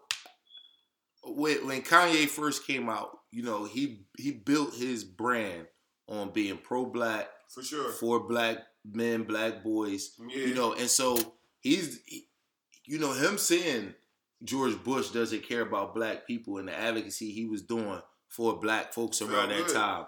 when, 1.35 1.65
when 1.67 1.81
Kanye 1.81 2.27
first 2.27 2.65
came 2.65 2.89
out, 2.89 3.09
you 3.31 3.43
know, 3.43 3.65
he 3.65 4.05
he 4.17 4.31
built 4.31 4.73
his 4.75 5.03
brand 5.03 5.67
on 6.07 6.31
being 6.31 6.57
pro-black, 6.57 7.27
For 7.49 7.61
sure. 7.63 7.91
for 7.91 8.21
black 8.27 8.57
men, 8.85 9.23
black 9.23 9.63
boys. 9.63 10.11
Yeah. 10.19 10.45
You 10.47 10.55
know, 10.55 10.73
and 10.73 10.89
so 10.89 11.17
he's, 11.59 11.99
he- 12.05 12.25
you 12.85 12.97
know, 12.97 13.13
him 13.13 13.37
saying 13.37 13.93
George 14.43 14.83
Bush 14.83 15.09
doesn't 15.09 15.43
care 15.47 15.61
about 15.61 15.93
black 15.93 16.25
people 16.25 16.57
and 16.57 16.67
the 16.67 16.75
advocacy 16.75 17.31
he 17.31 17.45
was 17.45 17.61
doing 17.61 18.01
for 18.29 18.57
black 18.59 18.93
folks 18.93 19.21
around 19.21 19.49
that 19.49 19.67
time. 19.69 20.05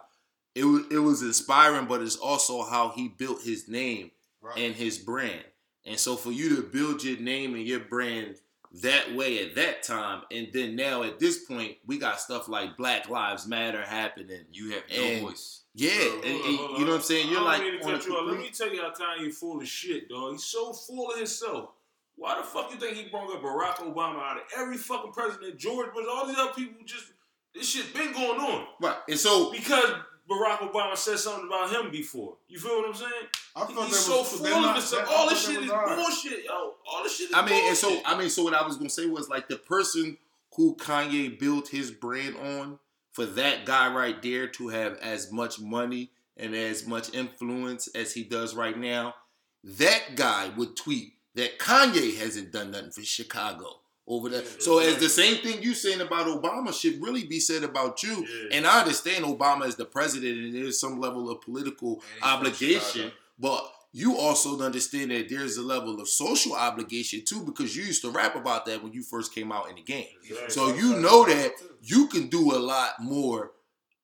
It 0.55 0.63
was 0.65 0.83
it 0.89 0.97
was 0.97 1.21
inspiring, 1.21 1.85
but 1.85 2.01
it's 2.01 2.15
also 2.17 2.63
how 2.63 2.89
he 2.95 3.07
built 3.07 3.43
his 3.43 3.67
name 3.69 4.09
Right. 4.41 4.57
and 4.57 4.73
his 4.75 4.97
brand. 4.97 5.43
And 5.85 5.99
so 5.99 6.15
for 6.15 6.31
you 6.31 6.55
to 6.55 6.63
build 6.63 7.03
your 7.03 7.19
name 7.19 7.53
and 7.53 7.63
your 7.67 7.79
brand 7.81 8.35
that 8.81 9.13
way 9.15 9.43
at 9.45 9.55
that 9.55 9.83
time, 9.83 10.21
and 10.31 10.47
then 10.53 10.75
now 10.75 11.03
at 11.03 11.19
this 11.19 11.43
point, 11.45 11.75
we 11.85 11.97
got 11.97 12.19
stuff 12.21 12.47
like 12.47 12.77
Black 12.77 13.09
Lives 13.09 13.45
Matter 13.47 13.81
happening. 13.81 14.45
You 14.51 14.71
have 14.71 14.83
no 14.89 14.95
And- 15.03 15.21
voice. 15.27 15.57
Yeah, 15.73 15.89
on, 15.91 16.23
and- 16.23 16.25
and 16.25 16.59
on, 16.59 16.79
you 16.79 16.85
know 16.85 16.91
what 16.91 16.95
I'm 16.97 17.01
saying? 17.01 17.29
You're 17.29 17.41
like, 17.41 17.61
mean 17.61 17.79
to 17.79 17.85
on 17.85 18.01
you 18.01 18.15
off. 18.17 18.27
Let 18.31 18.39
me 18.39 18.49
tell 18.49 18.73
you 18.73 18.81
how 18.81 18.91
Kanye 18.91 19.33
full 19.33 19.61
of 19.61 19.67
shit, 19.67 20.09
dog. 20.09 20.33
He's 20.33 20.43
so 20.43 20.73
full 20.73 21.11
of 21.11 21.17
himself. 21.17 21.69
Why 22.15 22.37
the 22.37 22.43
fuck 22.43 22.71
you 22.71 22.77
think 22.79 22.97
he 22.97 23.09
brought 23.09 23.33
up 23.33 23.41
Barack 23.41 23.75
Obama 23.77 24.19
out 24.21 24.37
of 24.37 24.43
every 24.57 24.77
fucking 24.77 25.11
president? 25.13 25.57
George 25.57 25.93
Bush, 25.93 26.05
all 26.09 26.27
these 26.27 26.37
other 26.37 26.53
people 26.53 26.83
just 26.85 27.05
this 27.53 27.67
shit 27.69 27.93
been 27.93 28.13
going 28.13 28.39
on 28.39 28.67
right. 28.79 28.95
And 29.09 29.19
so 29.19 29.51
because 29.51 29.91
Barack 30.31 30.59
Obama 30.59 30.95
said 30.95 31.19
something 31.19 31.47
about 31.47 31.69
him 31.71 31.91
before. 31.91 32.35
You 32.47 32.57
feel 32.57 32.77
what 32.77 32.87
I'm 32.87 32.95
saying? 32.95 33.11
I 33.55 33.59
thought 33.59 33.67
He's 33.67 33.75
that 33.77 33.83
was 33.85 33.99
so 33.99 34.23
full 34.23 34.45
they're 34.45 34.69
of 34.69 34.75
himself. 34.75 35.07
All 35.11 35.29
this 35.29 35.45
shit 35.45 35.61
is 35.61 35.69
all 35.69 35.77
right. 35.77 35.97
bullshit, 35.97 36.45
yo. 36.45 36.73
All 36.89 37.03
this 37.03 37.17
shit 37.17 37.29
is 37.29 37.35
I 37.35 37.45
mean, 37.45 37.67
and 37.67 37.77
so 37.77 37.89
bullshit. 37.89 38.07
I 38.07 38.17
mean, 38.17 38.29
so 38.29 38.43
what 38.43 38.53
I 38.53 38.65
was 38.65 38.77
gonna 38.77 38.89
say 38.89 39.07
was 39.07 39.27
like 39.27 39.49
the 39.49 39.57
person 39.57 40.17
who 40.55 40.75
Kanye 40.75 41.37
built 41.37 41.67
his 41.67 41.91
brand 41.91 42.37
on 42.37 42.79
for 43.11 43.25
that 43.25 43.65
guy 43.65 43.93
right 43.93 44.21
there 44.21 44.47
to 44.47 44.69
have 44.69 44.97
as 44.99 45.31
much 45.31 45.59
money 45.59 46.11
and 46.37 46.55
as 46.55 46.87
much 46.87 47.13
influence 47.13 47.89
as 47.89 48.13
he 48.13 48.23
does 48.23 48.55
right 48.55 48.77
now, 48.77 49.15
that 49.63 50.15
guy 50.15 50.49
would 50.55 50.77
tweet 50.77 51.13
that 51.35 51.59
Kanye 51.59 52.17
hasn't 52.17 52.51
done 52.53 52.71
nothing 52.71 52.91
for 52.91 53.03
Chicago 53.03 53.80
over 54.11 54.29
there. 54.29 54.41
Yeah, 54.41 54.49
so 54.59 54.79
as 54.79 54.97
the 54.97 55.09
same 55.09 55.37
thing 55.37 55.63
you 55.63 55.73
saying 55.73 56.01
about 56.01 56.27
Obama 56.27 56.73
should 56.73 57.01
really 57.01 57.23
be 57.23 57.39
said 57.39 57.63
about 57.63 58.03
you. 58.03 58.25
Yeah. 58.27 58.57
And 58.57 58.67
I 58.67 58.81
understand 58.81 59.25
Obama 59.25 59.65
is 59.65 59.75
the 59.75 59.85
president 59.85 60.37
and 60.37 60.53
there's 60.53 60.79
some 60.79 60.99
level 60.99 61.29
of 61.29 61.41
political 61.41 62.03
obligation, 62.21 63.11
but 63.39 63.71
you 63.93 64.17
also 64.17 64.59
understand 64.61 65.11
that 65.11 65.29
there's 65.29 65.57
a 65.57 65.61
level 65.61 65.99
of 65.99 66.07
social 66.07 66.53
obligation 66.53 67.23
too, 67.25 67.43
because 67.43 67.75
you 67.75 67.83
used 67.83 68.01
to 68.03 68.09
rap 68.09 68.35
about 68.35 68.65
that 68.65 68.83
when 68.83 68.93
you 68.93 69.03
first 69.03 69.33
came 69.33 69.51
out 69.51 69.69
in 69.69 69.75
the 69.75 69.81
game. 69.81 70.07
Exactly. 70.23 70.49
So 70.49 70.73
you 70.75 70.97
know 70.97 71.25
that 71.25 71.53
you 71.81 72.07
can 72.07 72.27
do 72.27 72.55
a 72.55 72.59
lot 72.59 73.01
more 73.01 73.51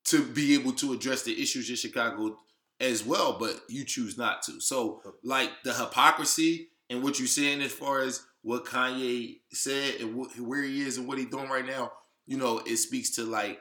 to 0.04 0.22
be 0.22 0.54
able 0.54 0.72
to 0.72 0.92
address 0.92 1.22
the 1.22 1.40
issues 1.40 1.68
in 1.68 1.76
Chicago 1.76 2.38
as 2.80 3.04
well, 3.04 3.36
but 3.38 3.60
you 3.68 3.84
choose 3.84 4.16
not 4.16 4.42
to. 4.42 4.60
So 4.60 5.02
like 5.22 5.50
the 5.64 5.74
hypocrisy 5.74 6.68
and 6.90 7.02
what 7.02 7.18
you're 7.18 7.28
saying 7.28 7.60
as 7.60 7.72
far 7.72 8.00
as 8.00 8.22
what 8.42 8.64
Kanye 8.64 9.40
said 9.52 10.00
and 10.00 10.14
wh- 10.14 10.40
where 10.48 10.62
he 10.62 10.80
is 10.80 10.96
and 10.98 11.06
what 11.08 11.18
he's 11.18 11.28
doing 11.30 11.48
right 11.48 11.66
now, 11.66 11.92
you 12.26 12.36
know, 12.38 12.58
it 12.66 12.76
speaks 12.76 13.10
to 13.16 13.24
like 13.24 13.60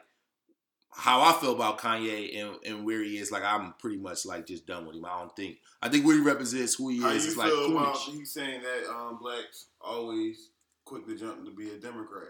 how 0.91 1.21
I 1.21 1.33
feel 1.33 1.53
about 1.53 1.79
Kanye 1.79 2.39
and, 2.41 2.55
and 2.65 2.85
where 2.85 3.03
he 3.03 3.17
is. 3.17 3.31
Like 3.31 3.43
I'm 3.43 3.73
pretty 3.79 3.97
much 3.97 4.25
like 4.25 4.47
just 4.47 4.65
done 4.65 4.85
with 4.85 4.95
him. 4.95 5.05
I 5.05 5.19
don't 5.19 5.35
think 5.35 5.57
I 5.81 5.89
think 5.89 6.05
what 6.05 6.15
he 6.15 6.21
represents, 6.21 6.75
who 6.75 6.89
he 6.89 7.01
How 7.01 7.09
is, 7.09 7.25
you 7.25 7.31
is 7.31 7.37
like 7.37 7.49
feel 7.49 7.71
about 7.77 7.95
coolish. 7.97 8.27
saying 8.27 8.61
that 8.61 8.89
um, 8.89 9.19
blacks 9.21 9.67
always 9.81 10.49
quick 10.85 11.05
to 11.07 11.15
jump 11.17 11.43
to 11.45 11.51
be 11.51 11.69
a 11.71 11.77
Democrat? 11.77 12.29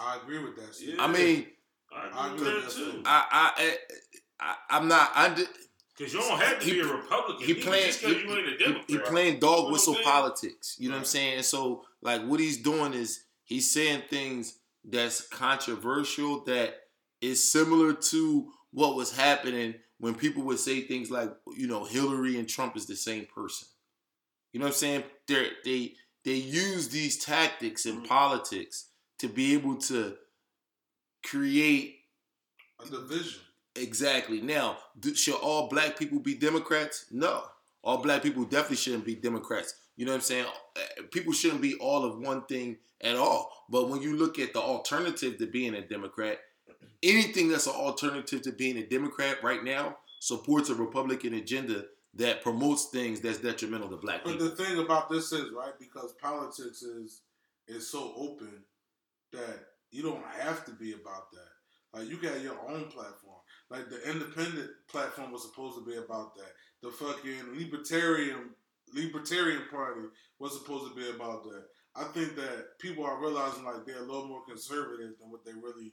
I 0.00 0.18
agree 0.22 0.38
with 0.42 0.56
that. 0.56 0.74
Yeah. 0.80 0.96
I 1.02 1.06
mean, 1.08 1.46
I 1.94 2.08
I 2.12 2.34
agree 2.34 2.48
agree 2.48 2.54
with 2.56 2.64
that 2.64 2.72
too. 2.92 3.02
that. 3.04 3.26
I 3.30 3.52
I, 3.56 3.76
I 4.40 4.56
I'm 4.76 4.88
not. 4.88 5.10
I, 5.14 5.28
did- 5.34 5.48
Because 5.96 6.12
you 6.12 6.20
don't 6.20 6.38
have 6.38 6.58
to 6.60 6.64
He- 6.64 6.72
be 6.72 6.80
a 6.80 6.86
Republican. 6.86 7.46
he 7.46 7.54
playing 7.54 7.86
just 7.86 8.00
he, 8.00 8.08
you 8.12 8.36
ain't 8.36 8.60
a 8.60 8.84
he- 8.86 8.98
playing 8.98 9.38
dog 9.38 9.58
You 9.58 9.64
know 9.66 9.72
whistle 9.72 9.92
what 9.94 9.98
I'm 10.00 10.04
saying? 10.04 10.14
politics. 10.14 10.76
You 10.78 10.88
know 10.90 10.94
what 10.96 10.98
I'm 11.00 11.04
saying? 11.06 11.42
So 11.44 11.84
like 12.02 12.22
what 12.24 12.40
he's 12.40 12.58
doing 12.58 12.92
is 12.94 13.24
he's 13.44 13.70
saying 13.70 14.02
things 14.10 14.58
that's 14.84 15.20
controversial 15.28 16.44
that 16.44 16.74
is 17.20 17.42
similar 17.50 17.92
to 17.94 18.52
what 18.72 18.94
was 18.94 19.16
happening 19.16 19.74
when 19.98 20.14
people 20.14 20.42
would 20.44 20.58
say 20.58 20.82
things 20.82 21.10
like 21.10 21.30
you 21.56 21.66
know 21.66 21.84
Hillary 21.84 22.38
and 22.38 22.48
Trump 22.48 22.76
is 22.76 22.86
the 22.86 22.96
same 22.96 23.26
person. 23.34 23.66
You 24.52 24.60
know 24.60 24.66
what 24.66 24.72
I'm 24.72 24.78
saying? 24.78 25.04
They 25.26 25.50
they 25.64 25.94
they 26.24 26.34
use 26.34 26.88
these 26.88 27.16
tactics 27.24 27.86
in 27.86 27.96
Mm-hmm. 27.96 28.04
politics 28.06 28.88
to 29.20 29.28
be 29.28 29.54
able 29.54 29.76
to 29.76 30.16
create 31.24 31.96
A 32.80 32.86
division. 32.90 33.40
Exactly. 33.78 34.40
Now, 34.40 34.78
should 35.14 35.34
all 35.34 35.68
black 35.68 35.98
people 35.98 36.18
be 36.18 36.34
Democrats? 36.34 37.06
No. 37.10 37.42
All 37.82 37.98
black 37.98 38.22
people 38.22 38.44
definitely 38.44 38.76
shouldn't 38.76 39.04
be 39.04 39.14
Democrats. 39.14 39.74
You 39.96 40.04
know 40.06 40.12
what 40.12 40.16
I'm 40.16 40.22
saying? 40.22 40.46
Uh, 40.76 41.02
People 41.12 41.32
shouldn't 41.32 41.62
be 41.62 41.74
all 41.76 42.04
of 42.04 42.18
one 42.18 42.44
thing 42.46 42.78
at 43.00 43.16
all. 43.16 43.50
But 43.68 43.88
when 43.88 44.02
you 44.02 44.16
look 44.16 44.38
at 44.38 44.52
the 44.52 44.60
alternative 44.60 45.38
to 45.38 45.46
being 45.46 45.74
a 45.74 45.82
Democrat, 45.82 46.38
anything 47.02 47.48
that's 47.48 47.66
an 47.66 47.74
alternative 47.74 48.42
to 48.42 48.52
being 48.52 48.76
a 48.78 48.86
Democrat 48.86 49.42
right 49.42 49.62
now 49.62 49.96
supports 50.20 50.70
a 50.70 50.74
Republican 50.74 51.34
agenda 51.34 51.84
that 52.14 52.42
promotes 52.42 52.86
things 52.86 53.20
that's 53.20 53.38
detrimental 53.38 53.88
to 53.90 53.96
black 53.96 54.24
But 54.24 54.32
people. 54.32 54.48
But 54.48 54.56
the 54.56 54.64
thing 54.64 54.78
about 54.78 55.08
this 55.08 55.32
is 55.32 55.50
right 55.52 55.78
because 55.78 56.14
politics 56.20 56.82
is 56.82 57.22
is 57.68 57.90
so 57.90 58.12
open 58.16 58.62
that 59.32 59.66
you 59.90 60.02
don't 60.02 60.24
have 60.38 60.64
to 60.64 60.72
be 60.72 60.92
about 60.92 61.30
that. 61.32 61.98
Like 61.98 62.08
you 62.08 62.16
got 62.16 62.40
your 62.40 62.58
own 62.68 62.84
platform. 62.84 63.40
Like 63.70 63.88
the 63.90 64.10
independent 64.10 64.70
platform 64.88 65.32
was 65.32 65.42
supposed 65.42 65.76
to 65.78 65.84
be 65.84 65.96
about 65.96 66.36
that. 66.36 66.52
The 66.82 66.90
fucking 66.90 67.58
libertarian 67.58 68.50
libertarian 68.94 69.62
party 69.70 70.02
was 70.38 70.52
supposed 70.52 70.92
to 70.92 70.94
be 70.94 71.08
about 71.10 71.42
that. 71.44 71.64
I 71.96 72.04
think 72.04 72.36
that 72.36 72.78
people 72.78 73.04
are 73.04 73.20
realizing 73.20 73.64
like 73.64 73.84
they're 73.84 74.04
a 74.04 74.06
little 74.06 74.28
more 74.28 74.44
conservative 74.46 75.18
than 75.18 75.30
what 75.30 75.44
they 75.44 75.52
really 75.52 75.92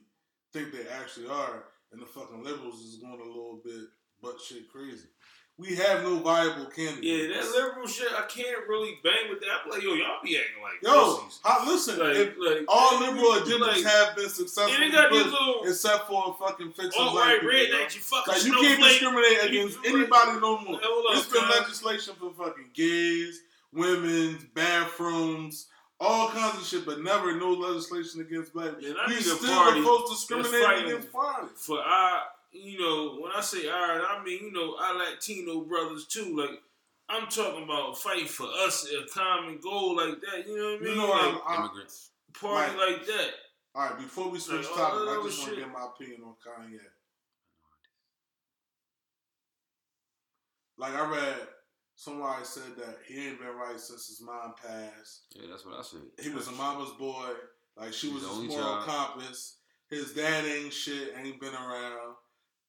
think 0.52 0.70
they 0.72 0.88
actually 0.88 1.26
are, 1.26 1.64
and 1.92 2.00
the 2.00 2.06
fucking 2.06 2.44
liberals 2.44 2.80
is 2.80 3.00
going 3.00 3.20
a 3.20 3.24
little 3.24 3.60
bit 3.64 3.82
butt 4.22 4.40
shit 4.40 4.70
crazy. 4.70 5.08
We 5.56 5.76
have 5.76 6.02
no 6.02 6.16
viable 6.18 6.66
candidates. 6.66 7.06
Yeah, 7.06 7.28
that 7.40 7.50
liberal 7.54 7.86
shit, 7.86 8.08
I 8.12 8.22
can't 8.26 8.66
really 8.66 8.98
bang 9.04 9.30
with 9.30 9.38
that. 9.40 9.48
I'm 9.64 9.70
like, 9.70 9.82
yo, 9.84 9.94
y'all 9.94 10.18
be 10.22 10.36
acting 10.36 10.60
like 10.60 10.82
Yo, 10.82 11.16
pussies. 11.18 11.38
listen, 11.64 11.98
Like, 12.00 12.16
if 12.16 12.34
like, 12.38 12.64
all 12.66 12.98
liberal 12.98 13.34
agendas 13.34 13.60
like, 13.60 13.84
have 13.84 14.16
been 14.16 14.28
successful, 14.28 14.74
little 14.76 15.62
except 15.64 16.08
for 16.08 16.36
fucking 16.40 16.72
fixing 16.72 17.00
all 17.00 17.12
black 17.12 17.24
right, 17.28 17.40
people. 17.40 17.54
red 17.54 17.70
that 17.70 17.94
you 17.94 18.00
fucking 18.00 18.34
Like 18.34 18.44
you 18.44 18.52
can't 18.52 18.82
discriminate 18.82 19.44
against 19.44 19.78
anybody 19.86 20.40
no 20.40 20.58
more. 20.58 20.80
Hold 20.82 21.16
It's 21.18 21.28
been 21.32 21.42
cuz. 21.42 21.60
legislation 21.60 22.14
for 22.18 22.32
fucking 22.32 22.70
gays, 22.74 23.42
women's 23.72 24.42
bathrooms, 24.54 25.66
all 26.00 26.30
kinds 26.30 26.56
of 26.58 26.66
shit, 26.66 26.84
but 26.84 27.00
never 27.00 27.36
no 27.36 27.50
legislation 27.52 28.20
against 28.22 28.52
black 28.52 28.78
people. 28.80 28.96
We 29.06 29.14
still 29.22 29.38
party 29.54 29.78
are 29.80 29.82
supposed 29.84 30.28
to 30.28 30.34
that's 30.34 30.50
discriminate 30.50 30.86
against 30.86 31.12
parties. 31.12 31.50
for 31.54 31.78
our, 31.78 32.22
you 32.54 32.78
know, 32.80 33.20
when 33.20 33.32
I 33.36 33.40
say 33.40 33.68
our, 33.68 34.00
I 34.02 34.22
mean, 34.24 34.44
you 34.44 34.52
know, 34.52 34.76
our 34.80 34.96
Latino 34.96 35.62
brothers 35.62 36.06
too. 36.06 36.36
Like, 36.36 36.58
I'm 37.08 37.28
talking 37.28 37.64
about 37.64 37.98
fighting 37.98 38.26
for 38.28 38.46
us 38.64 38.86
a 38.90 39.06
common 39.12 39.58
goal 39.62 39.96
like 39.96 40.20
that. 40.20 40.46
You 40.46 40.56
know 40.56 40.64
what 40.72 40.80
I 40.80 40.84
mean? 40.84 40.90
You 40.90 40.96
know, 40.96 41.10
like, 41.10 41.20
I'm, 41.20 41.40
I'm, 41.58 41.64
Immigrants. 41.64 42.10
party 42.40 42.76
Mike. 42.76 42.88
like 42.88 43.06
that. 43.06 43.30
all 43.74 43.82
right. 43.90 43.98
Before 43.98 44.30
we 44.30 44.38
switch 44.38 44.64
Like, 44.66 44.74
topics, 44.76 45.00
all 45.02 45.08
I 45.20 45.22
just 45.26 45.38
want 45.40 45.50
to 45.54 45.60
get 45.60 45.72
my 45.72 45.86
opinion 45.94 46.20
on 46.24 46.34
Kanye. 46.34 46.78
Like 50.76 50.94
I 50.94 51.08
read, 51.08 51.36
somebody 51.94 52.44
said 52.44 52.76
that 52.78 52.96
he 53.06 53.28
ain't 53.28 53.38
been 53.38 53.48
right 53.48 53.78
since 53.78 54.08
his 54.08 54.20
mom 54.20 54.54
passed. 54.60 55.26
Yeah, 55.34 55.46
that's 55.50 55.64
what 55.64 55.78
I 55.78 55.82
said. 55.82 56.00
He 56.20 56.30
was 56.30 56.48
a 56.48 56.52
mama's 56.52 56.90
boy. 56.98 57.28
Like 57.76 57.92
she 57.92 58.08
He's 58.08 58.14
was 58.14 58.22
the 58.24 58.28
his 58.30 58.38
only 58.38 58.48
moral 58.48 58.84
child. 58.84 58.86
compass. 58.86 59.58
His 59.90 60.12
dad 60.14 60.44
ain't 60.44 60.72
shit. 60.72 61.14
Ain't 61.16 61.40
been 61.40 61.54
around. 61.54 62.14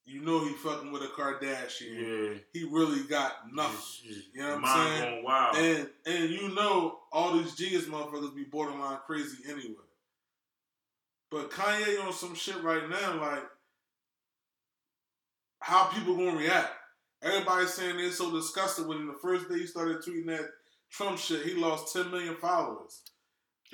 You 0.08 0.22
know 0.22 0.46
he 0.46 0.54
fucking 0.54 0.92
with 0.92 1.02
a 1.02 1.08
Kardashian. 1.08 2.34
Yeah. 2.34 2.38
He 2.54 2.64
really 2.70 3.04
got 3.04 3.52
nothing. 3.52 3.80
Yeah, 4.04 4.18
You 4.34 4.42
know 4.44 4.48
what 4.50 4.56
I'm 4.56 4.62
Mind 4.62 5.00
saying? 5.00 5.12
going 5.14 5.24
wild. 5.24 5.58
And 5.58 5.90
and 6.06 6.30
you 6.30 6.54
know 6.54 7.00
all 7.12 7.34
these 7.38 7.56
G's 7.56 7.86
motherfuckers 7.86 8.36
be 8.36 8.44
borderline 8.44 9.00
crazy 9.08 9.38
anyway. 9.48 9.74
But 11.32 11.50
Kanye 11.50 12.06
on 12.06 12.14
some 12.14 12.36
shit 12.36 12.62
right 12.64 12.88
now, 12.88 13.20
like 13.20 13.44
how 15.60 15.86
people 15.86 16.16
gonna 16.16 16.38
react? 16.38 16.72
Everybody's 17.24 17.74
saying 17.74 17.98
they're 17.98 18.12
so 18.12 18.32
disgusted 18.32 18.86
when 18.88 19.08
the 19.08 19.14
first 19.22 19.50
day 19.50 19.56
he 19.60 19.66
started 19.66 19.98
tweeting 20.04 20.28
that 20.28 20.50
Trump 20.92 21.18
shit, 21.18 21.44
he 21.46 21.56
lost 21.56 21.92
10 21.94 22.12
million 22.12 22.36
followers. 22.36 23.02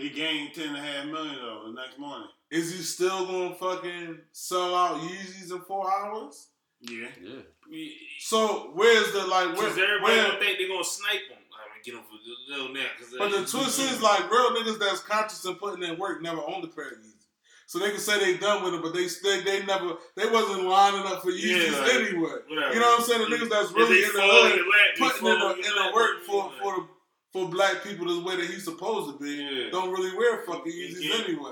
He 0.02 0.10
gained 0.10 0.54
ten 0.54 0.70
and 0.70 0.78
a 0.78 0.82
half 0.82 1.06
million 1.06 1.36
though 1.36 1.64
the 1.68 1.74
next 1.74 2.00
morning. 2.00 2.28
Is 2.50 2.72
he 2.72 2.82
still 2.84 3.26
gonna 3.26 3.56
fucking 3.56 4.18
sell 4.32 4.76
out 4.76 5.02
Yeezys 5.02 5.52
in 5.52 5.62
four 5.62 5.90
hours? 5.92 6.48
Yeah. 6.82 7.08
Yeah. 7.22 7.86
So 8.20 8.72
where's 8.74 9.12
the 9.14 9.20
like 9.28 9.56
where, 9.56 9.70
Because 9.70 9.78
everybody 9.78 10.16
where 10.16 10.28
gonna 10.28 10.40
think 10.40 10.58
they're 10.58 10.68
gonna 10.68 10.84
snipe 10.84 11.30
him. 11.30 11.38
I 11.54 11.70
mean, 11.70 11.84
get 11.86 11.94
him 11.94 12.02
for 12.10 12.18
the 12.18 12.58
little 12.58 12.74
now. 12.74 12.90
Cause 13.00 13.16
But 13.18 13.32
the 13.32 13.46
twist 13.46 13.80
is 13.80 14.02
like 14.02 14.30
real 14.32 14.52
niggas 14.52 14.80
that's 14.80 15.00
conscious 15.02 15.46
and 15.46 15.58
putting 15.60 15.84
in 15.84 15.98
work 15.98 16.22
never 16.22 16.42
owned 16.42 16.64
a 16.64 16.68
pair 16.68 16.88
of 16.90 16.98
Yeezys. 16.98 17.22
So 17.68 17.80
they 17.80 17.92
can 17.92 18.00
say 18.00 18.20
they 18.20 18.38
done 18.38 18.64
with 18.66 18.74
it, 18.74 18.82
but 18.82 18.94
they 18.94 19.08
they, 19.24 19.44
they 19.44 19.66
never 19.66 19.96
they 20.18 20.28
wasn't 20.28 20.66
lining 20.68 21.06
up 21.06 21.22
for 21.22 21.32
Yeezys 21.32 21.72
Yeah, 21.72 21.80
like, 21.80 21.94
anyway. 21.94 22.36
whatever. 22.50 22.74
You 22.74 22.80
know 22.82 22.88
what 22.88 23.00
I'm 23.00 23.06
saying? 23.06 23.30
The 23.30 23.38
niggas 23.38 23.50
that's 23.50 23.72
really 23.72 24.04
in 24.04 24.12
the 24.12 24.20
fall 24.20 24.28
hood 24.28 24.56
your 24.58 24.68
lap, 24.68 24.80
they 24.98 25.06
putting 25.06 25.28
in 25.28 25.40
the, 25.40 25.56
in 25.56 25.76
the 25.86 25.92
work 25.94 26.24
for 26.28 26.52
for 26.62 26.76
the 26.82 26.88
for 27.34 27.48
black 27.50 27.84
people 27.84 28.08
the 28.08 28.24
way 28.24 28.36
that 28.36 28.46
he's 28.46 28.64
supposed 28.66 29.18
to 29.18 29.24
be. 29.24 29.32
Yeah. 29.36 29.70
Don't 29.72 29.92
really 29.92 30.16
wear 30.18 30.44
fucking 30.44 30.72
Yeezys 30.72 30.96
Yeah. 31.02 31.24
anyway. 31.26 31.52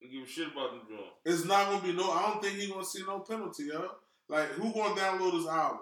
Don't 0.00 0.10
give 0.12 0.22
a 0.24 0.26
shit 0.26 0.48
about 0.52 0.70
them 0.72 0.80
drawing. 0.88 1.10
It's 1.24 1.44
not 1.44 1.66
gonna 1.70 1.82
be 1.82 1.92
no. 1.92 2.10
I 2.10 2.22
don't 2.30 2.42
think 2.42 2.56
he 2.58 2.68
gonna 2.68 2.84
see 2.84 3.02
no 3.06 3.20
penalty, 3.20 3.64
yo. 3.64 3.90
Like 4.28 4.48
who 4.50 4.72
gonna 4.72 4.94
download 5.00 5.34
his 5.34 5.46
album? 5.46 5.78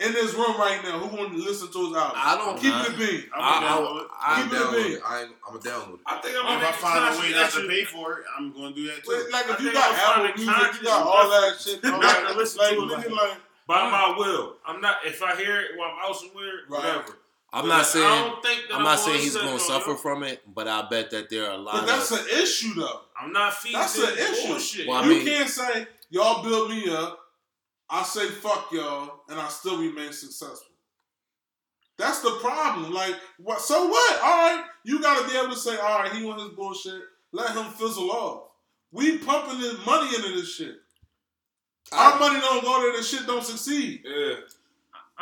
In 0.00 0.14
this 0.14 0.32
room 0.32 0.56
right 0.56 0.80
now, 0.82 0.98
who 0.98 1.14
gonna 1.14 1.36
listen 1.36 1.70
to 1.70 1.86
his 1.88 1.94
album? 1.94 2.16
I 2.16 2.34
don't- 2.34 2.58
keep 2.58 2.72
I- 2.72 2.86
it 2.86 2.88
a 2.88 2.96
bean. 2.96 3.30
I'm 3.34 3.40
gonna 3.62 3.66
download 3.66 4.00
it. 4.04 4.08
I'm 4.18 4.42
Keep 4.44 4.52
it 4.52 4.56
a 4.56 4.58
down 4.64 4.72
with 4.74 4.84
bean. 4.86 4.92
it. 4.96 5.02
I 5.04 5.20
ain't, 5.20 5.32
I'm 5.46 5.60
down 5.60 5.92
with 5.92 6.00
it. 6.00 6.06
I 6.06 6.16
think 6.22 6.36
I'm 6.38 6.42
gonna 6.44 6.66
I 6.68 6.72
find 6.72 7.14
a 7.14 7.20
way 7.20 7.30
not 7.32 7.50
to 7.50 7.68
pay 7.68 7.84
for 7.84 8.18
it, 8.20 8.24
I'm 8.38 8.52
gonna 8.54 8.74
do 8.74 8.86
that 8.86 9.04
too. 9.04 9.10
Wait, 9.10 9.30
like 9.32 9.50
I 9.50 9.52
if 9.54 9.60
you 9.60 9.72
got 9.74 9.90
I'm 9.92 10.24
Apple 10.26 10.42
Music, 10.42 10.80
you 10.80 10.86
got 10.88 11.06
all 11.06 11.28
that 11.28 11.60
shit. 11.60 11.84
All 11.84 11.90
Not 11.92 12.00
that, 12.00 12.28
to 12.32 12.38
listen 12.38 12.58
like, 12.58 12.70
to 12.70 12.82
it. 13.08 13.12
like, 13.12 13.38
by 13.70 13.90
my 13.90 14.14
will. 14.18 14.56
I'm 14.66 14.80
not. 14.80 14.96
If 15.04 15.22
I 15.22 15.36
hear 15.36 15.60
it 15.60 15.70
while 15.76 15.90
I'm 15.90 16.10
out 16.10 16.16
somewhere, 16.16 16.44
Right. 16.68 16.78
whatever. 16.84 17.18
I'm 17.52 17.62
But 17.62 17.68
not 17.68 17.80
I 17.80 17.84
saying 17.84 18.24
don't 18.24 18.42
think 18.44 18.68
that 18.68 18.74
I'm 18.76 18.82
not 18.84 18.96
gonna 18.98 18.98
saying 19.12 19.20
he's 19.20 19.34
going 19.34 19.46
to 19.46 19.52
to 19.54 19.58
suffer 19.60 19.90
yo. 19.90 19.96
from 19.96 20.22
it, 20.22 20.42
but 20.54 20.68
I 20.68 20.82
bet 20.88 21.10
that 21.10 21.30
there 21.30 21.46
are 21.46 21.54
a 21.54 21.56
lot 21.58 21.74
but 21.74 21.86
that's 21.86 22.10
of 22.12 22.20
an 22.20 22.26
issue 22.42 22.74
though. 22.74 23.00
I'm 23.20 23.32
not 23.32 23.54
feeding 23.54 23.78
That's 23.80 23.98
an 23.98 24.18
issue. 24.18 24.46
bullshit. 24.48 24.86
Well, 24.88 24.98
I 24.98 25.04
you 25.04 25.10
mean- 25.10 25.26
can't 25.26 25.48
say 25.48 25.86
y'all 26.10 26.42
build 26.44 26.70
me 26.70 26.88
up. 26.90 27.18
I 27.88 28.04
say 28.04 28.28
fuck 28.28 28.70
y'all, 28.70 29.22
and 29.28 29.40
I 29.40 29.48
still 29.48 29.78
remain 29.78 30.12
successful. 30.12 30.68
That's 31.98 32.20
the 32.20 32.30
problem. 32.40 32.92
Like, 32.92 33.16
what? 33.38 33.60
So 33.60 33.86
what? 33.88 34.20
All 34.22 34.28
right, 34.56 34.64
you 34.84 35.00
got 35.02 35.20
to 35.20 35.28
be 35.28 35.36
able 35.36 35.50
to 35.50 35.56
say, 35.58 35.76
all 35.76 35.98
right, 35.98 36.12
he 36.12 36.24
want 36.24 36.40
his 36.40 36.50
bullshit. 36.50 37.02
Let 37.32 37.50
him 37.50 37.64
fizzle 37.72 38.10
off. 38.12 38.44
We 38.92 39.18
pumping 39.18 39.58
his 39.58 39.74
money 39.84 40.06
into 40.14 40.30
this 40.30 40.54
shit. 40.54 40.76
Our 41.92 42.18
money 42.18 42.40
don't 42.40 42.62
go 42.62 42.80
there. 42.82 42.92
This 42.92 43.08
shit 43.10 43.26
don't 43.26 43.44
succeed. 43.44 44.02
yeah. 44.04 44.34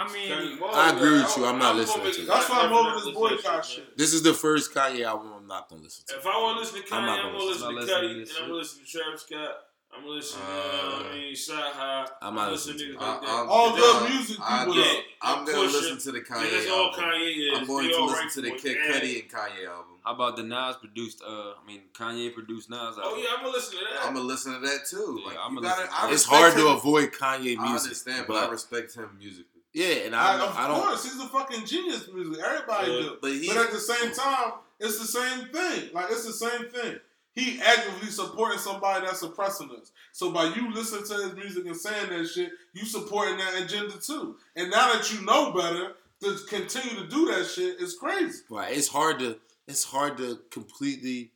I 0.00 0.12
mean, 0.12 0.30
I 0.74 0.90
agree 0.94 1.18
with 1.20 1.36
you. 1.36 1.44
I'm 1.44 1.58
not 1.58 1.74
listening 1.74 2.12
to. 2.12 2.22
That's 2.24 2.48
why 2.48 2.60
I'm 2.60 2.72
over 2.72 3.00
this 3.04 3.12
boycott 3.12 3.64
shit. 3.64 3.96
This 3.98 4.14
is 4.14 4.22
the 4.22 4.32
first 4.32 4.72
Kanye 4.72 5.02
album 5.04 5.32
I'm 5.36 5.48
not 5.48 5.68
going 5.68 5.80
to 5.80 5.84
listen 5.86 6.04
to. 6.06 6.14
If 6.18 6.24
I 6.26 6.40
want 6.40 6.54
to 6.56 6.60
listen 6.60 6.86
to 6.88 6.94
I'm 6.94 7.02
Kanye, 7.02 7.06
not 7.06 7.18
I'm, 7.18 7.24
gonna 7.32 7.38
gonna 7.38 7.50
listen. 7.50 7.74
listen 7.74 7.88
to 7.88 7.94
not 7.94 8.02
Cudi, 8.04 8.18
listening 8.20 8.20
and 8.20 8.30
I'm 8.38 8.48
gonna 8.48 8.54
listen 8.60 8.84
to 8.84 8.90
Travis 8.92 9.22
Scott. 9.22 9.56
I'm 9.90 10.02
gonna 10.02 10.14
listen 10.14 10.40
to, 10.40 10.46
uh, 10.46 11.02
I 11.08 11.12
mean, 11.16 11.34
Shy 11.34 11.52
High. 11.58 12.06
I'm 12.22 12.34
not 12.36 12.52
listening 12.52 12.76
listening 12.76 12.92
to 12.94 12.98
to 12.98 13.04
niggas 13.04 13.08
like 13.10 13.22
I- 13.22 13.26
that. 13.26 13.34
I'm- 13.34 13.46
All 13.50 13.68
Yeah, 13.70 13.76
good 13.80 14.10
music 14.14 14.36
I 14.40 14.58
people. 14.64 14.74
know. 14.76 15.00
I'm 15.22 15.44
gonna 15.46 15.58
listen 15.62 15.98
to 15.98 16.12
the 16.12 16.18
Yeah, 16.18 16.24
Kanye 16.36 16.50
that's 16.52 16.70
all 16.70 16.84
album. 16.86 17.00
Kanye 17.04 17.52
is. 17.52 17.58
I'm 17.58 17.66
going 17.66 17.88
to 17.90 18.04
listen 18.04 18.28
to 18.30 18.40
the 18.42 18.50
for 18.50 18.58
Kid. 18.62 18.76
Cudi 18.78 19.20
and 19.22 19.30
Kanye 19.32 19.66
album. 19.66 19.97
How 20.04 20.14
about 20.14 20.36
the 20.36 20.42
Nas 20.42 20.76
produced? 20.76 21.22
Uh, 21.26 21.52
I 21.62 21.66
mean 21.66 21.82
Kanye 21.92 22.32
produced 22.32 22.70
Nas. 22.70 22.78
Album? 22.80 23.02
Oh 23.04 23.16
yeah, 23.16 23.28
I'm 23.36 23.44
gonna 23.44 23.52
listen 23.56 23.78
to 23.78 23.84
that. 23.84 24.06
I'm 24.06 24.14
gonna 24.14 24.26
listen 24.26 24.52
to 24.54 24.60
that 24.60 24.86
too. 24.88 25.18
Yeah, 25.20 25.26
Like, 25.28 25.36
I'ma 25.42 25.60
gotta, 25.60 25.82
listen 25.82 25.86
to 25.86 26.00
that. 26.02 26.12
It's 26.12 26.12
respect 26.12 26.36
hard 26.42 26.54
to 26.54 26.68
avoid 26.68 27.12
Kanye 27.12 27.42
music. 27.42 27.58
I 27.60 27.68
music. 27.70 27.84
understand, 27.86 28.24
but, 28.28 28.34
but 28.34 28.48
I 28.48 28.50
respect 28.50 28.94
him 28.96 29.10
musically. 29.18 29.60
yeah, 29.72 30.06
and 30.06 30.14
I, 30.16 30.38
I, 30.38 30.46
of 30.46 30.56
I 30.56 30.68
don't. 30.68 30.80
course, 30.80 31.04
he's 31.04 31.20
a 31.22 31.28
fucking 31.28 31.64
genius 31.66 32.08
music. 32.12 32.42
Everybody 32.44 32.90
Yeah, 32.92 32.98
do. 33.00 33.16
But 33.20 33.32
he, 33.32 33.48
But 33.48 33.56
at 33.58 33.70
the 33.72 33.78
same 33.78 34.12
time, 34.12 34.52
it's 34.80 34.98
the 34.98 35.06
same 35.06 35.48
thing. 35.48 35.90
Like 35.92 36.06
it's 36.10 36.24
the 36.26 36.32
same 36.32 36.68
thing. 36.70 36.96
He 37.34 37.60
actively 37.64 38.08
supporting 38.08 38.58
somebody 38.58 39.06
that's 39.06 39.22
oppressing 39.22 39.70
us. 39.80 39.92
So 40.12 40.32
by 40.32 40.46
you 40.56 40.72
listening 40.72 41.04
to 41.06 41.14
his 41.28 41.34
music 41.34 41.66
and 41.66 41.76
saying 41.76 42.08
that 42.08 42.26
shit, 42.26 42.50
you 42.72 42.84
supporting 42.84 43.36
that 43.36 43.62
agenda 43.62 43.96
too. 43.98 44.36
And 44.56 44.70
now 44.72 44.92
that 44.92 45.12
you 45.12 45.24
know 45.24 45.52
better, 45.52 45.92
to 46.20 46.36
continue 46.48 46.96
to 47.00 47.06
do 47.06 47.26
that 47.26 47.46
shit 47.46 47.80
is 47.80 47.94
crazy. 47.94 48.42
Right. 48.50 48.76
It's 48.76 48.88
hard 48.88 49.20
to 49.20 49.38
it's 49.68 49.84
hard 49.84 50.16
to 50.16 50.40
completely 50.50 51.32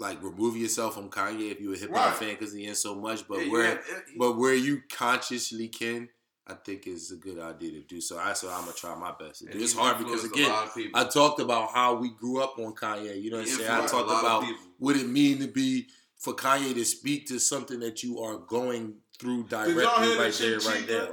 like 0.00 0.22
remove 0.22 0.56
yourself 0.56 0.94
from 0.94 1.10
Kanye 1.10 1.50
if 1.50 1.60
you're 1.60 1.74
a 1.74 1.76
hip 1.76 1.90
hop 1.90 2.10
Right. 2.10 2.14
fan 2.16 2.28
because 2.30 2.52
he 2.54 2.64
in 2.66 2.74
so 2.74 2.94
much. 2.94 3.26
But 3.26 3.40
Yeah, 3.46 3.52
where 3.52 3.64
yeah, 3.64 3.80
yeah, 3.90 3.98
but 4.16 4.38
where 4.38 4.54
you 4.54 4.82
consciously 4.90 5.66
can, 5.68 6.08
I 6.46 6.54
think 6.54 6.86
is 6.86 7.10
a 7.10 7.16
good 7.16 7.38
idea 7.38 7.72
to 7.72 7.80
do. 7.80 8.00
So 8.00 8.16
I 8.18 8.32
so 8.32 8.48
I'm 8.48 8.60
gonna 8.60 8.72
try 8.72 8.94
my 8.94 9.12
best 9.18 9.40
to 9.40 9.46
do. 9.50 9.58
It's 9.60 9.74
hard 9.74 9.98
because 9.98 10.24
again, 10.24 10.48
lot 10.48 10.68
of 10.68 10.74
people. 10.74 10.98
I 11.00 11.04
talked 11.04 11.40
about 11.40 11.72
how 11.72 11.96
we 11.96 12.10
grew 12.10 12.40
up 12.40 12.58
on 12.58 12.74
Kanye. 12.74 13.20
You 13.20 13.30
know 13.32 13.38
what 13.38 13.48
I'm 13.48 13.54
saying? 13.54 13.70
I 13.70 13.86
talked 13.86 14.08
about 14.08 14.44
what 14.78 14.96
it 14.96 15.08
mean 15.08 15.40
to 15.40 15.48
be 15.48 15.88
for 16.16 16.34
Kanye 16.34 16.74
to 16.74 16.84
speak 16.84 17.26
to 17.28 17.38
something 17.40 17.80
that 17.80 18.02
you 18.02 18.20
are 18.20 18.36
going 18.38 18.94
through 19.18 19.48
directly 19.48 19.84
right 19.84 20.32
there, 20.32 20.58
right 20.60 20.86
there. 20.86 21.08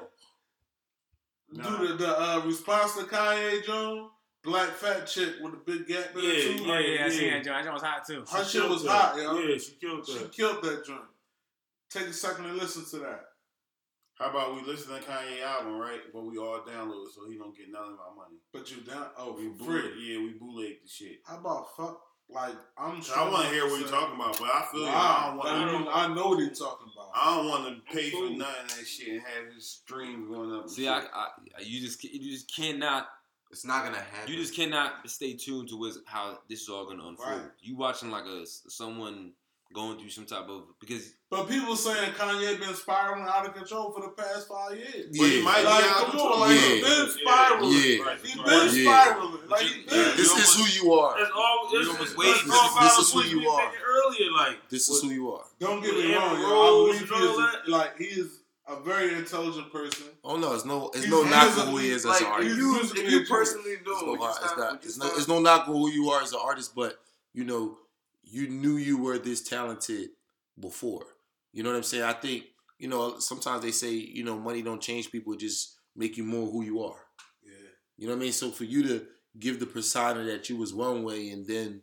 Nah. 1.51 1.77
Do 1.77 1.87
the, 1.87 1.93
the 1.95 2.21
uh, 2.21 2.41
response 2.45 2.95
to 2.95 3.03
Kanye 3.03 3.63
Jones, 3.65 4.09
black 4.45 4.69
fat 4.69 5.05
chick 5.07 5.33
with 5.41 5.53
a 5.53 5.57
big 5.57 5.87
gap 5.87 6.15
in 6.15 6.21
her 6.21 6.27
Yeah, 6.27 6.57
too. 6.57 6.63
oh 6.71 6.77
yeah, 6.77 7.05
I 7.05 7.09
seen 7.09 7.27
yeah. 7.27 7.33
that 7.37 7.43
joint. 7.43 7.57
That 7.57 7.63
joint 7.63 7.73
was 7.73 7.81
hot 7.83 8.07
too. 8.07 8.23
Her 8.31 8.43
She 8.45 8.59
shit 8.59 8.69
was 8.69 8.83
that. 8.83 8.89
hot, 8.89 9.17
yo. 9.17 9.37
Yeah, 9.39 9.57
she 9.57 9.71
killed 9.73 10.07
She 10.07 10.17
that. 10.19 10.31
killed 10.31 10.63
that 10.63 10.85
joint. 10.85 11.01
take 11.89 12.07
a 12.07 12.13
second 12.13 12.45
and 12.45 12.57
listen 12.57 12.85
to 12.91 13.05
that. 13.05 13.25
How 14.19 14.29
about 14.29 14.55
we 14.55 14.61
listen 14.61 14.93
to 14.95 15.01
Kanye 15.01 15.43
album, 15.43 15.77
right? 15.77 15.99
But 16.13 16.23
we 16.25 16.37
all 16.37 16.59
download 16.59 17.05
it 17.07 17.13
so 17.13 17.29
he 17.29 17.37
don't 17.37 17.55
get 17.57 17.69
none 17.69 17.83
of 17.83 17.99
our 17.99 18.15
money. 18.15 18.37
But 18.53 18.71
you 18.71 18.77
down? 18.77 19.07
Oh, 19.17 19.33
We 19.37 19.49
for 19.57 19.65
bootleg, 19.65 19.91
yeah, 20.01 20.17
we 20.19 20.29
bootleg 20.39 20.77
the 20.83 20.87
shit. 20.87 21.17
How 21.25 21.37
about 21.39 21.75
fuck? 21.75 21.99
Like 22.29 22.55
I'm. 22.77 23.03
So 23.03 23.13
I 23.13 23.29
want 23.29 23.49
to 23.49 23.53
hear 23.53 23.65
what 23.67 23.79
you're 23.79 23.89
talking 23.89 24.15
about, 24.15 24.39
but 24.39 24.47
I 24.49 24.65
feel 24.71 24.81
like 24.83 24.93
I 24.93 24.95
Wow, 24.95 25.27
don't 25.27 25.37
want. 25.37 25.49
I, 25.49 25.65
to 25.65 25.77
mean, 25.79 25.87
I 25.91 26.15
know 26.15 26.27
what 26.29 26.39
he's 26.39 26.57
talking 26.57 26.87
about. 26.95 27.11
I 27.13 27.35
don't 27.35 27.49
want 27.49 27.65
to 27.85 27.93
pay 27.93 28.09
for 28.09 28.17
Cool. 28.17 28.29
none 28.37 28.47
of 28.63 28.69
that 28.69 28.87
shit 28.87 29.09
and 29.09 29.21
have 29.21 29.53
his 29.53 29.69
streams 29.69 30.27
going 30.29 30.51
up. 30.53 30.67
See. 30.69 30.87
I, 30.87 31.01
I, 31.01 31.27
you 31.61 31.81
just, 31.81 32.03
you 32.03 32.31
just 32.31 32.51
cannot, 32.55 33.07
It's 33.51 33.65
not 33.65 33.85
gonna 33.85 33.97
happen. 33.97 34.31
you 34.33 34.39
just 34.39 34.53
cannot 34.55 35.07
stay 35.09 35.33
tuned 35.33 35.69
to 35.69 35.77
what's, 35.77 35.99
how 36.05 36.39
this 36.49 36.61
is 36.63 36.69
all 36.69 36.85
gonna 36.85 37.07
unfold. 37.07 37.29
Right. 37.29 37.41
You 37.61 37.77
watching 37.77 38.11
like 38.11 38.25
a 38.25 38.45
someone 38.45 39.31
going 39.73 39.97
through 39.99 40.09
some 40.09 40.25
type 40.25 40.47
of 40.47 40.63
because 40.79 41.13
But 41.29 41.49
people 41.49 41.75
saying 41.75 42.11
Kanye 42.13 42.59
been 42.59 42.73
spiraling 42.75 43.25
out 43.27 43.45
of 43.47 43.53
control 43.55 43.91
for 43.91 44.01
the 44.01 44.09
past 44.09 44.47
five 44.47 44.77
years. 44.77 45.07
But 45.17 45.25
he 45.27 45.37
Yeah. 45.39 45.43
might 45.43 45.61
be 45.61 45.67
out 45.67 45.79
of 45.81 45.85
come 45.95 46.09
control. 46.11 46.33
on, 46.33 46.39
like 46.41 46.49
Yeah. 46.51 46.67
he 46.67 46.81
been 46.81 47.09
spiraling. 47.09 47.71
Yeah. 47.71 48.03
Right. 48.03 48.19
He 48.25 48.39
Right. 48.39 48.45
been 48.45 48.83
Yeah. 48.85 49.03
spiraling. 49.03 49.47
Like 49.49 49.61
he 49.63 49.79
Yeah. 49.79 49.85
been. 49.89 50.17
This 50.17 50.31
is 50.37 50.53
who 50.55 50.85
you 50.85 50.93
are. 50.93 51.17
That's 51.19 51.31
all. 51.35 51.69
You 51.71 51.79
This, 51.79 51.87
almost 51.89 52.09
is, 52.11 52.15
This 52.17 52.41
talk 52.43 52.65
is- 52.65 52.71
about 52.77 52.83
this 52.97 52.97
is 53.07 53.13
who 53.13 53.23
you 53.23 53.49
are. 53.49 53.65
making 53.65 53.81
earlier. 53.85 54.31
Like 54.31 54.69
This 54.69 54.89
is 54.89 55.01
who 55.01 55.09
you 55.09 55.31
are. 55.33 55.45
Don't 55.59 55.81
get 55.81 55.93
me 55.95 56.13
wrong, 56.15 56.35
Amber 56.35 56.41
yo. 56.41 56.85
I 56.87 56.93
believe 56.93 57.09
he 57.09 57.15
all 57.15 57.39
is 57.39 57.67
like 57.67 57.97
he 57.97 58.05
is 58.05 58.39
a 58.67 58.79
very 58.81 59.13
intelligent 59.15 59.71
person. 59.71 60.07
Oh 60.23 60.37
no, 60.37 60.53
it's 60.53 60.65
no, 60.65 60.87
it's 60.89 60.99
He's- 61.05 61.09
no 61.11 61.23
he 61.23 61.29
knock 61.29 61.57
on 61.57 61.67
who 61.67 61.77
he 61.77 61.89
is 61.89 62.05
as 62.05 62.05
like 62.05 62.21
an 62.21 62.27
artist. 62.27 62.57
you, 62.57 62.79
if 62.81 63.11
you 63.11 63.25
personally 63.25 63.75
know, 63.85 63.91
It's 63.93 64.03
no, 64.03 64.25
it's 64.27 64.37
stop- 64.37 64.57
not, 64.57 64.75
it's 64.83 64.97
no, 64.97 65.05
stop? 65.05 65.17
it's 65.19 65.27
no 65.27 65.39
knock 65.39 65.67
on 65.67 65.75
who 65.75 65.89
you 65.91 66.09
are 66.09 66.21
as 66.21 66.33
an 66.33 66.39
artist, 66.43 66.73
but 66.75 66.97
you 67.33 67.43
know, 67.43 67.77
you 68.23 68.47
knew 68.47 68.77
you 68.77 68.97
were 68.97 69.17
this 69.19 69.41
talented 69.47 70.09
before. 70.59 71.05
You 71.53 71.63
know 71.63 71.69
what 71.69 71.75
I'm 71.77 71.83
saying? 71.83 72.03
I 72.03 72.13
think 72.13 72.45
you 72.79 72.87
know 72.87 73.19
sometimes 73.19 73.61
they 73.63 73.71
say 73.71 73.91
you 73.91 74.23
know 74.23 74.37
money 74.37 74.61
don't 74.61 74.81
change 74.81 75.11
people, 75.11 75.33
it 75.33 75.39
just 75.39 75.75
make 75.95 76.17
you 76.17 76.23
more 76.23 76.49
who 76.51 76.63
you 76.63 76.81
are. 76.83 76.99
Yeah. 77.45 77.51
You 77.97 78.07
know 78.07 78.13
what 78.13 78.19
I 78.19 78.23
mean? 78.23 78.31
So 78.33 78.49
for 78.51 78.63
you 78.63 78.83
to 78.87 79.05
give 79.39 79.59
the 79.59 79.65
persona 79.65 80.23
that 80.23 80.49
you 80.49 80.57
was 80.57 80.73
one 80.73 81.03
way, 81.03 81.29
and 81.29 81.45
then 81.45 81.81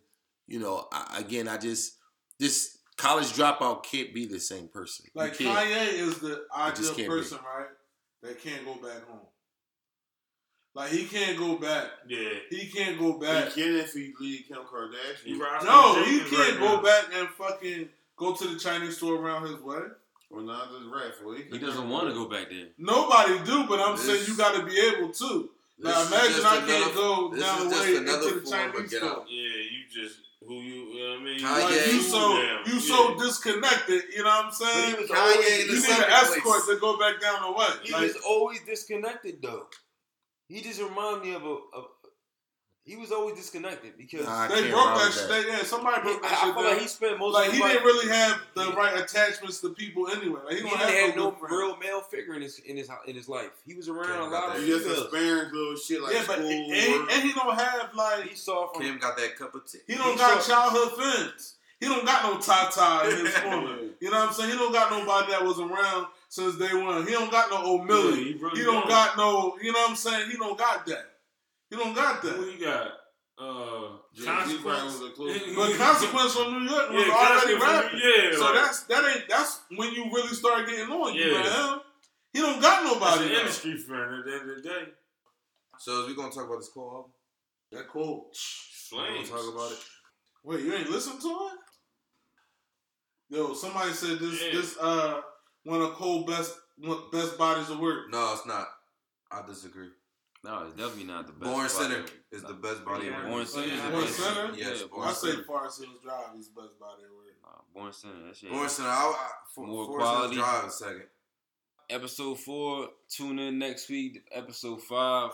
you 0.48 0.58
know, 0.58 0.88
I, 0.92 1.18
again, 1.20 1.46
I 1.48 1.56
just 1.58 1.96
this 2.38 2.78
college 3.02 3.32
dropout 3.32 3.82
can't 3.84 4.14
be 4.14 4.26
the 4.26 4.38
same 4.40 4.68
person. 4.68 5.06
Like. 5.14 5.34
Kanye 5.36 5.92
is 5.94 6.18
the 6.18 6.44
ideal 6.56 6.76
just 6.76 6.96
can't 6.96 7.08
person, 7.08 7.38
right? 7.44 7.66
That 8.22 8.40
can't 8.40 8.64
go 8.64 8.74
back 8.74 9.06
home. 9.08 9.26
Like 10.74 10.90
he 10.90 11.04
can't 11.04 11.36
go 11.36 11.56
back. 11.56 11.86
yeah, 12.08 12.30
He 12.48 12.66
can't 12.68 12.98
go 12.98 13.12
He 13.18 13.18
back. 13.26 13.52
can 13.52 13.76
if 13.76 13.92
he 13.92 14.12
leave 14.20 14.44
Kim 14.48 14.58
Kardashian. 14.58 15.24
he 15.24 15.32
No, 15.34 16.02
he 16.04 16.20
can't 16.20 16.32
right 16.32 16.58
go 16.58 16.76
now. 16.76 16.82
back 16.82 17.04
and 17.14 17.28
fucking 17.28 17.88
go 18.16 18.34
to 18.34 18.48
the 18.48 18.58
Chinese 18.58 18.96
store 18.96 19.16
around 19.16 19.42
his 19.48 19.60
way. 19.60 19.80
Or 20.30 20.40
not 20.40 20.70
just 20.70 20.86
raffle. 20.86 21.34
he 21.34 21.58
doesn't 21.58 21.90
want 21.90 22.08
to 22.08 22.14
go 22.14 22.26
back 22.26 22.48
there. 22.48 22.68
Nobody 22.78 23.38
do, 23.44 23.64
but 23.68 23.80
I'm 23.80 23.96
This- 23.96 24.06
saying 24.06 24.24
you 24.28 24.34
got 24.36 24.54
to 24.58 24.64
be 24.64 24.78
able 24.78 25.12
to. 25.12 25.50
Now 25.78 26.06
imagine 26.06 26.44
I 26.46 26.56
can't 26.56 26.70
another- 26.70 26.94
go 26.94 27.28
this 27.34 27.40
down 27.44 27.58
is 27.58 27.64
the 27.64 27.70
just 27.70 27.82
way 27.82 27.96
another 27.96 28.28
into 28.28 28.40
the 28.40 28.46
form 28.46 28.60
of 28.68 28.72
Chinese 28.74 28.90
get 28.90 28.98
store. 29.02 29.10
out. 29.10 29.26
Yeah, 29.28 29.56
you 29.72 29.80
just 29.90 30.16
who 30.46 30.54
you. 30.60 30.74
You 30.92 31.04
know 31.04 31.10
what 31.12 31.20
I 31.20 31.24
mean? 31.24 31.40
Kanye- 31.40 31.76
Like 31.76 31.92
you 31.92 32.00
so 32.02 32.36
Damn, 32.36 32.66
you 32.66 32.74
yeah. 32.80 32.96
so 32.96 33.18
disconnected, 33.18 34.02
you 34.14 34.22
know 34.24 34.30
what 34.30 34.44
I'm 34.46 34.52
saying? 34.52 34.94
He 34.96 35.00
was 35.02 35.10
Kanye 35.10 35.18
always, 35.18 35.60
in 35.60 35.66
you 35.68 35.80
need 35.82 35.90
an 35.90 36.10
escort 36.10 36.42
place. 36.42 36.66
to 36.66 36.80
go 36.80 36.98
back 36.98 37.20
down 37.20 37.42
the 37.42 37.52
way. 37.52 37.66
he 37.84 37.92
Like, 37.92 38.02
was 38.02 38.16
always 38.26 38.60
disconnected 38.66 39.40
though. 39.42 39.66
He 40.48 40.60
just 40.60 40.80
reminded 40.80 41.22
me 41.22 41.34
of 41.34 41.42
a, 41.44 41.56
of 41.74 41.84
he 42.84 42.96
was 42.96 43.12
always 43.12 43.36
disconnected 43.36 43.96
because 43.96 44.26
Nah, 44.26 44.48
they 44.48 44.54
can't 44.62 44.70
broke 44.72 44.86
ride 44.86 44.98
that 45.06 45.12
shit. 45.12 45.28
that. 45.28 45.42
They, 45.46 45.48
yeah, 45.52 45.62
somebody 45.62 45.96
he, 45.98 46.02
broke 46.02 46.22
that 46.22 46.32
I, 46.32 46.34
I 46.34 46.40
feel 46.52 46.54
down. 46.54 46.64
like 46.64 46.80
he 46.80 46.88
spent 46.88 47.18
most 47.18 47.34
like 47.34 47.46
of 47.48 47.54
he 47.54 47.60
his 47.62 47.70
didn't 47.72 47.84
really 47.84 48.08
have 48.12 48.40
the 48.54 48.64
Yeah. 48.68 48.74
right 48.74 48.98
attachments 49.00 49.60
to 49.60 49.68
people 49.70 50.08
anyway. 50.08 50.40
Like 50.44 50.56
he, 50.56 50.62
He 50.62 50.68
don't 50.68 50.78
didn't 50.78 50.94
have 50.94 51.06
have 51.10 51.16
no 51.16 51.30
good 51.30 51.50
real 51.50 51.76
male 51.76 52.00
figure 52.00 52.34
in 52.34 52.42
his 52.42 52.58
in 52.60 52.76
his 52.76 52.88
in 53.06 53.14
his 53.14 53.28
life. 53.28 53.50
He 53.64 53.74
was 53.74 53.88
around 53.88 54.06
Kim 54.08 54.20
a 54.20 54.24
lot 54.26 54.48
of 54.48 54.54
that. 54.54 54.60
He 54.62 54.66
just 54.66 54.84
females. 54.84 55.02
experienced 55.04 55.52
little 55.54 55.76
shit 55.76 56.02
like 56.02 56.14
yeah, 56.14 56.24
but 56.26 56.36
school, 56.38 56.48
and, 56.50 56.72
and, 56.72 57.10
and 57.10 57.22
he 57.22 57.32
don't 57.32 57.54
have 57.58 57.94
like 57.94 58.28
He 58.28 58.34
saw 58.36 58.72
from 58.72 58.82
Kim 58.82 58.98
got 58.98 59.16
that 59.16 59.36
cup 59.38 59.54
of 59.54 59.64
tea. 59.70 59.78
he 59.86 59.94
don't 59.94 60.12
He 60.12 60.18
got 60.18 60.42
saw- 60.42 60.70
childhood 60.70 60.92
friends. 60.98 61.54
He 61.78 61.88
don't 61.88 62.04
got 62.06 62.22
no 62.22 62.38
Tata 62.40 63.10
in 63.10 63.26
his 63.26 63.34
corner. 63.38 63.76
You 64.00 64.10
know 64.10 64.18
what 64.20 64.28
I'm 64.28 64.32
saying? 64.34 64.50
He 64.50 64.56
don't 64.56 64.72
got 64.72 64.90
nobody 64.92 65.32
that 65.32 65.44
was 65.44 65.58
around 65.58 66.06
since 66.28 66.56
day 66.56 66.72
one. 66.74 67.04
He 67.06 67.12
don't 67.12 67.30
got 67.30 67.50
no 67.50 67.56
old 67.64 67.88
Yeah, 67.88 68.24
he 68.24 68.32
really 68.34 68.58
He 68.58 68.64
don't 68.64 68.74
don't. 68.82 68.88
got 68.88 69.16
no. 69.16 69.56
You 69.60 69.72
know 69.72 69.80
what 69.80 69.90
I'm 69.90 69.96
saying? 69.96 70.30
He 70.30 70.36
don't 70.36 70.56
got 70.56 70.86
that. 70.86 71.06
He 71.72 71.78
don't 71.78 71.94
got 71.94 72.20
that. 72.20 72.32
Who 72.32 72.44
that. 72.44 72.52
you 72.52 72.64
got? 72.66 72.88
Uh, 73.38 73.96
Jay-Z 74.14 74.26
consequence. 74.28 74.84
was 75.00 75.08
a 75.08 75.10
close. 75.14 75.38
But 75.56 75.76
consequence 75.78 76.34
from 76.34 76.52
New 76.52 76.70
York 76.70 76.90
was 76.90 77.06
Yeah, 77.06 77.12
already 77.14 77.56
Consequence 77.56 77.64
from 77.64 77.72
rapping. 77.72 78.00
Yeah, 78.04 78.36
so 78.36 78.44
like- 78.44 78.54
that's 78.56 78.82
that 78.84 79.16
ain't 79.16 79.28
that's 79.28 79.60
when 79.74 79.92
you 79.94 80.04
really 80.12 80.34
start 80.34 80.68
getting 80.68 80.92
on 80.92 81.14
you, 81.14 81.24
Yeah. 81.32 81.42
man. 81.42 81.80
He 82.34 82.40
don't 82.40 82.60
got 82.60 82.82
That's 82.84 82.94
nobody. 82.94 83.24
an 83.24 83.32
though. 83.32 83.40
industry 83.40 83.78
friend 83.78 84.14
at 84.18 84.24
the 84.26 84.32
end 84.38 84.50
of 84.50 84.56
the 84.56 84.62
day. 84.68 84.84
So 85.78 86.06
we 86.06 86.14
gonna 86.14 86.30
talk 86.30 86.44
about 86.44 86.58
this 86.58 86.68
Cole 86.68 86.92
album? 86.94 87.12
That 87.72 87.88
cool. 87.88 88.30
We 88.92 88.98
gonna 88.98 89.26
talk 89.26 89.54
about 89.54 89.72
it. 89.72 89.78
Wait, 90.44 90.60
you 90.60 90.74
ain't 90.74 90.90
listen 90.90 91.18
to 91.18 91.28
it? 91.28 91.58
Yo, 93.36 93.54
somebody 93.54 93.92
said 93.94 94.18
this 94.18 94.42
Yeah. 94.42 94.52
this 94.52 94.76
uh 94.76 95.22
one 95.64 95.80
of 95.80 95.94
Cole 95.94 96.24
best 96.26 96.54
best 97.10 97.38
bodies 97.38 97.70
of 97.70 97.78
work. 97.78 98.10
No, 98.10 98.34
it's 98.34 98.44
not. 98.44 98.68
I 99.30 99.40
disagree. 99.46 99.88
No, 100.44 100.64
it's 100.64 100.74
definitely 100.74 101.04
not 101.04 101.26
the 101.26 101.32
best. 101.32 101.52
Born 101.52 101.68
spot 101.68 101.82
Sinner 101.82 102.04
is 102.32 102.42
the 102.42 102.54
best 102.54 102.84
body 102.84 103.06
Yeah, 103.06 103.22
of 103.22 103.28
Born. 103.28 103.46
Sinner. 103.46 103.66
is 103.74 103.80
Born. 103.80 104.06
Sinner? 104.08 104.50
Yes, 104.56 104.80
Yeah, 104.80 104.86
Born 104.92 105.08
I 105.08 105.12
say 105.12 105.42
Forest 105.42 105.80
Hills 105.80 106.02
Drive 106.02 106.36
is 106.38 106.48
the 106.48 106.60
best 106.60 106.78
body 106.80 107.02
of 107.04 107.10
work. 107.16 107.36
Nah, 107.44 107.80
Born 107.80 107.92
Sinner. 107.92 108.26
That 108.26 108.36
shit. 108.36 108.50
Born 108.50 108.68
Sinner. 108.68 108.88
I, 108.88 108.92
I, 108.92 109.30
for, 109.54 109.66
More 109.66 109.86
Forest 109.86 110.12
Hills. 110.12 110.34
Drive 110.34 110.64
is 110.66 110.78
second. 110.78 111.02
Episode 111.90 112.40
four. 112.40 112.88
Tune 113.08 113.38
in 113.38 113.58
next 113.58 113.88
week. 113.88 114.24
Episode 114.32 114.82
five 114.82 115.30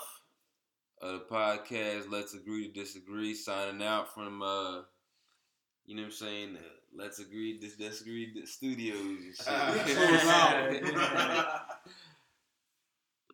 of 1.01 1.13
the 1.13 1.25
podcast. 1.31 2.11
Let's 2.11 2.35
agree 2.35 2.69
to 2.69 2.73
disagree. 2.81 3.35
Signing 3.35 3.83
out 3.87 4.13
from 4.13 4.43
uh, 4.43 4.83
you 5.87 5.97
know 5.97 6.03
what 6.03 6.07
I'm 6.07 6.13
saying. 6.13 6.57
Uh, 6.57 6.69
Let's 6.97 7.19
agree 7.19 7.59
to 7.59 7.69
disagree. 7.77 8.33
The 8.35 8.47
studios 8.47 8.97
and 8.97 9.37
shit. 9.37 9.97
Close 9.97 10.25
out. 10.25 11.61